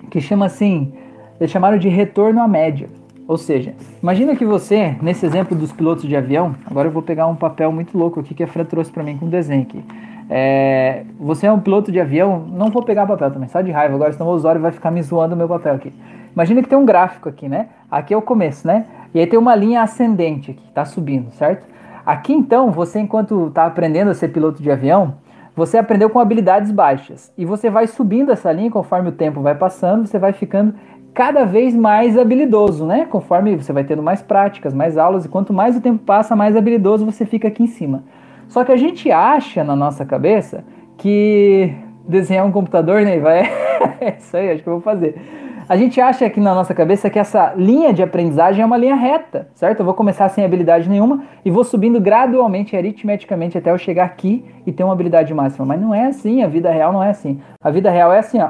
que 0.09 0.21
chama 0.21 0.45
assim, 0.45 0.93
eles 1.39 1.51
chamaram 1.51 1.77
de 1.77 1.89
retorno 1.89 2.41
à 2.41 2.47
média. 2.47 2.89
Ou 3.27 3.37
seja, 3.37 3.73
imagina 4.01 4.35
que 4.35 4.45
você, 4.45 4.95
nesse 5.01 5.25
exemplo 5.25 5.57
dos 5.57 5.71
pilotos 5.71 6.03
de 6.03 6.15
avião, 6.15 6.55
agora 6.65 6.87
eu 6.87 6.91
vou 6.91 7.01
pegar 7.01 7.27
um 7.27 7.35
papel 7.35 7.71
muito 7.71 7.97
louco 7.97 8.19
aqui 8.19 8.33
que 8.33 8.43
a 8.43 8.47
Fran 8.47 8.65
trouxe 8.65 8.91
para 8.91 9.03
mim 9.03 9.17
com 9.17 9.25
um 9.25 9.29
desenho 9.29 9.61
aqui. 9.61 9.83
É, 10.33 11.03
você 11.19 11.45
é 11.45 11.51
um 11.51 11.59
piloto 11.59 11.91
de 11.91 11.99
avião, 11.99 12.39
não 12.39 12.71
vou 12.71 12.81
pegar 12.83 13.05
papel 13.05 13.29
também, 13.29 13.49
só 13.49 13.59
de 13.59 13.69
raiva 13.69 13.95
agora, 13.95 14.13
senão 14.13 14.29
o 14.29 14.33
usuário 14.33 14.61
vai 14.61 14.71
ficar 14.71 14.89
me 14.89 15.03
zoando 15.03 15.35
o 15.35 15.37
meu 15.37 15.45
papel 15.45 15.75
aqui. 15.75 15.93
Imagina 16.33 16.63
que 16.63 16.69
tem 16.69 16.77
um 16.77 16.85
gráfico 16.85 17.27
aqui, 17.27 17.49
né? 17.49 17.67
Aqui 17.91 18.13
é 18.13 18.17
o 18.17 18.21
começo, 18.21 18.65
né? 18.65 18.85
E 19.13 19.19
aí 19.19 19.27
tem 19.27 19.37
uma 19.37 19.53
linha 19.53 19.81
ascendente 19.81 20.51
aqui, 20.51 20.71
tá 20.73 20.85
subindo, 20.85 21.29
certo? 21.31 21.65
Aqui 22.05 22.31
então, 22.31 22.71
você 22.71 23.01
enquanto 23.01 23.47
está 23.47 23.65
aprendendo 23.65 24.09
a 24.09 24.13
ser 24.13 24.29
piloto 24.29 24.63
de 24.63 24.71
avião, 24.71 25.15
você 25.53 25.77
aprendeu 25.77 26.09
com 26.09 26.17
habilidades 26.17 26.71
baixas. 26.71 27.33
E 27.37 27.43
você 27.43 27.69
vai 27.69 27.85
subindo 27.85 28.31
essa 28.31 28.53
linha 28.53 28.71
conforme 28.71 29.09
o 29.09 29.11
tempo 29.11 29.41
vai 29.41 29.55
passando, 29.55 30.07
você 30.07 30.17
vai 30.17 30.31
ficando 30.31 30.73
cada 31.13 31.43
vez 31.43 31.75
mais 31.75 32.17
habilidoso, 32.17 32.85
né? 32.85 33.05
Conforme 33.05 33.57
você 33.57 33.73
vai 33.73 33.83
tendo 33.83 34.01
mais 34.01 34.21
práticas, 34.21 34.73
mais 34.73 34.97
aulas, 34.97 35.25
e 35.25 35.27
quanto 35.27 35.51
mais 35.51 35.75
o 35.75 35.81
tempo 35.81 36.01
passa, 36.05 36.37
mais 36.37 36.55
habilidoso 36.55 37.05
você 37.05 37.25
fica 37.25 37.49
aqui 37.49 37.63
em 37.63 37.67
cima. 37.67 38.01
Só 38.51 38.65
que 38.65 38.71
a 38.73 38.75
gente 38.75 39.09
acha 39.09 39.63
na 39.63 39.77
nossa 39.77 40.05
cabeça 40.05 40.65
que 40.97 41.73
desenhar 42.05 42.45
um 42.45 42.51
computador, 42.51 43.01
né, 43.01 43.17
vai 43.17 43.43
é 44.01 44.17
isso 44.19 44.35
aí, 44.35 44.51
acho 44.51 44.61
que 44.61 44.67
eu 44.67 44.73
vou 44.73 44.81
fazer. 44.81 45.15
A 45.69 45.77
gente 45.77 46.01
acha 46.01 46.25
aqui 46.25 46.41
na 46.41 46.53
nossa 46.53 46.73
cabeça 46.73 47.09
que 47.09 47.17
essa 47.17 47.53
linha 47.55 47.93
de 47.93 48.03
aprendizagem 48.03 48.61
é 48.61 48.65
uma 48.65 48.75
linha 48.75 48.95
reta, 48.95 49.47
certo? 49.55 49.79
Eu 49.79 49.85
vou 49.85 49.93
começar 49.93 50.27
sem 50.27 50.43
habilidade 50.43 50.89
nenhuma 50.89 51.23
e 51.45 51.49
vou 51.49 51.63
subindo 51.63 52.01
gradualmente, 52.01 52.75
aritmeticamente, 52.75 53.57
até 53.57 53.71
eu 53.71 53.77
chegar 53.77 54.03
aqui 54.03 54.43
e 54.67 54.71
ter 54.73 54.83
uma 54.83 54.91
habilidade 54.91 55.33
máxima. 55.33 55.65
Mas 55.65 55.79
não 55.79 55.95
é 55.95 56.07
assim, 56.07 56.43
a 56.43 56.47
vida 56.49 56.69
real 56.69 56.91
não 56.91 57.01
é 57.01 57.09
assim. 57.09 57.39
A 57.63 57.71
vida 57.71 57.89
real 57.89 58.11
é 58.11 58.19
assim, 58.19 58.41
ó 58.41 58.49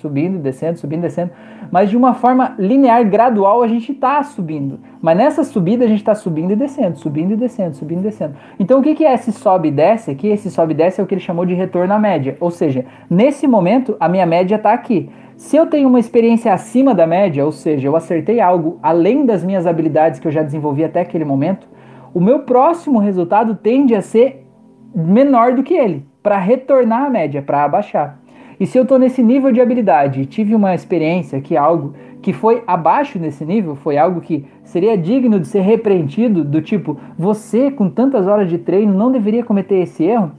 subindo 0.00 0.36
e 0.36 0.38
descendo, 0.38 0.78
subindo 0.78 1.00
e 1.00 1.02
descendo. 1.02 1.30
Mas 1.70 1.90
de 1.90 1.96
uma 1.96 2.14
forma 2.14 2.54
linear, 2.58 3.08
gradual, 3.08 3.62
a 3.62 3.68
gente 3.68 3.92
está 3.92 4.22
subindo. 4.22 4.80
Mas 5.00 5.16
nessa 5.16 5.44
subida 5.44 5.84
a 5.84 5.88
gente 5.88 6.00
está 6.00 6.14
subindo 6.14 6.52
e 6.52 6.56
descendo, 6.56 6.98
subindo 6.98 7.32
e 7.32 7.36
descendo, 7.36 7.76
subindo 7.76 8.00
e 8.00 8.02
descendo. 8.02 8.34
Então 8.58 8.80
o 8.80 8.82
que, 8.82 8.94
que 8.94 9.04
é 9.04 9.14
esse 9.14 9.30
sobe 9.32 9.68
e 9.68 9.70
desce 9.70 10.10
aqui? 10.10 10.28
Esse 10.28 10.50
sobe 10.50 10.72
e 10.72 10.76
desce 10.76 11.00
é 11.00 11.04
o 11.04 11.06
que 11.06 11.14
ele 11.14 11.20
chamou 11.20 11.44
de 11.44 11.54
retorno 11.54 11.92
à 11.92 11.98
média. 11.98 12.36
Ou 12.40 12.50
seja, 12.50 12.84
nesse 13.08 13.46
momento 13.46 13.96
a 14.00 14.08
minha 14.08 14.26
média 14.26 14.56
está 14.56 14.72
aqui. 14.72 15.10
Se 15.36 15.56
eu 15.56 15.66
tenho 15.66 15.88
uma 15.88 15.98
experiência 15.98 16.52
acima 16.52 16.94
da 16.94 17.06
média, 17.06 17.44
ou 17.44 17.50
seja, 17.52 17.88
eu 17.88 17.96
acertei 17.96 18.40
algo 18.40 18.78
além 18.82 19.24
das 19.24 19.42
minhas 19.42 19.66
habilidades 19.66 20.20
que 20.20 20.28
eu 20.28 20.32
já 20.32 20.42
desenvolvi 20.42 20.84
até 20.84 21.00
aquele 21.00 21.24
momento, 21.24 21.66
o 22.12 22.20
meu 22.20 22.40
próximo 22.40 22.98
resultado 22.98 23.54
tende 23.54 23.94
a 23.94 24.02
ser 24.02 24.46
menor 24.94 25.54
do 25.54 25.62
que 25.62 25.74
ele, 25.74 26.04
para 26.22 26.36
retornar 26.36 27.04
à 27.04 27.10
média, 27.10 27.40
para 27.40 27.64
abaixar. 27.64 28.19
E 28.60 28.66
se 28.66 28.76
eu 28.76 28.82
estou 28.82 28.98
nesse 28.98 29.22
nível 29.22 29.50
de 29.50 29.58
habilidade 29.58 30.20
e 30.20 30.26
tive 30.26 30.54
uma 30.54 30.74
experiência 30.74 31.40
que 31.40 31.56
algo 31.56 31.94
que 32.20 32.34
foi 32.34 32.62
abaixo 32.66 33.18
desse 33.18 33.42
nível, 33.42 33.74
foi 33.74 33.96
algo 33.96 34.20
que 34.20 34.44
seria 34.62 34.98
digno 34.98 35.40
de 35.40 35.46
ser 35.46 35.62
repreendido, 35.62 36.44
do 36.44 36.60
tipo, 36.60 36.98
você 37.18 37.70
com 37.70 37.88
tantas 37.88 38.26
horas 38.26 38.50
de 38.50 38.58
treino 38.58 38.92
não 38.92 39.10
deveria 39.10 39.42
cometer 39.42 39.76
esse 39.76 40.04
erro, 40.04 40.32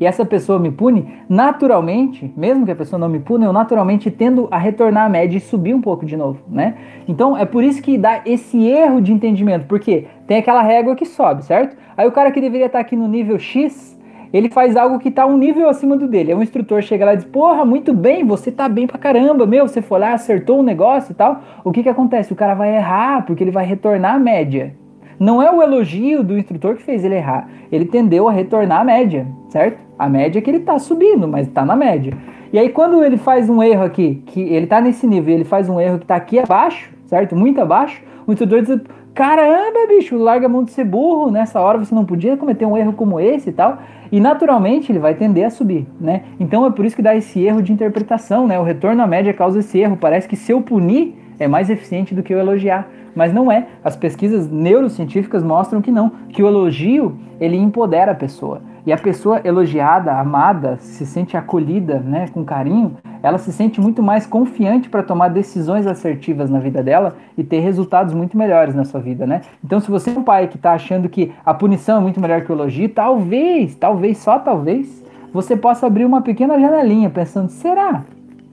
e 0.00 0.06
essa 0.06 0.24
pessoa 0.24 0.58
me 0.58 0.70
pune, 0.70 1.06
naturalmente, 1.28 2.32
mesmo 2.36 2.64
que 2.64 2.72
a 2.72 2.76
pessoa 2.76 2.98
não 2.98 3.08
me 3.08 3.20
pune, 3.20 3.44
eu 3.44 3.52
naturalmente 3.52 4.10
tendo 4.10 4.48
a 4.50 4.58
retornar 4.58 5.06
à 5.06 5.08
média 5.08 5.36
e 5.36 5.40
subir 5.40 5.74
um 5.74 5.80
pouco 5.80 6.04
de 6.04 6.16
novo, 6.16 6.40
né? 6.48 6.74
Então 7.06 7.36
é 7.36 7.44
por 7.44 7.62
isso 7.62 7.82
que 7.82 7.96
dá 7.96 8.22
esse 8.24 8.66
erro 8.66 9.00
de 9.00 9.12
entendimento, 9.12 9.66
porque 9.66 10.06
tem 10.26 10.38
aquela 10.38 10.62
régua 10.62 10.96
que 10.96 11.04
sobe, 11.04 11.44
certo? 11.44 11.76
Aí 11.96 12.08
o 12.08 12.12
cara 12.12 12.32
que 12.32 12.40
deveria 12.40 12.66
estar 12.66 12.80
aqui 12.80 12.96
no 12.96 13.06
nível 13.06 13.38
X, 13.38 13.96
ele 14.34 14.50
faz 14.50 14.76
algo 14.76 14.98
que 14.98 15.12
tá 15.12 15.24
um 15.24 15.38
nível 15.38 15.68
acima 15.68 15.96
do 15.96 16.08
dele. 16.08 16.32
É 16.32 16.36
um 16.36 16.42
instrutor 16.42 16.82
chega 16.82 17.04
lá 17.04 17.14
e 17.14 17.18
diz: 17.18 17.24
Porra, 17.24 17.64
muito 17.64 17.94
bem, 17.94 18.24
você 18.24 18.50
tá 18.50 18.68
bem 18.68 18.84
pra 18.84 18.98
caramba, 18.98 19.46
meu. 19.46 19.68
Você 19.68 19.80
foi 19.80 20.00
lá, 20.00 20.12
acertou 20.12 20.56
o 20.56 20.60
um 20.60 20.64
negócio 20.64 21.12
e 21.12 21.14
tal. 21.14 21.40
O 21.62 21.70
que 21.70 21.84
que 21.84 21.88
acontece? 21.88 22.32
O 22.32 22.36
cara 22.36 22.52
vai 22.54 22.74
errar 22.74 23.24
porque 23.24 23.44
ele 23.44 23.52
vai 23.52 23.64
retornar 23.64 24.16
a 24.16 24.18
média. 24.18 24.74
Não 25.20 25.40
é 25.40 25.48
o 25.48 25.62
elogio 25.62 26.24
do 26.24 26.36
instrutor 26.36 26.74
que 26.74 26.82
fez 26.82 27.04
ele 27.04 27.14
errar. 27.14 27.48
Ele 27.70 27.84
tendeu 27.84 28.28
a 28.28 28.32
retornar 28.32 28.80
a 28.80 28.84
média, 28.84 29.24
certo? 29.48 29.78
A 29.96 30.08
média 30.08 30.40
é 30.40 30.42
que 30.42 30.50
ele 30.50 30.60
tá 30.60 30.80
subindo, 30.80 31.28
mas 31.28 31.46
tá 31.46 31.64
na 31.64 31.76
média. 31.76 32.12
E 32.52 32.58
aí, 32.58 32.68
quando 32.68 33.04
ele 33.04 33.16
faz 33.16 33.48
um 33.48 33.62
erro 33.62 33.84
aqui, 33.84 34.20
que 34.26 34.40
ele 34.40 34.66
tá 34.66 34.80
nesse 34.80 35.06
nível, 35.06 35.32
ele 35.32 35.44
faz 35.44 35.68
um 35.68 35.80
erro 35.80 36.00
que 36.00 36.06
tá 36.06 36.16
aqui 36.16 36.40
abaixo, 36.40 36.90
certo? 37.06 37.36
Muito 37.36 37.60
abaixo, 37.60 38.02
o 38.26 38.32
instrutor 38.32 38.62
diz: 38.62 38.80
Caramba, 39.14 39.86
bicho, 39.88 40.18
larga 40.18 40.46
a 40.46 40.48
mão 40.48 40.64
de 40.64 40.72
ser 40.72 40.84
burro, 40.84 41.30
nessa 41.30 41.60
hora 41.60 41.78
você 41.78 41.94
não 41.94 42.04
podia 42.04 42.36
cometer 42.36 42.66
um 42.66 42.76
erro 42.76 42.92
como 42.94 43.20
esse 43.20 43.50
e 43.50 43.52
tal. 43.52 43.78
E 44.10 44.18
naturalmente 44.18 44.90
ele 44.90 44.98
vai 44.98 45.14
tender 45.14 45.44
a 45.44 45.50
subir, 45.50 45.86
né? 46.00 46.24
Então 46.40 46.66
é 46.66 46.70
por 46.70 46.84
isso 46.84 46.96
que 46.96 47.02
dá 47.02 47.14
esse 47.14 47.40
erro 47.40 47.62
de 47.62 47.72
interpretação, 47.72 48.44
né? 48.44 48.58
O 48.58 48.64
retorno 48.64 49.00
à 49.02 49.06
média 49.06 49.32
causa 49.32 49.60
esse 49.60 49.78
erro. 49.78 49.96
Parece 49.96 50.26
que 50.26 50.34
se 50.34 50.50
eu 50.50 50.60
punir 50.60 51.14
é 51.38 51.46
mais 51.46 51.70
eficiente 51.70 52.12
do 52.12 52.24
que 52.24 52.34
eu 52.34 52.38
elogiar. 52.38 52.88
Mas 53.14 53.32
não 53.32 53.52
é. 53.52 53.68
As 53.84 53.94
pesquisas 53.94 54.50
neurocientíficas 54.50 55.44
mostram 55.44 55.80
que 55.80 55.92
não, 55.92 56.10
que 56.30 56.42
o 56.42 56.48
elogio 56.48 57.16
ele 57.40 57.56
empodera 57.56 58.10
a 58.10 58.14
pessoa. 58.16 58.62
E 58.86 58.92
a 58.92 58.98
pessoa 58.98 59.40
elogiada, 59.42 60.12
amada, 60.12 60.76
se 60.78 61.06
sente 61.06 61.36
acolhida, 61.36 62.00
né, 62.00 62.28
com 62.28 62.44
carinho, 62.44 62.96
ela 63.22 63.38
se 63.38 63.50
sente 63.50 63.80
muito 63.80 64.02
mais 64.02 64.26
confiante 64.26 64.90
para 64.90 65.02
tomar 65.02 65.28
decisões 65.28 65.86
assertivas 65.86 66.50
na 66.50 66.58
vida 66.58 66.82
dela 66.82 67.16
e 67.38 67.42
ter 67.42 67.60
resultados 67.60 68.12
muito 68.12 68.36
melhores 68.36 68.74
na 68.74 68.84
sua 68.84 69.00
vida, 69.00 69.26
né? 69.26 69.40
Então, 69.64 69.80
se 69.80 69.90
você 69.90 70.10
é 70.10 70.18
um 70.18 70.22
pai 70.22 70.46
que 70.48 70.56
está 70.56 70.72
achando 70.74 71.08
que 71.08 71.32
a 71.46 71.54
punição 71.54 71.96
é 71.96 72.00
muito 72.00 72.20
melhor 72.20 72.42
que 72.42 72.52
o 72.52 72.54
elogio, 72.54 72.90
talvez, 72.90 73.74
talvez, 73.74 74.18
só 74.18 74.38
talvez, 74.38 75.02
você 75.32 75.56
possa 75.56 75.86
abrir 75.86 76.04
uma 76.04 76.20
pequena 76.20 76.60
janelinha 76.60 77.08
pensando, 77.08 77.48
será 77.48 78.04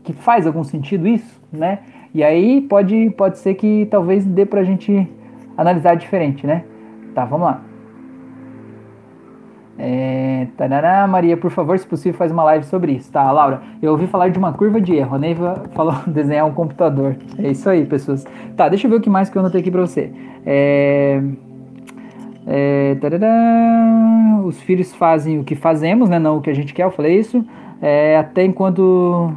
que 0.04 0.14
faz 0.14 0.48
algum 0.48 0.64
sentido 0.64 1.06
isso, 1.06 1.42
né? 1.52 1.80
E 2.14 2.24
aí 2.24 2.62
pode, 2.62 3.10
pode 3.12 3.40
ser 3.40 3.56
que 3.56 3.86
talvez 3.92 4.26
dê 4.26 4.46
para 4.46 4.62
a 4.62 4.64
gente 4.64 5.06
analisar 5.58 5.96
diferente, 5.96 6.48
né? 6.48 6.64
Tá, 7.14 7.26
vamos 7.26 7.48
lá. 7.48 7.71
É, 9.84 10.46
tarará, 10.56 11.08
Maria, 11.08 11.36
por 11.36 11.50
favor, 11.50 11.78
se 11.80 11.88
possível, 11.88 12.16
faz 12.16 12.32
uma 12.32 12.44
live 12.44 12.64
sobre 12.66 12.92
isso. 12.92 13.12
Tá, 13.12 13.32
Laura, 13.32 13.64
eu 13.82 13.92
ouvi 13.92 14.06
falar 14.06 14.30
de 14.30 14.38
uma 14.38 14.54
curva 14.54 14.80
de 14.80 14.94
erro. 14.94 15.16
A 15.16 15.18
Neiva 15.18 15.64
falou 15.74 15.96
desenhar 16.06 16.46
um 16.46 16.54
computador. 16.54 17.16
É 17.40 17.50
isso 17.50 17.68
aí, 17.68 17.84
pessoas. 17.84 18.24
Tá, 18.56 18.70
deixa 18.70 18.86
eu 18.86 18.92
ver 18.92 18.98
o 18.98 19.02
que 19.02 19.10
mais 19.10 19.28
que 19.28 19.36
eu 19.36 19.40
anotei 19.40 19.60
aqui 19.60 19.72
pra 19.72 19.82
você. 19.82 20.12
É, 20.46 21.24
é, 22.46 22.96
tarará, 23.02 24.42
os 24.46 24.62
filhos 24.62 24.94
fazem 24.94 25.40
o 25.40 25.44
que 25.44 25.56
fazemos, 25.56 26.10
né? 26.10 26.20
Não 26.20 26.38
o 26.38 26.42
que 26.42 26.52
a 26.52 26.56
gente 26.56 26.76
quer, 26.76 26.84
eu 26.84 26.92
falei 26.92 27.18
isso. 27.18 27.44
É, 27.82 28.18
até 28.18 28.46
enquanto. 28.46 29.34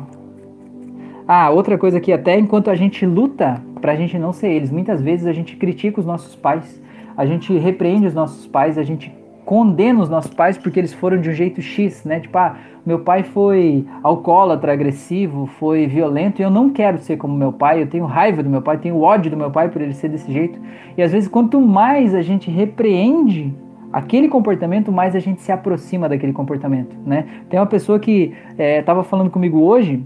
Ah, 1.27 1.49
outra 1.49 1.79
coisa 1.79 1.97
aqui, 1.97 2.13
até 2.13 2.39
enquanto 2.39 2.71
a 2.71 2.75
gente 2.75 3.07
luta 3.07 3.63
pra 3.81 3.97
gente 3.97 4.19
não 4.19 4.31
ser 4.31 4.49
eles. 4.49 4.71
Muitas 4.71 5.01
vezes 5.01 5.27
a 5.27 5.33
gente 5.33 5.57
critica 5.57 6.01
os 6.01 6.05
nossos 6.05 6.37
pais, 6.37 6.83
a 7.17 7.25
gente 7.25 7.57
repreende 7.57 8.07
os 8.07 8.13
nossos 8.13 8.47
pais, 8.47 8.77
a 8.77 8.83
gente 8.83 9.11
condena 9.45 10.01
os 10.01 10.09
nossos 10.09 10.33
pais 10.33 10.57
porque 10.57 10.81
eles 10.81 10.93
foram 10.93 11.21
de 11.21 11.29
um 11.29 11.33
jeito 11.33 11.61
X, 11.61 12.05
né? 12.05 12.21
Tipo, 12.21 12.39
ah, 12.39 12.57
meu 12.85 13.01
pai 13.01 13.23
foi 13.23 13.87
alcoólatra, 14.03 14.73
agressivo, 14.73 15.47
foi 15.47 15.87
violento 15.87 16.41
e 16.41 16.43
eu 16.43 16.51
não 16.51 16.71
quero 16.71 16.99
ser 16.99 17.17
como 17.17 17.37
meu 17.37 17.53
pai, 17.53 17.83
eu 17.83 17.87
tenho 17.87 18.05
raiva 18.05 18.43
do 18.43 18.51
meu 18.51 18.63
pai, 18.63 18.79
tenho 18.79 19.01
ódio 19.01 19.31
do 19.31 19.37
meu 19.37 19.51
pai 19.51 19.69
por 19.69 19.81
ele 19.81 19.95
ser 19.95 20.09
desse 20.09 20.31
jeito. 20.33 20.59
E 20.97 21.03
às 21.03 21.13
vezes, 21.13 21.29
quanto 21.29 21.61
mais 21.61 22.15
a 22.15 22.23
gente 22.23 22.51
repreende 22.51 23.55
aquele 23.93 24.29
comportamento, 24.29 24.91
mais 24.91 25.15
a 25.15 25.21
gente 25.21 25.41
se 25.41 25.53
aproxima 25.53 26.09
daquele 26.09 26.33
comportamento, 26.33 26.97
né? 27.07 27.27
Tem 27.49 27.61
uma 27.61 27.67
pessoa 27.67 27.99
que 27.99 28.35
estava 28.59 29.01
é, 29.01 29.05
falando 29.05 29.31
comigo 29.31 29.61
hoje 29.61 30.05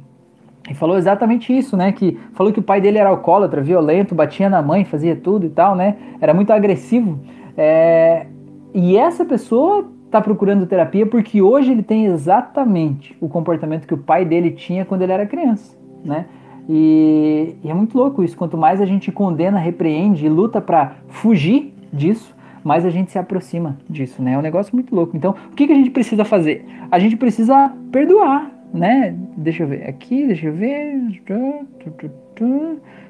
e 0.68 0.74
falou 0.74 0.98
exatamente 0.98 1.56
isso, 1.56 1.76
né? 1.76 1.90
Que 1.92 2.18
falou 2.34 2.52
que 2.52 2.60
o 2.60 2.62
pai 2.62 2.80
dele 2.80 2.98
era 2.98 3.08
alcoólatra, 3.08 3.62
violento, 3.62 4.14
batia 4.14 4.50
na 4.50 4.60
mãe, 4.60 4.84
fazia 4.84 5.16
tudo 5.16 5.46
e 5.46 5.48
tal, 5.48 5.74
né? 5.74 5.96
Era 6.20 6.34
muito 6.34 6.52
agressivo. 6.52 7.18
É, 7.56 8.26
e 8.74 8.96
essa 8.96 9.24
pessoa 9.24 9.88
está 10.06 10.20
procurando 10.20 10.66
terapia 10.66 11.06
porque 11.06 11.40
hoje 11.40 11.72
ele 11.72 11.82
tem 11.82 12.06
exatamente 12.06 13.16
o 13.20 13.28
comportamento 13.28 13.86
que 13.86 13.94
o 13.94 13.98
pai 13.98 14.24
dele 14.24 14.50
tinha 14.50 14.84
quando 14.84 15.02
ele 15.02 15.12
era 15.12 15.26
criança, 15.26 15.76
né? 16.04 16.26
E, 16.68 17.54
e 17.64 17.70
é 17.70 17.74
muito 17.74 17.96
louco 17.96 18.22
isso. 18.22 18.36
Quanto 18.36 18.56
mais 18.56 18.80
a 18.80 18.86
gente 18.86 19.10
condena, 19.10 19.58
repreende 19.58 20.26
e 20.26 20.28
luta 20.28 20.60
para 20.60 20.96
fugir 21.08 21.72
disso, 21.92 22.36
mais 22.62 22.84
a 22.84 22.90
gente 22.90 23.10
se 23.10 23.18
aproxima 23.18 23.78
disso, 23.88 24.20
né? 24.22 24.34
É 24.34 24.38
um 24.38 24.42
negócio 24.42 24.74
muito 24.74 24.94
louco. 24.94 25.16
Então, 25.16 25.34
o 25.50 25.54
que, 25.54 25.66
que 25.66 25.72
a 25.72 25.76
gente 25.76 25.90
precisa 25.90 26.24
fazer? 26.24 26.66
A 26.90 26.98
gente 26.98 27.16
precisa 27.16 27.72
perdoar, 27.90 28.50
né? 28.72 29.16
Deixa 29.36 29.62
eu 29.62 29.68
ver 29.68 29.88
aqui, 29.88 30.26
deixa 30.26 30.48
eu 30.48 30.52
ver. 30.52 31.22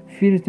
Filhos 0.06 0.40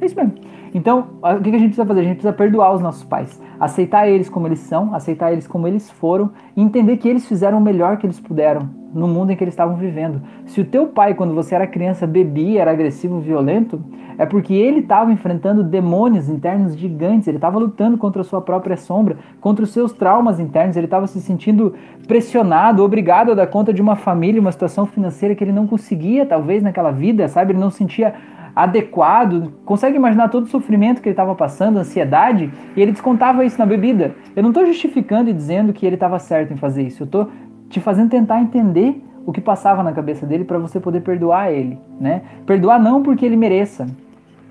É 0.00 0.06
isso 0.06 0.16
mesmo. 0.16 0.34
Então, 0.74 1.06
o 1.22 1.40
que 1.40 1.50
a 1.50 1.52
gente 1.52 1.68
precisa 1.68 1.86
fazer? 1.86 2.00
A 2.00 2.02
gente 2.02 2.14
precisa 2.16 2.32
perdoar 2.32 2.74
os 2.74 2.80
nossos 2.80 3.04
pais, 3.04 3.40
aceitar 3.60 4.08
eles 4.08 4.28
como 4.28 4.48
eles 4.48 4.58
são, 4.58 4.92
aceitar 4.92 5.32
eles 5.32 5.46
como 5.46 5.68
eles 5.68 5.88
foram 5.88 6.32
e 6.56 6.60
entender 6.60 6.96
que 6.96 7.08
eles 7.08 7.28
fizeram 7.28 7.58
o 7.58 7.60
melhor 7.60 7.96
que 7.96 8.04
eles 8.04 8.18
puderam 8.18 8.68
no 8.92 9.08
mundo 9.08 9.30
em 9.30 9.36
que 9.36 9.42
eles 9.42 9.54
estavam 9.54 9.76
vivendo. 9.76 10.22
Se 10.46 10.60
o 10.60 10.64
teu 10.64 10.86
pai, 10.86 11.14
quando 11.14 11.34
você 11.34 11.54
era 11.54 11.66
criança, 11.66 12.06
bebia, 12.06 12.60
era 12.60 12.70
agressivo, 12.70 13.20
violento, 13.20 13.82
é 14.16 14.24
porque 14.24 14.54
ele 14.54 14.80
estava 14.80 15.12
enfrentando 15.12 15.64
demônios 15.64 16.28
internos 16.28 16.76
gigantes, 16.76 17.26
ele 17.26 17.38
estava 17.38 17.58
lutando 17.58 17.98
contra 17.98 18.22
a 18.22 18.24
sua 18.24 18.40
própria 18.40 18.76
sombra, 18.76 19.16
contra 19.40 19.64
os 19.64 19.72
seus 19.72 19.92
traumas 19.92 20.38
internos, 20.38 20.76
ele 20.76 20.86
estava 20.86 21.08
se 21.08 21.20
sentindo 21.20 21.74
pressionado, 22.06 22.84
obrigado 22.84 23.32
a 23.32 23.34
dar 23.34 23.48
conta 23.48 23.72
de 23.72 23.82
uma 23.82 23.96
família, 23.96 24.40
uma 24.40 24.52
situação 24.52 24.86
financeira 24.86 25.34
que 25.34 25.42
ele 25.42 25.52
não 25.52 25.66
conseguia, 25.66 26.24
talvez, 26.24 26.62
naquela 26.62 26.92
vida, 26.92 27.26
sabe? 27.26 27.52
Ele 27.52 27.60
não 27.60 27.70
sentia 27.70 28.14
adequado, 28.54 29.52
consegue 29.64 29.96
imaginar 29.96 30.28
todo 30.28 30.44
o 30.44 30.48
sofrimento 30.48 31.02
que 31.02 31.08
ele 31.08 31.14
estava 31.14 31.34
passando, 31.34 31.78
ansiedade, 31.78 32.50
e 32.76 32.80
ele 32.80 32.92
descontava 32.92 33.44
isso 33.44 33.58
na 33.58 33.66
bebida. 33.66 34.14
Eu 34.36 34.42
não 34.42 34.50
estou 34.50 34.64
justificando 34.66 35.30
e 35.30 35.32
dizendo 35.32 35.72
que 35.72 35.84
ele 35.84 35.96
estava 35.96 36.18
certo 36.18 36.52
em 36.52 36.56
fazer 36.56 36.82
isso, 36.82 37.02
eu 37.02 37.06
estou 37.06 37.30
te 37.68 37.80
fazendo 37.80 38.10
tentar 38.10 38.40
entender 38.40 39.02
o 39.26 39.32
que 39.32 39.40
passava 39.40 39.82
na 39.82 39.92
cabeça 39.92 40.26
dele 40.26 40.44
para 40.44 40.58
você 40.58 40.78
poder 40.78 41.00
perdoar 41.00 41.50
ele, 41.50 41.78
né? 41.98 42.22
Perdoar 42.46 42.78
não 42.78 43.02
porque 43.02 43.24
ele 43.24 43.36
mereça, 43.36 43.86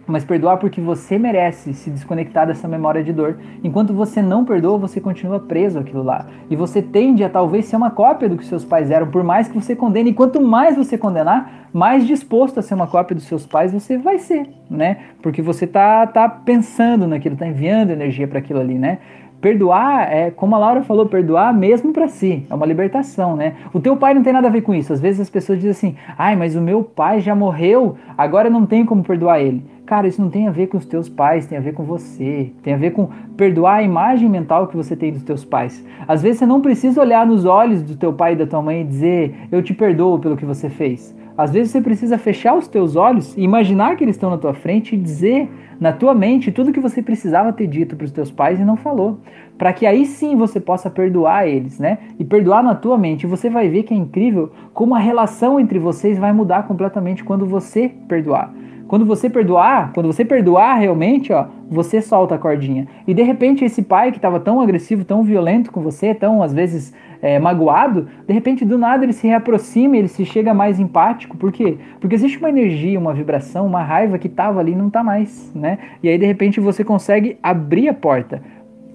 mas 0.06 0.24
perdoar 0.26 0.58
porque 0.58 0.82
você 0.82 1.18
merece 1.18 1.74
se 1.74 1.90
desconectar 1.90 2.46
dessa 2.46 2.68
memória 2.68 3.04
de 3.04 3.14
dor. 3.14 3.38
Enquanto 3.64 3.94
você 3.94 4.22
não 4.22 4.44
perdoa, 4.44 4.78
você 4.78 5.00
continua 5.00 5.40
preso 5.40 5.80
àquilo 5.80 6.04
lá. 6.04 6.28
E 6.50 6.56
você 6.56 6.82
tende 6.82 7.24
a 7.24 7.30
talvez 7.30 7.66
ser 7.66 7.76
uma 7.76 7.92
cópia 7.92 8.28
do 8.28 8.38
que 8.38 8.46
seus 8.46 8.66
pais 8.66 8.92
eram, 8.92 9.08
por 9.08 9.24
mais 9.24 9.48
que 9.48 9.56
você 9.56 9.76
condene. 9.76 10.10
E 10.10 10.14
quanto 10.14 10.42
mais 10.42 10.76
você 10.76 10.98
condenar, 10.98 11.70
mais 11.74 12.06
disposto 12.06 12.60
a 12.60 12.62
ser 12.62 12.74
uma 12.74 12.88
cópia 12.88 13.16
dos 13.16 13.26
seus 13.26 13.46
pais 13.46 13.72
você 13.72 13.98
vai 13.98 14.20
ser, 14.20 14.48
né? 14.70 14.98
Porque 15.22 15.42
você 15.42 15.66
tá, 15.66 16.06
tá 16.06 16.28
pensando 16.28 17.08
naquilo, 17.08 17.36
tá 17.36 17.48
enviando 17.48 17.92
energia 17.92 18.28
para 18.28 18.40
aquilo 18.40 18.60
ali, 18.60 18.78
né? 18.78 19.00
Perdoar 19.44 20.10
é, 20.10 20.32
como 20.32 20.56
a 20.56 20.58
Laura 20.58 20.84
falou, 20.84 21.06
perdoar 21.06 21.54
mesmo 21.54 21.92
para 21.92 22.08
si, 22.08 22.46
é 22.50 22.56
uma 22.56 22.66
libertação, 22.66 23.36
né? 23.36 23.56
O 23.74 23.80
teu 23.82 23.98
pai 23.98 24.14
não 24.14 24.24
tem 24.24 24.32
nada 24.32 24.48
a 24.48 24.50
ver 24.50 24.62
com 24.62 24.74
isso. 24.74 24.94
Às 24.94 25.02
vezes 25.02 25.20
as 25.20 25.30
pessoas 25.30 25.60
dizem 25.60 25.72
assim: 25.72 25.96
"Ai, 26.18 26.34
mas 26.34 26.56
o 26.56 26.62
meu 26.62 26.82
pai 26.82 27.20
já 27.20 27.36
morreu, 27.36 27.98
agora 28.18 28.50
não 28.50 28.66
tem 28.66 28.86
como 28.86 29.04
perdoar 29.04 29.42
ele". 29.42 29.62
Cara, 29.86 30.08
isso 30.08 30.22
não 30.22 30.30
tem 30.30 30.48
a 30.48 30.52
ver 30.52 30.68
com 30.68 30.78
os 30.78 30.86
teus 30.86 31.10
pais, 31.10 31.46
tem 31.46 31.58
a 31.58 31.62
ver 31.62 31.74
com 31.74 31.84
você. 31.84 32.54
Tem 32.64 32.74
a 32.74 32.78
ver 32.78 32.92
com 32.92 33.10
perdoar 33.36 33.80
a 33.80 33.84
imagem 33.84 34.30
mental 34.30 34.68
que 34.68 34.78
você 34.78 34.96
tem 34.96 35.12
dos 35.12 35.24
teus 35.24 35.44
pais. 35.44 35.86
Às 36.08 36.22
vezes 36.22 36.40
você 36.40 36.46
não 36.46 36.62
precisa 36.62 37.02
olhar 37.02 37.28
nos 37.28 37.44
olhos 37.44 37.84
do 37.84 37.98
teu 37.98 38.14
pai 38.14 38.34
e 38.34 38.38
da 38.38 38.48
tua 38.48 38.62
mãe 38.62 38.80
e 38.80 38.86
dizer: 38.86 39.36
"Eu 39.52 39.62
te 39.62 39.74
perdoo 39.74 40.20
pelo 40.20 40.38
que 40.38 40.46
você 40.46 40.70
fez". 40.70 41.14
Às 41.38 41.52
vezes 41.52 41.72
você 41.72 41.82
precisa 41.82 42.18
fechar 42.18 42.56
os 42.56 42.68
teus 42.68 42.96
olhos 42.96 43.36
e 43.36 43.42
imaginar 43.42 43.98
que 43.98 44.04
eles 44.04 44.16
estão 44.16 44.30
na 44.30 44.38
tua 44.38 44.54
frente 44.54 44.96
e 44.96 44.98
dizer 44.98 45.50
na 45.80 45.92
tua 45.92 46.14
mente 46.14 46.52
tudo 46.52 46.72
que 46.72 46.80
você 46.80 47.02
precisava 47.02 47.54
ter 47.54 47.68
dito 47.68 47.96
para 47.96 48.06
os 48.06 48.12
teus 48.12 48.32
pais 48.32 48.60
e 48.60 48.64
não 48.64 48.76
falou, 48.76 49.20
para 49.58 49.74
que 49.74 49.86
aí 49.86 50.06
sim 50.06 50.36
você 50.36 50.60
possa 50.60 50.90
perdoar 50.90 51.48
eles, 51.48 51.80
né? 51.80 52.00
E 52.20 52.24
perdoar 52.24 52.64
na 52.64 52.76
tua 52.76 52.98
mente. 52.98 53.28
Você 53.28 53.50
vai 53.50 53.70
ver 53.70 53.84
que 53.84 53.94
é 53.94 53.98
incrível 53.98 54.52
como 54.74 54.96
a 54.96 55.00
relação 55.00 55.60
entre 55.60 55.80
vocês 55.80 56.18
vai 56.18 56.34
mudar 56.34 56.68
completamente 56.68 57.24
quando 57.24 57.46
você 57.46 57.92
perdoar. 58.08 58.54
Quando 58.94 59.08
você 59.08 59.28
perdoar, 59.28 59.92
quando 59.92 60.06
você 60.06 60.24
perdoar 60.24 60.76
realmente, 60.76 61.34
ó, 61.34 61.48
você 61.68 62.00
solta 62.00 62.36
a 62.36 62.38
cordinha. 62.38 62.88
E 63.08 63.14
de 63.16 63.24
repente 63.24 63.66
esse 63.66 63.82
pai 63.82 64.12
que 64.12 64.20
estava 64.20 64.40
tão 64.40 64.62
agressivo, 64.62 65.04
tão 65.04 65.24
violento 65.24 65.72
com 65.72 65.82
você, 65.82 66.14
tão 66.14 66.44
às 66.44 66.54
vezes 66.54 66.94
é, 67.20 67.40
magoado, 67.40 68.08
de 68.28 68.32
repente 68.32 68.64
do 68.64 68.78
nada 68.78 69.04
ele 69.04 69.12
se 69.12 69.26
reaproxima, 69.26 69.98
ele 69.98 70.08
se 70.08 70.24
chega 70.24 70.54
mais 70.54 70.80
empático. 70.80 71.36
Por 71.36 71.52
quê? 71.52 71.80
Porque 72.00 72.14
existe 72.14 72.38
uma 72.38 72.50
energia, 72.50 73.00
uma 73.00 73.16
vibração, 73.16 73.66
uma 73.66 73.82
raiva 73.82 74.20
que 74.20 74.28
estava 74.28 74.60
ali 74.60 74.74
e 74.74 74.76
não 74.76 74.90
está 74.90 75.04
mais, 75.04 75.52
né? 75.56 75.80
E 76.04 76.08
aí 76.08 76.20
de 76.20 76.28
repente 76.28 76.60
você 76.60 76.84
consegue 76.84 77.40
abrir 77.42 77.90
a 77.90 77.96
porta 77.96 78.44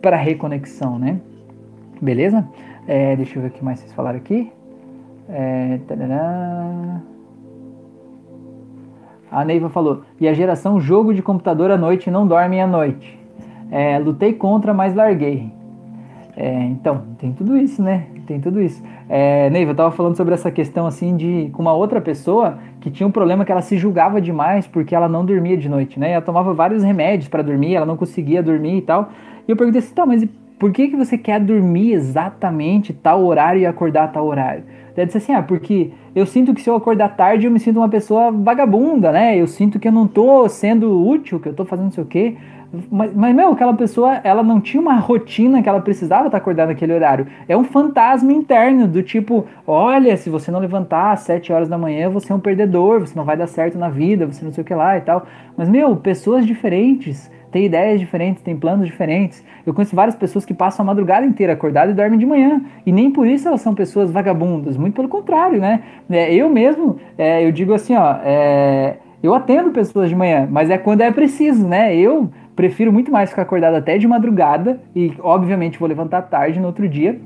para 0.01 0.17
reconexão, 0.17 0.97
né? 0.97 1.19
Beleza? 2.01 2.47
É, 2.87 3.17
deixa 3.17 3.37
eu 3.37 3.43
ver 3.43 3.49
o 3.49 3.51
que 3.51 3.65
mais 3.65 3.81
vocês 3.81 3.93
falaram 3.93 4.19
aqui. 4.19 4.49
É, 5.29 5.81
a 9.31 9.45
Neiva 9.45 9.69
falou, 9.69 10.03
e 10.21 10.27
a 10.29 10.33
geração 10.33 10.81
jogo 10.81 11.13
de 11.13 11.23
computador 11.23 11.71
à 11.71 11.77
noite 11.77 12.11
não 12.11 12.27
dorme 12.27 12.61
à 12.61 12.67
noite. 12.67 13.19
É, 13.71 13.99
lutei 13.99 14.33
contra, 14.33 14.73
mas 14.73 14.95
larguei. 14.95 15.53
É, 16.37 16.65
então, 16.67 17.03
tem 17.19 17.33
tudo 17.33 17.57
isso, 17.57 17.83
né? 17.83 18.07
Tem 18.27 18.41
tudo 18.41 18.61
isso. 18.61 18.83
É, 19.09 19.51
Neiva, 19.51 19.73
eu 19.73 19.75
tava 19.75 19.91
falando 19.91 20.17
sobre 20.17 20.35
essa 20.35 20.51
questão 20.51 20.87
assim 20.87 21.17
de 21.17 21.51
com 21.53 21.63
uma 21.63 21.73
outra 21.73 22.01
pessoa 22.01 22.59
que 22.81 22.91
tinha 22.91 23.07
um 23.07 23.11
problema 23.11 23.45
que 23.45 23.51
ela 23.51 23.63
se 23.63 23.77
julgava 23.77 24.21
demais 24.21 24.67
porque 24.67 24.95
ela 24.95 25.09
não 25.09 25.25
dormia 25.25 25.57
de 25.57 25.69
noite, 25.69 25.99
né? 25.99 26.13
Ela 26.13 26.23
tomava 26.23 26.55
vários 26.55 26.85
remédios 26.85 27.29
para 27.29 27.43
dormir, 27.43 27.75
ela 27.75 27.87
não 27.87 27.97
conseguia 27.97 28.43
dormir 28.43 28.77
e 28.77 28.83
tal. 28.83 29.11
E 29.47 29.51
eu 29.51 29.57
perguntei 29.57 29.81
assim, 29.81 29.95
tá, 29.95 30.07
mas 30.07 30.25
por 30.59 30.73
que, 30.73 30.89
que 30.89 30.97
você 30.97 31.17
quer 31.17 31.41
dormir 31.41 31.93
exatamente 31.93 32.93
tal 32.93 33.25
horário 33.25 33.61
e 33.61 33.67
acordar 33.67 34.13
tal 34.13 34.27
horário? 34.27 34.65
Daí 34.99 35.07
disse 35.07 35.19
assim, 35.19 35.33
ah, 35.33 35.41
porque 35.41 35.93
eu 36.13 36.27
sinto 36.27 36.53
que 36.53 36.61
se 36.61 36.69
eu 36.69 36.75
acordar 36.75 37.15
tarde 37.15 37.47
eu 37.47 37.53
me 37.53 37.61
sinto 37.61 37.77
uma 37.77 37.89
pessoa 37.89 38.33
vagabunda, 38.33 39.13
né? 39.13 39.41
Eu 39.41 39.47
sinto 39.47 39.79
que 39.79 39.87
eu 39.87 39.93
não 39.93 40.09
tô 40.09 40.49
sendo 40.49 41.07
útil, 41.07 41.39
que 41.39 41.49
eu 41.49 41.55
tô 41.55 41.65
fazendo 41.65 41.85
não 41.85 41.93
sei 41.93 42.03
o 42.03 42.07
quê. 42.09 42.37
Mas, 42.91 43.15
mas, 43.15 43.33
meu, 43.33 43.53
aquela 43.53 43.73
pessoa, 43.75 44.15
ela 44.25 44.43
não 44.43 44.61
tinha 44.61 44.81
uma 44.81 44.97
rotina 44.97 45.63
que 45.63 45.69
ela 45.69 45.81
precisava 45.81 46.27
estar 46.27 46.39
acordada 46.39 46.73
naquele 46.73 46.93
horário. 46.93 47.29
É 47.47 47.57
um 47.57 47.63
fantasma 47.63 48.33
interno 48.33 48.89
do 48.89 49.01
tipo, 49.01 49.47
olha, 49.65 50.17
se 50.17 50.29
você 50.29 50.51
não 50.51 50.59
levantar 50.59 51.13
às 51.13 51.21
7 51.21 51.53
horas 51.53 51.69
da 51.69 51.79
manhã, 51.79 52.11
você 52.11 52.33
é 52.33 52.35
um 52.35 52.41
perdedor, 52.41 52.99
você 52.99 53.17
não 53.17 53.25
vai 53.25 53.37
dar 53.37 53.47
certo 53.47 53.79
na 53.79 53.89
vida, 53.89 54.27
você 54.27 54.45
não 54.45 54.53
sei 54.53 54.63
o 54.63 54.65
que 54.65 54.75
lá 54.75 54.99
e 54.99 55.01
tal. 55.01 55.25
Mas, 55.57 55.69
meu, 55.69 55.95
pessoas 55.95 56.45
diferentes 56.45 57.31
têm 57.51 57.67
ideias 57.67 58.01
diferentes, 58.01 58.43
têm 58.43 58.57
planos 58.57 58.87
diferentes. 58.87 59.45
Eu 59.67 59.75
conheço 59.75 59.95
várias 59.95 60.17
pessoas 60.17 60.45
que 60.45 60.55
passam 60.55 60.85
a 60.85 60.87
madrugada 60.87 61.27
inteira 61.27 61.53
acordadas 61.53 61.93
e 61.93 61.95
dormem 61.95 62.19
de 62.19 62.27
manhã. 62.27 62.63
E 62.85 62.93
nem 62.93 63.11
por 63.11 63.27
isso 63.27 63.49
elas 63.49 63.61
são 63.61 63.75
pessoas 63.75 64.11
vagabundas, 64.11 64.77
muito 64.77 64.95
pelo 64.95 65.09
contrário, 65.09 65.61
né? 65.61 65.83
É, 66.11 66.35
eu 66.35 66.49
mesmo, 66.49 66.99
é, 67.17 67.45
eu 67.45 67.53
digo 67.53 67.73
assim, 67.73 67.95
ó, 67.95 68.17
é, 68.25 68.97
eu 69.23 69.35
atendo 69.35 69.71
pessoas 69.71 70.09
de 70.09 70.17
manhã, 70.17 70.49
mas 70.51 70.71
é 70.71 70.79
quando 70.79 71.01
é 71.01 71.11
preciso, 71.11 71.67
né? 71.67 71.95
Eu 71.97 72.31
prefiro 72.55 72.93
muito 72.93 73.11
mais 73.11 73.31
ficar 73.31 73.43
acordado 73.43 73.75
até 73.75 73.99
de 73.99 74.07
madrugada 74.07 74.81
e, 74.95 75.13
obviamente, 75.21 75.79
vou 75.79 75.89
levantar 75.89 76.23
tarde 76.23 76.59
no 76.59 76.67
outro 76.67 76.89
dia 76.89 77.19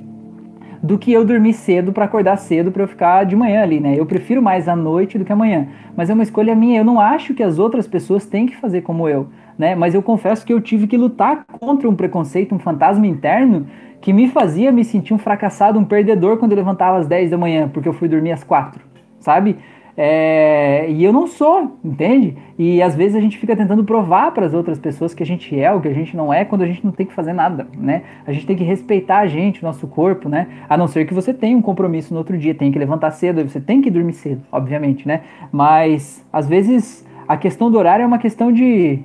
do 0.83 0.99
que 0.99 1.13
eu 1.13 1.25
dormir 1.25 1.53
cedo 1.53 1.93
para 1.93 2.07
acordar 2.07 2.37
cedo 2.37 2.73
para 2.73 2.83
eu 2.83 2.89
ficar 2.89 3.25
de 3.25 3.37
manhã 3.37 3.63
ali, 3.63 3.79
né? 3.79 3.95
Eu 3.97 4.05
prefiro 4.05 4.43
mais 4.43 4.69
a 4.69 4.75
noite 4.75 5.17
do 5.17 5.25
que 5.25 5.33
amanhã, 5.33 5.69
mas 5.97 6.11
é 6.11 6.15
uma 6.15 6.25
escolha 6.25 6.57
minha. 6.57 6.81
Eu 6.81 6.85
não 6.85 6.99
acho 6.99 7.35
que 7.35 7.43
as 7.43 7.59
outras 7.59 7.87
pessoas 7.87 8.27
têm 8.27 8.47
que 8.47 8.57
fazer 8.57 8.83
como 8.83 9.09
eu, 9.09 9.29
né? 9.59 9.75
Mas 9.75 9.95
eu 9.95 10.03
confesso 10.03 10.45
que 10.45 10.53
eu 10.53 10.61
tive 10.61 10.87
que 10.87 10.97
lutar 10.97 11.45
contra 11.61 11.89
um 11.89 11.95
preconceito, 11.95 12.55
um 12.55 12.59
fantasma 12.59 13.07
interno 13.07 13.67
que 14.01 14.13
me 14.13 14.29
fazia 14.29 14.73
me 14.73 14.85
sentir 14.85 15.15
um 15.15 15.19
fracassado, 15.19 15.79
um 15.79 15.85
perdedor 15.85 16.37
quando 16.37 16.53
eu 16.53 16.57
levantava 16.57 16.99
às 16.99 17.07
10 17.07 17.31
da 17.31 17.39
manhã, 17.39 17.69
porque 17.69 17.89
eu 17.89 17.93
fui 17.93 18.09
dormir 18.09 18.33
às 18.33 18.43
4, 18.43 18.83
sabe? 19.21 19.57
É, 19.97 20.91
e 20.91 21.05
eu 21.05 21.13
não 21.13 21.27
sou, 21.27 21.79
entende? 21.85 22.37
E 22.59 22.83
às 22.83 22.97
vezes 22.97 23.15
a 23.15 23.21
gente 23.21 23.37
fica 23.37 23.55
tentando 23.55 23.85
provar 23.85 24.33
para 24.33 24.47
as 24.47 24.55
outras 24.55 24.79
pessoas 24.79 25.13
que 25.13 25.23
a 25.23 25.27
gente 25.27 25.59
é 25.59 25.71
o 25.71 25.81
que 25.81 25.89
a 25.89 25.93
gente 25.93 26.17
não 26.17 26.33
é, 26.33 26.45
quando 26.45 26.63
a 26.63 26.67
gente 26.67 26.85
não 26.85 26.93
tem 26.93 27.05
que 27.05 27.13
fazer 27.13 27.33
nada, 27.33 27.69
né? 27.77 28.03
A 28.27 28.33
gente 28.33 28.47
tem 28.47 28.57
que 28.57 28.65
respeitar 28.65 29.19
a 29.19 29.27
gente, 29.27 29.63
o 29.63 29.67
nosso 29.67 29.87
corpo, 29.87 30.29
né? 30.29 30.49
A 30.69 30.77
não 30.77 30.89
ser 30.89 31.07
que 31.07 31.13
você 31.13 31.35
tenha 31.35 31.57
um 31.57 31.63
compromisso 31.63 32.13
no 32.15 32.19
outro 32.19 32.39
dia, 32.39 32.55
tem 32.55 32.73
que 32.73 32.79
levantar 32.79 33.11
cedo, 33.11 33.47
você 33.47 33.61
tem 33.61 33.83
que 33.83 33.91
dormir 33.91 34.15
cedo, 34.15 34.43
obviamente, 34.51 35.07
né? 35.07 35.23
Mas 35.53 36.25
às 36.33 36.49
vezes 36.49 37.07
a 37.29 37.37
questão 37.37 37.71
do 37.71 37.79
horário 37.79 38.03
é 38.03 38.07
uma 38.07 38.19
questão 38.19 38.51
de 38.51 39.01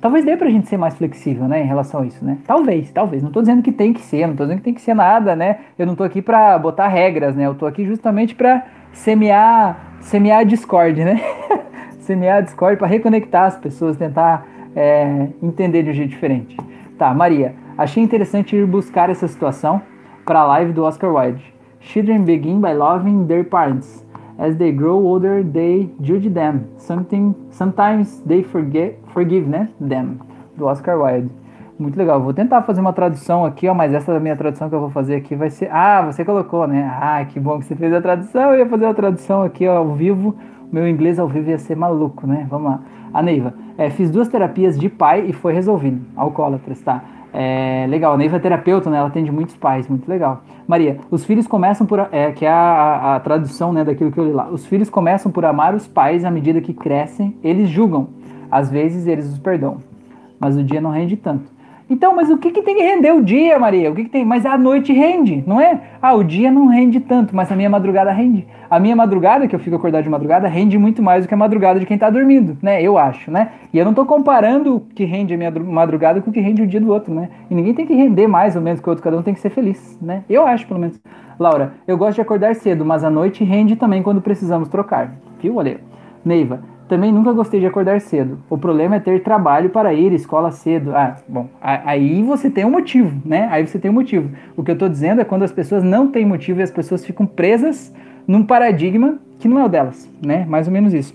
Talvez 0.00 0.24
dê 0.24 0.36
pra 0.36 0.48
gente 0.48 0.68
ser 0.68 0.76
mais 0.76 0.96
flexível, 0.96 1.48
né, 1.48 1.60
em 1.60 1.66
relação 1.66 2.02
a 2.02 2.06
isso, 2.06 2.24
né? 2.24 2.38
Talvez, 2.46 2.90
talvez. 2.92 3.22
Não 3.22 3.32
tô 3.32 3.40
dizendo 3.40 3.62
que 3.62 3.72
tem 3.72 3.92
que 3.92 4.00
ser, 4.00 4.28
não 4.28 4.36
tô 4.36 4.44
dizendo 4.44 4.58
que 4.58 4.64
tem 4.64 4.74
que 4.74 4.80
ser 4.80 4.94
nada, 4.94 5.34
né? 5.34 5.58
Eu 5.76 5.86
não 5.86 5.96
tô 5.96 6.04
aqui 6.04 6.22
pra 6.22 6.56
botar 6.58 6.86
regras, 6.86 7.34
né? 7.34 7.46
Eu 7.46 7.54
tô 7.54 7.66
aqui 7.66 7.84
justamente 7.84 8.34
pra 8.34 8.64
semear 8.92 9.88
semear 10.00 10.40
a 10.40 10.44
Discord, 10.44 11.04
né? 11.04 11.20
semear 12.00 12.38
a 12.38 12.40
Discord 12.40 12.76
para 12.76 12.86
reconectar 12.86 13.46
as 13.46 13.56
pessoas, 13.56 13.96
tentar 13.96 14.46
é, 14.74 15.28
entender 15.42 15.82
de 15.82 15.90
um 15.90 15.94
jeito 15.94 16.10
diferente. 16.10 16.56
Tá, 16.96 17.12
Maria, 17.12 17.54
achei 17.76 18.02
interessante 18.02 18.56
ir 18.56 18.66
buscar 18.66 19.10
essa 19.10 19.26
situação 19.26 19.82
para 20.24 20.40
a 20.40 20.46
live 20.46 20.72
do 20.72 20.84
Oscar 20.84 21.12
Wilde. 21.12 21.54
Children 21.80 22.24
begin 22.24 22.60
by 22.60 22.72
loving 22.72 23.26
their 23.26 23.44
parents. 23.44 24.04
As 24.38 24.56
they 24.56 24.70
grow 24.70 25.04
older, 25.04 25.44
they 25.44 25.90
judge 26.00 26.30
them. 26.30 26.68
Something, 26.78 27.34
sometimes 27.50 28.22
they 28.24 28.44
forget, 28.44 28.96
forgive 29.12 29.50
them. 29.80 30.20
Do 30.56 30.66
Oscar 30.66 30.96
Wilde. 30.96 31.28
Muito 31.78 31.96
legal. 31.96 32.20
Vou 32.20 32.32
tentar 32.32 32.62
fazer 32.62 32.80
uma 32.80 32.92
tradução 32.92 33.44
aqui, 33.44 33.68
ó, 33.68 33.74
mas 33.74 33.92
essa 33.92 34.18
minha 34.20 34.36
tradução 34.36 34.68
que 34.68 34.74
eu 34.74 34.80
vou 34.80 34.90
fazer 34.90 35.16
aqui 35.16 35.34
vai 35.34 35.50
ser. 35.50 35.68
Ah, 35.72 36.02
você 36.02 36.24
colocou, 36.24 36.66
né? 36.66 36.88
Ah, 37.00 37.24
que 37.24 37.38
bom 37.38 37.58
que 37.58 37.64
você 37.64 37.74
fez 37.74 37.92
a 37.92 38.00
tradução. 38.00 38.52
Eu 38.52 38.60
ia 38.60 38.66
fazer 38.66 38.86
a 38.86 38.94
tradução 38.94 39.42
aqui 39.42 39.66
ó, 39.66 39.78
ao 39.78 39.94
vivo. 39.94 40.36
Meu 40.70 40.86
inglês 40.86 41.18
ao 41.18 41.26
vivo 41.26 41.50
ia 41.50 41.58
ser 41.58 41.76
maluco, 41.76 42.26
né? 42.26 42.46
Vamos 42.48 42.70
lá. 42.70 42.80
A 43.12 43.22
Neiva. 43.22 43.54
É, 43.76 43.90
fiz 43.90 44.10
duas 44.10 44.28
terapias 44.28 44.78
de 44.78 44.88
pai 44.88 45.26
e 45.28 45.32
foi 45.32 45.52
resolvido. 45.52 46.00
Alcoólatras, 46.16 46.80
tá? 46.80 47.02
É, 47.32 47.86
legal, 47.88 48.14
a 48.14 48.16
Neiva 48.16 48.36
é 48.36 48.40
terapeuta, 48.40 48.88
né? 48.88 48.98
Ela 48.98 49.08
atende 49.08 49.30
muitos 49.30 49.56
pais, 49.56 49.86
muito 49.88 50.08
legal. 50.08 50.42
Maria, 50.66 50.98
os 51.10 51.24
filhos 51.24 51.46
começam 51.46 51.86
por. 51.86 52.08
É, 52.12 52.32
que 52.32 52.44
é 52.44 52.50
a, 52.50 53.16
a, 53.16 53.20
tradução 53.20 53.72
né, 53.72 53.84
daquilo 53.84 54.10
que 54.10 54.18
eu 54.18 54.24
li 54.24 54.32
lá. 54.32 54.48
Os 54.48 54.66
filhos 54.66 54.88
começam 54.88 55.30
por 55.30 55.44
amar 55.44 55.74
os 55.74 55.86
pais 55.86 56.24
à 56.24 56.30
medida 56.30 56.60
que 56.60 56.72
crescem, 56.72 57.36
eles 57.42 57.68
julgam 57.68 58.08
Às 58.50 58.70
vezes 58.70 59.06
eles 59.06 59.26
os 59.26 59.38
perdoam, 59.38 59.78
mas 60.38 60.56
o 60.56 60.62
dia 60.62 60.80
não 60.80 60.90
rende 60.90 61.16
tanto. 61.16 61.57
Então, 61.90 62.14
mas 62.14 62.28
o 62.28 62.36
que, 62.36 62.50
que 62.50 62.62
tem 62.62 62.76
que 62.76 62.82
render 62.82 63.12
o 63.12 63.22
dia, 63.22 63.58
Maria? 63.58 63.90
O 63.90 63.94
que, 63.94 64.04
que 64.04 64.10
tem? 64.10 64.24
Mas 64.24 64.44
a 64.44 64.58
noite 64.58 64.92
rende, 64.92 65.42
não 65.46 65.58
é? 65.58 65.80
Ah, 66.02 66.14
o 66.14 66.22
dia 66.22 66.50
não 66.50 66.66
rende 66.66 67.00
tanto, 67.00 67.34
mas 67.34 67.50
a 67.50 67.56
minha 67.56 67.70
madrugada 67.70 68.10
rende. 68.10 68.46
A 68.68 68.78
minha 68.78 68.94
madrugada, 68.94 69.48
que 69.48 69.54
eu 69.54 69.58
fico 69.58 69.76
acordado 69.76 70.04
de 70.04 70.10
madrugada, 70.10 70.46
rende 70.48 70.76
muito 70.76 71.02
mais 71.02 71.24
do 71.24 71.28
que 71.28 71.34
a 71.34 71.36
madrugada 71.36 71.80
de 71.80 71.86
quem 71.86 71.96
tá 71.96 72.10
dormindo, 72.10 72.58
né? 72.60 72.82
Eu 72.82 72.98
acho, 72.98 73.30
né? 73.30 73.52
E 73.72 73.78
eu 73.78 73.84
não 73.86 73.94
tô 73.94 74.04
comparando 74.04 74.76
o 74.76 74.80
que 74.80 75.04
rende 75.04 75.32
a 75.32 75.36
minha 75.38 75.50
madrugada 75.50 76.20
com 76.20 76.28
o 76.28 76.32
que 76.32 76.40
rende 76.40 76.60
o 76.60 76.66
dia 76.66 76.80
do 76.80 76.92
outro, 76.92 77.14
né? 77.14 77.30
E 77.50 77.54
ninguém 77.54 77.72
tem 77.72 77.86
que 77.86 77.94
render 77.94 78.26
mais 78.26 78.54
ou 78.54 78.60
menos 78.60 78.80
que 78.80 78.88
o 78.88 78.90
outro, 78.90 79.02
cada 79.02 79.16
um 79.16 79.22
tem 79.22 79.32
que 79.32 79.40
ser 79.40 79.50
feliz, 79.50 79.98
né? 80.02 80.24
Eu 80.28 80.46
acho, 80.46 80.66
pelo 80.66 80.80
menos. 80.80 81.00
Laura, 81.38 81.72
eu 81.86 81.96
gosto 81.96 82.16
de 82.16 82.20
acordar 82.20 82.54
cedo, 82.54 82.84
mas 82.84 83.02
a 83.02 83.08
noite 83.08 83.42
rende 83.44 83.76
também 83.76 84.02
quando 84.02 84.20
precisamos 84.20 84.68
trocar. 84.68 85.12
Viu, 85.40 85.56
Olha. 85.56 85.80
Neiva, 86.24 86.60
também 86.88 87.12
nunca 87.12 87.32
gostei 87.32 87.60
de 87.60 87.66
acordar 87.66 88.00
cedo. 88.00 88.38
O 88.48 88.56
problema 88.56 88.96
é 88.96 89.00
ter 89.00 89.22
trabalho 89.22 89.70
para 89.70 89.92
ir, 89.92 90.12
escola 90.12 90.50
cedo. 90.50 90.94
Ah, 90.94 91.16
bom, 91.28 91.48
aí 91.60 92.22
você 92.22 92.50
tem 92.50 92.64
um 92.64 92.70
motivo, 92.70 93.20
né? 93.24 93.48
Aí 93.50 93.66
você 93.66 93.78
tem 93.78 93.90
um 93.90 93.94
motivo. 93.94 94.30
O 94.56 94.64
que 94.64 94.70
eu 94.70 94.74
estou 94.74 94.88
dizendo 94.88 95.20
é 95.20 95.24
quando 95.24 95.42
as 95.42 95.52
pessoas 95.52 95.82
não 95.82 96.08
têm 96.08 96.24
motivo 96.24 96.60
e 96.60 96.62
as 96.62 96.70
pessoas 96.70 97.04
ficam 97.04 97.26
presas 97.26 97.94
num 98.26 98.42
paradigma 98.42 99.18
que 99.38 99.46
não 99.46 99.60
é 99.60 99.64
o 99.64 99.68
delas, 99.68 100.10
né? 100.24 100.44
Mais 100.46 100.66
ou 100.66 100.72
menos 100.72 100.92
isso. 100.94 101.14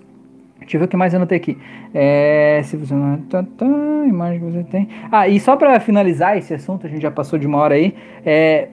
Deixa 0.60 0.78
eu 0.78 0.80
ver 0.80 0.86
o 0.86 0.88
que 0.88 0.96
mais 0.96 1.14
eu 1.14 1.18
anotei 1.18 1.38
aqui. 1.38 1.58
É, 1.94 2.62
se 2.64 2.78
você 2.78 2.94
não. 2.94 3.18
Tá, 3.24 3.44
tá, 3.58 3.66
imagem 4.08 4.40
que 4.40 4.46
você 4.46 4.64
tem. 4.64 4.88
Ah, 5.12 5.28
e 5.28 5.40
só 5.40 5.56
para 5.56 5.80
finalizar 5.80 6.38
esse 6.38 6.54
assunto, 6.54 6.88
a 6.88 6.90
gente 6.90 7.02
já 7.02 7.12
passou 7.12 7.38
de 7.38 7.46
uma 7.46 7.58
hora 7.58 7.76
aí. 7.76 7.94
É, 8.26 8.70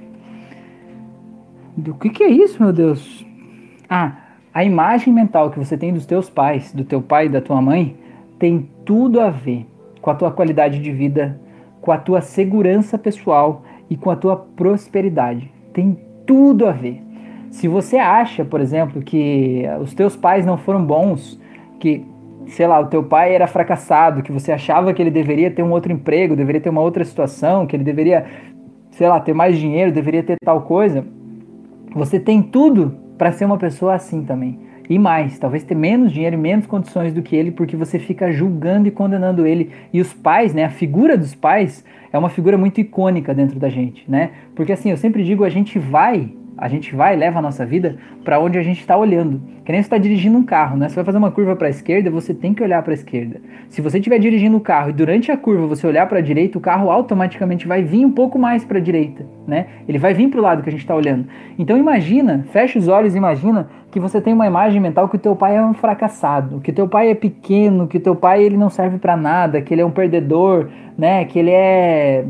do 1.76 1.94
que, 1.94 2.10
que 2.10 2.22
é 2.22 2.28
isso, 2.28 2.62
meu 2.62 2.72
Deus? 2.72 3.26
Ah, 3.88 4.12
a 4.52 4.64
imagem 4.64 5.12
mental 5.12 5.50
que 5.50 5.58
você 5.58 5.76
tem 5.76 5.92
dos 5.92 6.06
teus 6.06 6.28
pais, 6.28 6.72
do 6.72 6.84
teu 6.84 7.00
pai 7.00 7.26
e 7.26 7.28
da 7.28 7.40
tua 7.40 7.62
mãe, 7.62 7.96
tem 8.38 8.68
tudo 8.84 9.20
a 9.20 9.30
ver 9.30 9.66
com 10.00 10.10
a 10.10 10.14
tua 10.14 10.32
qualidade 10.32 10.80
de 10.80 10.90
vida, 10.90 11.38
com 11.80 11.92
a 11.92 11.98
tua 11.98 12.20
segurança 12.20 12.98
pessoal 12.98 13.62
e 13.88 13.96
com 13.96 14.10
a 14.10 14.16
tua 14.16 14.36
prosperidade. 14.36 15.50
Tem 15.72 15.96
tudo 16.26 16.66
a 16.66 16.72
ver. 16.72 17.00
Se 17.50 17.68
você 17.68 17.96
acha, 17.96 18.44
por 18.44 18.60
exemplo, 18.60 19.02
que 19.02 19.64
os 19.80 19.94
teus 19.94 20.16
pais 20.16 20.44
não 20.44 20.56
foram 20.56 20.84
bons, 20.84 21.40
que, 21.78 22.04
sei 22.46 22.66
lá, 22.66 22.80
o 22.80 22.86
teu 22.86 23.04
pai 23.04 23.34
era 23.34 23.46
fracassado, 23.46 24.22
que 24.22 24.32
você 24.32 24.52
achava 24.52 24.92
que 24.92 25.00
ele 25.00 25.10
deveria 25.10 25.50
ter 25.50 25.62
um 25.62 25.70
outro 25.70 25.92
emprego, 25.92 26.34
deveria 26.34 26.60
ter 26.60 26.70
uma 26.70 26.80
outra 26.80 27.04
situação, 27.04 27.66
que 27.66 27.76
ele 27.76 27.84
deveria, 27.84 28.26
sei 28.92 29.08
lá, 29.08 29.20
ter 29.20 29.32
mais 29.32 29.58
dinheiro, 29.58 29.92
deveria 29.92 30.22
ter 30.22 30.36
tal 30.44 30.62
coisa, 30.62 31.04
você 31.94 32.18
tem 32.18 32.42
tudo 32.42 33.09
para 33.20 33.32
ser 33.32 33.44
uma 33.44 33.58
pessoa 33.58 33.96
assim 33.96 34.24
também. 34.24 34.58
E 34.88 34.98
mais, 34.98 35.38
talvez 35.38 35.62
ter 35.62 35.74
menos 35.74 36.10
dinheiro 36.10 36.36
e 36.36 36.38
menos 36.38 36.66
condições 36.66 37.12
do 37.12 37.20
que 37.20 37.36
ele, 37.36 37.50
porque 37.50 37.76
você 37.76 37.98
fica 37.98 38.32
julgando 38.32 38.88
e 38.88 38.90
condenando 38.90 39.46
ele. 39.46 39.70
E 39.92 40.00
os 40.00 40.14
pais, 40.14 40.54
né, 40.54 40.64
a 40.64 40.70
figura 40.70 41.18
dos 41.18 41.34
pais 41.34 41.84
é 42.10 42.18
uma 42.18 42.30
figura 42.30 42.56
muito 42.56 42.80
icônica 42.80 43.34
dentro 43.34 43.58
da 43.58 43.68
gente, 43.68 44.10
né? 44.10 44.30
Porque 44.56 44.72
assim, 44.72 44.90
eu 44.90 44.96
sempre 44.96 45.22
digo, 45.22 45.44
a 45.44 45.50
gente 45.50 45.78
vai 45.78 46.32
a 46.60 46.68
gente 46.68 46.94
vai, 46.94 47.16
leva 47.16 47.38
a 47.38 47.42
nossa 47.42 47.64
vida 47.64 47.96
para 48.22 48.38
onde 48.38 48.58
a 48.58 48.62
gente 48.62 48.80
está 48.80 48.94
olhando. 48.94 49.40
Que 49.64 49.72
nem 49.72 49.80
você 49.80 49.86
está 49.86 49.96
dirigindo 49.96 50.36
um 50.36 50.42
carro, 50.44 50.76
né? 50.76 50.90
Você 50.90 50.94
vai 50.94 51.04
fazer 51.04 51.16
uma 51.16 51.30
curva 51.30 51.56
para 51.56 51.68
a 51.68 51.70
esquerda, 51.70 52.10
você 52.10 52.34
tem 52.34 52.52
que 52.52 52.62
olhar 52.62 52.82
para 52.82 52.92
a 52.92 52.94
esquerda. 52.94 53.40
Se 53.70 53.80
você 53.80 53.96
estiver 53.96 54.18
dirigindo 54.18 54.58
o 54.58 54.60
carro 54.60 54.90
e 54.90 54.92
durante 54.92 55.32
a 55.32 55.38
curva 55.38 55.66
você 55.66 55.86
olhar 55.86 56.06
para 56.06 56.18
a 56.18 56.20
direita, 56.20 56.58
o 56.58 56.60
carro 56.60 56.90
automaticamente 56.90 57.66
vai 57.66 57.82
vir 57.82 58.04
um 58.04 58.10
pouco 58.12 58.38
mais 58.38 58.62
para 58.62 58.76
a 58.76 58.80
direita, 58.80 59.24
né? 59.46 59.66
Ele 59.88 59.96
vai 59.96 60.12
vir 60.12 60.28
para 60.28 60.38
o 60.38 60.42
lado 60.42 60.62
que 60.62 60.68
a 60.68 60.72
gente 60.72 60.82
está 60.82 60.94
olhando. 60.94 61.26
Então 61.58 61.78
imagina, 61.78 62.44
fecha 62.52 62.78
os 62.78 62.88
olhos, 62.88 63.14
imagina 63.14 63.70
que 63.90 63.98
você 63.98 64.20
tem 64.20 64.34
uma 64.34 64.46
imagem 64.46 64.82
mental 64.82 65.08
que 65.08 65.16
o 65.16 65.18
teu 65.18 65.34
pai 65.34 65.56
é 65.56 65.64
um 65.64 65.72
fracassado, 65.72 66.60
que 66.60 66.70
o 66.70 66.74
teu 66.74 66.86
pai 66.86 67.10
é 67.10 67.14
pequeno, 67.14 67.86
que 67.86 67.96
o 67.96 68.00
teu 68.00 68.14
pai 68.14 68.42
ele 68.42 68.58
não 68.58 68.68
serve 68.68 68.98
para 68.98 69.16
nada, 69.16 69.62
que 69.62 69.72
ele 69.72 69.80
é 69.80 69.86
um 69.86 69.90
perdedor, 69.90 70.68
né? 70.98 71.24
Que 71.24 71.38
ele 71.38 71.52
é 71.52 72.26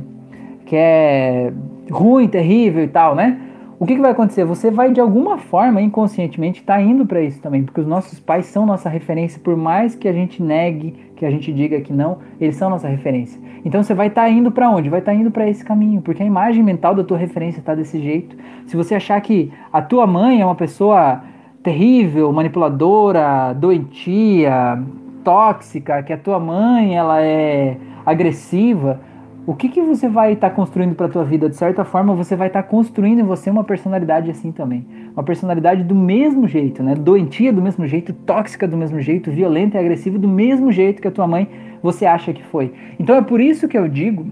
que 0.67 0.77
é 0.77 1.53
ruim, 1.91 2.29
terrível 2.29 2.85
e 2.85 2.89
tal, 2.89 3.17
né? 3.17 3.50
O 3.81 3.87
que, 3.87 3.95
que, 3.95 4.03
vai 4.03 4.11
acontecer? 4.11 4.45
Você 4.45 4.71
vai 4.71 4.93
de 4.93 5.01
alguma 5.01 5.39
forma, 5.39 5.81
inconscientemente, 5.81 6.61
estar 6.61 6.75
tá 6.75 6.83
indo 6.83 7.07
para 7.07 7.23
isso 7.23 7.41
também, 7.41 7.63
porque 7.63 7.81
os 7.81 7.87
nossos 7.87 8.21
pais 8.21 8.45
são 8.45 8.67
nossa 8.67 8.91
referência, 8.91 9.41
por 9.43 9.57
mais 9.57 9.95
que 9.95 10.07
a 10.07 10.13
gente 10.13 10.43
negue, 10.43 10.95
que 11.17 11.25
a 11.25 11.31
gente 11.31 11.51
diga 11.51 11.81
que 11.81 11.91
não, 11.91 12.19
eles 12.39 12.57
são 12.57 12.69
nossa 12.69 12.87
referência. 12.87 13.41
Então 13.65 13.83
você 13.83 13.95
vai 13.95 14.09
estar 14.09 14.25
tá 14.25 14.29
indo 14.29 14.53
para 14.53 14.69
onde? 14.69 14.91
Vai 14.91 15.01
estar 15.01 15.13
tá 15.13 15.17
indo 15.19 15.31
para 15.31 15.49
esse 15.49 15.65
caminho, 15.65 16.03
porque 16.03 16.23
a 16.23 16.27
imagem 16.27 16.63
mental 16.63 16.95
da 16.95 17.03
tua 17.03 17.17
referência 17.17 17.61
está 17.61 17.75
desse 17.75 17.99
jeito. 18.03 18.37
Se 18.67 18.77
você 18.77 18.97
achar 18.97 19.19
que 19.23 19.51
a 19.73 19.81
tua 19.81 20.07
mãe 20.07 20.43
é 20.43 20.45
uma 20.45 20.55
pessoa 20.55 21.23
terrível, 21.63 22.31
manipuladora, 22.35 23.55
doentia, 23.55 24.79
tóxica, 25.25 26.03
que 26.03 26.13
a 26.13 26.19
tua 26.19 26.39
mãe 26.39 26.99
ela 26.99 27.23
é 27.23 27.79
agressiva, 28.05 29.01
o 29.47 29.55
que, 29.55 29.69
que 29.69 29.81
você 29.81 30.09
vai 30.09 30.35
estar 30.35 30.51
tá 30.51 30.55
construindo 30.55 30.95
para 30.95 31.07
a 31.07 31.09
tua 31.09 31.25
vida? 31.25 31.49
De 31.49 31.57
certa 31.57 31.85
forma, 31.85 32.15
você 32.15 32.37
vai 32.37 32.49
estar 32.49 32.63
tá 32.63 32.69
construindo 32.69 33.21
em 33.21 33.25
você 33.25 33.51
uma 33.51 33.65
personalidade 33.65 34.31
assim 34.31 34.53
também. 34.53 34.87
Uma 35.15 35.23
personalidade 35.23 35.83
do 35.83 35.95
mesmo 35.95 36.47
jeito, 36.47 36.83
né? 36.83 36.95
Doentia 36.95 37.53
do 37.53 37.63
mesmo 37.63 37.87
jeito, 37.87 38.13
tóxica 38.13 38.69
do 38.69 38.77
mesmo 38.77 39.01
jeito, 39.01 39.31
violenta 39.31 39.77
e 39.77 39.81
agressiva 39.81 40.19
do 40.19 40.29
mesmo 40.29 40.71
jeito 40.71 41.01
que 41.01 41.09
a 41.09 41.11
tua 41.11 41.27
mãe 41.27 41.49
você 41.83 42.07
acha 42.07 42.33
que 42.33 42.45
foi. 42.45 42.73
Então 42.99 43.17
é 43.17 43.23
por 43.23 43.41
isso 43.41 43.67
que 43.67 43.77
eu 43.77 43.89
digo 43.89 44.27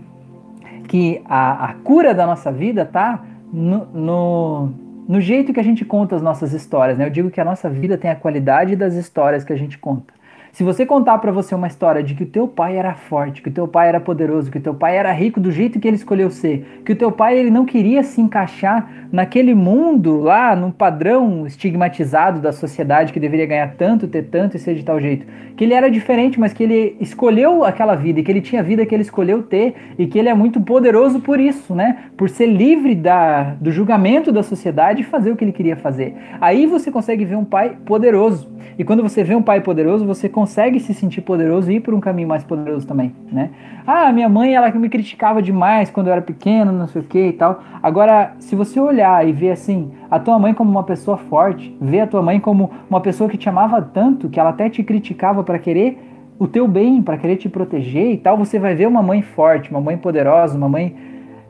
que 0.87 1.21
a, 1.25 1.71
a 1.71 1.75
cura 1.75 2.15
da 2.15 2.27
nossa 2.27 2.53
vida 2.53 2.85
tá 2.85 3.25
no, 3.53 3.87
no, 3.87 4.69
no 5.09 5.21
jeito 5.21 5.53
que 5.53 5.61
a 5.61 5.65
gente 5.65 5.85
conta 5.85 6.17
as 6.17 6.23
nossas 6.23 6.53
histórias, 6.53 6.99
né? 6.99 7.07
Eu 7.07 7.11
digo 7.11 7.31
que 7.31 7.41
a 7.41 7.45
nossa 7.45 7.69
vida 7.69 7.97
tem 7.97 8.11
a 8.11 8.17
qualidade 8.17 8.77
das 8.77 8.95
histórias 8.95 9.43
que 9.43 9.53
a 9.53 9.57
gente 9.57 9.79
conta. 9.79 10.18
Se 10.53 10.65
você 10.65 10.85
contar 10.85 11.19
para 11.19 11.31
você 11.31 11.55
uma 11.55 11.67
história 11.67 12.03
de 12.03 12.15
que 12.15 12.25
o 12.25 12.27
teu 12.27 12.49
pai 12.49 12.77
era 12.77 12.95
forte, 12.95 13.43
que 13.43 13.49
o 13.49 13.53
teu 13.53 13.69
pai 13.69 13.89
era 13.89 14.01
poderoso, 14.01 14.51
que 14.51 14.59
o 14.59 14.61
teu 14.61 14.75
pai 14.75 14.97
era 14.97 15.13
rico 15.13 15.39
do 15.39 15.53
jeito 15.53 15.79
que 15.79 15.87
ele 15.87 15.97
escolheu 15.97 16.31
ser, 16.31 16.83
que 16.85 16.93
o 16.93 16.97
teu 16.97 17.13
pai 17.13 17.39
ele 17.39 17.51
não 17.51 17.65
queria 17.65 18.03
se 18.03 18.21
encaixar 18.21 19.09
naquele 19.13 19.55
mundo 19.55 20.21
lá, 20.21 20.57
num 20.57 20.71
padrão 20.71 21.47
estigmatizado 21.47 22.41
da 22.41 22.53
sociedade 22.53 23.13
que 23.13 23.21
deveria 23.21 23.47
ganhar 23.47 23.75
tanto, 23.77 24.09
ter 24.09 24.25
tanto 24.25 24.57
e 24.57 24.61
ser 24.61 24.75
de 24.75 24.85
tal 24.85 25.01
jeito, 25.01 25.27
que 25.57 25.65
ele 25.65 25.75
era 25.75 25.91
diferente, 25.91 26.39
mas 26.39 26.53
que 26.53 26.63
ele 26.63 26.97
escolheu 27.01 27.65
aquela 27.65 27.95
vida 27.95 28.21
e 28.21 28.23
que 28.23 28.31
ele 28.31 28.41
tinha 28.41 28.61
a 28.61 28.65
vida 28.65 28.85
que 28.87 28.95
ele 28.95 29.03
escolheu 29.03 29.43
ter 29.43 29.75
e 29.99 30.07
que 30.07 30.19
ele 30.19 30.29
é 30.29 30.35
muito 30.35 30.61
poderoso 30.61 31.21
por 31.21 31.41
isso, 31.41 31.75
né? 31.75 32.05
Por 32.17 32.29
ser 32.29 32.47
livre 32.47 32.95
da, 32.95 33.55
do 33.61 33.71
julgamento 33.71 34.31
da 34.31 34.43
sociedade 34.43 35.03
e 35.03 35.05
fazer 35.05 35.33
o 35.33 35.37
que 35.37 35.45
ele 35.45 35.53
queria 35.53 35.77
fazer. 35.77 36.15
Aí 36.41 36.67
você 36.67 36.91
consegue 36.91 37.25
ver 37.25 37.37
um 37.37 37.45
pai 37.45 37.77
poderoso. 37.85 38.59
E 38.79 38.85
quando 38.85 39.03
você 39.03 39.25
vê 39.25 39.35
um 39.35 39.43
pai 39.43 39.61
poderoso, 39.61 40.07
você 40.07 40.29
consegue 40.39 40.79
se 40.79 40.95
sentir 40.95 41.23
poderoso 41.23 41.69
e 41.69 41.75
ir 41.75 41.81
por 41.81 41.93
um 41.93 41.99
caminho 41.99 42.29
mais 42.29 42.45
poderoso 42.45 42.87
também, 42.87 43.13
né? 43.33 43.51
Ah, 43.85 44.13
minha 44.13 44.29
mãe, 44.29 44.55
ela 44.55 44.71
me 44.71 44.89
criticava 44.89 45.43
demais 45.43 45.91
quando 45.91 46.07
eu 46.07 46.13
era 46.13 46.23
pequeno, 46.23 46.71
não 46.71 46.87
sei 46.87 47.03
o 47.03 47.05
que 47.05 47.19
e 47.19 47.33
tal. 47.33 47.61
Agora, 47.83 48.35
se 48.39 48.55
você 48.55 48.79
olhar 48.79 49.27
e 49.27 49.33
ver 49.33 49.51
assim, 49.51 49.91
a 50.09 50.17
tua 50.21 50.39
mãe 50.39 50.55
como 50.55 50.71
uma 50.71 50.85
pessoa 50.85 51.17
forte, 51.17 51.77
ver 51.81 52.03
a 52.03 52.07
tua 52.07 52.23
mãe 52.23 52.39
como 52.39 52.71
uma 52.89 53.01
pessoa 53.01 53.29
que 53.29 53.37
te 53.37 53.49
amava 53.49 53.83
tanto, 53.83 54.29
que 54.29 54.39
ela 54.39 54.51
até 54.51 54.71
te 54.71 54.81
criticava 54.85 55.43
para 55.43 55.59
querer 55.59 55.99
o 56.39 56.47
teu 56.47 56.69
bem, 56.69 57.03
para 57.03 57.19
querer 57.19 57.35
te 57.35 57.49
proteger 57.49 58.13
e 58.13 58.17
tal, 58.17 58.39
você 58.39 58.61
vai 58.61 58.77
ver 58.77 58.87
uma 58.87 59.03
mãe 59.03 59.23
forte, 59.23 59.73
uma 59.73 59.81
mãe 59.81 59.97
poderosa, 59.97 60.57
uma 60.57 60.69
mãe, 60.69 60.95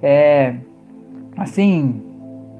é, 0.02 0.55
assim, 1.36 2.01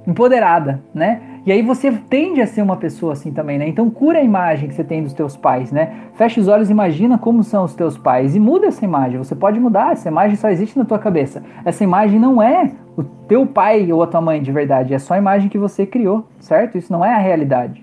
empoderada, 0.07 0.83
né? 0.95 1.23
E 1.49 1.53
aí 1.53 1.63
você 1.63 1.91
tende 1.91 2.43
a 2.43 2.47
ser 2.47 2.61
uma 2.61 2.77
pessoa 2.77 3.15
assim 3.15 3.33
também, 3.33 3.57
né? 3.57 3.67
Então 3.67 3.89
cura 3.89 4.19
a 4.19 4.23
imagem 4.23 4.69
que 4.69 4.75
você 4.75 4.85
tem 4.85 5.03
dos 5.03 5.15
teus 5.15 5.35
pais, 5.35 5.73
né? 5.73 5.95
Fecha 6.13 6.39
os 6.39 6.47
olhos, 6.47 6.69
imagina 6.69 7.17
como 7.17 7.43
são 7.43 7.65
os 7.65 7.75
teus 7.75 7.97
pais 7.97 8.37
e 8.37 8.39
muda 8.39 8.67
essa 8.67 8.85
imagem. 8.85 9.17
Você 9.17 9.35
pode 9.35 9.59
mudar, 9.59 9.93
essa 9.93 10.11
imagem 10.11 10.37
só 10.37 10.51
existe 10.51 10.79
na 10.79 10.85
tua 10.85 10.99
cabeça. 10.99 11.43
Essa 11.65 11.83
imagem 11.83 12.21
não 12.21 12.43
é 12.43 12.73
o 12.95 13.03
teu 13.03 13.47
pai 13.47 13.91
ou 13.91 14.03
a 14.03 14.07
tua 14.07 14.21
mãe 14.21 14.43
de 14.43 14.53
verdade, 14.53 14.93
é 14.93 14.99
só 14.99 15.15
a 15.15 15.17
imagem 15.17 15.49
que 15.49 15.57
você 15.57 15.87
criou, 15.87 16.29
certo? 16.39 16.77
Isso 16.77 16.93
não 16.93 17.03
é 17.03 17.15
a 17.15 17.19
realidade. 17.19 17.83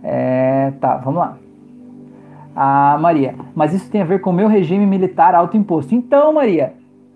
É, 0.00 0.72
tá, 0.80 0.96
vamos 0.98 1.18
lá. 1.18 1.36
A 2.54 2.96
Maria, 3.00 3.34
mas 3.56 3.74
isso 3.74 3.90
tem 3.90 4.02
a 4.02 4.04
ver 4.04 4.20
com 4.20 4.30
o 4.30 4.32
meu 4.32 4.46
regime 4.46 4.86
militar 4.86 5.34
autoimposto. 5.34 5.96
Então, 5.96 6.32
Maria, 6.32 6.74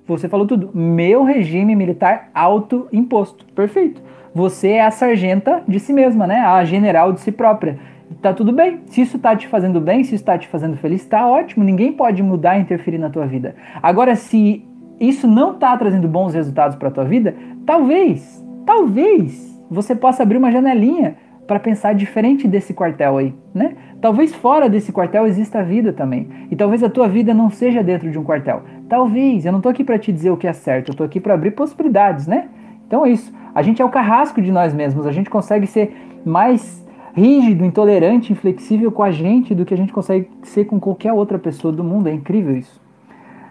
você 0.08 0.28
falou 0.28 0.44
tudo. 0.44 0.70
Meu 0.74 1.22
regime 1.22 1.76
militar 1.76 2.30
autoimposto. 2.34 3.44
Perfeito 3.54 4.08
você 4.38 4.68
é 4.68 4.84
a 4.84 4.90
sargenta 4.92 5.64
de 5.66 5.80
si 5.80 5.92
mesma, 5.92 6.24
né? 6.24 6.38
A 6.38 6.64
general 6.64 7.12
de 7.12 7.20
si 7.20 7.32
própria. 7.32 7.76
Tá 8.22 8.32
tudo 8.32 8.52
bem. 8.52 8.82
Se 8.86 9.00
isso 9.00 9.18
tá 9.18 9.34
te 9.34 9.48
fazendo 9.48 9.80
bem, 9.80 10.04
se 10.04 10.14
isso 10.14 10.24
tá 10.24 10.38
te 10.38 10.46
fazendo 10.46 10.76
feliz, 10.76 11.04
tá 11.04 11.26
ótimo. 11.26 11.64
Ninguém 11.64 11.92
pode 11.92 12.22
mudar 12.22 12.56
e 12.56 12.60
interferir 12.60 12.98
na 12.98 13.10
tua 13.10 13.26
vida. 13.26 13.56
Agora, 13.82 14.14
se 14.14 14.64
isso 15.00 15.26
não 15.26 15.54
tá 15.54 15.76
trazendo 15.76 16.06
bons 16.06 16.34
resultados 16.34 16.76
para 16.76 16.88
tua 16.88 17.04
vida, 17.04 17.34
talvez, 17.66 18.44
talvez 18.64 19.60
você 19.68 19.92
possa 19.96 20.22
abrir 20.22 20.36
uma 20.38 20.52
janelinha 20.52 21.16
para 21.44 21.58
pensar 21.58 21.92
diferente 21.92 22.46
desse 22.46 22.72
quartel 22.72 23.18
aí, 23.18 23.34
né? 23.52 23.74
Talvez 24.00 24.32
fora 24.32 24.68
desse 24.68 24.92
quartel 24.92 25.26
exista 25.26 25.58
a 25.58 25.62
vida 25.62 25.92
também. 25.92 26.28
E 26.48 26.54
talvez 26.54 26.84
a 26.84 26.88
tua 26.88 27.08
vida 27.08 27.34
não 27.34 27.50
seja 27.50 27.82
dentro 27.82 28.08
de 28.08 28.16
um 28.16 28.22
quartel. 28.22 28.62
Talvez, 28.88 29.44
eu 29.44 29.50
não 29.50 29.60
tô 29.60 29.68
aqui 29.68 29.82
para 29.82 29.98
te 29.98 30.12
dizer 30.12 30.30
o 30.30 30.36
que 30.36 30.46
é 30.46 30.52
certo, 30.52 30.90
eu 30.92 30.94
tô 30.94 31.02
aqui 31.02 31.18
para 31.18 31.34
abrir 31.34 31.50
possibilidades, 31.50 32.28
né? 32.28 32.48
Então 32.88 33.06
é 33.06 33.10
isso. 33.10 33.32
A 33.54 33.62
gente 33.62 33.80
é 33.80 33.84
o 33.84 33.88
carrasco 33.88 34.42
de 34.42 34.50
nós 34.50 34.74
mesmos, 34.74 35.06
a 35.06 35.12
gente 35.12 35.30
consegue 35.30 35.66
ser 35.66 35.94
mais 36.24 36.84
rígido, 37.14 37.64
intolerante, 37.64 38.32
inflexível 38.32 38.90
com 38.90 39.02
a 39.02 39.10
gente 39.10 39.54
do 39.54 39.64
que 39.64 39.74
a 39.74 39.76
gente 39.76 39.92
consegue 39.92 40.28
ser 40.42 40.64
com 40.64 40.80
qualquer 40.80 41.12
outra 41.12 41.38
pessoa 41.38 41.72
do 41.72 41.84
mundo. 41.84 42.08
É 42.08 42.12
incrível 42.12 42.56
isso. 42.56 42.80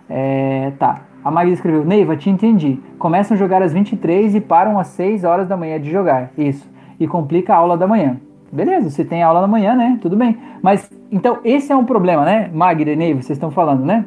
É, 0.09 0.71
tá. 0.79 1.01
A 1.23 1.29
Magda 1.29 1.53
escreveu: 1.53 1.85
Neiva, 1.85 2.15
te 2.15 2.29
entendi. 2.29 2.79
Começam 2.97 3.35
a 3.35 3.37
jogar 3.37 3.61
às 3.61 3.73
23 3.73 4.35
e 4.35 4.41
param 4.41 4.79
às 4.79 4.87
6 4.87 5.23
horas 5.23 5.47
da 5.47 5.55
manhã 5.55 5.79
de 5.79 5.91
jogar. 5.91 6.31
Isso. 6.37 6.69
E 6.99 7.07
complica 7.07 7.53
a 7.53 7.57
aula 7.57 7.77
da 7.77 7.85
manhã. 7.85 8.17
Beleza, 8.51 8.89
você 8.89 9.03
tem 9.03 9.21
aula 9.21 9.41
da 9.41 9.47
manhã, 9.47 9.75
né? 9.75 9.99
Tudo 10.01 10.15
bem. 10.15 10.37
Mas, 10.61 10.89
então, 11.11 11.39
esse 11.43 11.71
é 11.71 11.75
um 11.75 11.83
problema, 11.83 12.23
né? 12.23 12.49
Magda 12.53 12.89
e 12.89 12.95
Neiva, 12.95 13.21
vocês 13.21 13.35
estão 13.35 13.51
falando, 13.51 13.83
né? 13.83 14.05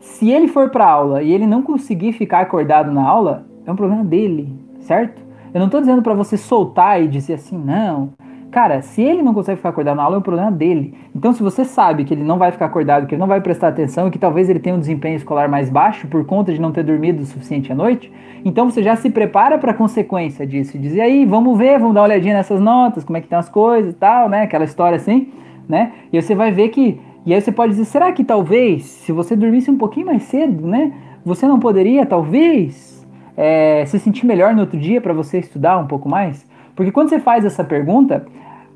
Se 0.00 0.28
ele 0.30 0.48
for 0.48 0.68
para 0.68 0.84
aula 0.84 1.22
e 1.22 1.32
ele 1.32 1.46
não 1.46 1.62
conseguir 1.62 2.12
ficar 2.12 2.40
acordado 2.40 2.90
na 2.90 3.06
aula, 3.06 3.46
é 3.66 3.72
um 3.72 3.76
problema 3.76 4.04
dele, 4.04 4.52
certo? 4.80 5.22
Eu 5.52 5.58
não 5.58 5.66
estou 5.66 5.80
dizendo 5.80 6.02
para 6.02 6.14
você 6.14 6.36
soltar 6.36 7.02
e 7.02 7.08
dizer 7.08 7.34
assim, 7.34 7.58
não. 7.58 8.10
Cara, 8.50 8.82
se 8.82 9.00
ele 9.00 9.22
não 9.22 9.32
consegue 9.32 9.56
ficar 9.56 9.70
acordado 9.70 9.96
na 9.96 10.02
aula, 10.02 10.16
é 10.16 10.18
um 10.18 10.22
problema 10.22 10.52
dele. 10.52 10.94
Então, 11.16 11.32
se 11.32 11.42
você 11.42 11.64
sabe 11.64 12.04
que 12.04 12.12
ele 12.12 12.22
não 12.22 12.36
vai 12.36 12.52
ficar 12.52 12.66
acordado, 12.66 13.06
que 13.06 13.14
ele 13.14 13.20
não 13.20 13.26
vai 13.26 13.40
prestar 13.40 13.68
atenção 13.68 14.08
e 14.08 14.10
que 14.10 14.18
talvez 14.18 14.50
ele 14.50 14.58
tenha 14.58 14.76
um 14.76 14.78
desempenho 14.78 15.16
escolar 15.16 15.48
mais 15.48 15.70
baixo 15.70 16.06
por 16.06 16.26
conta 16.26 16.52
de 16.52 16.60
não 16.60 16.70
ter 16.70 16.84
dormido 16.84 17.22
o 17.22 17.24
suficiente 17.24 17.72
à 17.72 17.74
noite, 17.74 18.12
então 18.44 18.68
você 18.68 18.82
já 18.82 18.94
se 18.94 19.08
prepara 19.08 19.56
para 19.56 19.70
a 19.70 19.74
consequência 19.74 20.46
disso. 20.46 20.78
Dizer 20.78 21.00
aí, 21.00 21.24
vamos 21.24 21.56
ver, 21.56 21.78
vamos 21.78 21.94
dar 21.94 22.00
uma 22.00 22.08
olhadinha 22.08 22.34
nessas 22.34 22.60
notas, 22.60 23.04
como 23.04 23.16
é 23.16 23.20
que 23.20 23.26
estão 23.26 23.38
as 23.38 23.48
coisas 23.48 23.94
e 23.94 23.96
tal, 23.96 24.28
né? 24.28 24.42
Aquela 24.42 24.64
história 24.64 24.96
assim, 24.96 25.28
né? 25.66 25.92
E 26.12 26.20
você 26.20 26.34
vai 26.34 26.52
ver 26.52 26.68
que. 26.68 27.00
E 27.24 27.32
aí 27.32 27.40
você 27.40 27.52
pode 27.52 27.72
dizer, 27.72 27.86
será 27.86 28.12
que 28.12 28.22
talvez, 28.22 28.84
se 28.84 29.12
você 29.12 29.34
dormisse 29.34 29.70
um 29.70 29.78
pouquinho 29.78 30.06
mais 30.06 30.24
cedo, 30.24 30.66
né? 30.66 30.92
Você 31.24 31.46
não 31.46 31.58
poderia, 31.58 32.04
talvez, 32.04 32.91
é, 33.36 33.84
se 33.86 33.98
sentir 33.98 34.26
melhor 34.26 34.54
no 34.54 34.60
outro 34.60 34.78
dia 34.78 35.00
para 35.00 35.12
você 35.12 35.38
estudar 35.38 35.78
um 35.78 35.86
pouco 35.86 36.08
mais? 36.08 36.46
Porque 36.74 36.90
quando 36.90 37.08
você 37.08 37.18
faz 37.18 37.44
essa 37.44 37.62
pergunta, 37.62 38.24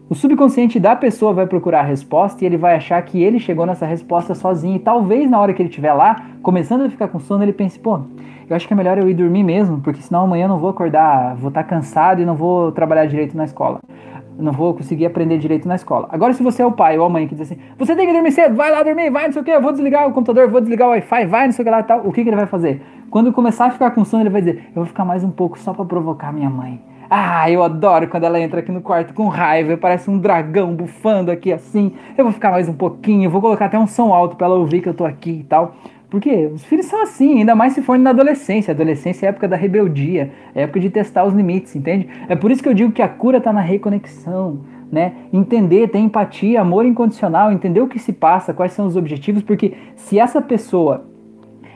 o 0.08 0.14
subconsciente 0.14 0.78
da 0.78 0.94
pessoa 0.94 1.32
vai 1.32 1.46
procurar 1.46 1.80
a 1.80 1.82
resposta 1.82 2.44
e 2.44 2.46
ele 2.46 2.56
vai 2.56 2.76
achar 2.76 3.02
que 3.02 3.20
ele 3.20 3.40
chegou 3.40 3.66
nessa 3.66 3.84
resposta 3.84 4.34
sozinho. 4.34 4.76
E 4.76 4.78
talvez 4.78 5.28
na 5.28 5.40
hora 5.40 5.52
que 5.52 5.60
ele 5.60 5.68
estiver 5.68 5.92
lá, 5.92 6.26
começando 6.42 6.82
a 6.82 6.90
ficar 6.90 7.08
com 7.08 7.18
sono, 7.18 7.42
ele 7.42 7.52
pense: 7.52 7.78
pô, 7.78 8.00
eu 8.48 8.54
acho 8.54 8.68
que 8.68 8.72
é 8.72 8.76
melhor 8.76 8.96
eu 8.98 9.08
ir 9.08 9.14
dormir 9.14 9.42
mesmo, 9.42 9.80
porque 9.80 10.00
senão 10.00 10.22
amanhã 10.22 10.44
eu 10.44 10.48
não 10.48 10.58
vou 10.58 10.70
acordar, 10.70 11.34
vou 11.34 11.48
estar 11.48 11.64
tá 11.64 11.68
cansado 11.68 12.22
e 12.22 12.24
não 12.24 12.36
vou 12.36 12.70
trabalhar 12.70 13.06
direito 13.06 13.36
na 13.36 13.44
escola. 13.44 13.80
não 14.38 14.52
vou 14.52 14.74
conseguir 14.74 15.06
aprender 15.06 15.38
direito 15.38 15.66
na 15.66 15.74
escola. 15.74 16.06
Agora, 16.12 16.32
se 16.34 16.42
você 16.42 16.62
é 16.62 16.66
o 16.66 16.70
pai 16.70 16.96
ou 16.96 17.06
a 17.06 17.08
mãe 17.08 17.26
que 17.26 17.34
diz 17.34 17.50
assim: 17.50 17.60
você 17.76 17.96
tem 17.96 18.06
que 18.06 18.12
dormir 18.12 18.30
cedo, 18.30 18.54
vai 18.54 18.70
lá 18.70 18.84
dormir, 18.84 19.10
vai, 19.10 19.24
não 19.24 19.32
sei 19.32 19.42
o 19.42 19.44
que, 19.44 19.50
eu 19.50 19.60
vou 19.60 19.72
desligar 19.72 20.06
o 20.08 20.12
computador, 20.12 20.48
vou 20.48 20.60
desligar 20.60 20.86
o 20.86 20.90
Wi-Fi, 20.92 21.26
vai, 21.26 21.46
não 21.46 21.52
sei 21.52 21.64
o 21.64 21.66
que 21.66 21.70
lá 21.70 21.80
e 21.80 21.82
tal, 21.82 22.06
o 22.06 22.12
que, 22.12 22.22
que 22.22 22.28
ele 22.28 22.36
vai 22.36 22.46
fazer? 22.46 22.80
Quando 23.10 23.32
começar 23.32 23.66
a 23.66 23.70
ficar 23.70 23.92
com 23.92 24.04
sono, 24.04 24.22
ele 24.22 24.30
vai 24.30 24.42
dizer: 24.42 24.68
Eu 24.68 24.76
vou 24.76 24.86
ficar 24.86 25.04
mais 25.04 25.22
um 25.22 25.30
pouco 25.30 25.58
só 25.58 25.72
para 25.72 25.84
provocar 25.84 26.32
minha 26.32 26.50
mãe. 26.50 26.80
Ah, 27.08 27.48
eu 27.48 27.62
adoro 27.62 28.08
quando 28.08 28.24
ela 28.24 28.40
entra 28.40 28.58
aqui 28.58 28.72
no 28.72 28.80
quarto 28.80 29.14
com 29.14 29.28
raiva, 29.28 29.76
parece 29.76 30.10
um 30.10 30.18
dragão 30.18 30.74
bufando 30.74 31.30
aqui 31.30 31.52
assim. 31.52 31.92
Eu 32.18 32.24
vou 32.24 32.32
ficar 32.32 32.50
mais 32.50 32.68
um 32.68 32.74
pouquinho, 32.74 33.30
vou 33.30 33.40
colocar 33.40 33.66
até 33.66 33.78
um 33.78 33.86
som 33.86 34.12
alto 34.12 34.34
para 34.34 34.48
ela 34.48 34.56
ouvir 34.56 34.80
que 34.80 34.88
eu 34.88 34.94
tô 34.94 35.04
aqui 35.04 35.30
e 35.30 35.44
tal. 35.44 35.76
Porque 36.10 36.46
os 36.46 36.64
filhos 36.64 36.86
são 36.86 37.02
assim, 37.02 37.38
ainda 37.38 37.54
mais 37.54 37.74
se 37.74 37.82
forem 37.82 38.02
na 38.02 38.10
adolescência. 38.10 38.72
Adolescência 38.72 39.26
é 39.26 39.28
a 39.28 39.30
época 39.30 39.46
da 39.46 39.56
rebeldia, 39.56 40.32
é 40.54 40.62
época 40.62 40.80
de 40.80 40.90
testar 40.90 41.24
os 41.24 41.34
limites, 41.34 41.76
entende? 41.76 42.08
É 42.28 42.34
por 42.34 42.50
isso 42.50 42.62
que 42.62 42.68
eu 42.68 42.74
digo 42.74 42.92
que 42.92 43.02
a 43.02 43.08
cura 43.08 43.38
está 43.38 43.52
na 43.52 43.60
reconexão, 43.60 44.60
né? 44.90 45.12
Entender, 45.32 45.88
ter 45.88 45.98
empatia, 45.98 46.60
amor 46.60 46.86
incondicional, 46.86 47.52
entender 47.52 47.80
o 47.80 47.88
que 47.88 47.98
se 47.98 48.12
passa, 48.12 48.54
quais 48.54 48.72
são 48.72 48.86
os 48.86 48.96
objetivos, 48.96 49.42
porque 49.42 49.74
se 49.94 50.18
essa 50.18 50.40
pessoa 50.40 51.04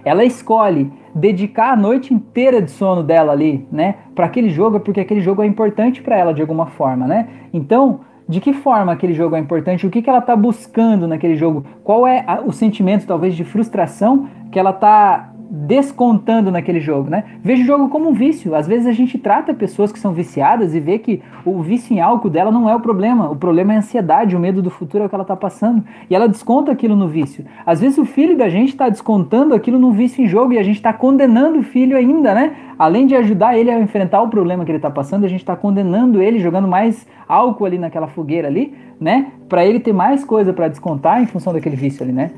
ela 0.04 0.24
escolhe 0.24 0.92
dedicar 1.14 1.72
a 1.72 1.76
noite 1.76 2.14
inteira 2.14 2.62
de 2.62 2.70
sono 2.70 3.02
dela 3.02 3.32
ali, 3.32 3.66
né, 3.70 3.96
para 4.14 4.26
aquele 4.26 4.50
jogo, 4.50 4.80
porque 4.80 5.00
aquele 5.00 5.20
jogo 5.20 5.42
é 5.42 5.46
importante 5.46 6.02
para 6.02 6.16
ela 6.16 6.32
de 6.32 6.40
alguma 6.40 6.66
forma, 6.66 7.06
né? 7.06 7.28
Então, 7.52 8.00
de 8.28 8.40
que 8.40 8.52
forma 8.52 8.92
aquele 8.92 9.12
jogo 9.12 9.34
é 9.34 9.40
importante? 9.40 9.84
O 9.86 9.90
que, 9.90 10.00
que 10.00 10.08
ela 10.08 10.20
está 10.20 10.36
buscando 10.36 11.08
naquele 11.08 11.34
jogo? 11.34 11.64
Qual 11.82 12.06
é 12.06 12.22
a, 12.26 12.40
o 12.40 12.52
sentimento, 12.52 13.04
talvez, 13.04 13.34
de 13.34 13.42
frustração 13.42 14.28
que 14.52 14.58
ela 14.58 14.70
está 14.70 15.29
descontando 15.50 16.48
naquele 16.48 16.78
jogo, 16.78 17.10
né? 17.10 17.24
Veja 17.42 17.64
o 17.64 17.66
jogo 17.66 17.88
como 17.88 18.08
um 18.08 18.12
vício. 18.12 18.54
Às 18.54 18.68
vezes 18.68 18.86
a 18.86 18.92
gente 18.92 19.18
trata 19.18 19.52
pessoas 19.52 19.90
que 19.90 19.98
são 19.98 20.12
viciadas 20.12 20.76
e 20.76 20.80
vê 20.80 20.96
que 20.96 21.20
o 21.44 21.60
vício 21.60 21.92
em 21.92 22.00
álcool 22.00 22.30
dela 22.30 22.52
não 22.52 22.70
é 22.70 22.76
o 22.76 22.78
problema. 22.78 23.28
O 23.28 23.34
problema 23.34 23.72
é 23.72 23.76
a 23.76 23.78
ansiedade, 23.80 24.36
o 24.36 24.38
medo 24.38 24.62
do 24.62 24.70
futuro 24.70 25.02
é 25.02 25.06
o 25.06 25.08
que 25.08 25.14
ela 25.14 25.22
está 25.22 25.34
passando. 25.34 25.82
E 26.08 26.14
ela 26.14 26.28
desconta 26.28 26.70
aquilo 26.70 26.94
no 26.94 27.08
vício. 27.08 27.44
Às 27.66 27.80
vezes 27.80 27.98
o 27.98 28.04
filho 28.04 28.38
da 28.38 28.48
gente 28.48 28.68
está 28.68 28.88
descontando 28.88 29.52
aquilo 29.52 29.78
no 29.78 29.90
vício 29.90 30.22
em 30.22 30.28
jogo 30.28 30.52
e 30.52 30.58
a 30.58 30.62
gente 30.62 30.76
está 30.76 30.92
condenando 30.92 31.58
o 31.58 31.62
filho 31.64 31.96
ainda, 31.96 32.32
né? 32.32 32.54
Além 32.78 33.06
de 33.06 33.16
ajudar 33.16 33.58
ele 33.58 33.70
a 33.72 33.80
enfrentar 33.80 34.22
o 34.22 34.28
problema 34.28 34.64
que 34.64 34.70
ele 34.70 34.78
está 34.78 34.90
passando, 34.90 35.24
a 35.24 35.28
gente 35.28 35.40
está 35.40 35.56
condenando 35.56 36.22
ele, 36.22 36.38
jogando 36.38 36.68
mais 36.68 37.06
álcool 37.28 37.64
ali 37.64 37.78
naquela 37.78 38.06
fogueira 38.06 38.46
ali, 38.46 38.72
né? 39.00 39.32
Para 39.48 39.66
ele 39.66 39.80
ter 39.80 39.92
mais 39.92 40.24
coisa 40.24 40.52
para 40.52 40.68
descontar 40.68 41.20
em 41.20 41.26
função 41.26 41.52
daquele 41.52 41.74
vício 41.74 42.04
ali, 42.04 42.12
né? 42.12 42.30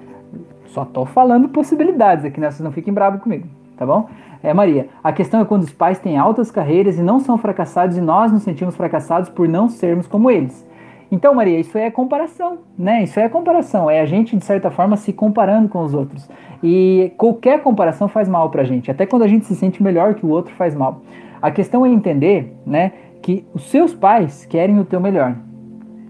Só 0.72 0.86
tô 0.86 1.04
falando 1.04 1.50
possibilidades 1.50 2.24
aqui, 2.24 2.40
né? 2.40 2.50
Vocês 2.50 2.60
não 2.62 2.72
fiquem 2.72 2.94
bravos 2.94 3.20
comigo, 3.20 3.46
tá 3.76 3.84
bom? 3.84 4.08
É, 4.42 4.54
Maria, 4.54 4.88
a 5.04 5.12
questão 5.12 5.40
é 5.40 5.44
quando 5.44 5.62
os 5.62 5.72
pais 5.72 5.98
têm 5.98 6.16
altas 6.16 6.50
carreiras 6.50 6.98
e 6.98 7.02
não 7.02 7.20
são 7.20 7.36
fracassados 7.36 7.98
e 7.98 8.00
nós 8.00 8.32
nos 8.32 8.42
sentimos 8.42 8.74
fracassados 8.74 9.28
por 9.28 9.46
não 9.46 9.68
sermos 9.68 10.06
como 10.06 10.30
eles. 10.30 10.66
Então, 11.10 11.34
Maria, 11.34 11.60
isso 11.60 11.76
é 11.76 11.90
comparação, 11.90 12.60
né? 12.76 13.02
Isso 13.02 13.20
é 13.20 13.28
comparação, 13.28 13.90
é 13.90 14.00
a 14.00 14.06
gente, 14.06 14.34
de 14.34 14.42
certa 14.46 14.70
forma, 14.70 14.96
se 14.96 15.12
comparando 15.12 15.68
com 15.68 15.82
os 15.82 15.92
outros. 15.92 16.26
E 16.62 17.12
qualquer 17.18 17.60
comparação 17.60 18.08
faz 18.08 18.26
mal 18.26 18.48
pra 18.48 18.64
gente, 18.64 18.90
até 18.90 19.04
quando 19.04 19.24
a 19.24 19.28
gente 19.28 19.44
se 19.44 19.54
sente 19.54 19.82
melhor 19.82 20.14
que 20.14 20.24
o 20.24 20.30
outro 20.30 20.54
faz 20.54 20.74
mal. 20.74 21.02
A 21.42 21.50
questão 21.50 21.84
é 21.84 21.90
entender, 21.90 22.56
né, 22.64 22.92
que 23.20 23.44
os 23.52 23.68
seus 23.68 23.92
pais 23.92 24.46
querem 24.46 24.80
o 24.80 24.86
teu 24.86 25.00
melhor, 25.00 25.36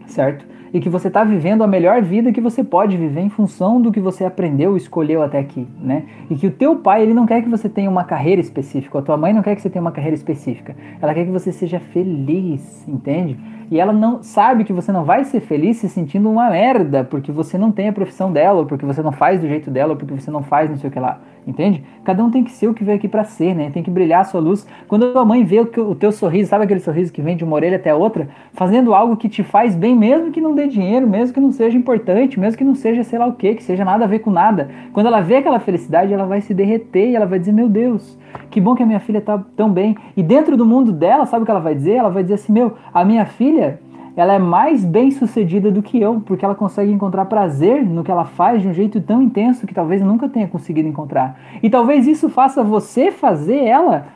certo? 0.06 0.51
E 0.72 0.80
que 0.80 0.88
você 0.88 1.08
está 1.08 1.22
vivendo 1.22 1.62
a 1.62 1.66
melhor 1.66 2.00
vida 2.00 2.32
que 2.32 2.40
você 2.40 2.64
pode 2.64 2.96
viver 2.96 3.20
em 3.20 3.28
função 3.28 3.80
do 3.80 3.92
que 3.92 4.00
você 4.00 4.24
aprendeu, 4.24 4.76
escolheu 4.76 5.22
até 5.22 5.38
aqui, 5.38 5.66
né? 5.78 6.04
E 6.30 6.34
que 6.34 6.46
o 6.46 6.50
teu 6.50 6.76
pai, 6.76 7.02
ele 7.02 7.12
não 7.12 7.26
quer 7.26 7.42
que 7.42 7.48
você 7.48 7.68
tenha 7.68 7.90
uma 7.90 8.04
carreira 8.04 8.40
específica, 8.40 8.98
a 8.98 9.02
tua 9.02 9.16
mãe 9.16 9.32
não 9.32 9.42
quer 9.42 9.54
que 9.54 9.60
você 9.60 9.68
tenha 9.68 9.82
uma 9.82 9.92
carreira 9.92 10.14
específica. 10.14 10.74
Ela 11.00 11.12
quer 11.12 11.26
que 11.26 11.30
você 11.30 11.52
seja 11.52 11.78
feliz, 11.78 12.88
entende? 12.88 13.38
E 13.70 13.78
ela 13.78 13.92
não 13.92 14.22
sabe 14.22 14.64
que 14.64 14.72
você 14.72 14.90
não 14.92 15.04
vai 15.04 15.24
ser 15.24 15.40
feliz 15.40 15.78
se 15.78 15.88
sentindo 15.88 16.30
uma 16.30 16.50
merda, 16.50 17.04
porque 17.04 17.30
você 17.30 17.58
não 17.58 17.70
tem 17.70 17.88
a 17.88 17.92
profissão 17.92 18.32
dela, 18.32 18.60
ou 18.60 18.66
porque 18.66 18.86
você 18.86 19.02
não 19.02 19.12
faz 19.12 19.40
do 19.40 19.48
jeito 19.48 19.70
dela, 19.70 19.92
ou 19.92 19.96
porque 19.96 20.14
você 20.14 20.30
não 20.30 20.42
faz 20.42 20.70
não 20.70 20.76
sei 20.76 20.88
o 20.88 20.92
que 20.92 21.00
lá. 21.00 21.20
Entende? 21.46 21.82
Cada 22.04 22.22
um 22.22 22.30
tem 22.30 22.44
que 22.44 22.52
ser 22.52 22.68
o 22.68 22.74
que 22.74 22.84
veio 22.84 22.96
aqui 22.96 23.08
para 23.08 23.24
ser, 23.24 23.54
né? 23.54 23.70
Tem 23.72 23.82
que 23.82 23.90
brilhar 23.90 24.20
a 24.20 24.24
sua 24.24 24.40
luz. 24.40 24.66
Quando 24.86 25.06
a 25.06 25.12
tua 25.12 25.24
mãe 25.24 25.44
vê 25.44 25.60
o, 25.60 25.94
teu 25.94 26.12
sorriso, 26.12 26.50
sabe 26.50 26.64
aquele 26.64 26.78
sorriso 26.78 27.12
que 27.12 27.20
vem 27.20 27.36
de 27.36 27.42
uma 27.42 27.56
orelha 27.56 27.76
até 27.76 27.90
a 27.90 27.96
outra, 27.96 28.28
fazendo 28.52 28.94
algo 28.94 29.16
que 29.16 29.28
te 29.28 29.42
faz 29.42 29.74
bem, 29.74 29.96
mesmo 29.96 30.30
que 30.30 30.40
não 30.40 30.54
dê 30.54 30.68
dinheiro, 30.68 31.08
mesmo 31.08 31.34
que 31.34 31.40
não 31.40 31.50
seja 31.50 31.76
importante, 31.76 32.38
mesmo 32.38 32.56
que 32.56 32.64
não 32.64 32.76
seja 32.76 33.02
sei 33.02 33.18
lá 33.18 33.26
o 33.26 33.32
que, 33.32 33.54
que 33.54 33.62
seja 33.62 33.84
nada 33.84 34.04
a 34.04 34.08
ver 34.08 34.20
com 34.20 34.30
nada. 34.30 34.70
Quando 34.92 35.06
ela 35.06 35.20
vê 35.20 35.36
aquela 35.36 35.58
felicidade, 35.58 36.12
ela 36.12 36.26
vai 36.26 36.40
se 36.40 36.54
derreter 36.54 37.10
e 37.10 37.16
ela 37.16 37.26
vai 37.26 37.40
dizer: 37.40 37.52
Meu 37.52 37.68
Deus, 37.68 38.16
que 38.48 38.60
bom 38.60 38.76
que 38.76 38.82
a 38.82 38.86
minha 38.86 39.00
filha 39.00 39.20
tá 39.20 39.42
tão 39.56 39.68
bem. 39.68 39.96
E 40.16 40.22
dentro 40.22 40.56
do 40.56 40.64
mundo 40.64 40.92
dela, 40.92 41.26
sabe 41.26 41.42
o 41.42 41.44
que 41.44 41.50
ela 41.50 41.60
vai 41.60 41.74
dizer? 41.74 41.94
Ela 41.94 42.10
vai 42.10 42.22
dizer 42.22 42.34
assim: 42.34 42.52
Meu, 42.52 42.74
a 42.94 43.04
minha 43.04 43.26
filha 43.26 43.80
ela 44.16 44.34
é 44.34 44.38
mais 44.38 44.84
bem 44.84 45.10
sucedida 45.10 45.70
do 45.70 45.82
que 45.82 46.00
eu, 46.00 46.20
porque 46.20 46.44
ela 46.44 46.54
consegue 46.54 46.92
encontrar 46.92 47.24
prazer 47.24 47.84
no 47.84 48.04
que 48.04 48.10
ela 48.10 48.24
faz 48.24 48.60
de 48.60 48.68
um 48.68 48.74
jeito 48.74 49.00
tão 49.00 49.22
intenso 49.22 49.66
que 49.66 49.74
talvez 49.74 50.02
nunca 50.02 50.28
tenha 50.28 50.46
conseguido 50.46 50.88
encontrar. 50.88 51.40
E 51.62 51.70
talvez 51.70 52.06
isso 52.06 52.28
faça 52.28 52.62
você 52.62 53.10
fazer 53.10 53.64
ela 53.64 54.06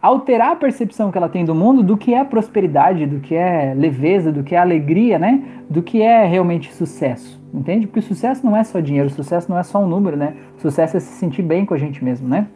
alterar 0.00 0.52
a 0.52 0.56
percepção 0.56 1.12
que 1.12 1.18
ela 1.18 1.28
tem 1.28 1.44
do 1.44 1.54
mundo 1.54 1.82
do 1.82 1.96
que 1.96 2.12
é 2.12 2.24
prosperidade, 2.24 3.06
do 3.06 3.20
que 3.20 3.36
é 3.36 3.72
leveza, 3.72 4.32
do 4.32 4.42
que 4.42 4.54
é 4.54 4.58
alegria, 4.58 5.16
né? 5.18 5.42
Do 5.70 5.80
que 5.80 6.02
é 6.02 6.26
realmente 6.26 6.72
sucesso. 6.72 7.40
Entende? 7.54 7.86
Porque 7.86 8.00
sucesso 8.00 8.44
não 8.44 8.56
é 8.56 8.64
só 8.64 8.80
dinheiro, 8.80 9.10
sucesso 9.10 9.48
não 9.50 9.58
é 9.58 9.62
só 9.62 9.78
um 9.78 9.86
número, 9.86 10.16
né? 10.16 10.34
Sucesso 10.56 10.96
é 10.96 11.00
se 11.00 11.12
sentir 11.12 11.42
bem 11.42 11.64
com 11.64 11.74
a 11.74 11.78
gente 11.78 12.02
mesmo, 12.02 12.26
né? 12.26 12.48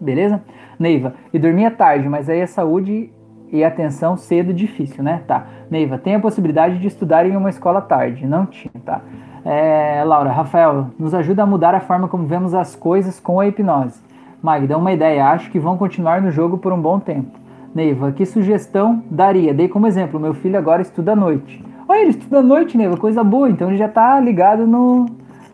Beleza? 0.00 0.42
Neiva, 0.78 1.14
e 1.32 1.38
dormia 1.38 1.70
tarde, 1.70 2.08
mas 2.08 2.28
aí 2.28 2.42
a 2.42 2.46
saúde 2.46 3.10
e 3.52 3.64
atenção 3.64 4.16
cedo 4.16 4.52
difícil, 4.52 5.02
né? 5.02 5.22
Tá. 5.26 5.46
Neiva, 5.70 5.98
tem 5.98 6.14
a 6.14 6.20
possibilidade 6.20 6.78
de 6.78 6.86
estudar 6.86 7.26
em 7.26 7.36
uma 7.36 7.50
escola 7.50 7.80
tarde? 7.80 8.26
Não 8.26 8.46
tinha, 8.46 8.72
tá. 8.84 9.00
É, 9.44 10.02
Laura, 10.04 10.30
Rafael, 10.30 10.88
nos 10.98 11.14
ajuda 11.14 11.42
a 11.42 11.46
mudar 11.46 11.74
a 11.74 11.80
forma 11.80 12.08
como 12.08 12.26
vemos 12.26 12.54
as 12.54 12.76
coisas 12.76 13.18
com 13.18 13.40
a 13.40 13.46
hipnose. 13.46 14.00
Magda, 14.42 14.76
uma 14.76 14.92
ideia, 14.92 15.28
acho 15.28 15.50
que 15.50 15.58
vão 15.58 15.76
continuar 15.76 16.20
no 16.20 16.30
jogo 16.30 16.58
por 16.58 16.72
um 16.72 16.80
bom 16.80 17.00
tempo. 17.00 17.38
Neiva, 17.74 18.12
que 18.12 18.24
sugestão 18.24 19.02
daria? 19.10 19.52
Dei 19.52 19.68
como 19.68 19.86
exemplo, 19.86 20.20
meu 20.20 20.34
filho 20.34 20.58
agora 20.58 20.82
estuda 20.82 21.12
à 21.12 21.16
noite. 21.16 21.64
Olha, 21.88 22.00
ele 22.00 22.10
estuda 22.10 22.38
à 22.38 22.42
noite, 22.42 22.76
Neiva, 22.76 22.96
coisa 22.96 23.24
boa, 23.24 23.48
então 23.48 23.68
ele 23.68 23.78
já 23.78 23.88
tá 23.88 24.20
ligado 24.20 24.66
no, 24.66 25.06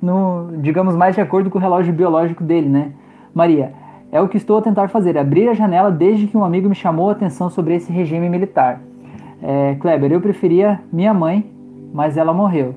no 0.02 0.48
digamos, 0.58 0.96
mais 0.96 1.14
de 1.14 1.20
acordo 1.20 1.48
com 1.48 1.58
o 1.58 1.60
relógio 1.60 1.92
biológico 1.92 2.42
dele, 2.42 2.68
né? 2.68 2.92
Maria, 3.34 3.72
é 4.14 4.20
o 4.20 4.28
que 4.28 4.36
estou 4.36 4.58
a 4.58 4.62
tentar 4.62 4.86
fazer, 4.86 5.18
abrir 5.18 5.48
a 5.48 5.54
janela 5.54 5.90
desde 5.90 6.28
que 6.28 6.36
um 6.36 6.44
amigo 6.44 6.68
me 6.68 6.74
chamou 6.76 7.08
a 7.08 7.12
atenção 7.12 7.50
sobre 7.50 7.74
esse 7.74 7.90
regime 7.90 8.28
militar. 8.28 8.80
É, 9.42 9.74
Kleber, 9.80 10.12
eu 10.12 10.20
preferia 10.20 10.80
minha 10.92 11.12
mãe, 11.12 11.44
mas 11.92 12.16
ela 12.16 12.32
morreu. 12.32 12.76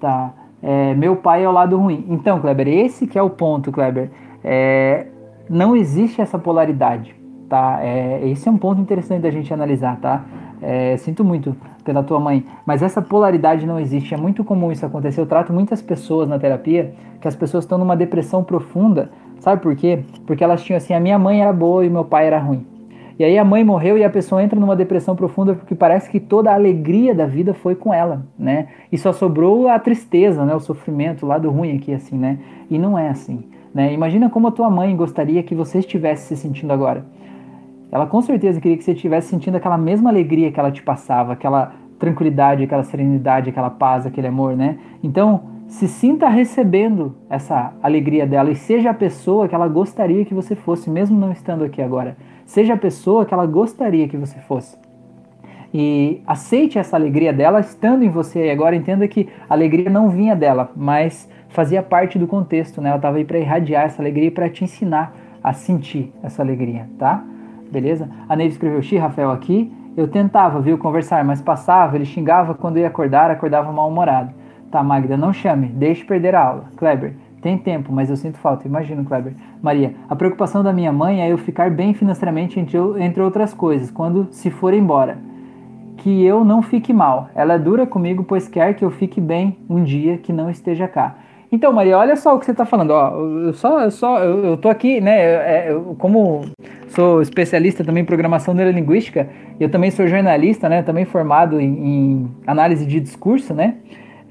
Tá. 0.00 0.32
É, 0.62 0.94
meu 0.94 1.16
pai 1.16 1.44
é 1.44 1.48
o 1.48 1.52
lado 1.52 1.76
ruim. 1.76 2.06
Então, 2.08 2.40
Kleber, 2.40 2.66
esse 2.66 3.06
que 3.06 3.18
é 3.18 3.22
o 3.22 3.28
ponto, 3.28 3.70
Kleber. 3.70 4.10
É, 4.42 5.08
não 5.50 5.76
existe 5.76 6.22
essa 6.22 6.38
polaridade, 6.38 7.14
tá? 7.46 7.80
É, 7.82 8.26
esse 8.26 8.48
é 8.48 8.50
um 8.50 8.56
ponto 8.56 8.80
interessante 8.80 9.20
da 9.20 9.30
gente 9.30 9.52
analisar, 9.52 9.98
tá? 10.00 10.24
É, 10.62 10.96
sinto 10.96 11.22
muito 11.22 11.54
pela 11.84 12.02
tua 12.02 12.18
mãe, 12.18 12.46
mas 12.64 12.82
essa 12.82 13.02
polaridade 13.02 13.66
não 13.66 13.78
existe. 13.78 14.14
É 14.14 14.16
muito 14.16 14.42
comum 14.42 14.72
isso 14.72 14.86
acontecer. 14.86 15.20
Eu 15.20 15.26
trato 15.26 15.52
muitas 15.52 15.82
pessoas 15.82 16.26
na 16.26 16.38
terapia 16.38 16.94
que 17.20 17.28
as 17.28 17.36
pessoas 17.36 17.64
estão 17.64 17.76
numa 17.76 17.94
depressão 17.94 18.42
profunda. 18.42 19.10
Sabe 19.42 19.60
por 19.60 19.74
quê? 19.74 19.98
Porque 20.24 20.44
elas 20.44 20.62
tinham 20.62 20.76
assim: 20.76 20.94
a 20.94 21.00
minha 21.00 21.18
mãe 21.18 21.42
era 21.42 21.52
boa 21.52 21.84
e 21.84 21.90
meu 21.90 22.04
pai 22.04 22.28
era 22.28 22.38
ruim. 22.38 22.64
E 23.18 23.24
aí 23.24 23.36
a 23.36 23.44
mãe 23.44 23.64
morreu 23.64 23.98
e 23.98 24.04
a 24.04 24.08
pessoa 24.08 24.40
entra 24.40 24.58
numa 24.58 24.76
depressão 24.76 25.16
profunda 25.16 25.52
porque 25.52 25.74
parece 25.74 26.08
que 26.08 26.20
toda 26.20 26.52
a 26.52 26.54
alegria 26.54 27.12
da 27.12 27.26
vida 27.26 27.52
foi 27.52 27.74
com 27.74 27.92
ela, 27.92 28.24
né? 28.38 28.68
E 28.90 28.96
só 28.96 29.12
sobrou 29.12 29.66
a 29.68 29.78
tristeza, 29.80 30.44
né? 30.44 30.54
O 30.54 30.60
sofrimento, 30.60 31.26
o 31.26 31.28
lado 31.28 31.50
ruim 31.50 31.76
aqui, 31.76 31.92
assim, 31.92 32.16
né? 32.16 32.38
E 32.70 32.78
não 32.78 32.96
é 32.96 33.08
assim, 33.08 33.42
né? 33.74 33.92
Imagina 33.92 34.30
como 34.30 34.46
a 34.46 34.52
tua 34.52 34.70
mãe 34.70 34.94
gostaria 34.94 35.42
que 35.42 35.56
você 35.56 35.80
estivesse 35.80 36.28
se 36.28 36.36
sentindo 36.36 36.72
agora. 36.72 37.04
Ela 37.90 38.06
com 38.06 38.22
certeza 38.22 38.60
queria 38.60 38.78
que 38.78 38.84
você 38.84 38.92
estivesse 38.92 39.26
sentindo 39.28 39.56
aquela 39.56 39.76
mesma 39.76 40.08
alegria 40.08 40.52
que 40.52 40.60
ela 40.60 40.70
te 40.70 40.82
passava, 40.84 41.32
aquela 41.32 41.72
tranquilidade, 41.98 42.62
aquela 42.62 42.84
serenidade, 42.84 43.50
aquela 43.50 43.70
paz, 43.70 44.06
aquele 44.06 44.28
amor, 44.28 44.56
né? 44.56 44.78
Então, 45.02 45.51
se 45.72 45.88
sinta 45.88 46.28
recebendo 46.28 47.16
essa 47.30 47.72
alegria 47.82 48.26
dela 48.26 48.50
e 48.50 48.54
seja 48.54 48.90
a 48.90 48.94
pessoa 48.94 49.48
que 49.48 49.54
ela 49.54 49.66
gostaria 49.66 50.22
que 50.22 50.34
você 50.34 50.54
fosse, 50.54 50.90
mesmo 50.90 51.18
não 51.18 51.32
estando 51.32 51.64
aqui 51.64 51.80
agora. 51.80 52.14
Seja 52.44 52.74
a 52.74 52.76
pessoa 52.76 53.24
que 53.24 53.32
ela 53.32 53.46
gostaria 53.46 54.06
que 54.06 54.18
você 54.18 54.38
fosse. 54.40 54.76
E 55.72 56.20
aceite 56.26 56.78
essa 56.78 56.94
alegria 56.94 57.32
dela 57.32 57.58
estando 57.58 58.02
em 58.04 58.10
você. 58.10 58.48
E 58.48 58.50
agora 58.50 58.76
entenda 58.76 59.08
que 59.08 59.30
a 59.48 59.54
alegria 59.54 59.88
não 59.88 60.10
vinha 60.10 60.36
dela, 60.36 60.70
mas 60.76 61.26
fazia 61.48 61.82
parte 61.82 62.18
do 62.18 62.26
contexto, 62.26 62.82
né? 62.82 62.90
Ela 62.90 62.96
estava 62.96 63.16
aí 63.16 63.24
para 63.24 63.38
irradiar 63.38 63.84
essa 63.84 64.02
alegria 64.02 64.26
e 64.26 64.30
para 64.30 64.50
te 64.50 64.64
ensinar 64.64 65.16
a 65.42 65.54
sentir 65.54 66.12
essa 66.22 66.42
alegria, 66.42 66.86
tá? 66.98 67.24
Beleza? 67.72 68.10
A 68.28 68.36
Neiva 68.36 68.52
escreveu 68.52 68.82
Xi, 68.82 68.98
Rafael 68.98 69.30
aqui. 69.30 69.72
Eu 69.96 70.06
tentava, 70.06 70.60
viu, 70.60 70.76
conversar, 70.76 71.24
mas 71.24 71.40
passava, 71.40 71.96
ele 71.96 72.04
xingava 72.04 72.54
quando 72.54 72.78
ia 72.78 72.88
acordar, 72.88 73.30
acordava 73.30 73.72
mal-humorado. 73.72 74.41
Tá, 74.72 74.82
Magda, 74.82 75.18
não 75.18 75.34
chame, 75.34 75.66
deixe 75.66 76.02
perder 76.02 76.34
a 76.34 76.42
aula. 76.42 76.64
Kleber, 76.78 77.12
tem 77.42 77.58
tempo, 77.58 77.92
mas 77.92 78.08
eu 78.08 78.16
sinto 78.16 78.38
falta. 78.38 78.66
Imagino, 78.66 79.04
Kleber. 79.04 79.34
Maria, 79.60 79.92
a 80.08 80.16
preocupação 80.16 80.64
da 80.64 80.72
minha 80.72 80.90
mãe 80.90 81.20
é 81.20 81.30
eu 81.30 81.36
ficar 81.36 81.70
bem 81.70 81.92
financeiramente, 81.92 82.58
entre, 82.58 82.78
entre 82.98 83.22
outras 83.22 83.52
coisas, 83.52 83.90
quando 83.90 84.28
se 84.30 84.50
for 84.50 84.72
embora. 84.72 85.18
Que 85.98 86.24
eu 86.24 86.42
não 86.42 86.62
fique 86.62 86.90
mal. 86.90 87.28
Ela 87.34 87.54
é 87.54 87.58
dura 87.58 87.86
comigo, 87.86 88.24
pois 88.24 88.48
quer 88.48 88.72
que 88.74 88.82
eu 88.82 88.90
fique 88.90 89.20
bem 89.20 89.58
um 89.68 89.84
dia 89.84 90.16
que 90.16 90.32
não 90.32 90.48
esteja 90.48 90.88
cá. 90.88 91.16
Então, 91.52 91.70
Maria, 91.70 91.98
olha 91.98 92.16
só 92.16 92.34
o 92.34 92.38
que 92.38 92.46
você 92.46 92.52
está 92.52 92.64
falando. 92.64 92.92
Ó, 92.92 93.10
eu 93.44 93.52
só, 93.52 93.78
eu 93.82 93.90
só, 93.90 94.20
eu, 94.20 94.42
eu 94.42 94.56
tô 94.56 94.70
aqui, 94.70 95.02
né? 95.02 95.70
Eu, 95.70 95.94
como 95.98 96.46
sou 96.88 97.20
especialista 97.20 97.84
também 97.84 98.04
em 98.04 98.06
programação 98.06 98.54
neurolinguística, 98.54 99.28
eu 99.60 99.70
também 99.70 99.90
sou 99.90 100.08
jornalista, 100.08 100.66
né? 100.66 100.82
Também 100.82 101.04
formado 101.04 101.60
em, 101.60 101.66
em 101.66 102.30
análise 102.46 102.86
de 102.86 102.98
discurso, 102.98 103.52
né? 103.52 103.74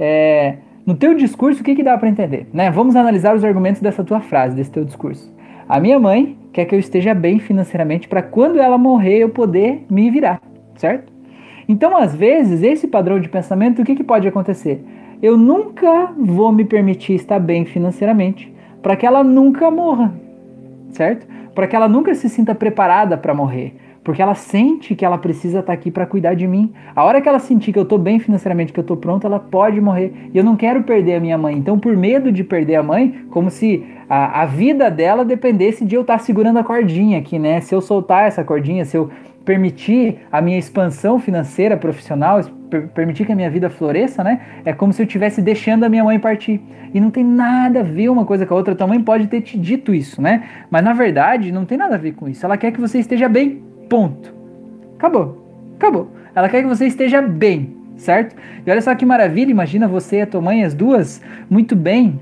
É, 0.03 0.56
no 0.84 0.95
teu 0.95 1.14
discurso, 1.14 1.61
o 1.61 1.64
que, 1.64 1.76
que 1.76 1.84
dá 1.84 1.95
para 1.95 2.10
entender? 2.10 2.48
Né? 2.52 2.72
Vamos 2.72 2.95
analisar 2.95 3.36
os 3.36 3.45
argumentos 3.45 3.80
dessa 3.80 4.03
tua 4.03 4.19
frase, 4.19 4.56
desse 4.56 4.72
teu 4.72 4.84
discurso. 4.84 5.32
A 5.69 5.80
minha 5.80 5.99
mãe 5.99 6.36
quer 6.52 6.65
que 6.65 6.73
eu 6.73 6.80
esteja 6.80 7.14
bem 7.14 7.38
financeiramente 7.38 8.07
para 8.07 8.23
quando 8.23 8.60
ela 8.60 8.80
morrer 8.80 9.19
eu 9.19 9.30
poder 9.30 9.86
me 9.88 10.10
virar, 10.10 10.41
certo? 10.76 11.14
Então, 11.69 11.95
às 11.95 12.15
vezes, 12.15 12.64
esse 12.64 12.88
padrão 12.88 13.19
de 13.19 13.30
pensamento, 13.30 13.84
o 13.84 13.86
que, 13.86 13.95
que 13.95 14.03
pode 14.03 14.28
acontecer? 14.28 14.84
Eu 15.22 15.38
nunca 15.38 16.11
vou 16.18 16.52
me 16.52 16.65
permitir 16.65 17.14
estar 17.14 17.40
bem 17.40 17.64
financeiramente 17.64 18.52
para 18.82 18.95
que 18.95 19.06
ela 19.06 19.23
nunca 19.23 19.69
morra, 19.69 20.11
certo? 20.90 21.28
Para 21.53 21.68
que 21.68 21.76
ela 21.76 21.88
nunca 21.88 22.15
se 22.15 22.28
sinta 22.28 22.56
preparada 22.56 23.15
para 23.18 23.36
morrer 23.36 23.76
porque 24.03 24.22
ela 24.22 24.34
sente 24.34 24.95
que 24.95 25.06
ela 25.06 25.18
precisa 25.18 25.60
estar 25.60 25.68
tá 25.68 25.73
aqui 25.73 25.91
para 25.91 26.06
cuidar 26.06 26.34
de 26.34 26.48
mim. 26.48 26.73
A 26.95 27.03
hora 27.03 27.22
que 27.22 27.30
ela 27.30 27.40
sentir 27.40 27.72
que 27.72 27.78
eu 27.78 27.84
estou 27.84 27.99
bem 27.99 28.19
financeiramente, 28.19 28.73
que 28.73 28.80
eu 28.80 28.84
estou 28.84 28.98
pronto, 28.98 29.28
ela 29.28 29.40
pode 29.40 29.80
morrer. 29.80 30.11
E 30.34 30.38
eu 30.38 30.44
não 30.44 30.56
quero 30.56 30.84
perder 30.84 31.15
a 31.15 31.19
minha 31.19 31.38
mãe. 31.38 31.56
Então, 31.56 31.78
por 31.78 31.95
medo 31.95 32.32
de 32.32 32.44
perder 32.44 32.76
a 32.76 32.84
mãe, 32.84 33.26
como 33.30 33.52
se 33.52 33.86
a, 34.10 34.41
a 34.41 34.45
vida 34.45 34.90
dela 34.90 35.23
dependesse 35.23 35.86
de 35.86 35.95
eu 35.95 36.02
estar 36.02 36.18
tá 36.18 36.23
segurando 36.23 36.57
a 36.57 36.64
cordinha 36.64 37.19
aqui, 37.19 37.38
né? 37.38 37.61
Se 37.61 37.76
eu 37.76 37.82
soltar 37.82 38.28
essa 38.28 38.44
cordinha, 38.44 38.86
se 38.86 38.98
eu 38.98 39.11
permitir 39.45 40.19
a 40.32 40.41
minha 40.41 40.57
expansão 40.57 41.19
financeira, 41.19 41.78
profissional, 41.78 42.41
per 42.69 42.88
permitir 42.90 43.26
que 43.26 43.32
a 43.32 43.36
minha 43.36 43.49
vida 43.49 43.69
floresça, 43.69 44.23
né? 44.23 44.41
É 44.65 44.73
como 44.73 44.91
se 44.94 45.02
eu 45.02 45.06
estivesse 45.06 45.44
deixando 45.44 45.84
a 45.84 45.90
minha 45.90 46.03
mãe 46.03 46.19
partir. 46.19 46.60
E 46.91 46.99
não 46.99 47.11
tem 47.11 47.23
nada 47.23 47.82
a 47.82 47.84
ver 47.84 48.10
uma 48.10 48.26
coisa 48.26 48.48
com 48.48 48.53
a 48.56 48.57
outra. 48.57 48.73
Tua 48.73 48.88
mãe 48.88 48.99
pode 48.99 49.28
ter 49.28 49.41
te 49.41 49.60
dito 49.60 49.94
isso, 49.94 50.22
né? 50.22 50.44
Mas 50.72 50.84
na 50.84 50.94
verdade, 50.94 51.52
não 51.52 51.65
tem 51.65 51.78
nada 51.78 51.95
a 51.95 51.98
ver 51.99 52.14
com 52.14 52.28
isso. 52.28 52.44
Ela 52.44 52.57
quer 52.57 52.72
que 52.72 52.82
você 52.82 52.98
esteja 52.98 53.30
bem 53.30 53.70
Ponto. 53.91 54.34
Acabou. 54.95 55.45
Acabou. 55.76 56.11
Ela 56.34 56.47
quer 56.47 56.61
que 56.61 56.68
você 56.69 56.85
esteja 56.85 57.22
bem, 57.22 57.76
certo? 57.97 58.34
E 58.65 58.72
olha 58.72 58.81
só 58.81 58.95
que 58.95 59.05
maravilha, 59.05 59.51
imagina 59.51 59.85
você 59.85 60.19
e 60.19 60.22
a 60.22 60.26
tua 60.26 60.39
mãe, 60.39 60.63
as 60.63 60.73
duas, 60.73 61.22
muito 61.49 61.76
bem, 61.76 62.18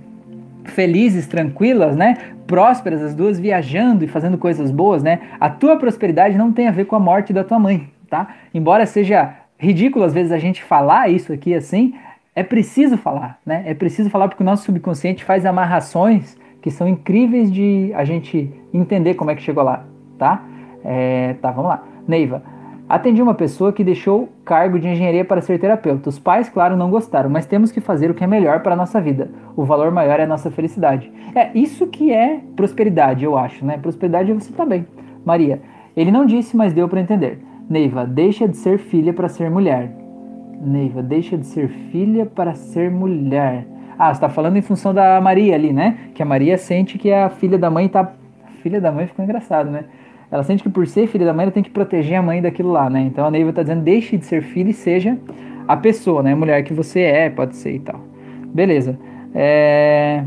felizes, 0.64 1.28
tranquilas, 1.28 1.96
né? 1.96 2.18
Prósperas, 2.48 3.04
as 3.04 3.14
duas 3.14 3.40
viajando 3.40 4.04
e 4.04 4.08
fazendo 4.08 4.36
coisas 4.36 4.72
boas, 4.72 5.04
né? 5.04 5.20
A 5.40 5.48
tua 5.48 5.78
prosperidade 5.78 6.40
não 6.40 6.52
tem 6.52 6.68
a 6.68 6.72
ver 6.72 6.86
com 6.86 6.96
a 6.96 7.00
morte 7.00 7.32
da 7.32 7.44
tua 7.44 7.60
mãe, 7.60 7.88
tá? 8.10 8.30
Embora 8.52 8.88
seja 8.88 9.36
ridículo 9.60 10.06
às 10.06 10.14
vezes 10.14 10.32
a 10.32 10.40
gente 10.40 10.64
falar 10.64 11.08
isso 11.12 11.32
aqui 11.32 11.54
assim, 11.54 11.94
é 12.36 12.42
preciso 12.42 12.98
falar, 12.98 13.38
né? 13.46 13.62
É 13.68 13.76
preciso 13.76 14.10
falar 14.10 14.28
porque 14.28 14.42
o 14.42 14.46
nosso 14.46 14.64
subconsciente 14.64 15.24
faz 15.24 15.46
amarrações 15.46 16.36
que 16.64 16.72
são 16.72 16.88
incríveis 16.88 17.52
de 17.52 17.92
a 17.94 18.04
gente 18.04 18.52
entender 18.74 19.14
como 19.14 19.30
é 19.30 19.36
que 19.36 19.44
chegou 19.44 19.64
lá, 19.64 19.86
tá? 20.18 20.49
É, 20.84 21.36
tá, 21.42 21.52
vamos 21.52 21.70
lá. 21.70 21.84
Neiva. 22.08 22.42
Atendi 22.90 23.22
uma 23.22 23.36
pessoa 23.36 23.72
que 23.72 23.84
deixou 23.84 24.30
cargo 24.44 24.80
de 24.80 24.88
engenharia 24.88 25.24
para 25.24 25.42
ser 25.42 25.60
terapeuta. 25.60 26.10
Os 26.10 26.18
pais, 26.18 26.50
claro, 26.50 26.76
não 26.76 26.90
gostaram, 26.90 27.30
mas 27.30 27.46
temos 27.46 27.72
que 27.72 27.80
fazer 27.80 28.10
o 28.10 28.16
que 28.16 28.24
é 28.24 28.28
melhor 28.28 28.62
para 28.62 28.74
a 28.74 28.76
nossa 28.76 29.00
vida. 29.00 29.30
O 29.56 29.64
valor 29.64 29.92
maior 29.92 30.20
é 30.20 30.24
a 30.24 30.28
nossa 30.28 30.50
felicidade. 30.50 31.12
É 31.36 31.52
isso 31.54 31.86
que 31.86 32.12
é 32.12 32.40
prosperidade, 32.56 33.24
eu 33.24 33.38
acho, 33.38 33.64
né? 33.64 33.78
Prosperidade 33.78 34.32
é 34.32 34.34
você 34.34 34.50
estar 34.50 34.64
tá 34.64 34.70
bem. 34.70 34.88
Maria. 35.24 35.62
Ele 35.96 36.10
não 36.10 36.26
disse, 36.26 36.58
mas 36.58 36.74
deu 36.74 36.90
para 36.90 37.00
entender. 37.00 37.40
Neiva, 37.70 38.08
deixa 38.08 38.48
de 38.48 38.58
ser 38.58 38.80
filha 38.80 39.14
para 39.14 39.30
ser 39.30 39.52
mulher. 39.52 39.96
Neiva, 40.60 41.04
deixa 41.04 41.38
de 41.38 41.46
ser 41.46 41.68
filha 41.68 42.26
para 42.26 42.56
ser 42.56 42.90
mulher. 42.90 43.68
Ah, 44.00 44.08
você 44.08 44.14
está 44.14 44.30
falando 44.30 44.58
em 44.58 44.62
função 44.64 44.94
da 44.96 45.22
Maria 45.22 45.54
ali, 45.54 45.72
né? 45.72 45.98
Que 46.16 46.24
a 46.24 46.26
Maria 46.26 46.58
sente 46.58 46.98
que 46.98 47.14
a 47.14 47.30
filha 47.30 47.58
da 47.60 47.70
mãe 47.70 47.88
tá. 47.88 48.14
Filha 48.64 48.82
da 48.82 48.92
mãe 48.92 49.06
ficou 49.06 49.24
engraçado, 49.24 49.70
né? 49.70 49.86
Ela 50.32 50.44
sente 50.44 50.62
que 50.62 50.70
por 50.70 50.86
ser 50.88 51.08
filha 51.08 51.26
da 51.26 51.34
mãe, 51.34 51.44
ela 51.44 51.52
tem 51.52 51.64
que 51.64 51.70
proteger 51.70 52.18
a 52.18 52.22
mãe 52.22 52.42
daquilo 52.42 52.72
lá, 52.72 52.90
né? 52.90 53.02
Então 53.02 53.26
a 53.26 53.32
Neiva 53.32 53.52
tá 53.52 53.62
dizendo, 53.62 53.82
deixe 53.82 54.18
de 54.18 54.26
ser 54.26 54.44
filha 54.44 54.70
e 54.70 54.74
seja 54.74 55.18
a 55.68 55.76
pessoa, 55.76 56.22
né? 56.22 56.34
A 56.34 56.36
mulher 56.36 56.64
que 56.64 56.74
você 56.74 57.02
é, 57.02 57.30
pode 57.30 57.56
ser 57.56 57.74
e 57.74 57.80
tal. 57.80 58.00
Beleza. 58.54 58.98
É... 59.34 60.24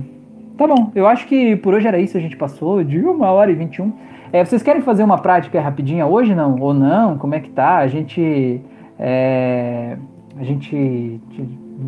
Tá 0.56 0.66
bom, 0.66 0.90
eu 0.94 1.06
acho 1.06 1.26
que 1.26 1.56
por 1.56 1.74
hoje 1.74 1.88
era 1.88 1.98
isso, 1.98 2.16
a 2.16 2.20
gente 2.20 2.36
passou 2.36 2.82
de 2.84 3.00
uma 3.00 3.30
hora 3.30 3.50
e 3.50 3.54
21. 3.54 3.92
É, 4.32 4.44
vocês 4.44 4.62
querem 4.62 4.82
fazer 4.82 5.02
uma 5.02 5.18
prática 5.18 5.60
rapidinha 5.60 6.06
hoje, 6.06 6.34
não? 6.34 6.56
Ou 6.60 6.74
não? 6.74 7.18
Como 7.18 7.34
é 7.34 7.40
que 7.40 7.50
tá? 7.50 7.78
A 7.78 7.86
gente... 7.86 8.60
É... 8.98 9.96
A 10.38 10.44
gente 10.44 11.20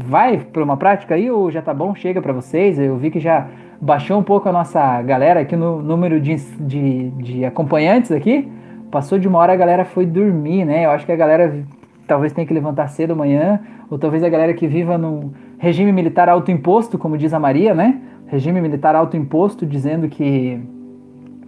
vai 0.04 0.38
para 0.38 0.62
uma 0.62 0.76
prática 0.76 1.14
aí 1.14 1.30
ou 1.30 1.50
já 1.50 1.62
tá 1.62 1.72
bom? 1.72 1.94
Chega 1.94 2.20
para 2.20 2.32
vocês? 2.32 2.78
Eu 2.78 2.96
vi 2.96 3.10
que 3.10 3.20
já 3.20 3.48
baixou 3.80 4.18
um 4.18 4.22
pouco 4.22 4.48
a 4.48 4.52
nossa 4.52 5.02
galera 5.02 5.40
aqui 5.40 5.56
no 5.56 5.82
número 5.82 6.20
de, 6.20 6.34
de, 6.60 7.10
de, 7.10 7.44
acompanhantes 7.44 8.10
aqui. 8.10 8.50
Passou 8.90 9.18
de 9.18 9.28
uma 9.28 9.38
hora 9.38 9.52
a 9.52 9.56
galera 9.56 9.84
foi 9.84 10.06
dormir, 10.06 10.64
né? 10.64 10.86
Eu 10.86 10.90
acho 10.90 11.04
que 11.04 11.12
a 11.12 11.16
galera 11.16 11.64
talvez 12.06 12.32
tenha 12.32 12.46
que 12.46 12.54
levantar 12.54 12.88
cedo 12.88 13.12
amanhã, 13.12 13.60
ou 13.90 13.98
talvez 13.98 14.22
a 14.22 14.28
galera 14.28 14.54
que 14.54 14.66
viva 14.66 14.96
no 14.98 15.32
regime 15.58 15.92
militar 15.92 16.28
autoimposto, 16.28 16.98
como 16.98 17.16
diz 17.16 17.32
a 17.32 17.38
Maria, 17.38 17.74
né? 17.74 18.00
Regime 18.26 18.60
militar 18.60 18.94
autoimposto, 18.94 19.66
dizendo 19.66 20.08
que, 20.08 20.60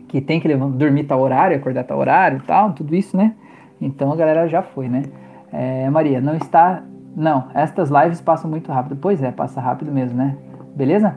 que 0.08 0.20
tem 0.20 0.40
que 0.40 0.48
levantar, 0.48 0.76
dormir 0.76 1.04
tal 1.04 1.20
horário, 1.20 1.56
acordar 1.56 1.84
tal 1.84 1.98
horário 1.98 2.38
e 2.38 2.46
tal, 2.46 2.72
tudo 2.72 2.94
isso, 2.94 3.16
né? 3.16 3.34
Então 3.80 4.12
a 4.12 4.16
galera 4.16 4.48
já 4.48 4.62
foi, 4.62 4.88
né? 4.88 5.02
É, 5.52 5.88
Maria, 5.90 6.20
não 6.20 6.34
está. 6.36 6.82
Não, 7.16 7.44
estas 7.54 7.88
lives 7.88 8.20
passam 8.20 8.50
muito 8.50 8.70
rápido. 8.70 8.98
Pois 9.00 9.22
é, 9.22 9.32
passa 9.32 9.58
rápido 9.58 9.90
mesmo, 9.90 10.18
né? 10.18 10.36
Beleza? 10.74 11.14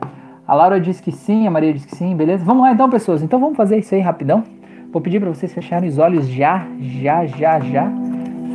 A 0.48 0.54
Laura 0.54 0.80
disse 0.80 1.02
que 1.02 1.12
sim, 1.12 1.46
a 1.46 1.50
Maria 1.50 1.74
disse 1.74 1.86
que 1.86 1.94
sim, 1.94 2.16
beleza? 2.16 2.42
Vamos 2.42 2.62
lá 2.62 2.72
então, 2.72 2.88
pessoas. 2.88 3.22
Então 3.22 3.38
vamos 3.38 3.54
fazer 3.54 3.78
isso 3.78 3.94
aí 3.94 4.00
rapidão. 4.00 4.42
Vou 4.90 5.02
pedir 5.02 5.20
para 5.20 5.28
vocês 5.28 5.52
fecharem 5.52 5.90
os 5.90 5.98
olhos 5.98 6.26
já, 6.26 6.66
já, 6.80 7.26
já, 7.26 7.60
já. 7.60 7.92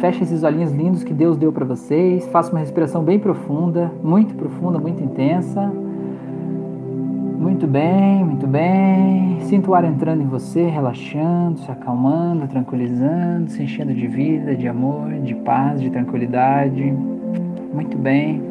Feche 0.02 0.24
esses 0.24 0.42
olhinhos 0.42 0.72
lindos 0.74 1.04
que 1.04 1.14
Deus 1.14 1.38
deu 1.38 1.54
para 1.54 1.64
vocês. 1.64 2.28
Faça 2.30 2.52
uma 2.52 2.60
respiração 2.60 3.04
bem 3.04 3.20
profunda, 3.20 3.92
muito 4.04 4.34
profunda, 4.34 4.80
muito 4.80 5.04
intensa. 5.04 5.72
Muito 7.40 7.68
bem, 7.68 8.26
muito 8.26 8.48
bem. 8.48 9.38
Sinta 9.42 9.70
o 9.70 9.76
ar 9.76 9.86
entrando 9.86 10.24
em 10.24 10.26
você, 10.26 10.66
relaxando, 10.66 11.60
se 11.60 11.72
acalmando, 11.72 12.48
tranquilizando, 12.48 13.52
se 13.52 13.62
enchendo 13.62 13.94
de 13.94 14.08
vida, 14.08 14.56
de 14.56 14.68
amor, 14.68 15.14
de 15.22 15.36
paz, 15.36 15.80
de 15.80 15.92
tranquilidade. 15.92 16.92
Muito 17.76 17.98
bem. 17.98 18.42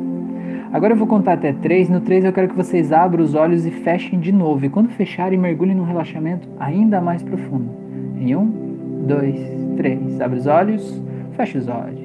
Agora 0.70 0.92
eu 0.92 0.96
vou 0.98 1.06
contar 1.06 1.32
até 1.32 1.51
três. 1.51 1.88
No 1.88 2.01
três 2.02 2.26
eu 2.26 2.32
quero 2.32 2.48
que 2.48 2.55
vocês 2.55 2.92
abram 2.92 3.24
os 3.24 3.34
olhos 3.34 3.64
e 3.64 3.70
fechem 3.70 4.20
de 4.20 4.30
novo. 4.30 4.66
E 4.66 4.68
quando 4.68 4.90
fecharem, 4.90 5.38
mergulhem 5.38 5.74
num 5.74 5.84
relaxamento 5.84 6.46
ainda 6.60 7.01
mais 7.01 7.22
profundo. 7.22 7.70
Em 8.18 8.36
um, 8.36 8.52
dois, 9.06 9.34
três. 9.78 10.20
Abre 10.20 10.38
os 10.38 10.46
olhos. 10.46 11.02
Feche 11.32 11.56
os 11.56 11.68
olhos. 11.68 12.05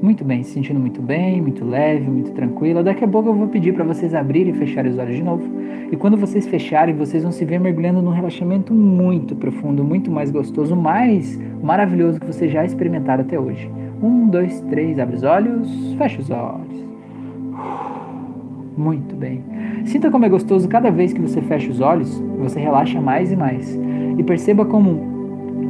Muito 0.00 0.24
bem, 0.24 0.44
se 0.44 0.52
sentindo 0.52 0.78
muito 0.78 1.02
bem, 1.02 1.40
muito 1.40 1.64
leve, 1.64 2.08
muito 2.08 2.30
tranquila. 2.32 2.84
Daqui 2.84 3.02
a 3.02 3.08
pouco 3.08 3.30
eu 3.30 3.34
vou 3.34 3.48
pedir 3.48 3.72
para 3.72 3.82
vocês 3.82 4.14
abrirem 4.14 4.52
e 4.52 4.56
fecharem 4.56 4.92
os 4.92 4.98
olhos 4.98 5.16
de 5.16 5.22
novo. 5.22 5.44
E 5.90 5.96
quando 5.96 6.18
vocês 6.18 6.46
fecharem, 6.46 6.94
vocês 6.94 7.22
vão 7.22 7.32
se 7.32 7.44
ver 7.46 7.58
mergulhando 7.58 8.02
num 8.02 8.12
relaxamento 8.12 8.74
muito 8.74 9.34
profundo, 9.34 9.82
muito 9.82 10.10
mais 10.10 10.30
gostoso, 10.30 10.76
mais 10.76 11.40
maravilhoso 11.62 12.20
que 12.20 12.26
vocês 12.26 12.52
já 12.52 12.64
experimentaram 12.64 13.24
até 13.24 13.40
hoje. 13.40 13.68
Um, 14.02 14.28
dois, 14.28 14.60
três, 14.62 14.98
abre 14.98 15.16
os 15.16 15.22
olhos, 15.24 15.94
fecha 15.98 16.20
os 16.20 16.30
olhos. 16.30 16.88
Muito 18.76 19.16
bem. 19.16 19.42
Sinta 19.84 20.10
como 20.10 20.24
é 20.24 20.28
gostoso 20.28 20.68
cada 20.68 20.90
vez 20.90 21.12
que 21.12 21.20
você 21.20 21.40
fecha 21.42 21.70
os 21.70 21.80
olhos, 21.80 22.22
você 22.38 22.60
relaxa 22.60 23.00
mais 23.00 23.32
e 23.32 23.36
mais. 23.36 23.76
E 24.16 24.22
perceba 24.22 24.64
como 24.64 25.17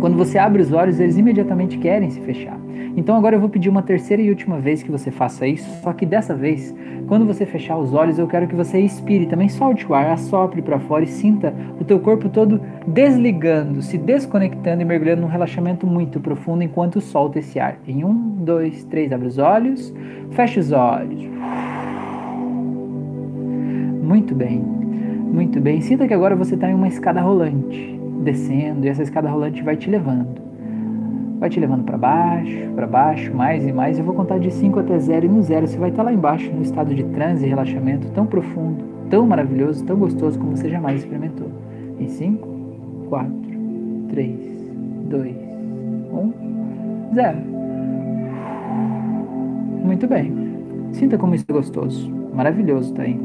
quando 0.00 0.16
você 0.16 0.38
abre 0.38 0.62
os 0.62 0.72
olhos, 0.72 1.00
eles 1.00 1.16
imediatamente 1.16 1.78
querem 1.78 2.10
se 2.10 2.20
fechar. 2.20 2.58
Então 2.96 3.16
agora 3.16 3.36
eu 3.36 3.40
vou 3.40 3.48
pedir 3.48 3.68
uma 3.68 3.82
terceira 3.82 4.20
e 4.20 4.28
última 4.28 4.58
vez 4.58 4.82
que 4.82 4.90
você 4.90 5.10
faça 5.10 5.46
isso, 5.46 5.68
só 5.82 5.92
que 5.92 6.04
dessa 6.04 6.34
vez, 6.34 6.74
quando 7.06 7.24
você 7.24 7.46
fechar 7.46 7.78
os 7.78 7.94
olhos, 7.94 8.18
eu 8.18 8.26
quero 8.26 8.48
que 8.48 8.56
você 8.56 8.80
expire, 8.80 9.26
também 9.26 9.48
solte 9.48 9.86
o 9.86 9.94
ar, 9.94 10.10
assopre 10.10 10.60
para 10.60 10.80
fora 10.80 11.04
e 11.04 11.06
sinta 11.06 11.54
o 11.80 11.84
teu 11.84 12.00
corpo 12.00 12.28
todo 12.28 12.60
desligando, 12.86 13.82
se 13.82 13.96
desconectando 13.96 14.82
e 14.82 14.84
mergulhando 14.84 15.22
num 15.22 15.28
relaxamento 15.28 15.86
muito 15.86 16.18
profundo 16.18 16.64
enquanto 16.64 17.00
solta 17.00 17.38
esse 17.38 17.60
ar. 17.60 17.78
Em 17.86 18.04
um, 18.04 18.14
dois, 18.40 18.84
três, 18.84 19.12
abre 19.12 19.28
os 19.28 19.38
olhos, 19.38 19.94
fecha 20.30 20.58
os 20.58 20.72
olhos. 20.72 21.22
Muito 24.02 24.34
bem, 24.34 24.58
muito 24.58 25.60
bem. 25.60 25.80
Sinta 25.80 26.08
que 26.08 26.14
agora 26.14 26.34
você 26.34 26.54
está 26.54 26.68
em 26.68 26.74
uma 26.74 26.88
escada 26.88 27.20
rolante, 27.20 27.97
descendo, 28.22 28.86
e 28.86 28.88
essa 28.88 29.02
escada 29.02 29.28
rolante 29.28 29.62
vai 29.62 29.76
te 29.76 29.90
levando 29.90 30.48
vai 31.38 31.48
te 31.48 31.60
levando 31.60 31.84
para 31.84 31.96
baixo, 31.96 32.70
para 32.74 32.86
baixo, 32.86 33.34
mais 33.34 33.66
e 33.66 33.72
mais. 33.72 33.98
Eu 33.98 34.04
vou 34.04 34.14
contar 34.14 34.38
de 34.38 34.50
5 34.50 34.80
até 34.80 34.98
0 34.98 35.26
e 35.26 35.28
no 35.28 35.42
zero 35.42 35.66
você 35.66 35.78
vai 35.78 35.90
estar 35.90 36.02
lá 36.02 36.12
embaixo, 36.12 36.50
no 36.52 36.62
estado 36.62 36.94
de 36.94 37.04
transe 37.04 37.46
e 37.46 37.48
relaxamento 37.48 38.08
tão 38.10 38.26
profundo, 38.26 38.84
tão 39.08 39.26
maravilhoso, 39.26 39.84
tão 39.84 39.96
gostoso 39.96 40.38
como 40.38 40.56
você 40.56 40.68
jamais 40.68 41.00
experimentou. 41.00 41.48
Em 41.98 42.08
5, 42.08 42.48
4, 43.08 43.30
3, 44.08 44.72
2, 45.08 45.36
1, 46.12 46.32
0. 47.14 47.38
Muito 49.84 50.06
bem. 50.06 50.32
Sinta 50.92 51.16
como 51.16 51.34
isso 51.34 51.44
é 51.48 51.52
gostoso. 51.52 52.10
Maravilhoso, 52.34 52.92
tá 52.94 53.02
aí. 53.02 53.18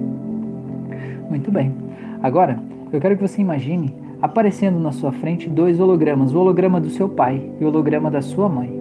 Muito 1.29 1.51
bem. 1.51 1.73
Agora, 2.21 2.59
eu 2.91 3.01
quero 3.01 3.17
que 3.17 3.27
você 3.27 3.41
imagine 3.41 4.02
aparecendo 4.23 4.79
na 4.79 4.93
sua 4.93 5.11
frente 5.11 5.49
dois 5.49 5.81
hologramas, 5.81 6.33
o 6.33 6.39
holograma 6.39 6.79
do 6.79 6.89
seu 6.89 7.09
pai 7.09 7.51
e 7.59 7.65
o 7.65 7.67
holograma 7.67 8.09
da 8.09 8.21
sua 8.21 8.47
mãe. 8.47 8.71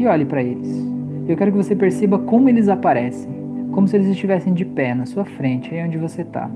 E 0.00 0.04
olhe 0.04 0.24
para 0.24 0.42
eles. 0.42 0.84
Eu 1.28 1.36
quero 1.36 1.52
que 1.52 1.56
você 1.56 1.76
perceba 1.76 2.18
como 2.18 2.48
eles 2.48 2.68
aparecem, 2.68 3.30
como 3.70 3.86
se 3.86 3.94
eles 3.94 4.08
estivessem 4.08 4.52
de 4.52 4.64
pé 4.64 4.96
na 4.96 5.06
sua 5.06 5.24
frente, 5.24 5.72
aí 5.72 5.86
onde 5.86 5.96
você 5.96 6.22
está. 6.22 6.50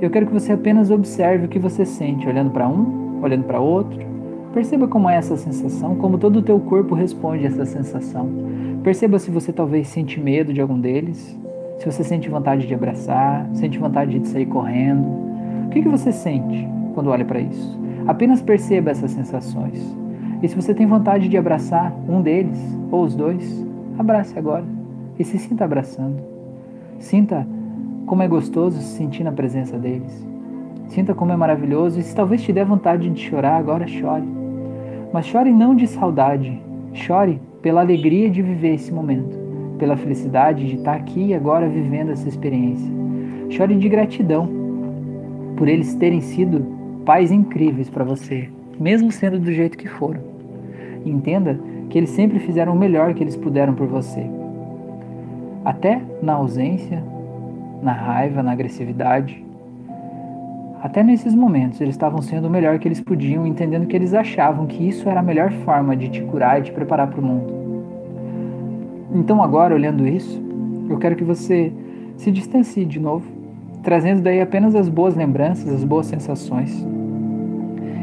Eu 0.00 0.08
quero 0.08 0.28
que 0.28 0.32
você 0.32 0.52
apenas 0.52 0.90
observe 0.90 1.44
o 1.44 1.48
que 1.50 1.58
você 1.58 1.84
sente, 1.84 2.26
olhando 2.26 2.52
para 2.52 2.66
um, 2.66 3.20
olhando 3.22 3.44
para 3.44 3.60
outro. 3.60 4.00
Perceba 4.54 4.88
como 4.88 5.10
é 5.10 5.16
essa 5.16 5.36
sensação, 5.36 5.94
como 5.96 6.16
todo 6.16 6.36
o 6.36 6.42
teu 6.42 6.58
corpo 6.58 6.94
responde 6.94 7.44
a 7.44 7.48
essa 7.48 7.66
sensação. 7.66 8.30
Perceba 8.82 9.18
se 9.18 9.30
você 9.30 9.52
talvez 9.52 9.88
sente 9.88 10.18
medo 10.18 10.54
de 10.54 10.60
algum 10.62 10.80
deles, 10.80 11.38
se 11.80 11.84
você 11.84 12.02
sente 12.02 12.30
vontade 12.30 12.66
de 12.66 12.72
abraçar, 12.72 13.46
sente 13.52 13.78
vontade 13.78 14.18
de 14.18 14.26
sair 14.26 14.46
correndo. 14.46 15.06
O 15.66 15.70
que, 15.70 15.82
que 15.82 15.88
você 15.88 16.10
sente? 16.10 16.77
Quando 16.98 17.10
olha 17.10 17.24
para 17.24 17.38
isso. 17.38 17.78
Apenas 18.08 18.42
perceba 18.42 18.90
essas 18.90 19.12
sensações. 19.12 19.96
E 20.42 20.48
se 20.48 20.56
você 20.56 20.74
tem 20.74 20.84
vontade 20.84 21.28
de 21.28 21.36
abraçar 21.36 21.94
um 22.08 22.20
deles, 22.20 22.58
ou 22.90 23.04
os 23.04 23.14
dois, 23.14 23.64
abrace 23.96 24.36
agora 24.36 24.64
e 25.16 25.22
se 25.22 25.38
sinta 25.38 25.64
abraçando. 25.64 26.20
Sinta 26.98 27.46
como 28.04 28.24
é 28.24 28.26
gostoso 28.26 28.78
se 28.78 28.96
sentir 28.96 29.22
na 29.22 29.30
presença 29.30 29.78
deles. 29.78 30.26
Sinta 30.88 31.14
como 31.14 31.30
é 31.30 31.36
maravilhoso 31.36 32.00
e 32.00 32.02
se 32.02 32.16
talvez 32.16 32.42
te 32.42 32.52
der 32.52 32.64
vontade 32.64 33.08
de 33.08 33.20
chorar, 33.20 33.58
agora 33.58 33.86
chore. 33.86 34.26
Mas 35.12 35.24
chore 35.26 35.52
não 35.52 35.76
de 35.76 35.86
saudade, 35.86 36.60
chore 36.92 37.40
pela 37.62 37.80
alegria 37.80 38.28
de 38.28 38.42
viver 38.42 38.74
esse 38.74 38.92
momento, 38.92 39.38
pela 39.78 39.96
felicidade 39.96 40.66
de 40.66 40.74
estar 40.74 40.94
aqui 40.94 41.26
e 41.26 41.34
agora 41.34 41.68
vivendo 41.68 42.10
essa 42.10 42.28
experiência. 42.28 42.92
Chore 43.50 43.76
de 43.76 43.88
gratidão 43.88 44.48
por 45.56 45.68
eles 45.68 45.94
terem 45.94 46.20
sido 46.20 46.77
pais 47.04 47.32
incríveis 47.32 47.88
para 47.88 48.04
você, 48.04 48.48
mesmo 48.78 49.10
sendo 49.10 49.38
do 49.38 49.52
jeito 49.52 49.78
que 49.78 49.88
foram. 49.88 50.20
Entenda 51.04 51.58
que 51.88 51.98
eles 51.98 52.10
sempre 52.10 52.38
fizeram 52.38 52.74
o 52.74 52.78
melhor 52.78 53.14
que 53.14 53.22
eles 53.22 53.36
puderam 53.36 53.74
por 53.74 53.86
você. 53.86 54.24
Até 55.64 56.00
na 56.22 56.34
ausência, 56.34 57.02
na 57.82 57.92
raiva, 57.92 58.42
na 58.42 58.52
agressividade. 58.52 59.44
Até 60.82 61.02
nesses 61.02 61.34
momentos 61.34 61.80
eles 61.80 61.94
estavam 61.94 62.22
sendo 62.22 62.46
o 62.46 62.50
melhor 62.50 62.78
que 62.78 62.86
eles 62.86 63.00
podiam, 63.00 63.46
entendendo 63.46 63.86
que 63.86 63.96
eles 63.96 64.14
achavam 64.14 64.66
que 64.66 64.86
isso 64.86 65.08
era 65.08 65.20
a 65.20 65.22
melhor 65.22 65.50
forma 65.50 65.96
de 65.96 66.08
te 66.08 66.22
curar 66.22 66.60
e 66.60 66.64
te 66.64 66.72
preparar 66.72 67.08
para 67.08 67.20
o 67.20 67.24
mundo. 67.24 67.58
Então, 69.14 69.42
agora, 69.42 69.74
olhando 69.74 70.06
isso, 70.06 70.40
eu 70.88 70.98
quero 70.98 71.16
que 71.16 71.24
você 71.24 71.72
se 72.16 72.30
distancie 72.30 72.84
de 72.84 73.00
novo, 73.00 73.26
trazendo 73.82 74.22
daí 74.22 74.40
apenas 74.40 74.74
as 74.74 74.88
boas 74.88 75.14
lembranças, 75.14 75.72
as 75.72 75.84
boas 75.84 76.06
sensações. 76.06 76.86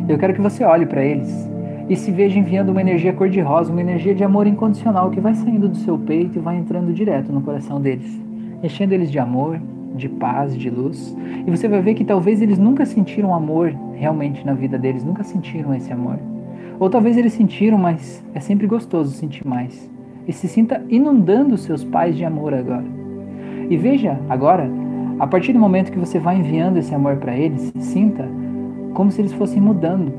Eu 0.07 0.17
quero 0.17 0.33
que 0.33 0.41
você 0.41 0.63
olhe 0.63 0.85
para 0.85 1.03
eles 1.03 1.49
e 1.89 1.95
se 1.95 2.11
veja 2.11 2.39
enviando 2.39 2.69
uma 2.69 2.81
energia 2.81 3.13
cor-de-rosa, 3.13 3.71
uma 3.71 3.81
energia 3.81 4.13
de 4.13 4.23
amor 4.23 4.47
incondicional 4.47 5.09
que 5.11 5.19
vai 5.19 5.35
saindo 5.35 5.67
do 5.67 5.77
seu 5.77 5.97
peito 5.97 6.37
e 6.37 6.41
vai 6.41 6.57
entrando 6.57 6.93
direto 6.93 7.31
no 7.31 7.41
coração 7.41 7.79
deles, 7.79 8.19
enchendo 8.63 8.93
eles 8.93 9.11
de 9.11 9.19
amor, 9.19 9.59
de 9.95 10.09
paz, 10.09 10.55
de 10.55 10.69
luz. 10.69 11.15
E 11.45 11.49
você 11.49 11.67
vai 11.67 11.81
ver 11.81 11.93
que 11.93 12.03
talvez 12.03 12.41
eles 12.41 12.57
nunca 12.57 12.85
sentiram 12.85 13.33
amor 13.33 13.73
realmente 13.93 14.45
na 14.45 14.53
vida 14.53 14.77
deles, 14.77 15.03
nunca 15.03 15.23
sentiram 15.23 15.73
esse 15.73 15.91
amor. 15.91 16.19
Ou 16.79 16.89
talvez 16.89 17.17
eles 17.17 17.33
sentiram, 17.33 17.77
mas 17.77 18.23
é 18.33 18.39
sempre 18.39 18.67
gostoso 18.67 19.11
sentir 19.11 19.47
mais. 19.47 19.89
E 20.27 20.33
se 20.33 20.47
sinta 20.47 20.83
inundando 20.89 21.57
seus 21.57 21.83
pais 21.83 22.17
de 22.17 22.25
amor 22.25 22.53
agora. 22.53 22.85
E 23.69 23.77
veja 23.77 24.19
agora, 24.27 24.69
a 25.17 25.25
partir 25.25 25.53
do 25.53 25.59
momento 25.59 25.91
que 25.91 25.99
você 25.99 26.19
vai 26.19 26.37
enviando 26.37 26.77
esse 26.77 26.93
amor 26.93 27.15
para 27.17 27.37
eles, 27.37 27.71
sinta 27.79 28.27
como 28.93 29.11
se 29.11 29.21
eles 29.21 29.31
fossem 29.33 29.61
mudando, 29.61 30.11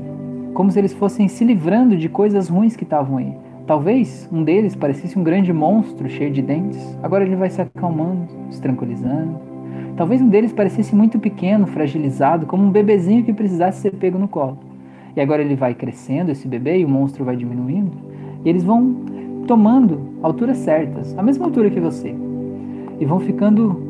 como 0.53 0.71
se 0.71 0.79
eles 0.79 0.93
fossem 0.93 1.27
se 1.27 1.43
livrando 1.43 1.95
de 1.95 2.09
coisas 2.09 2.49
ruins 2.49 2.75
que 2.75 2.83
estavam 2.83 3.17
aí. 3.17 3.33
Talvez 3.67 4.27
um 4.31 4.43
deles 4.43 4.75
parecesse 4.75 5.17
um 5.19 5.23
grande 5.23 5.53
monstro 5.53 6.09
cheio 6.09 6.31
de 6.31 6.41
dentes, 6.41 6.97
agora 7.03 7.23
ele 7.23 7.35
vai 7.35 7.49
se 7.49 7.61
acalmando, 7.61 8.27
se 8.49 8.59
tranquilizando. 8.59 9.39
Talvez 9.95 10.21
um 10.21 10.29
deles 10.29 10.51
parecesse 10.51 10.95
muito 10.95 11.19
pequeno, 11.19 11.67
fragilizado, 11.67 12.45
como 12.45 12.63
um 12.63 12.71
bebezinho 12.71 13.23
que 13.23 13.33
precisasse 13.33 13.81
ser 13.81 13.91
pego 13.91 14.17
no 14.17 14.27
colo. 14.27 14.57
E 15.15 15.21
agora 15.21 15.41
ele 15.41 15.55
vai 15.55 15.73
crescendo, 15.75 16.31
esse 16.31 16.47
bebê, 16.47 16.79
e 16.79 16.85
o 16.85 16.89
monstro 16.89 17.25
vai 17.25 17.35
diminuindo, 17.35 17.91
e 18.45 18.49
eles 18.49 18.63
vão 18.63 18.95
tomando 19.47 19.99
alturas 20.23 20.57
certas, 20.57 21.17
a 21.17 21.23
mesma 21.23 21.45
altura 21.45 21.69
que 21.69 21.79
você, 21.79 22.15
e 22.99 23.05
vão 23.05 23.19
ficando 23.19 23.86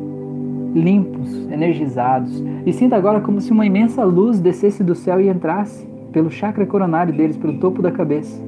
limpos, 0.73 1.49
energizados. 1.51 2.43
E 2.65 2.73
sinta 2.73 2.95
agora 2.95 3.21
como 3.21 3.41
se 3.41 3.51
uma 3.51 3.65
imensa 3.65 4.03
luz 4.03 4.39
descesse 4.39 4.83
do 4.83 4.95
céu 4.95 5.19
e 5.21 5.29
entrasse 5.29 5.87
pelo 6.11 6.29
chakra 6.29 6.65
coronário 6.65 7.13
deles, 7.13 7.37
pelo 7.37 7.59
topo 7.59 7.81
da 7.81 7.91
cabeça. 7.91 8.41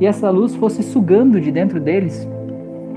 E 0.00 0.06
essa 0.06 0.30
luz 0.30 0.54
fosse 0.54 0.82
sugando 0.82 1.40
de 1.40 1.50
dentro 1.50 1.80
deles 1.80 2.28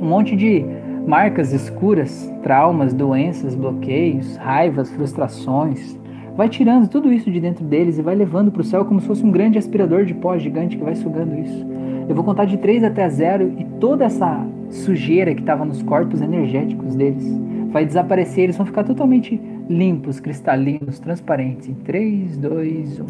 um 0.02 0.06
monte 0.06 0.36
de 0.36 0.66
marcas 1.08 1.54
escuras, 1.54 2.32
traumas, 2.44 2.94
doenças, 2.94 3.56
bloqueios, 3.56 4.36
raivas, 4.38 4.90
frustrações. 4.92 5.98
Vai 6.36 6.50
tirando 6.50 6.88
tudo 6.88 7.12
isso 7.12 7.32
de 7.32 7.40
dentro 7.40 7.66
deles 7.66 7.98
e 7.98 8.02
vai 8.02 8.14
levando 8.14 8.52
para 8.52 8.62
o 8.62 8.66
céu 8.66 8.86
como 8.86 9.00
se 9.00 9.08
fosse 9.08 9.26
um 9.26 9.32
grande 9.32 9.58
aspirador 9.58 10.06
de 10.06 10.14
pó 10.14 10.38
gigante 10.38 10.78
que 10.78 10.84
vai 10.84 10.96
sugando 10.96 11.40
isso. 11.40 11.66
Eu 12.08 12.16
vou 12.16 12.24
contar 12.24 12.46
de 12.46 12.58
3 12.58 12.84
até 12.84 13.10
0 13.10 13.54
e 13.58 13.66
toda 13.80 14.06
essa 14.06 14.46
sujeira 14.70 15.34
que 15.34 15.42
estava 15.42 15.66
nos 15.66 15.82
corpos 15.82 16.22
energéticos 16.22 16.96
deles 16.96 17.26
vai 17.72 17.86
desaparecer, 17.86 18.46
eles 18.46 18.58
vão 18.58 18.66
ficar 18.66 18.84
totalmente 18.84 19.40
limpos, 19.70 20.20
cristalinos, 20.20 21.00
transparentes. 21.00 21.70
Em 21.70 21.74
3, 21.74 22.38
2, 22.38 23.00
1. 23.00 23.06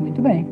Muito 0.00 0.20
bem. 0.20 0.46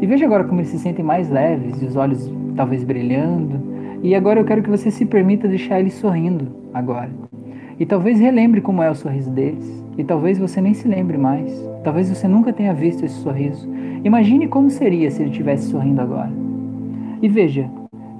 E 0.00 0.06
veja 0.06 0.24
agora 0.24 0.44
como 0.44 0.60
eles 0.60 0.70
se 0.70 0.78
sentem 0.78 1.04
mais 1.04 1.30
leves 1.30 1.80
e 1.82 1.84
os 1.86 1.96
olhos 1.96 2.30
talvez 2.56 2.84
brilhando. 2.84 3.74
E 4.02 4.14
agora 4.14 4.40
eu 4.40 4.44
quero 4.44 4.62
que 4.62 4.70
você 4.70 4.90
se 4.90 5.04
permita 5.06 5.48
deixar 5.48 5.80
eles 5.80 5.94
sorrindo 5.94 6.48
agora. 6.72 7.10
E 7.78 7.86
talvez 7.86 8.20
relembre 8.20 8.60
como 8.60 8.82
é 8.82 8.90
o 8.90 8.94
sorriso 8.94 9.30
deles. 9.30 9.84
E 9.96 10.04
talvez 10.04 10.38
você 10.38 10.60
nem 10.60 10.74
se 10.74 10.86
lembre 10.86 11.16
mais. 11.16 11.52
Talvez 11.82 12.08
você 12.08 12.28
nunca 12.28 12.52
tenha 12.52 12.74
visto 12.74 13.04
esse 13.04 13.14
sorriso. 13.16 13.68
Imagine 14.04 14.48
como 14.48 14.70
seria 14.70 15.10
se 15.10 15.22
ele 15.22 15.30
estivesse 15.30 15.70
sorrindo 15.70 16.00
agora. 16.00 16.30
E 17.22 17.28
veja, 17.28 17.70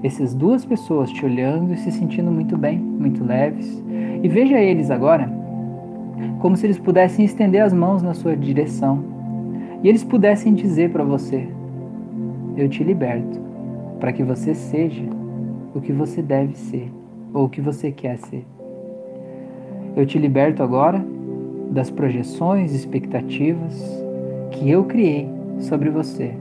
essas 0.05 0.35
duas 0.35 0.63
pessoas 0.63 1.09
te 1.09 1.25
olhando 1.25 1.73
e 1.73 1.77
se 1.77 1.91
sentindo 1.91 2.31
muito 2.31 2.55
bem, 2.55 2.77
muito 2.77 3.23
leves. 3.23 3.83
E 4.21 4.27
veja 4.27 4.59
eles 4.59 4.91
agora 4.91 5.27
como 6.39 6.55
se 6.55 6.67
eles 6.67 6.77
pudessem 6.77 7.25
estender 7.25 7.63
as 7.63 7.73
mãos 7.73 8.03
na 8.03 8.13
sua 8.13 8.37
direção 8.37 9.03
e 9.81 9.89
eles 9.89 10.03
pudessem 10.03 10.53
dizer 10.53 10.91
para 10.91 11.03
você 11.03 11.47
eu 12.55 12.69
te 12.69 12.83
liberto 12.83 13.41
para 13.99 14.13
que 14.13 14.23
você 14.23 14.53
seja 14.53 15.03
o 15.73 15.81
que 15.81 15.91
você 15.91 16.21
deve 16.21 16.55
ser 16.55 16.91
ou 17.33 17.45
o 17.45 17.49
que 17.49 17.59
você 17.59 17.91
quer 17.91 18.17
ser. 18.17 18.45
Eu 19.95 20.05
te 20.05 20.19
liberto 20.19 20.61
agora 20.61 21.03
das 21.71 21.89
projeções 21.89 22.73
expectativas 22.73 23.73
que 24.51 24.69
eu 24.69 24.83
criei 24.83 25.27
sobre 25.59 25.89
você. 25.89 26.31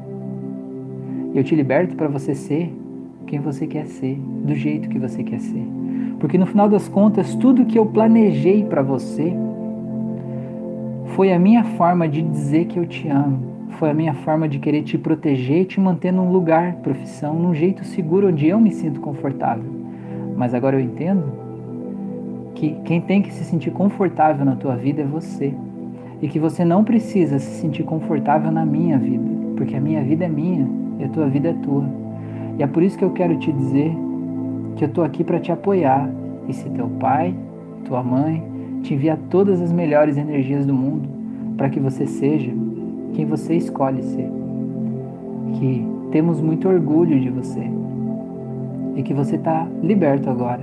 Eu 1.34 1.42
te 1.42 1.54
liberto 1.54 1.96
para 1.96 2.08
você 2.08 2.34
ser 2.34 2.70
quem 3.24 3.40
você 3.40 3.66
quer 3.66 3.86
ser, 3.86 4.16
do 4.16 4.54
jeito 4.54 4.88
que 4.88 4.98
você 4.98 5.22
quer 5.22 5.40
ser. 5.40 5.66
Porque 6.18 6.38
no 6.38 6.46
final 6.46 6.68
das 6.68 6.88
contas, 6.88 7.34
tudo 7.34 7.66
que 7.66 7.78
eu 7.78 7.86
planejei 7.86 8.64
para 8.64 8.82
você 8.82 9.32
foi 11.14 11.32
a 11.32 11.38
minha 11.38 11.64
forma 11.64 12.08
de 12.08 12.22
dizer 12.22 12.66
que 12.66 12.78
eu 12.78 12.86
te 12.86 13.08
amo, 13.08 13.54
foi 13.78 13.90
a 13.90 13.94
minha 13.94 14.14
forma 14.14 14.48
de 14.48 14.58
querer 14.58 14.82
te 14.82 14.96
proteger 14.96 15.62
e 15.62 15.64
te 15.64 15.80
manter 15.80 16.12
num 16.12 16.30
lugar, 16.32 16.76
profissão, 16.76 17.34
num 17.34 17.54
jeito 17.54 17.84
seguro 17.84 18.28
onde 18.28 18.46
eu 18.46 18.60
me 18.60 18.70
sinto 18.70 19.00
confortável. 19.00 19.70
Mas 20.36 20.54
agora 20.54 20.76
eu 20.76 20.80
entendo 20.80 21.24
que 22.54 22.76
quem 22.84 23.00
tem 23.00 23.20
que 23.20 23.32
se 23.32 23.44
sentir 23.44 23.70
confortável 23.72 24.44
na 24.44 24.56
tua 24.56 24.76
vida 24.76 25.02
é 25.02 25.04
você. 25.04 25.52
E 26.22 26.28
que 26.28 26.38
você 26.38 26.64
não 26.64 26.84
precisa 26.84 27.38
se 27.38 27.60
sentir 27.60 27.82
confortável 27.82 28.50
na 28.50 28.64
minha 28.64 28.96
vida, 28.98 29.28
porque 29.56 29.76
a 29.76 29.80
minha 29.80 30.02
vida 30.02 30.24
é 30.24 30.28
minha 30.28 30.66
e 30.98 31.04
a 31.04 31.08
tua 31.08 31.26
vida 31.26 31.50
é 31.50 31.52
tua. 31.52 32.03
E 32.58 32.62
é 32.62 32.66
por 32.66 32.82
isso 32.82 32.96
que 32.96 33.04
eu 33.04 33.10
quero 33.10 33.38
te 33.38 33.52
dizer 33.52 33.92
que 34.76 34.84
eu 34.84 34.88
estou 34.88 35.04
aqui 35.04 35.24
para 35.24 35.40
te 35.40 35.50
apoiar. 35.50 36.10
E 36.48 36.52
se 36.52 36.68
teu 36.70 36.88
pai, 37.00 37.34
tua 37.84 38.02
mãe, 38.02 38.42
te 38.82 38.94
enviar 38.94 39.18
todas 39.30 39.60
as 39.60 39.72
melhores 39.72 40.16
energias 40.16 40.66
do 40.66 40.74
mundo 40.74 41.08
para 41.56 41.68
que 41.68 41.80
você 41.80 42.06
seja 42.06 42.52
quem 43.14 43.24
você 43.24 43.54
escolhe 43.54 44.02
ser. 44.02 44.30
Que 45.54 45.86
temos 46.10 46.40
muito 46.40 46.68
orgulho 46.68 47.18
de 47.18 47.30
você 47.30 47.70
e 48.96 49.02
que 49.02 49.14
você 49.14 49.36
está 49.36 49.66
liberto 49.82 50.30
agora 50.30 50.62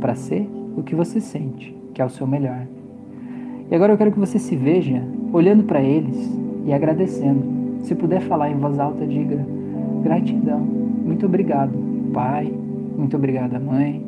para 0.00 0.14
ser 0.14 0.48
o 0.76 0.82
que 0.82 0.94
você 0.94 1.20
sente, 1.20 1.76
que 1.94 2.02
é 2.02 2.04
o 2.04 2.10
seu 2.10 2.26
melhor. 2.26 2.66
E 3.70 3.74
agora 3.74 3.92
eu 3.92 3.98
quero 3.98 4.12
que 4.12 4.18
você 4.18 4.38
se 4.38 4.54
veja 4.56 5.02
olhando 5.32 5.64
para 5.64 5.80
eles 5.80 6.30
e 6.64 6.72
agradecendo. 6.72 7.42
Se 7.82 7.94
puder 7.94 8.20
falar 8.22 8.50
em 8.50 8.56
voz 8.56 8.78
alta, 8.78 9.06
diga 9.06 9.44
gratidão, 10.02 10.66
muito 11.06 11.24
obrigado, 11.24 11.72
pai, 12.12 12.52
muito 12.98 13.16
obrigada, 13.16 13.60
mãe, 13.60 14.04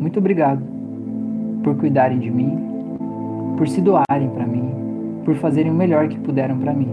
muito 0.00 0.18
obrigado 0.18 0.60
por 1.62 1.76
cuidarem 1.76 2.18
de 2.18 2.28
mim, 2.28 2.58
por 3.56 3.68
se 3.68 3.80
doarem 3.80 4.28
para 4.34 4.44
mim, 4.44 4.68
por 5.24 5.36
fazerem 5.36 5.70
o 5.70 5.74
melhor 5.74 6.08
que 6.08 6.18
puderam 6.18 6.58
para 6.58 6.74
mim. 6.74 6.90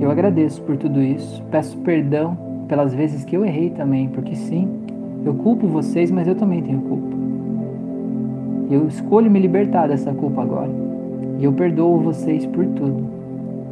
Eu 0.00 0.12
agradeço 0.12 0.62
por 0.62 0.76
tudo 0.76 1.02
isso, 1.02 1.42
peço 1.50 1.76
perdão 1.78 2.38
pelas 2.68 2.94
vezes 2.94 3.24
que 3.24 3.36
eu 3.36 3.44
errei 3.44 3.70
também, 3.70 4.08
porque 4.08 4.36
sim, 4.36 4.68
eu 5.24 5.34
culpo 5.34 5.66
vocês, 5.66 6.08
mas 6.08 6.28
eu 6.28 6.36
também 6.36 6.62
tenho 6.62 6.82
culpa. 6.82 7.16
Eu 8.70 8.86
escolho 8.86 9.30
me 9.30 9.40
libertar 9.40 9.88
dessa 9.88 10.14
culpa 10.14 10.42
agora. 10.42 10.70
E 11.38 11.44
eu 11.44 11.52
perdoo 11.52 11.98
vocês 11.98 12.46
por 12.46 12.64
tudo. 12.66 13.04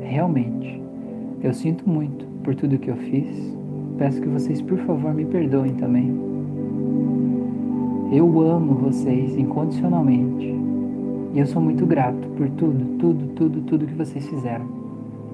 Realmente. 0.03 0.83
Eu 1.43 1.55
sinto 1.55 1.89
muito 1.89 2.30
por 2.43 2.55
tudo 2.55 2.79
que 2.79 2.91
eu 2.91 2.97
fiz. 2.97 3.57
Peço 3.99 4.21
que 4.21 4.29
vocês, 4.29 4.63
por 4.63 4.79
favor, 4.79 5.13
me 5.15 5.25
perdoem 5.25 5.75
também. 5.75 6.11
Eu 8.13 8.41
amo 8.41 8.75
vocês 8.75 9.37
incondicionalmente. 9.37 10.55
E 11.33 11.39
eu 11.39 11.47
sou 11.47 11.63
muito 11.63 11.87
grato 11.87 12.29
por 12.37 12.49
tudo, 12.51 12.99
tudo, 12.99 13.27
tudo, 13.35 13.61
tudo 13.61 13.87
que 13.87 13.95
vocês 13.95 14.27
fizeram. 14.29 14.67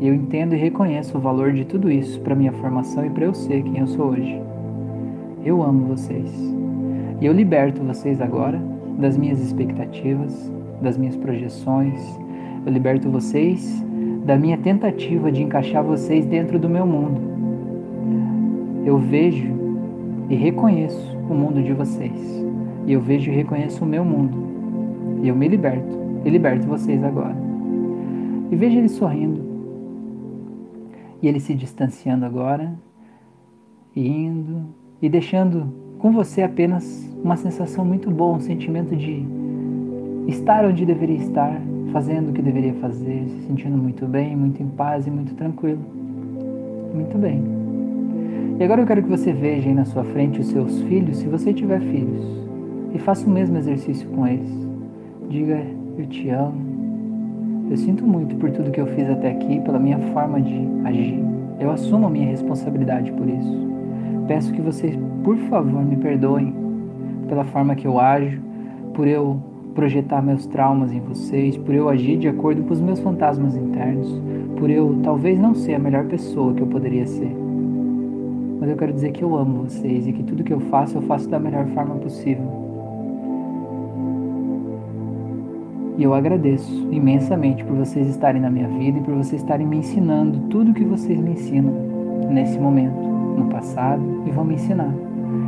Eu 0.00 0.12
entendo 0.12 0.54
e 0.54 0.58
reconheço 0.58 1.16
o 1.16 1.20
valor 1.20 1.52
de 1.52 1.64
tudo 1.64 1.90
isso 1.90 2.20
para 2.20 2.34
minha 2.34 2.52
formação 2.52 3.06
e 3.06 3.10
para 3.10 3.24
eu 3.24 3.34
ser 3.34 3.62
quem 3.62 3.78
eu 3.78 3.86
sou 3.86 4.08
hoje. 4.10 4.38
Eu 5.42 5.62
amo 5.62 5.86
vocês. 5.86 6.30
E 7.20 7.24
eu 7.24 7.32
liberto 7.32 7.82
vocês 7.82 8.20
agora 8.20 8.60
das 8.98 9.16
minhas 9.16 9.40
expectativas, 9.40 10.52
das 10.82 10.98
minhas 10.98 11.16
projeções. 11.16 11.98
Eu 12.66 12.72
liberto 12.72 13.08
vocês 13.08 13.82
da 14.26 14.36
minha 14.36 14.58
tentativa 14.58 15.30
de 15.30 15.40
encaixar 15.40 15.84
vocês 15.84 16.26
dentro 16.26 16.58
do 16.58 16.68
meu 16.68 16.84
mundo. 16.84 17.20
Eu 18.84 18.98
vejo 18.98 19.46
e 20.28 20.34
reconheço 20.34 21.16
o 21.30 21.34
mundo 21.34 21.62
de 21.62 21.72
vocês. 21.72 22.44
E 22.84 22.92
eu 22.92 23.00
vejo 23.00 23.30
e 23.30 23.34
reconheço 23.34 23.84
o 23.84 23.86
meu 23.86 24.04
mundo. 24.04 24.36
E 25.22 25.28
eu 25.28 25.36
me 25.36 25.46
liberto. 25.46 25.96
E 26.24 26.28
liberto 26.28 26.66
vocês 26.66 27.04
agora. 27.04 27.36
E 28.50 28.56
veja 28.56 28.78
ele 28.78 28.88
sorrindo. 28.88 29.40
E 31.22 31.28
ele 31.28 31.38
se 31.38 31.54
distanciando 31.54 32.24
agora. 32.24 32.74
Indo. 33.94 34.74
E 35.00 35.08
deixando 35.08 35.72
com 36.00 36.10
você 36.10 36.42
apenas 36.42 37.08
uma 37.22 37.36
sensação 37.36 37.84
muito 37.84 38.10
boa, 38.10 38.36
um 38.36 38.40
sentimento 38.40 38.96
de 38.96 39.24
estar 40.26 40.64
onde 40.64 40.84
deveria 40.84 41.16
estar, 41.16 41.60
fazendo 41.96 42.28
o 42.28 42.32
que 42.34 42.42
deveria 42.42 42.74
fazer, 42.74 43.24
se 43.26 43.46
sentindo 43.46 43.74
muito 43.74 44.04
bem, 44.04 44.36
muito 44.36 44.62
em 44.62 44.68
paz 44.68 45.06
e 45.06 45.10
muito 45.10 45.34
tranquilo. 45.34 45.80
Muito 46.92 47.16
bem. 47.16 47.42
E 48.60 48.62
agora 48.62 48.82
eu 48.82 48.86
quero 48.86 49.02
que 49.02 49.08
você 49.08 49.32
veja 49.32 49.66
aí 49.66 49.74
na 49.74 49.86
sua 49.86 50.04
frente 50.04 50.38
os 50.38 50.48
seus 50.48 50.82
filhos, 50.82 51.16
se 51.16 51.26
você 51.26 51.54
tiver 51.54 51.80
filhos 51.80 52.22
e 52.92 52.98
faça 52.98 53.26
o 53.26 53.30
mesmo 53.30 53.56
exercício 53.56 54.06
com 54.10 54.26
eles. 54.26 54.50
Diga: 55.30 55.62
Eu 55.96 56.06
te 56.06 56.28
amo. 56.28 57.66
Eu 57.70 57.78
sinto 57.78 58.06
muito 58.06 58.36
por 58.36 58.50
tudo 58.50 58.70
que 58.70 58.80
eu 58.80 58.88
fiz 58.88 59.08
até 59.08 59.30
aqui, 59.30 59.58
pela 59.62 59.78
minha 59.78 59.98
forma 60.12 60.38
de 60.38 60.68
agir. 60.84 61.24
Eu 61.58 61.70
assumo 61.70 62.08
a 62.08 62.10
minha 62.10 62.28
responsabilidade 62.28 63.10
por 63.12 63.26
isso. 63.26 63.68
Peço 64.28 64.52
que 64.52 64.60
vocês, 64.60 64.94
por 65.24 65.38
favor, 65.48 65.82
me 65.82 65.96
perdoem 65.96 66.54
pela 67.26 67.44
forma 67.44 67.74
que 67.74 67.86
eu 67.86 67.98
ajo, 67.98 68.38
por 68.92 69.08
eu 69.08 69.40
projetar 69.76 70.22
meus 70.22 70.46
traumas 70.46 70.90
em 70.90 71.00
vocês, 71.00 71.56
por 71.58 71.74
eu 71.74 71.88
agir 71.88 72.16
de 72.16 72.26
acordo 72.26 72.62
com 72.62 72.72
os 72.72 72.80
meus 72.80 72.98
fantasmas 72.98 73.54
internos, 73.54 74.20
por 74.58 74.70
eu 74.70 74.98
talvez 75.02 75.38
não 75.38 75.54
ser 75.54 75.74
a 75.74 75.78
melhor 75.78 76.06
pessoa 76.06 76.54
que 76.54 76.62
eu 76.62 76.66
poderia 76.66 77.06
ser. 77.06 77.30
Mas 78.58 78.70
eu 78.70 78.76
quero 78.76 78.94
dizer 78.94 79.12
que 79.12 79.22
eu 79.22 79.36
amo 79.36 79.64
vocês 79.64 80.08
e 80.08 80.12
que 80.12 80.22
tudo 80.22 80.42
que 80.42 80.52
eu 80.52 80.60
faço, 80.60 80.96
eu 80.96 81.02
faço 81.02 81.28
da 81.28 81.38
melhor 81.38 81.66
forma 81.66 81.94
possível. 81.96 82.66
E 85.98 86.02
eu 86.02 86.14
agradeço 86.14 86.88
imensamente 86.90 87.62
por 87.62 87.76
vocês 87.76 88.08
estarem 88.08 88.40
na 88.40 88.50
minha 88.50 88.68
vida 88.68 88.98
e 88.98 89.02
por 89.02 89.14
vocês 89.14 89.42
estarem 89.42 89.66
me 89.66 89.76
ensinando 89.76 90.40
tudo 90.48 90.70
o 90.70 90.74
que 90.74 90.84
vocês 90.84 91.18
me 91.20 91.32
ensinam 91.32 91.72
nesse 92.30 92.58
momento, 92.58 92.96
no 92.96 93.48
passado 93.50 94.02
e 94.26 94.30
vão 94.30 94.44
me 94.44 94.54
ensinar. 94.54 94.92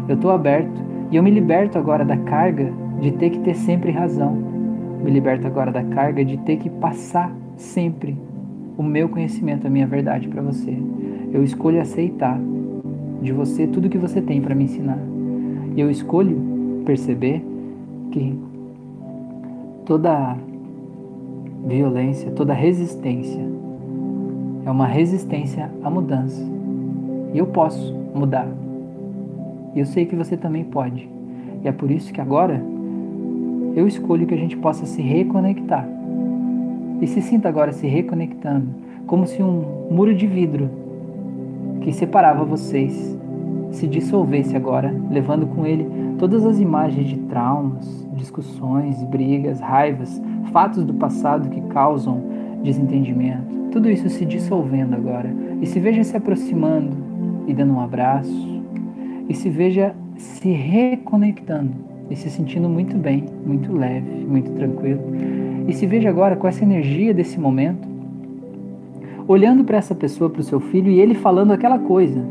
Eu 0.06 0.14
estou 0.14 0.30
aberto 0.30 0.82
e 1.10 1.16
eu 1.16 1.22
me 1.22 1.30
liberto 1.30 1.78
agora 1.78 2.04
da 2.04 2.16
carga 2.16 2.72
de 3.00 3.12
ter 3.12 3.30
que 3.30 3.38
ter 3.40 3.54
sempre 3.54 3.90
razão. 3.90 4.32
Me 5.02 5.10
liberto 5.10 5.46
agora 5.46 5.70
da 5.70 5.82
carga 5.82 6.24
de 6.24 6.36
ter 6.38 6.56
que 6.56 6.68
passar 6.68 7.34
sempre 7.56 8.16
o 8.76 8.82
meu 8.82 9.08
conhecimento, 9.08 9.66
a 9.66 9.70
minha 9.70 9.86
verdade 9.86 10.28
para 10.28 10.42
você. 10.42 10.76
Eu 11.32 11.42
escolho 11.42 11.80
aceitar 11.80 12.40
de 13.20 13.32
você 13.32 13.66
tudo 13.66 13.88
que 13.88 13.98
você 13.98 14.20
tem 14.20 14.40
para 14.40 14.54
me 14.54 14.64
ensinar. 14.64 14.98
E 15.76 15.80
eu 15.80 15.90
escolho 15.90 16.82
perceber 16.84 17.44
que 18.10 18.38
toda 19.84 20.36
violência, 21.66 22.30
toda 22.30 22.52
resistência 22.52 23.44
é 24.64 24.70
uma 24.70 24.86
resistência 24.86 25.70
à 25.82 25.90
mudança. 25.90 26.42
E 27.34 27.38
eu 27.38 27.46
posso 27.46 27.94
mudar. 28.14 28.48
E 29.74 29.80
eu 29.80 29.86
sei 29.86 30.06
que 30.06 30.16
você 30.16 30.36
também 30.36 30.64
pode. 30.64 31.08
E 31.62 31.68
é 31.68 31.72
por 31.72 31.90
isso 31.90 32.12
que 32.12 32.20
agora 32.20 32.62
eu 33.78 33.86
escolho 33.86 34.26
que 34.26 34.34
a 34.34 34.38
gente 34.38 34.56
possa 34.56 34.84
se 34.84 35.00
reconectar. 35.00 35.88
E 37.00 37.06
se 37.06 37.22
sinta 37.22 37.48
agora 37.48 37.72
se 37.72 37.86
reconectando, 37.86 38.66
como 39.06 39.24
se 39.24 39.40
um 39.40 39.86
muro 39.88 40.12
de 40.12 40.26
vidro 40.26 40.68
que 41.80 41.92
separava 41.92 42.44
vocês 42.44 43.16
se 43.70 43.86
dissolvesse 43.86 44.56
agora, 44.56 44.92
levando 45.08 45.46
com 45.46 45.64
ele 45.64 45.88
todas 46.18 46.44
as 46.44 46.58
imagens 46.58 47.06
de 47.06 47.18
traumas, 47.18 48.04
discussões, 48.14 49.00
brigas, 49.04 49.60
raivas, 49.60 50.20
fatos 50.52 50.84
do 50.84 50.94
passado 50.94 51.48
que 51.48 51.60
causam 51.68 52.20
desentendimento. 52.64 53.70
Tudo 53.70 53.88
isso 53.88 54.08
se 54.08 54.24
dissolvendo 54.24 54.96
agora. 54.96 55.32
E 55.60 55.66
se 55.66 55.78
veja 55.78 56.02
se 56.02 56.16
aproximando 56.16 56.96
e 57.46 57.54
dando 57.54 57.74
um 57.74 57.80
abraço. 57.80 58.60
E 59.28 59.34
se 59.34 59.48
veja 59.48 59.94
se 60.16 60.50
reconectando 60.50 61.87
e 62.10 62.16
se 62.16 62.30
sentindo 62.30 62.68
muito 62.68 62.96
bem, 62.96 63.24
muito 63.44 63.72
leve, 63.72 64.24
muito 64.24 64.50
tranquilo. 64.52 65.00
E 65.66 65.72
se 65.72 65.86
veja 65.86 66.08
agora 66.08 66.36
com 66.36 66.48
essa 66.48 66.64
energia 66.64 67.12
desse 67.12 67.38
momento, 67.38 67.86
olhando 69.26 69.64
para 69.64 69.76
essa 69.76 69.94
pessoa, 69.94 70.30
para 70.30 70.40
o 70.40 70.44
seu 70.44 70.58
filho, 70.58 70.90
e 70.90 71.00
ele 71.00 71.14
falando 71.14 71.52
aquela 71.52 71.78
coisa 71.78 72.24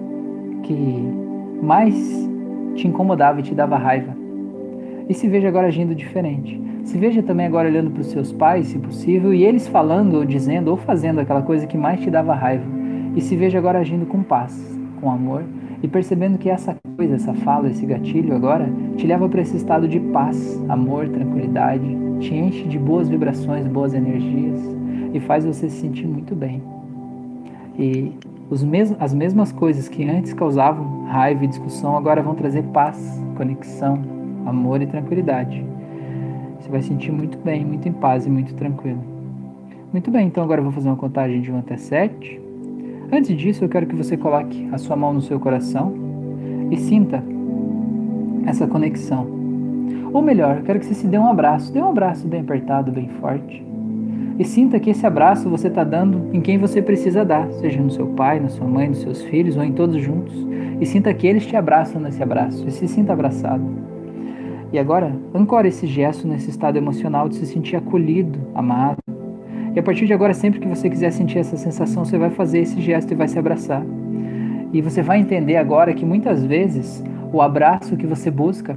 que 0.63 1.07
mais 1.61 1.95
te 2.75 2.87
incomodava 2.87 3.39
e 3.39 3.43
te 3.43 3.53
dava 3.53 3.77
raiva. 3.77 4.15
E 5.07 5.13
se 5.13 5.27
veja 5.27 5.47
agora 5.47 5.67
agindo 5.67 5.93
diferente. 5.93 6.59
Se 6.83 6.97
veja 6.97 7.21
também 7.21 7.45
agora 7.45 7.67
olhando 7.67 7.91
para 7.91 8.01
os 8.01 8.07
seus 8.07 8.31
pais, 8.31 8.67
se 8.67 8.79
possível, 8.79 9.33
e 9.33 9.45
eles 9.45 9.67
falando 9.67 10.15
ou 10.15 10.25
dizendo 10.25 10.69
ou 10.69 10.77
fazendo 10.77 11.19
aquela 11.19 11.41
coisa 11.41 11.67
que 11.67 11.77
mais 11.77 11.99
te 12.01 12.09
dava 12.09 12.33
raiva. 12.33 12.65
e 13.15 13.21
se 13.21 13.35
veja 13.35 13.57
agora 13.57 13.79
agindo 13.79 14.05
com 14.05 14.21
paz, 14.21 14.77
com 14.99 15.09
amor 15.11 15.43
e 15.81 15.87
percebendo 15.87 16.37
que 16.37 16.49
essa 16.49 16.75
coisa, 16.95 17.15
essa 17.15 17.33
fala, 17.33 17.69
esse 17.69 17.85
gatilho 17.85 18.35
agora 18.35 18.69
te 18.95 19.05
leva 19.05 19.29
para 19.29 19.41
esse 19.41 19.57
estado 19.57 19.87
de 19.87 19.99
paz, 19.99 20.61
amor, 20.67 21.07
tranquilidade, 21.09 21.85
te 22.19 22.33
enche 22.33 22.63
de 22.63 22.79
boas 22.79 23.07
vibrações, 23.07 23.67
boas 23.67 23.93
energias 23.93 24.59
e 25.13 25.19
faz 25.19 25.45
você 25.45 25.69
se 25.69 25.81
sentir 25.81 26.07
muito 26.07 26.35
bem. 26.35 26.61
E 27.77 28.11
mes 28.63 28.95
as 28.99 29.13
mesmas 29.13 29.51
coisas 29.51 29.87
que 29.87 30.03
antes 30.09 30.33
causavam 30.33 31.05
raiva 31.05 31.43
e 31.43 31.47
discussão 31.47 31.95
agora 31.95 32.21
vão 32.21 32.33
trazer 32.33 32.63
paz, 32.63 33.21
conexão, 33.35 34.01
amor 34.45 34.81
e 34.81 34.87
tranquilidade. 34.87 35.63
Você 36.59 36.69
vai 36.69 36.81
sentir 36.81 37.11
muito 37.11 37.37
bem, 37.37 37.63
muito 37.63 37.87
em 37.87 37.93
paz 37.93 38.25
e 38.25 38.29
muito 38.29 38.55
tranquilo. 38.55 39.03
Muito 39.91 40.09
bem, 40.09 40.27
então 40.27 40.43
agora 40.43 40.59
eu 40.59 40.63
vou 40.63 40.73
fazer 40.73 40.89
uma 40.89 40.97
contagem 40.97 41.39
de 41.39 41.51
1 41.51 41.59
até 41.59 41.77
7. 41.77 42.46
Antes 43.11 43.35
disso, 43.37 43.63
eu 43.63 43.69
quero 43.69 43.85
que 43.85 43.95
você 43.95 44.17
coloque 44.17 44.67
a 44.71 44.77
sua 44.77 44.95
mão 44.95 45.13
no 45.13 45.21
seu 45.21 45.39
coração 45.39 45.93
e 46.69 46.77
sinta 46.77 47.23
essa 48.45 48.67
conexão. 48.67 49.27
Ou 50.11 50.21
melhor, 50.21 50.57
eu 50.57 50.63
quero 50.63 50.79
que 50.79 50.85
você 50.85 50.93
se 50.93 51.07
dê 51.07 51.17
um 51.17 51.27
abraço, 51.27 51.71
dê 51.71 51.79
um 51.79 51.89
abraço 51.89 52.27
bem 52.27 52.41
apertado, 52.41 52.91
bem 52.91 53.07
forte. 53.21 53.65
E 54.37 54.43
sinta 54.43 54.79
que 54.79 54.89
esse 54.89 55.05
abraço 55.05 55.49
você 55.49 55.67
está 55.67 55.83
dando 55.83 56.29
em 56.33 56.41
quem 56.41 56.57
você 56.57 56.81
precisa 56.81 57.23
dar, 57.23 57.49
seja 57.53 57.81
no 57.81 57.89
seu 57.89 58.07
pai, 58.07 58.39
na 58.39 58.49
sua 58.49 58.67
mãe, 58.67 58.89
nos 58.89 58.99
seus 58.99 59.23
filhos 59.23 59.55
ou 59.55 59.63
em 59.63 59.71
todos 59.71 60.01
juntos. 60.01 60.35
E 60.79 60.85
sinta 60.85 61.13
que 61.13 61.25
eles 61.25 61.45
te 61.45 61.55
abraçam 61.55 62.01
nesse 62.01 62.21
abraço 62.21 62.67
e 62.67 62.71
se 62.71 62.87
sinta 62.87 63.13
abraçado. 63.13 63.63
E 64.71 64.77
agora, 64.77 65.15
ancore 65.33 65.69
esse 65.69 65.87
gesto 65.87 66.27
nesse 66.27 66.49
estado 66.49 66.77
emocional 66.77 67.29
de 67.29 67.35
se 67.35 67.45
sentir 67.45 67.77
acolhido, 67.77 68.37
amado, 68.53 68.97
e 69.77 69.79
a 69.79 69.83
partir 69.83 70.07
de 70.07 70.13
agora, 70.13 70.33
sempre 70.33 70.59
que 70.59 70.67
você 70.67 70.89
quiser 70.89 71.11
sentir 71.11 71.37
essa 71.37 71.55
sensação, 71.55 72.03
você 72.03 72.17
vai 72.17 72.31
fazer 72.31 72.61
esse 72.61 72.81
gesto 72.81 73.11
e 73.11 73.15
vai 73.15 73.27
se 73.27 73.37
abraçar. 73.37 73.85
E 74.73 74.81
você 74.81 75.03
vai 75.03 75.19
entender 75.19 75.55
agora 75.55 75.93
que 75.93 76.03
muitas 76.03 76.43
vezes 76.43 77.03
o 77.31 77.43
abraço 77.43 77.95
que 77.95 78.07
você 78.07 78.31
busca, 78.31 78.75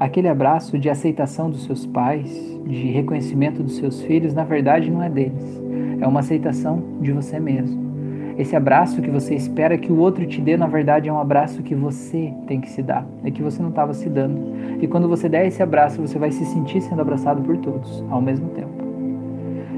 aquele 0.00 0.28
abraço 0.28 0.78
de 0.78 0.88
aceitação 0.88 1.50
dos 1.50 1.66
seus 1.66 1.84
pais, 1.84 2.30
de 2.64 2.86
reconhecimento 2.92 3.62
dos 3.62 3.76
seus 3.76 4.00
filhos, 4.00 4.32
na 4.32 4.42
verdade 4.42 4.90
não 4.90 5.02
é 5.02 5.10
deles. 5.10 5.62
É 6.00 6.06
uma 6.06 6.20
aceitação 6.20 6.82
de 7.02 7.12
você 7.12 7.38
mesmo. 7.38 7.92
Esse 8.38 8.56
abraço 8.56 9.02
que 9.02 9.10
você 9.10 9.34
espera 9.34 9.76
que 9.76 9.92
o 9.92 9.98
outro 9.98 10.24
te 10.24 10.40
dê, 10.40 10.56
na 10.56 10.66
verdade 10.66 11.10
é 11.10 11.12
um 11.12 11.20
abraço 11.20 11.62
que 11.62 11.74
você 11.74 12.32
tem 12.46 12.58
que 12.58 12.70
se 12.70 12.82
dar, 12.82 13.06
é 13.22 13.30
que 13.30 13.42
você 13.42 13.60
não 13.60 13.68
estava 13.68 13.92
se 13.92 14.08
dando. 14.08 14.40
E 14.80 14.86
quando 14.86 15.06
você 15.06 15.28
der 15.28 15.46
esse 15.46 15.62
abraço, 15.62 16.00
você 16.00 16.18
vai 16.18 16.32
se 16.32 16.46
sentir 16.46 16.80
sendo 16.80 17.02
abraçado 17.02 17.42
por 17.42 17.58
todos 17.58 18.02
ao 18.08 18.22
mesmo 18.22 18.48
tempo. 18.48 18.81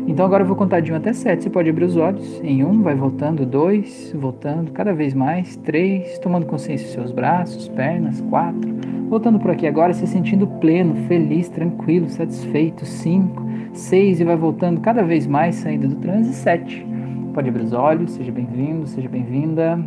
Então 0.07 0.27
agora 0.27 0.43
eu 0.43 0.47
vou 0.47 0.55
contar 0.55 0.81
de 0.81 0.93
1 0.93 0.97
até 0.97 1.13
7. 1.15 1.43
Você 1.43 1.51
pode 1.51 1.71
abrir 1.71 1.85
os 1.85 1.97
olhos. 1.97 2.41
Em 2.43 2.63
1, 2.63 2.83
vai 2.83 2.95
voltando. 2.95 3.47
2, 3.47 4.15
voltando 4.19 4.71
cada 4.71 4.93
vez 4.93 5.15
mais. 5.15 5.57
3, 5.57 6.19
tomando 6.19 6.45
consciência 6.45 6.87
dos 6.87 6.95
seus 6.95 7.11
braços, 7.11 7.69
pernas. 7.69 8.21
4, 8.21 8.75
voltando 9.09 9.39
por 9.39 9.51
aqui 9.51 9.67
agora, 9.67 9.95
se 9.95 10.07
sentindo 10.07 10.47
pleno, 10.47 10.95
feliz, 11.09 11.49
tranquilo, 11.49 12.11
satisfeito. 12.11 12.85
5, 12.85 13.43
6 13.73 14.21
e 14.21 14.25
vai 14.25 14.37
voltando 14.37 14.81
cada 14.81 15.03
vez 15.03 15.27
mais, 15.27 15.55
saindo 15.55 15.89
do 15.89 15.97
transe. 15.97 16.35
7, 16.35 16.87
pode 17.33 17.49
abrir 17.49 17.65
os 17.65 17.73
olhos. 17.73 18.13
Seja 18.13 18.31
bem-vindo, 18.31 18.87
seja 18.87 19.09
bem-vinda. 19.09 19.83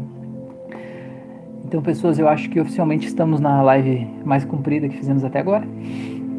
Então, 1.63 1.81
pessoas, 1.81 2.17
eu 2.17 2.27
acho 2.27 2.49
que 2.49 2.59
oficialmente 2.59 3.07
estamos 3.07 3.39
na 3.39 3.61
live 3.61 4.07
mais 4.25 4.43
comprida 4.43 4.89
que 4.89 4.97
fizemos 4.97 5.23
até 5.23 5.39
agora. 5.39 5.67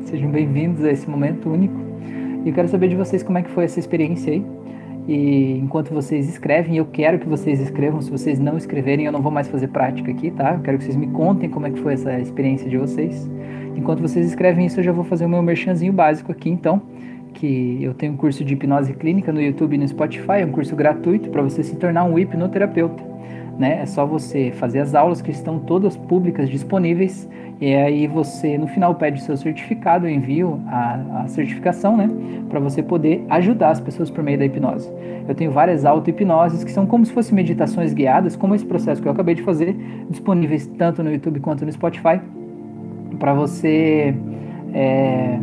Sejam 0.06 0.30
bem-vindos 0.30 0.84
a 0.84 0.90
esse 0.90 1.08
momento 1.08 1.48
único 1.50 1.87
eu 2.48 2.54
quero 2.54 2.68
saber 2.68 2.88
de 2.88 2.96
vocês 2.96 3.22
como 3.22 3.38
é 3.38 3.42
que 3.42 3.50
foi 3.50 3.64
essa 3.64 3.78
experiência 3.78 4.32
aí. 4.32 4.44
E 5.08 5.58
enquanto 5.58 5.92
vocês 5.92 6.28
escrevem, 6.28 6.76
eu 6.76 6.84
quero 6.84 7.18
que 7.18 7.26
vocês 7.26 7.60
escrevam. 7.60 8.00
Se 8.02 8.10
vocês 8.10 8.38
não 8.38 8.58
escreverem, 8.58 9.06
eu 9.06 9.12
não 9.12 9.22
vou 9.22 9.32
mais 9.32 9.48
fazer 9.48 9.68
prática 9.68 10.10
aqui, 10.10 10.30
tá? 10.30 10.54
Eu 10.54 10.60
quero 10.60 10.76
que 10.76 10.84
vocês 10.84 10.96
me 10.96 11.06
contem 11.06 11.48
como 11.48 11.66
é 11.66 11.70
que 11.70 11.80
foi 11.80 11.94
essa 11.94 12.20
experiência 12.20 12.68
de 12.68 12.76
vocês. 12.76 13.28
Enquanto 13.74 14.00
vocês 14.00 14.26
escrevem 14.26 14.66
isso, 14.66 14.80
eu 14.80 14.84
já 14.84 14.92
vou 14.92 15.04
fazer 15.04 15.24
o 15.24 15.28
meu 15.28 15.40
merchanzinho 15.40 15.94
básico 15.94 16.30
aqui, 16.30 16.50
então. 16.50 16.82
Que 17.32 17.78
eu 17.82 17.94
tenho 17.94 18.12
um 18.12 18.16
curso 18.16 18.44
de 18.44 18.52
hipnose 18.52 18.92
clínica 18.92 19.32
no 19.32 19.40
YouTube 19.40 19.74
e 19.74 19.78
no 19.78 19.88
Spotify, 19.88 20.40
é 20.40 20.44
um 20.44 20.50
curso 20.50 20.76
gratuito 20.76 21.30
para 21.30 21.40
você 21.40 21.62
se 21.62 21.76
tornar 21.76 22.04
um 22.04 22.18
hipnoterapeuta. 22.18 23.02
Né? 23.58 23.80
É 23.80 23.86
só 23.86 24.04
você 24.04 24.50
fazer 24.52 24.80
as 24.80 24.94
aulas 24.94 25.22
que 25.22 25.30
estão 25.30 25.58
todas 25.58 25.96
públicas 25.96 26.50
disponíveis 26.50 27.28
e 27.60 27.74
aí 27.74 28.06
você 28.06 28.56
no 28.56 28.68
final 28.68 28.94
pede 28.94 29.20
o 29.20 29.24
seu 29.24 29.36
certificado, 29.36 30.06
eu 30.06 30.10
envio 30.10 30.60
a, 30.68 31.22
a 31.22 31.28
certificação, 31.28 31.96
né, 31.96 32.08
para 32.48 32.60
você 32.60 32.82
poder 32.82 33.24
ajudar 33.28 33.70
as 33.70 33.80
pessoas 33.80 34.10
por 34.10 34.22
meio 34.22 34.38
da 34.38 34.44
hipnose. 34.44 34.88
Eu 35.28 35.34
tenho 35.34 35.50
várias 35.50 35.84
auto-hipnoses 35.84 36.62
que 36.62 36.70
são 36.70 36.86
como 36.86 37.04
se 37.04 37.12
fossem 37.12 37.34
meditações 37.34 37.92
guiadas, 37.92 38.36
como 38.36 38.54
esse 38.54 38.64
processo 38.64 39.02
que 39.02 39.08
eu 39.08 39.12
acabei 39.12 39.34
de 39.34 39.42
fazer, 39.42 39.76
disponíveis 40.08 40.66
tanto 40.78 41.02
no 41.02 41.10
YouTube 41.10 41.40
quanto 41.40 41.64
no 41.64 41.72
Spotify, 41.72 42.20
para 43.18 43.34
você 43.34 44.14
é, 44.72 45.38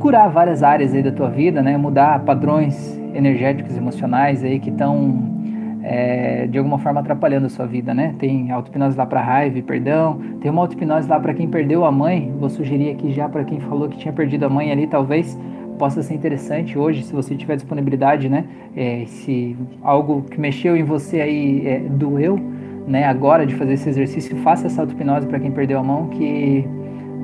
curar 0.00 0.28
várias 0.28 0.62
áreas 0.62 0.94
aí 0.94 1.02
da 1.02 1.12
tua 1.12 1.30
vida, 1.30 1.62
né, 1.62 1.78
mudar 1.78 2.20
padrões 2.20 3.00
energéticos, 3.14 3.74
emocionais 3.76 4.44
aí 4.44 4.58
que 4.58 4.68
estão 4.68 5.39
é, 5.82 6.46
de 6.46 6.58
alguma 6.58 6.78
forma 6.78 7.00
atrapalhando 7.00 7.46
a 7.46 7.48
sua 7.48 7.66
vida, 7.66 7.94
né? 7.94 8.14
Tem 8.18 8.50
auto-hipnose 8.50 8.96
lá 8.96 9.06
para 9.06 9.20
raiva 9.20 9.58
e 9.58 9.62
perdão, 9.62 10.20
tem 10.40 10.50
uma 10.50 10.62
auto-hipnose 10.62 11.08
lá 11.08 11.18
para 11.18 11.34
quem 11.34 11.48
perdeu 11.48 11.84
a 11.84 11.92
mãe. 11.92 12.32
Vou 12.38 12.48
sugerir 12.48 12.90
aqui 12.90 13.12
já 13.12 13.28
para 13.28 13.44
quem 13.44 13.60
falou 13.60 13.88
que 13.88 13.96
tinha 13.98 14.12
perdido 14.12 14.44
a 14.44 14.48
mãe 14.48 14.70
ali, 14.70 14.86
talvez 14.86 15.38
possa 15.78 16.02
ser 16.02 16.12
interessante 16.12 16.78
hoje, 16.78 17.02
se 17.02 17.12
você 17.12 17.34
tiver 17.34 17.56
disponibilidade, 17.56 18.28
né? 18.28 18.44
É, 18.76 19.04
se 19.06 19.56
algo 19.82 20.22
que 20.30 20.38
mexeu 20.38 20.76
em 20.76 20.82
você 20.84 21.22
aí 21.22 21.66
é, 21.66 21.78
doeu, 21.78 22.38
né? 22.86 23.04
Agora 23.04 23.46
de 23.46 23.54
fazer 23.54 23.72
esse 23.72 23.88
exercício, 23.88 24.36
faça 24.38 24.66
essa 24.66 24.82
auto-hipnose 24.82 25.26
para 25.26 25.40
quem 25.40 25.50
perdeu 25.50 25.78
a 25.78 25.82
mão, 25.82 26.08
que 26.08 26.66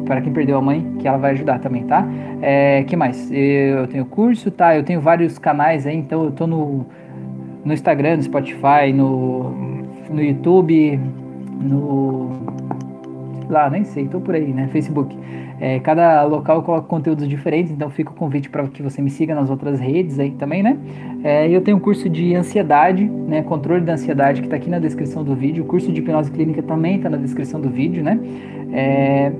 para 0.06 0.20
quem 0.20 0.32
perdeu 0.32 0.56
a 0.56 0.62
mãe, 0.62 0.86
que 0.98 1.06
ela 1.06 1.18
vai 1.18 1.32
ajudar 1.32 1.58
também, 1.58 1.82
tá? 1.84 2.06
É, 2.40 2.84
que 2.84 2.96
mais? 2.96 3.30
Eu 3.30 3.86
tenho 3.88 4.06
curso, 4.06 4.50
tá? 4.50 4.74
Eu 4.74 4.84
tenho 4.84 5.00
vários 5.00 5.36
canais 5.36 5.86
aí, 5.86 5.96
então 5.96 6.24
eu 6.24 6.30
tô 6.30 6.46
no 6.46 6.86
no 7.66 7.74
Instagram, 7.74 8.16
no 8.16 8.22
Spotify, 8.22 8.92
no, 8.94 9.50
no 10.08 10.22
YouTube, 10.22 10.98
no. 11.60 12.30
lá, 13.50 13.68
nem 13.68 13.82
sei, 13.84 14.06
tô 14.06 14.20
por 14.20 14.36
aí, 14.36 14.52
né? 14.52 14.68
Facebook. 14.72 15.14
É, 15.58 15.80
cada 15.80 16.22
local 16.24 16.62
coloca 16.62 16.86
conteúdos 16.86 17.26
diferentes, 17.26 17.72
então 17.72 17.90
fica 17.90 18.10
o 18.10 18.14
convite 18.14 18.48
para 18.48 18.68
que 18.68 18.82
você 18.82 19.00
me 19.02 19.10
siga 19.10 19.34
nas 19.34 19.50
outras 19.50 19.80
redes 19.80 20.20
aí 20.20 20.30
também, 20.32 20.62
né? 20.62 20.76
É, 21.24 21.48
eu 21.48 21.60
tenho 21.60 21.78
um 21.78 21.80
curso 21.80 22.08
de 22.08 22.34
ansiedade, 22.36 23.04
né? 23.04 23.42
Controle 23.42 23.82
da 23.82 23.94
ansiedade 23.94 24.42
que 24.42 24.46
está 24.46 24.56
aqui 24.56 24.70
na 24.70 24.78
descrição 24.78 25.24
do 25.24 25.34
vídeo. 25.34 25.64
O 25.64 25.66
curso 25.66 25.90
de 25.90 26.00
hipnose 26.00 26.30
clínica 26.30 26.62
também 26.62 26.96
está 26.96 27.10
na 27.10 27.16
descrição 27.16 27.60
do 27.60 27.68
vídeo, 27.68 28.04
né? 28.04 28.20
É, 28.72 29.32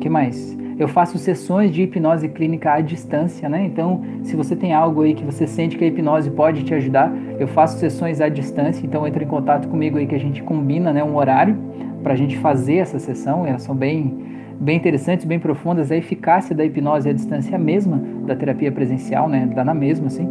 que 0.00 0.08
mais? 0.08 0.56
Eu 0.78 0.86
faço 0.86 1.18
sessões 1.18 1.72
de 1.72 1.82
hipnose 1.82 2.28
clínica 2.28 2.72
à 2.72 2.80
distância, 2.80 3.48
né? 3.48 3.64
Então, 3.64 4.00
se 4.22 4.36
você 4.36 4.54
tem 4.54 4.72
algo 4.72 5.02
aí 5.02 5.12
que 5.12 5.24
você 5.24 5.44
sente 5.44 5.76
que 5.76 5.84
a 5.84 5.88
hipnose 5.88 6.30
pode 6.30 6.62
te 6.62 6.72
ajudar, 6.72 7.12
eu 7.38 7.48
faço 7.48 7.78
sessões 7.78 8.20
à 8.20 8.28
distância. 8.28 8.86
Então, 8.86 9.04
entre 9.04 9.24
em 9.24 9.28
contato 9.28 9.66
comigo 9.66 9.98
aí 9.98 10.06
que 10.06 10.14
a 10.14 10.20
gente 10.20 10.40
combina, 10.40 10.92
né, 10.92 11.02
um 11.02 11.16
horário 11.16 11.56
para 12.02 12.12
a 12.12 12.16
gente 12.16 12.38
fazer 12.38 12.76
essa 12.76 13.00
sessão. 13.00 13.44
Elas 13.44 13.62
são 13.62 13.74
bem, 13.74 14.18
bem 14.60 14.76
interessantes, 14.76 15.26
bem 15.26 15.40
profundas. 15.40 15.90
A 15.90 15.96
eficácia 15.96 16.54
da 16.54 16.64
hipnose 16.64 17.08
à 17.08 17.12
distância 17.12 17.52
é 17.52 17.56
a 17.56 17.58
mesma 17.58 18.00
da 18.24 18.36
terapia 18.36 18.70
presencial, 18.70 19.28
né? 19.28 19.50
Dá 19.52 19.64
na 19.64 19.74
mesma, 19.74 20.06
assim. 20.06 20.28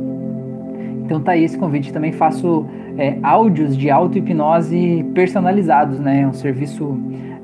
Então 1.03 1.19
tá 1.19 1.33
aí 1.33 1.43
esse 1.43 1.57
convite. 1.57 1.91
Também 1.91 2.13
faço 2.13 2.65
é, 2.97 3.17
áudios 3.21 3.75
de 3.75 3.89
auto-hipnose 3.89 5.05
personalizados, 5.13 5.99
né? 5.99 6.21
É 6.21 6.27
um 6.27 6.33
serviço 6.33 6.97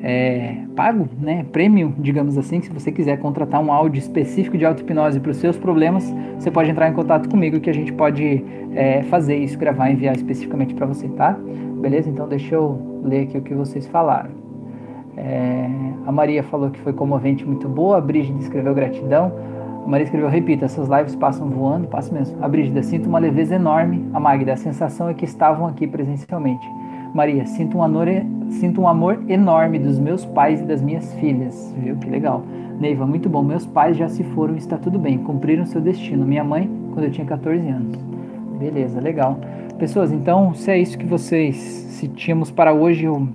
é, 0.05 0.57
pago, 0.75 1.07
né, 1.17 1.45
premium, 1.53 1.93
digamos 1.97 2.37
assim, 2.37 2.61
se 2.61 2.69
você 2.69 2.91
quiser 2.91 3.17
contratar 3.19 3.61
um 3.63 3.71
áudio 3.71 3.99
específico 3.99 4.57
de 4.57 4.65
auto-hipnose 4.65 5.17
para 5.21 5.31
os 5.31 5.37
seus 5.37 5.55
problemas, 5.57 6.03
você 6.37 6.51
pode 6.51 6.69
entrar 6.69 6.89
em 6.89 6.93
contato 6.93 7.29
comigo 7.29 7.57
que 7.61 7.69
a 7.69 7.73
gente 7.73 7.93
pode 7.93 8.43
é, 8.75 9.03
fazer 9.03 9.37
isso, 9.37 9.57
gravar 9.57 9.89
e 9.89 9.93
enviar 9.93 10.13
especificamente 10.13 10.73
para 10.73 10.85
você, 10.85 11.07
tá? 11.07 11.39
Beleza? 11.79 12.09
Então 12.09 12.27
deixa 12.27 12.53
eu 12.53 13.01
ler 13.01 13.23
aqui 13.23 13.37
o 13.37 13.41
que 13.41 13.53
vocês 13.53 13.87
falaram. 13.87 14.31
É, 15.15 15.69
a 16.05 16.11
Maria 16.11 16.43
falou 16.43 16.69
que 16.69 16.79
foi 16.81 16.91
comovente, 16.91 17.45
muito 17.45 17.69
boa. 17.69 17.97
A 17.97 18.01
Brígida 18.01 18.39
escreveu 18.39 18.73
gratidão. 18.73 19.31
A 19.85 19.87
Maria 19.87 20.03
escreveu, 20.03 20.29
repita, 20.29 20.65
essas 20.65 20.89
lives 20.89 21.15
passam 21.15 21.49
voando, 21.49 21.87
passa 21.87 22.13
mesmo. 22.13 22.43
A 22.43 22.47
Brígida, 22.47 22.81
sinto 22.83 23.07
uma 23.07 23.19
leveza 23.19 23.55
enorme. 23.55 24.05
A 24.13 24.19
Magda, 24.19 24.53
a 24.53 24.57
sensação 24.57 25.07
é 25.07 25.13
que 25.13 25.23
estavam 25.23 25.67
aqui 25.67 25.87
presencialmente. 25.87 26.65
Maria, 27.13 27.45
sinto 27.45 27.77
um, 27.77 27.83
amor, 27.83 28.07
sinto 28.49 28.81
um 28.81 28.87
amor 28.87 29.23
enorme 29.27 29.77
dos 29.77 29.99
meus 29.99 30.25
pais 30.25 30.61
e 30.61 30.65
das 30.65 30.81
minhas 30.81 31.13
filhas. 31.15 31.73
Viu 31.77 31.95
que 31.97 32.09
legal. 32.09 32.43
Neiva, 32.79 33.05
muito 33.05 33.29
bom. 33.29 33.43
Meus 33.43 33.67
pais 33.67 33.95
já 33.95 34.09
se 34.09 34.23
foram, 34.23 34.55
está 34.55 34.77
tudo 34.77 34.97
bem. 34.97 35.19
Cumpriram 35.19 35.63
seu 35.65 35.79
destino. 35.79 36.25
Minha 36.25 36.43
mãe, 36.43 36.67
quando 36.91 37.05
eu 37.05 37.11
tinha 37.11 37.25
14 37.25 37.67
anos. 37.67 37.95
Beleza, 38.57 38.99
legal. 38.99 39.37
Pessoas, 39.77 40.11
então, 40.11 40.55
se 40.55 40.71
é 40.71 40.79
isso 40.79 40.97
que 40.97 41.05
vocês 41.05 41.55
se 41.55 42.07
tínhamos 42.07 42.49
para 42.49 42.73
hoje, 42.73 43.05
eu 43.05 43.27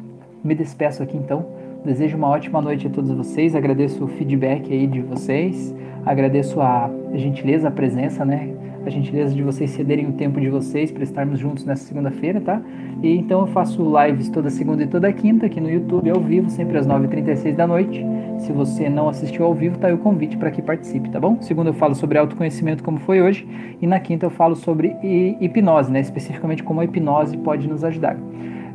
me 0.42 0.55
despeço 0.56 1.02
aqui 1.02 1.16
então. 1.16 1.46
Desejo 1.84 2.16
uma 2.16 2.28
ótima 2.28 2.60
noite 2.60 2.88
a 2.88 2.90
todos 2.90 3.12
vocês. 3.12 3.55
Agradeço 3.55 4.05
o 4.05 4.09
feedback 4.09 4.72
aí 4.72 4.88
de 4.88 5.00
vocês. 5.00 5.72
Agradeço 6.05 6.60
a 6.60 6.90
gentileza, 7.14 7.68
a 7.68 7.70
presença, 7.70 8.24
né? 8.24 8.57
A 8.84 8.90
gentileza 8.90 9.34
de 9.34 9.42
vocês 9.42 9.70
cederem 9.70 10.06
o 10.06 10.12
tempo 10.12 10.40
de 10.40 10.48
vocês 10.48 10.90
para 10.90 11.02
estarmos 11.02 11.38
juntos 11.38 11.64
nessa 11.64 11.84
segunda-feira, 11.84 12.40
tá? 12.40 12.60
E 13.02 13.16
então 13.16 13.40
eu 13.40 13.46
faço 13.48 13.82
lives 14.02 14.28
toda 14.28 14.50
segunda 14.50 14.82
e 14.82 14.86
toda 14.86 15.12
quinta 15.12 15.46
aqui 15.46 15.60
no 15.60 15.70
YouTube 15.70 16.10
ao 16.10 16.20
vivo, 16.20 16.48
sempre 16.50 16.78
às 16.78 16.86
9h36 16.86 17.55
da 17.55 17.66
noite. 17.66 18.05
Se 18.38 18.52
você 18.52 18.88
não 18.88 19.09
assistiu 19.09 19.44
ao 19.44 19.55
vivo, 19.55 19.78
tá 19.78 19.88
aí 19.88 19.94
o 19.94 19.98
convite 19.98 20.36
para 20.36 20.50
que 20.50 20.62
participe, 20.62 21.10
tá 21.10 21.20
bom? 21.20 21.40
Segunda 21.40 21.70
eu 21.70 21.74
falo 21.74 21.94
sobre 21.94 22.18
autoconhecimento, 22.18 22.82
como 22.82 22.98
foi 22.98 23.20
hoje, 23.20 23.46
e 23.80 23.86
na 23.86 23.98
quinta 24.00 24.26
eu 24.26 24.30
falo 24.30 24.55
sobre 24.55 24.96
hipnose, 25.40 25.90
né? 25.90 26.00
Especificamente 26.00 26.62
como 26.62 26.80
a 26.80 26.84
hipnose 26.84 27.36
pode 27.36 27.68
nos 27.68 27.84
ajudar. 27.84 28.16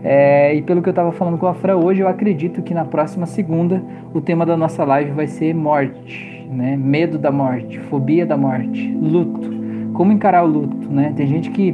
É, 0.04 0.54
e 0.54 0.62
pelo 0.62 0.82
que 0.82 0.90
eu 0.90 0.92
estava 0.92 1.14
falando 1.14 1.38
com 1.38 1.48
a 1.48 1.54
Fran 1.54 1.78
hoje, 1.78 2.02
eu 2.02 2.10
acredito 2.10 2.62
que 2.62 2.74
na 2.74 2.84
próxima 2.84 3.26
segunda 3.26 3.82
o 4.14 4.20
tema 4.20 4.46
da 4.46 4.58
nossa 4.58 4.84
live 4.84 5.12
vai 5.12 5.28
ser 5.28 5.56
morte, 5.56 6.46
né? 6.52 6.76
Medo 6.76 7.18
da 7.18 7.32
morte, 7.32 7.80
fobia 7.80 8.26
da 8.26 8.36
morte, 8.36 8.92
luto. 9.02 9.63
Como 9.94 10.12
encarar 10.12 10.44
o 10.44 10.48
luto, 10.48 10.90
né? 10.90 11.14
Tem 11.16 11.28
gente 11.28 11.52
que 11.52 11.74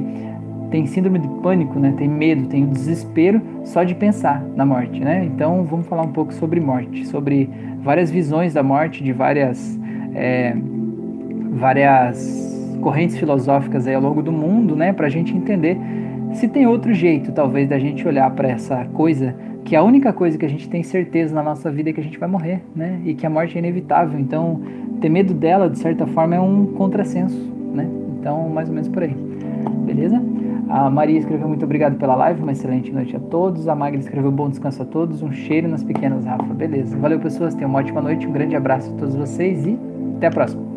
tem 0.71 0.85
síndrome 0.85 1.19
de 1.19 1.27
pânico, 1.41 1.79
né? 1.79 1.93
Tem 1.97 2.07
medo, 2.07 2.47
tem 2.47 2.65
desespero 2.65 3.41
só 3.63 3.83
de 3.83 3.95
pensar 3.95 4.43
na 4.55 4.65
morte, 4.65 4.99
né? 4.99 5.25
Então 5.25 5.63
vamos 5.63 5.87
falar 5.87 6.03
um 6.03 6.11
pouco 6.11 6.33
sobre 6.33 6.59
morte, 6.59 7.07
sobre 7.07 7.49
várias 7.81 8.11
visões 8.11 8.53
da 8.53 8.61
morte 8.61 9.03
de 9.03 9.11
várias 9.11 9.79
é, 10.13 10.55
várias 11.51 12.47
correntes 12.81 13.17
filosóficas 13.17 13.87
aí 13.87 13.95
ao 13.95 14.01
longo 14.01 14.21
do 14.21 14.31
mundo, 14.31 14.75
né? 14.75 14.93
Para 14.93 15.07
a 15.07 15.09
gente 15.09 15.35
entender 15.35 15.77
se 16.33 16.47
tem 16.47 16.67
outro 16.67 16.93
jeito, 16.93 17.31
talvez, 17.31 17.67
da 17.67 17.79
gente 17.79 18.07
olhar 18.07 18.29
para 18.31 18.49
essa 18.49 18.85
coisa, 18.93 19.35
que 19.65 19.75
a 19.75 19.83
única 19.83 20.13
coisa 20.13 20.37
que 20.37 20.45
a 20.45 20.49
gente 20.49 20.69
tem 20.69 20.83
certeza 20.83 21.33
na 21.33 21.41
nossa 21.41 21.71
vida 21.71 21.89
é 21.89 21.93
que 21.93 21.99
a 21.99 22.03
gente 22.03 22.19
vai 22.19 22.29
morrer, 22.29 22.61
né? 22.75 22.99
E 23.03 23.13
que 23.13 23.25
a 23.25 23.29
morte 23.29 23.55
é 23.55 23.59
inevitável. 23.59 24.19
Então, 24.19 24.61
ter 25.01 25.09
medo 25.09 25.33
dela, 25.33 25.69
de 25.69 25.79
certa 25.79 26.05
forma, 26.05 26.35
é 26.35 26.39
um 26.39 26.67
contrassenso, 26.67 27.51
né? 27.73 27.87
Então, 28.19 28.49
mais 28.49 28.67
ou 28.67 28.75
menos 28.75 28.89
por 28.89 29.03
aí. 29.03 29.15
Beleza? 29.85 30.21
A 30.69 30.87
Maria 30.89 31.17
escreveu 31.17 31.47
muito 31.47 31.65
obrigado 31.65 31.97
pela 31.97 32.15
live, 32.15 32.43
uma 32.43 32.51
excelente 32.51 32.91
noite 32.91 33.15
a 33.15 33.19
todos. 33.19 33.67
A 33.67 33.73
Magda 33.73 33.97
escreveu 33.97 34.31
bom 34.31 34.49
descanso 34.49 34.83
a 34.83 34.85
todos, 34.85 35.23
um 35.23 35.31
cheiro 35.31 35.67
nas 35.67 35.83
pequenas, 35.83 36.25
Rafa. 36.25 36.53
Beleza. 36.53 36.95
Valeu, 36.97 37.19
pessoas. 37.19 37.55
Tenham 37.55 37.69
uma 37.69 37.79
ótima 37.79 38.01
noite, 38.01 38.27
um 38.27 38.31
grande 38.31 38.55
abraço 38.55 38.93
a 38.93 38.97
todos 38.97 39.15
vocês 39.15 39.65
e 39.65 39.79
até 40.17 40.27
a 40.27 40.31
próxima. 40.31 40.68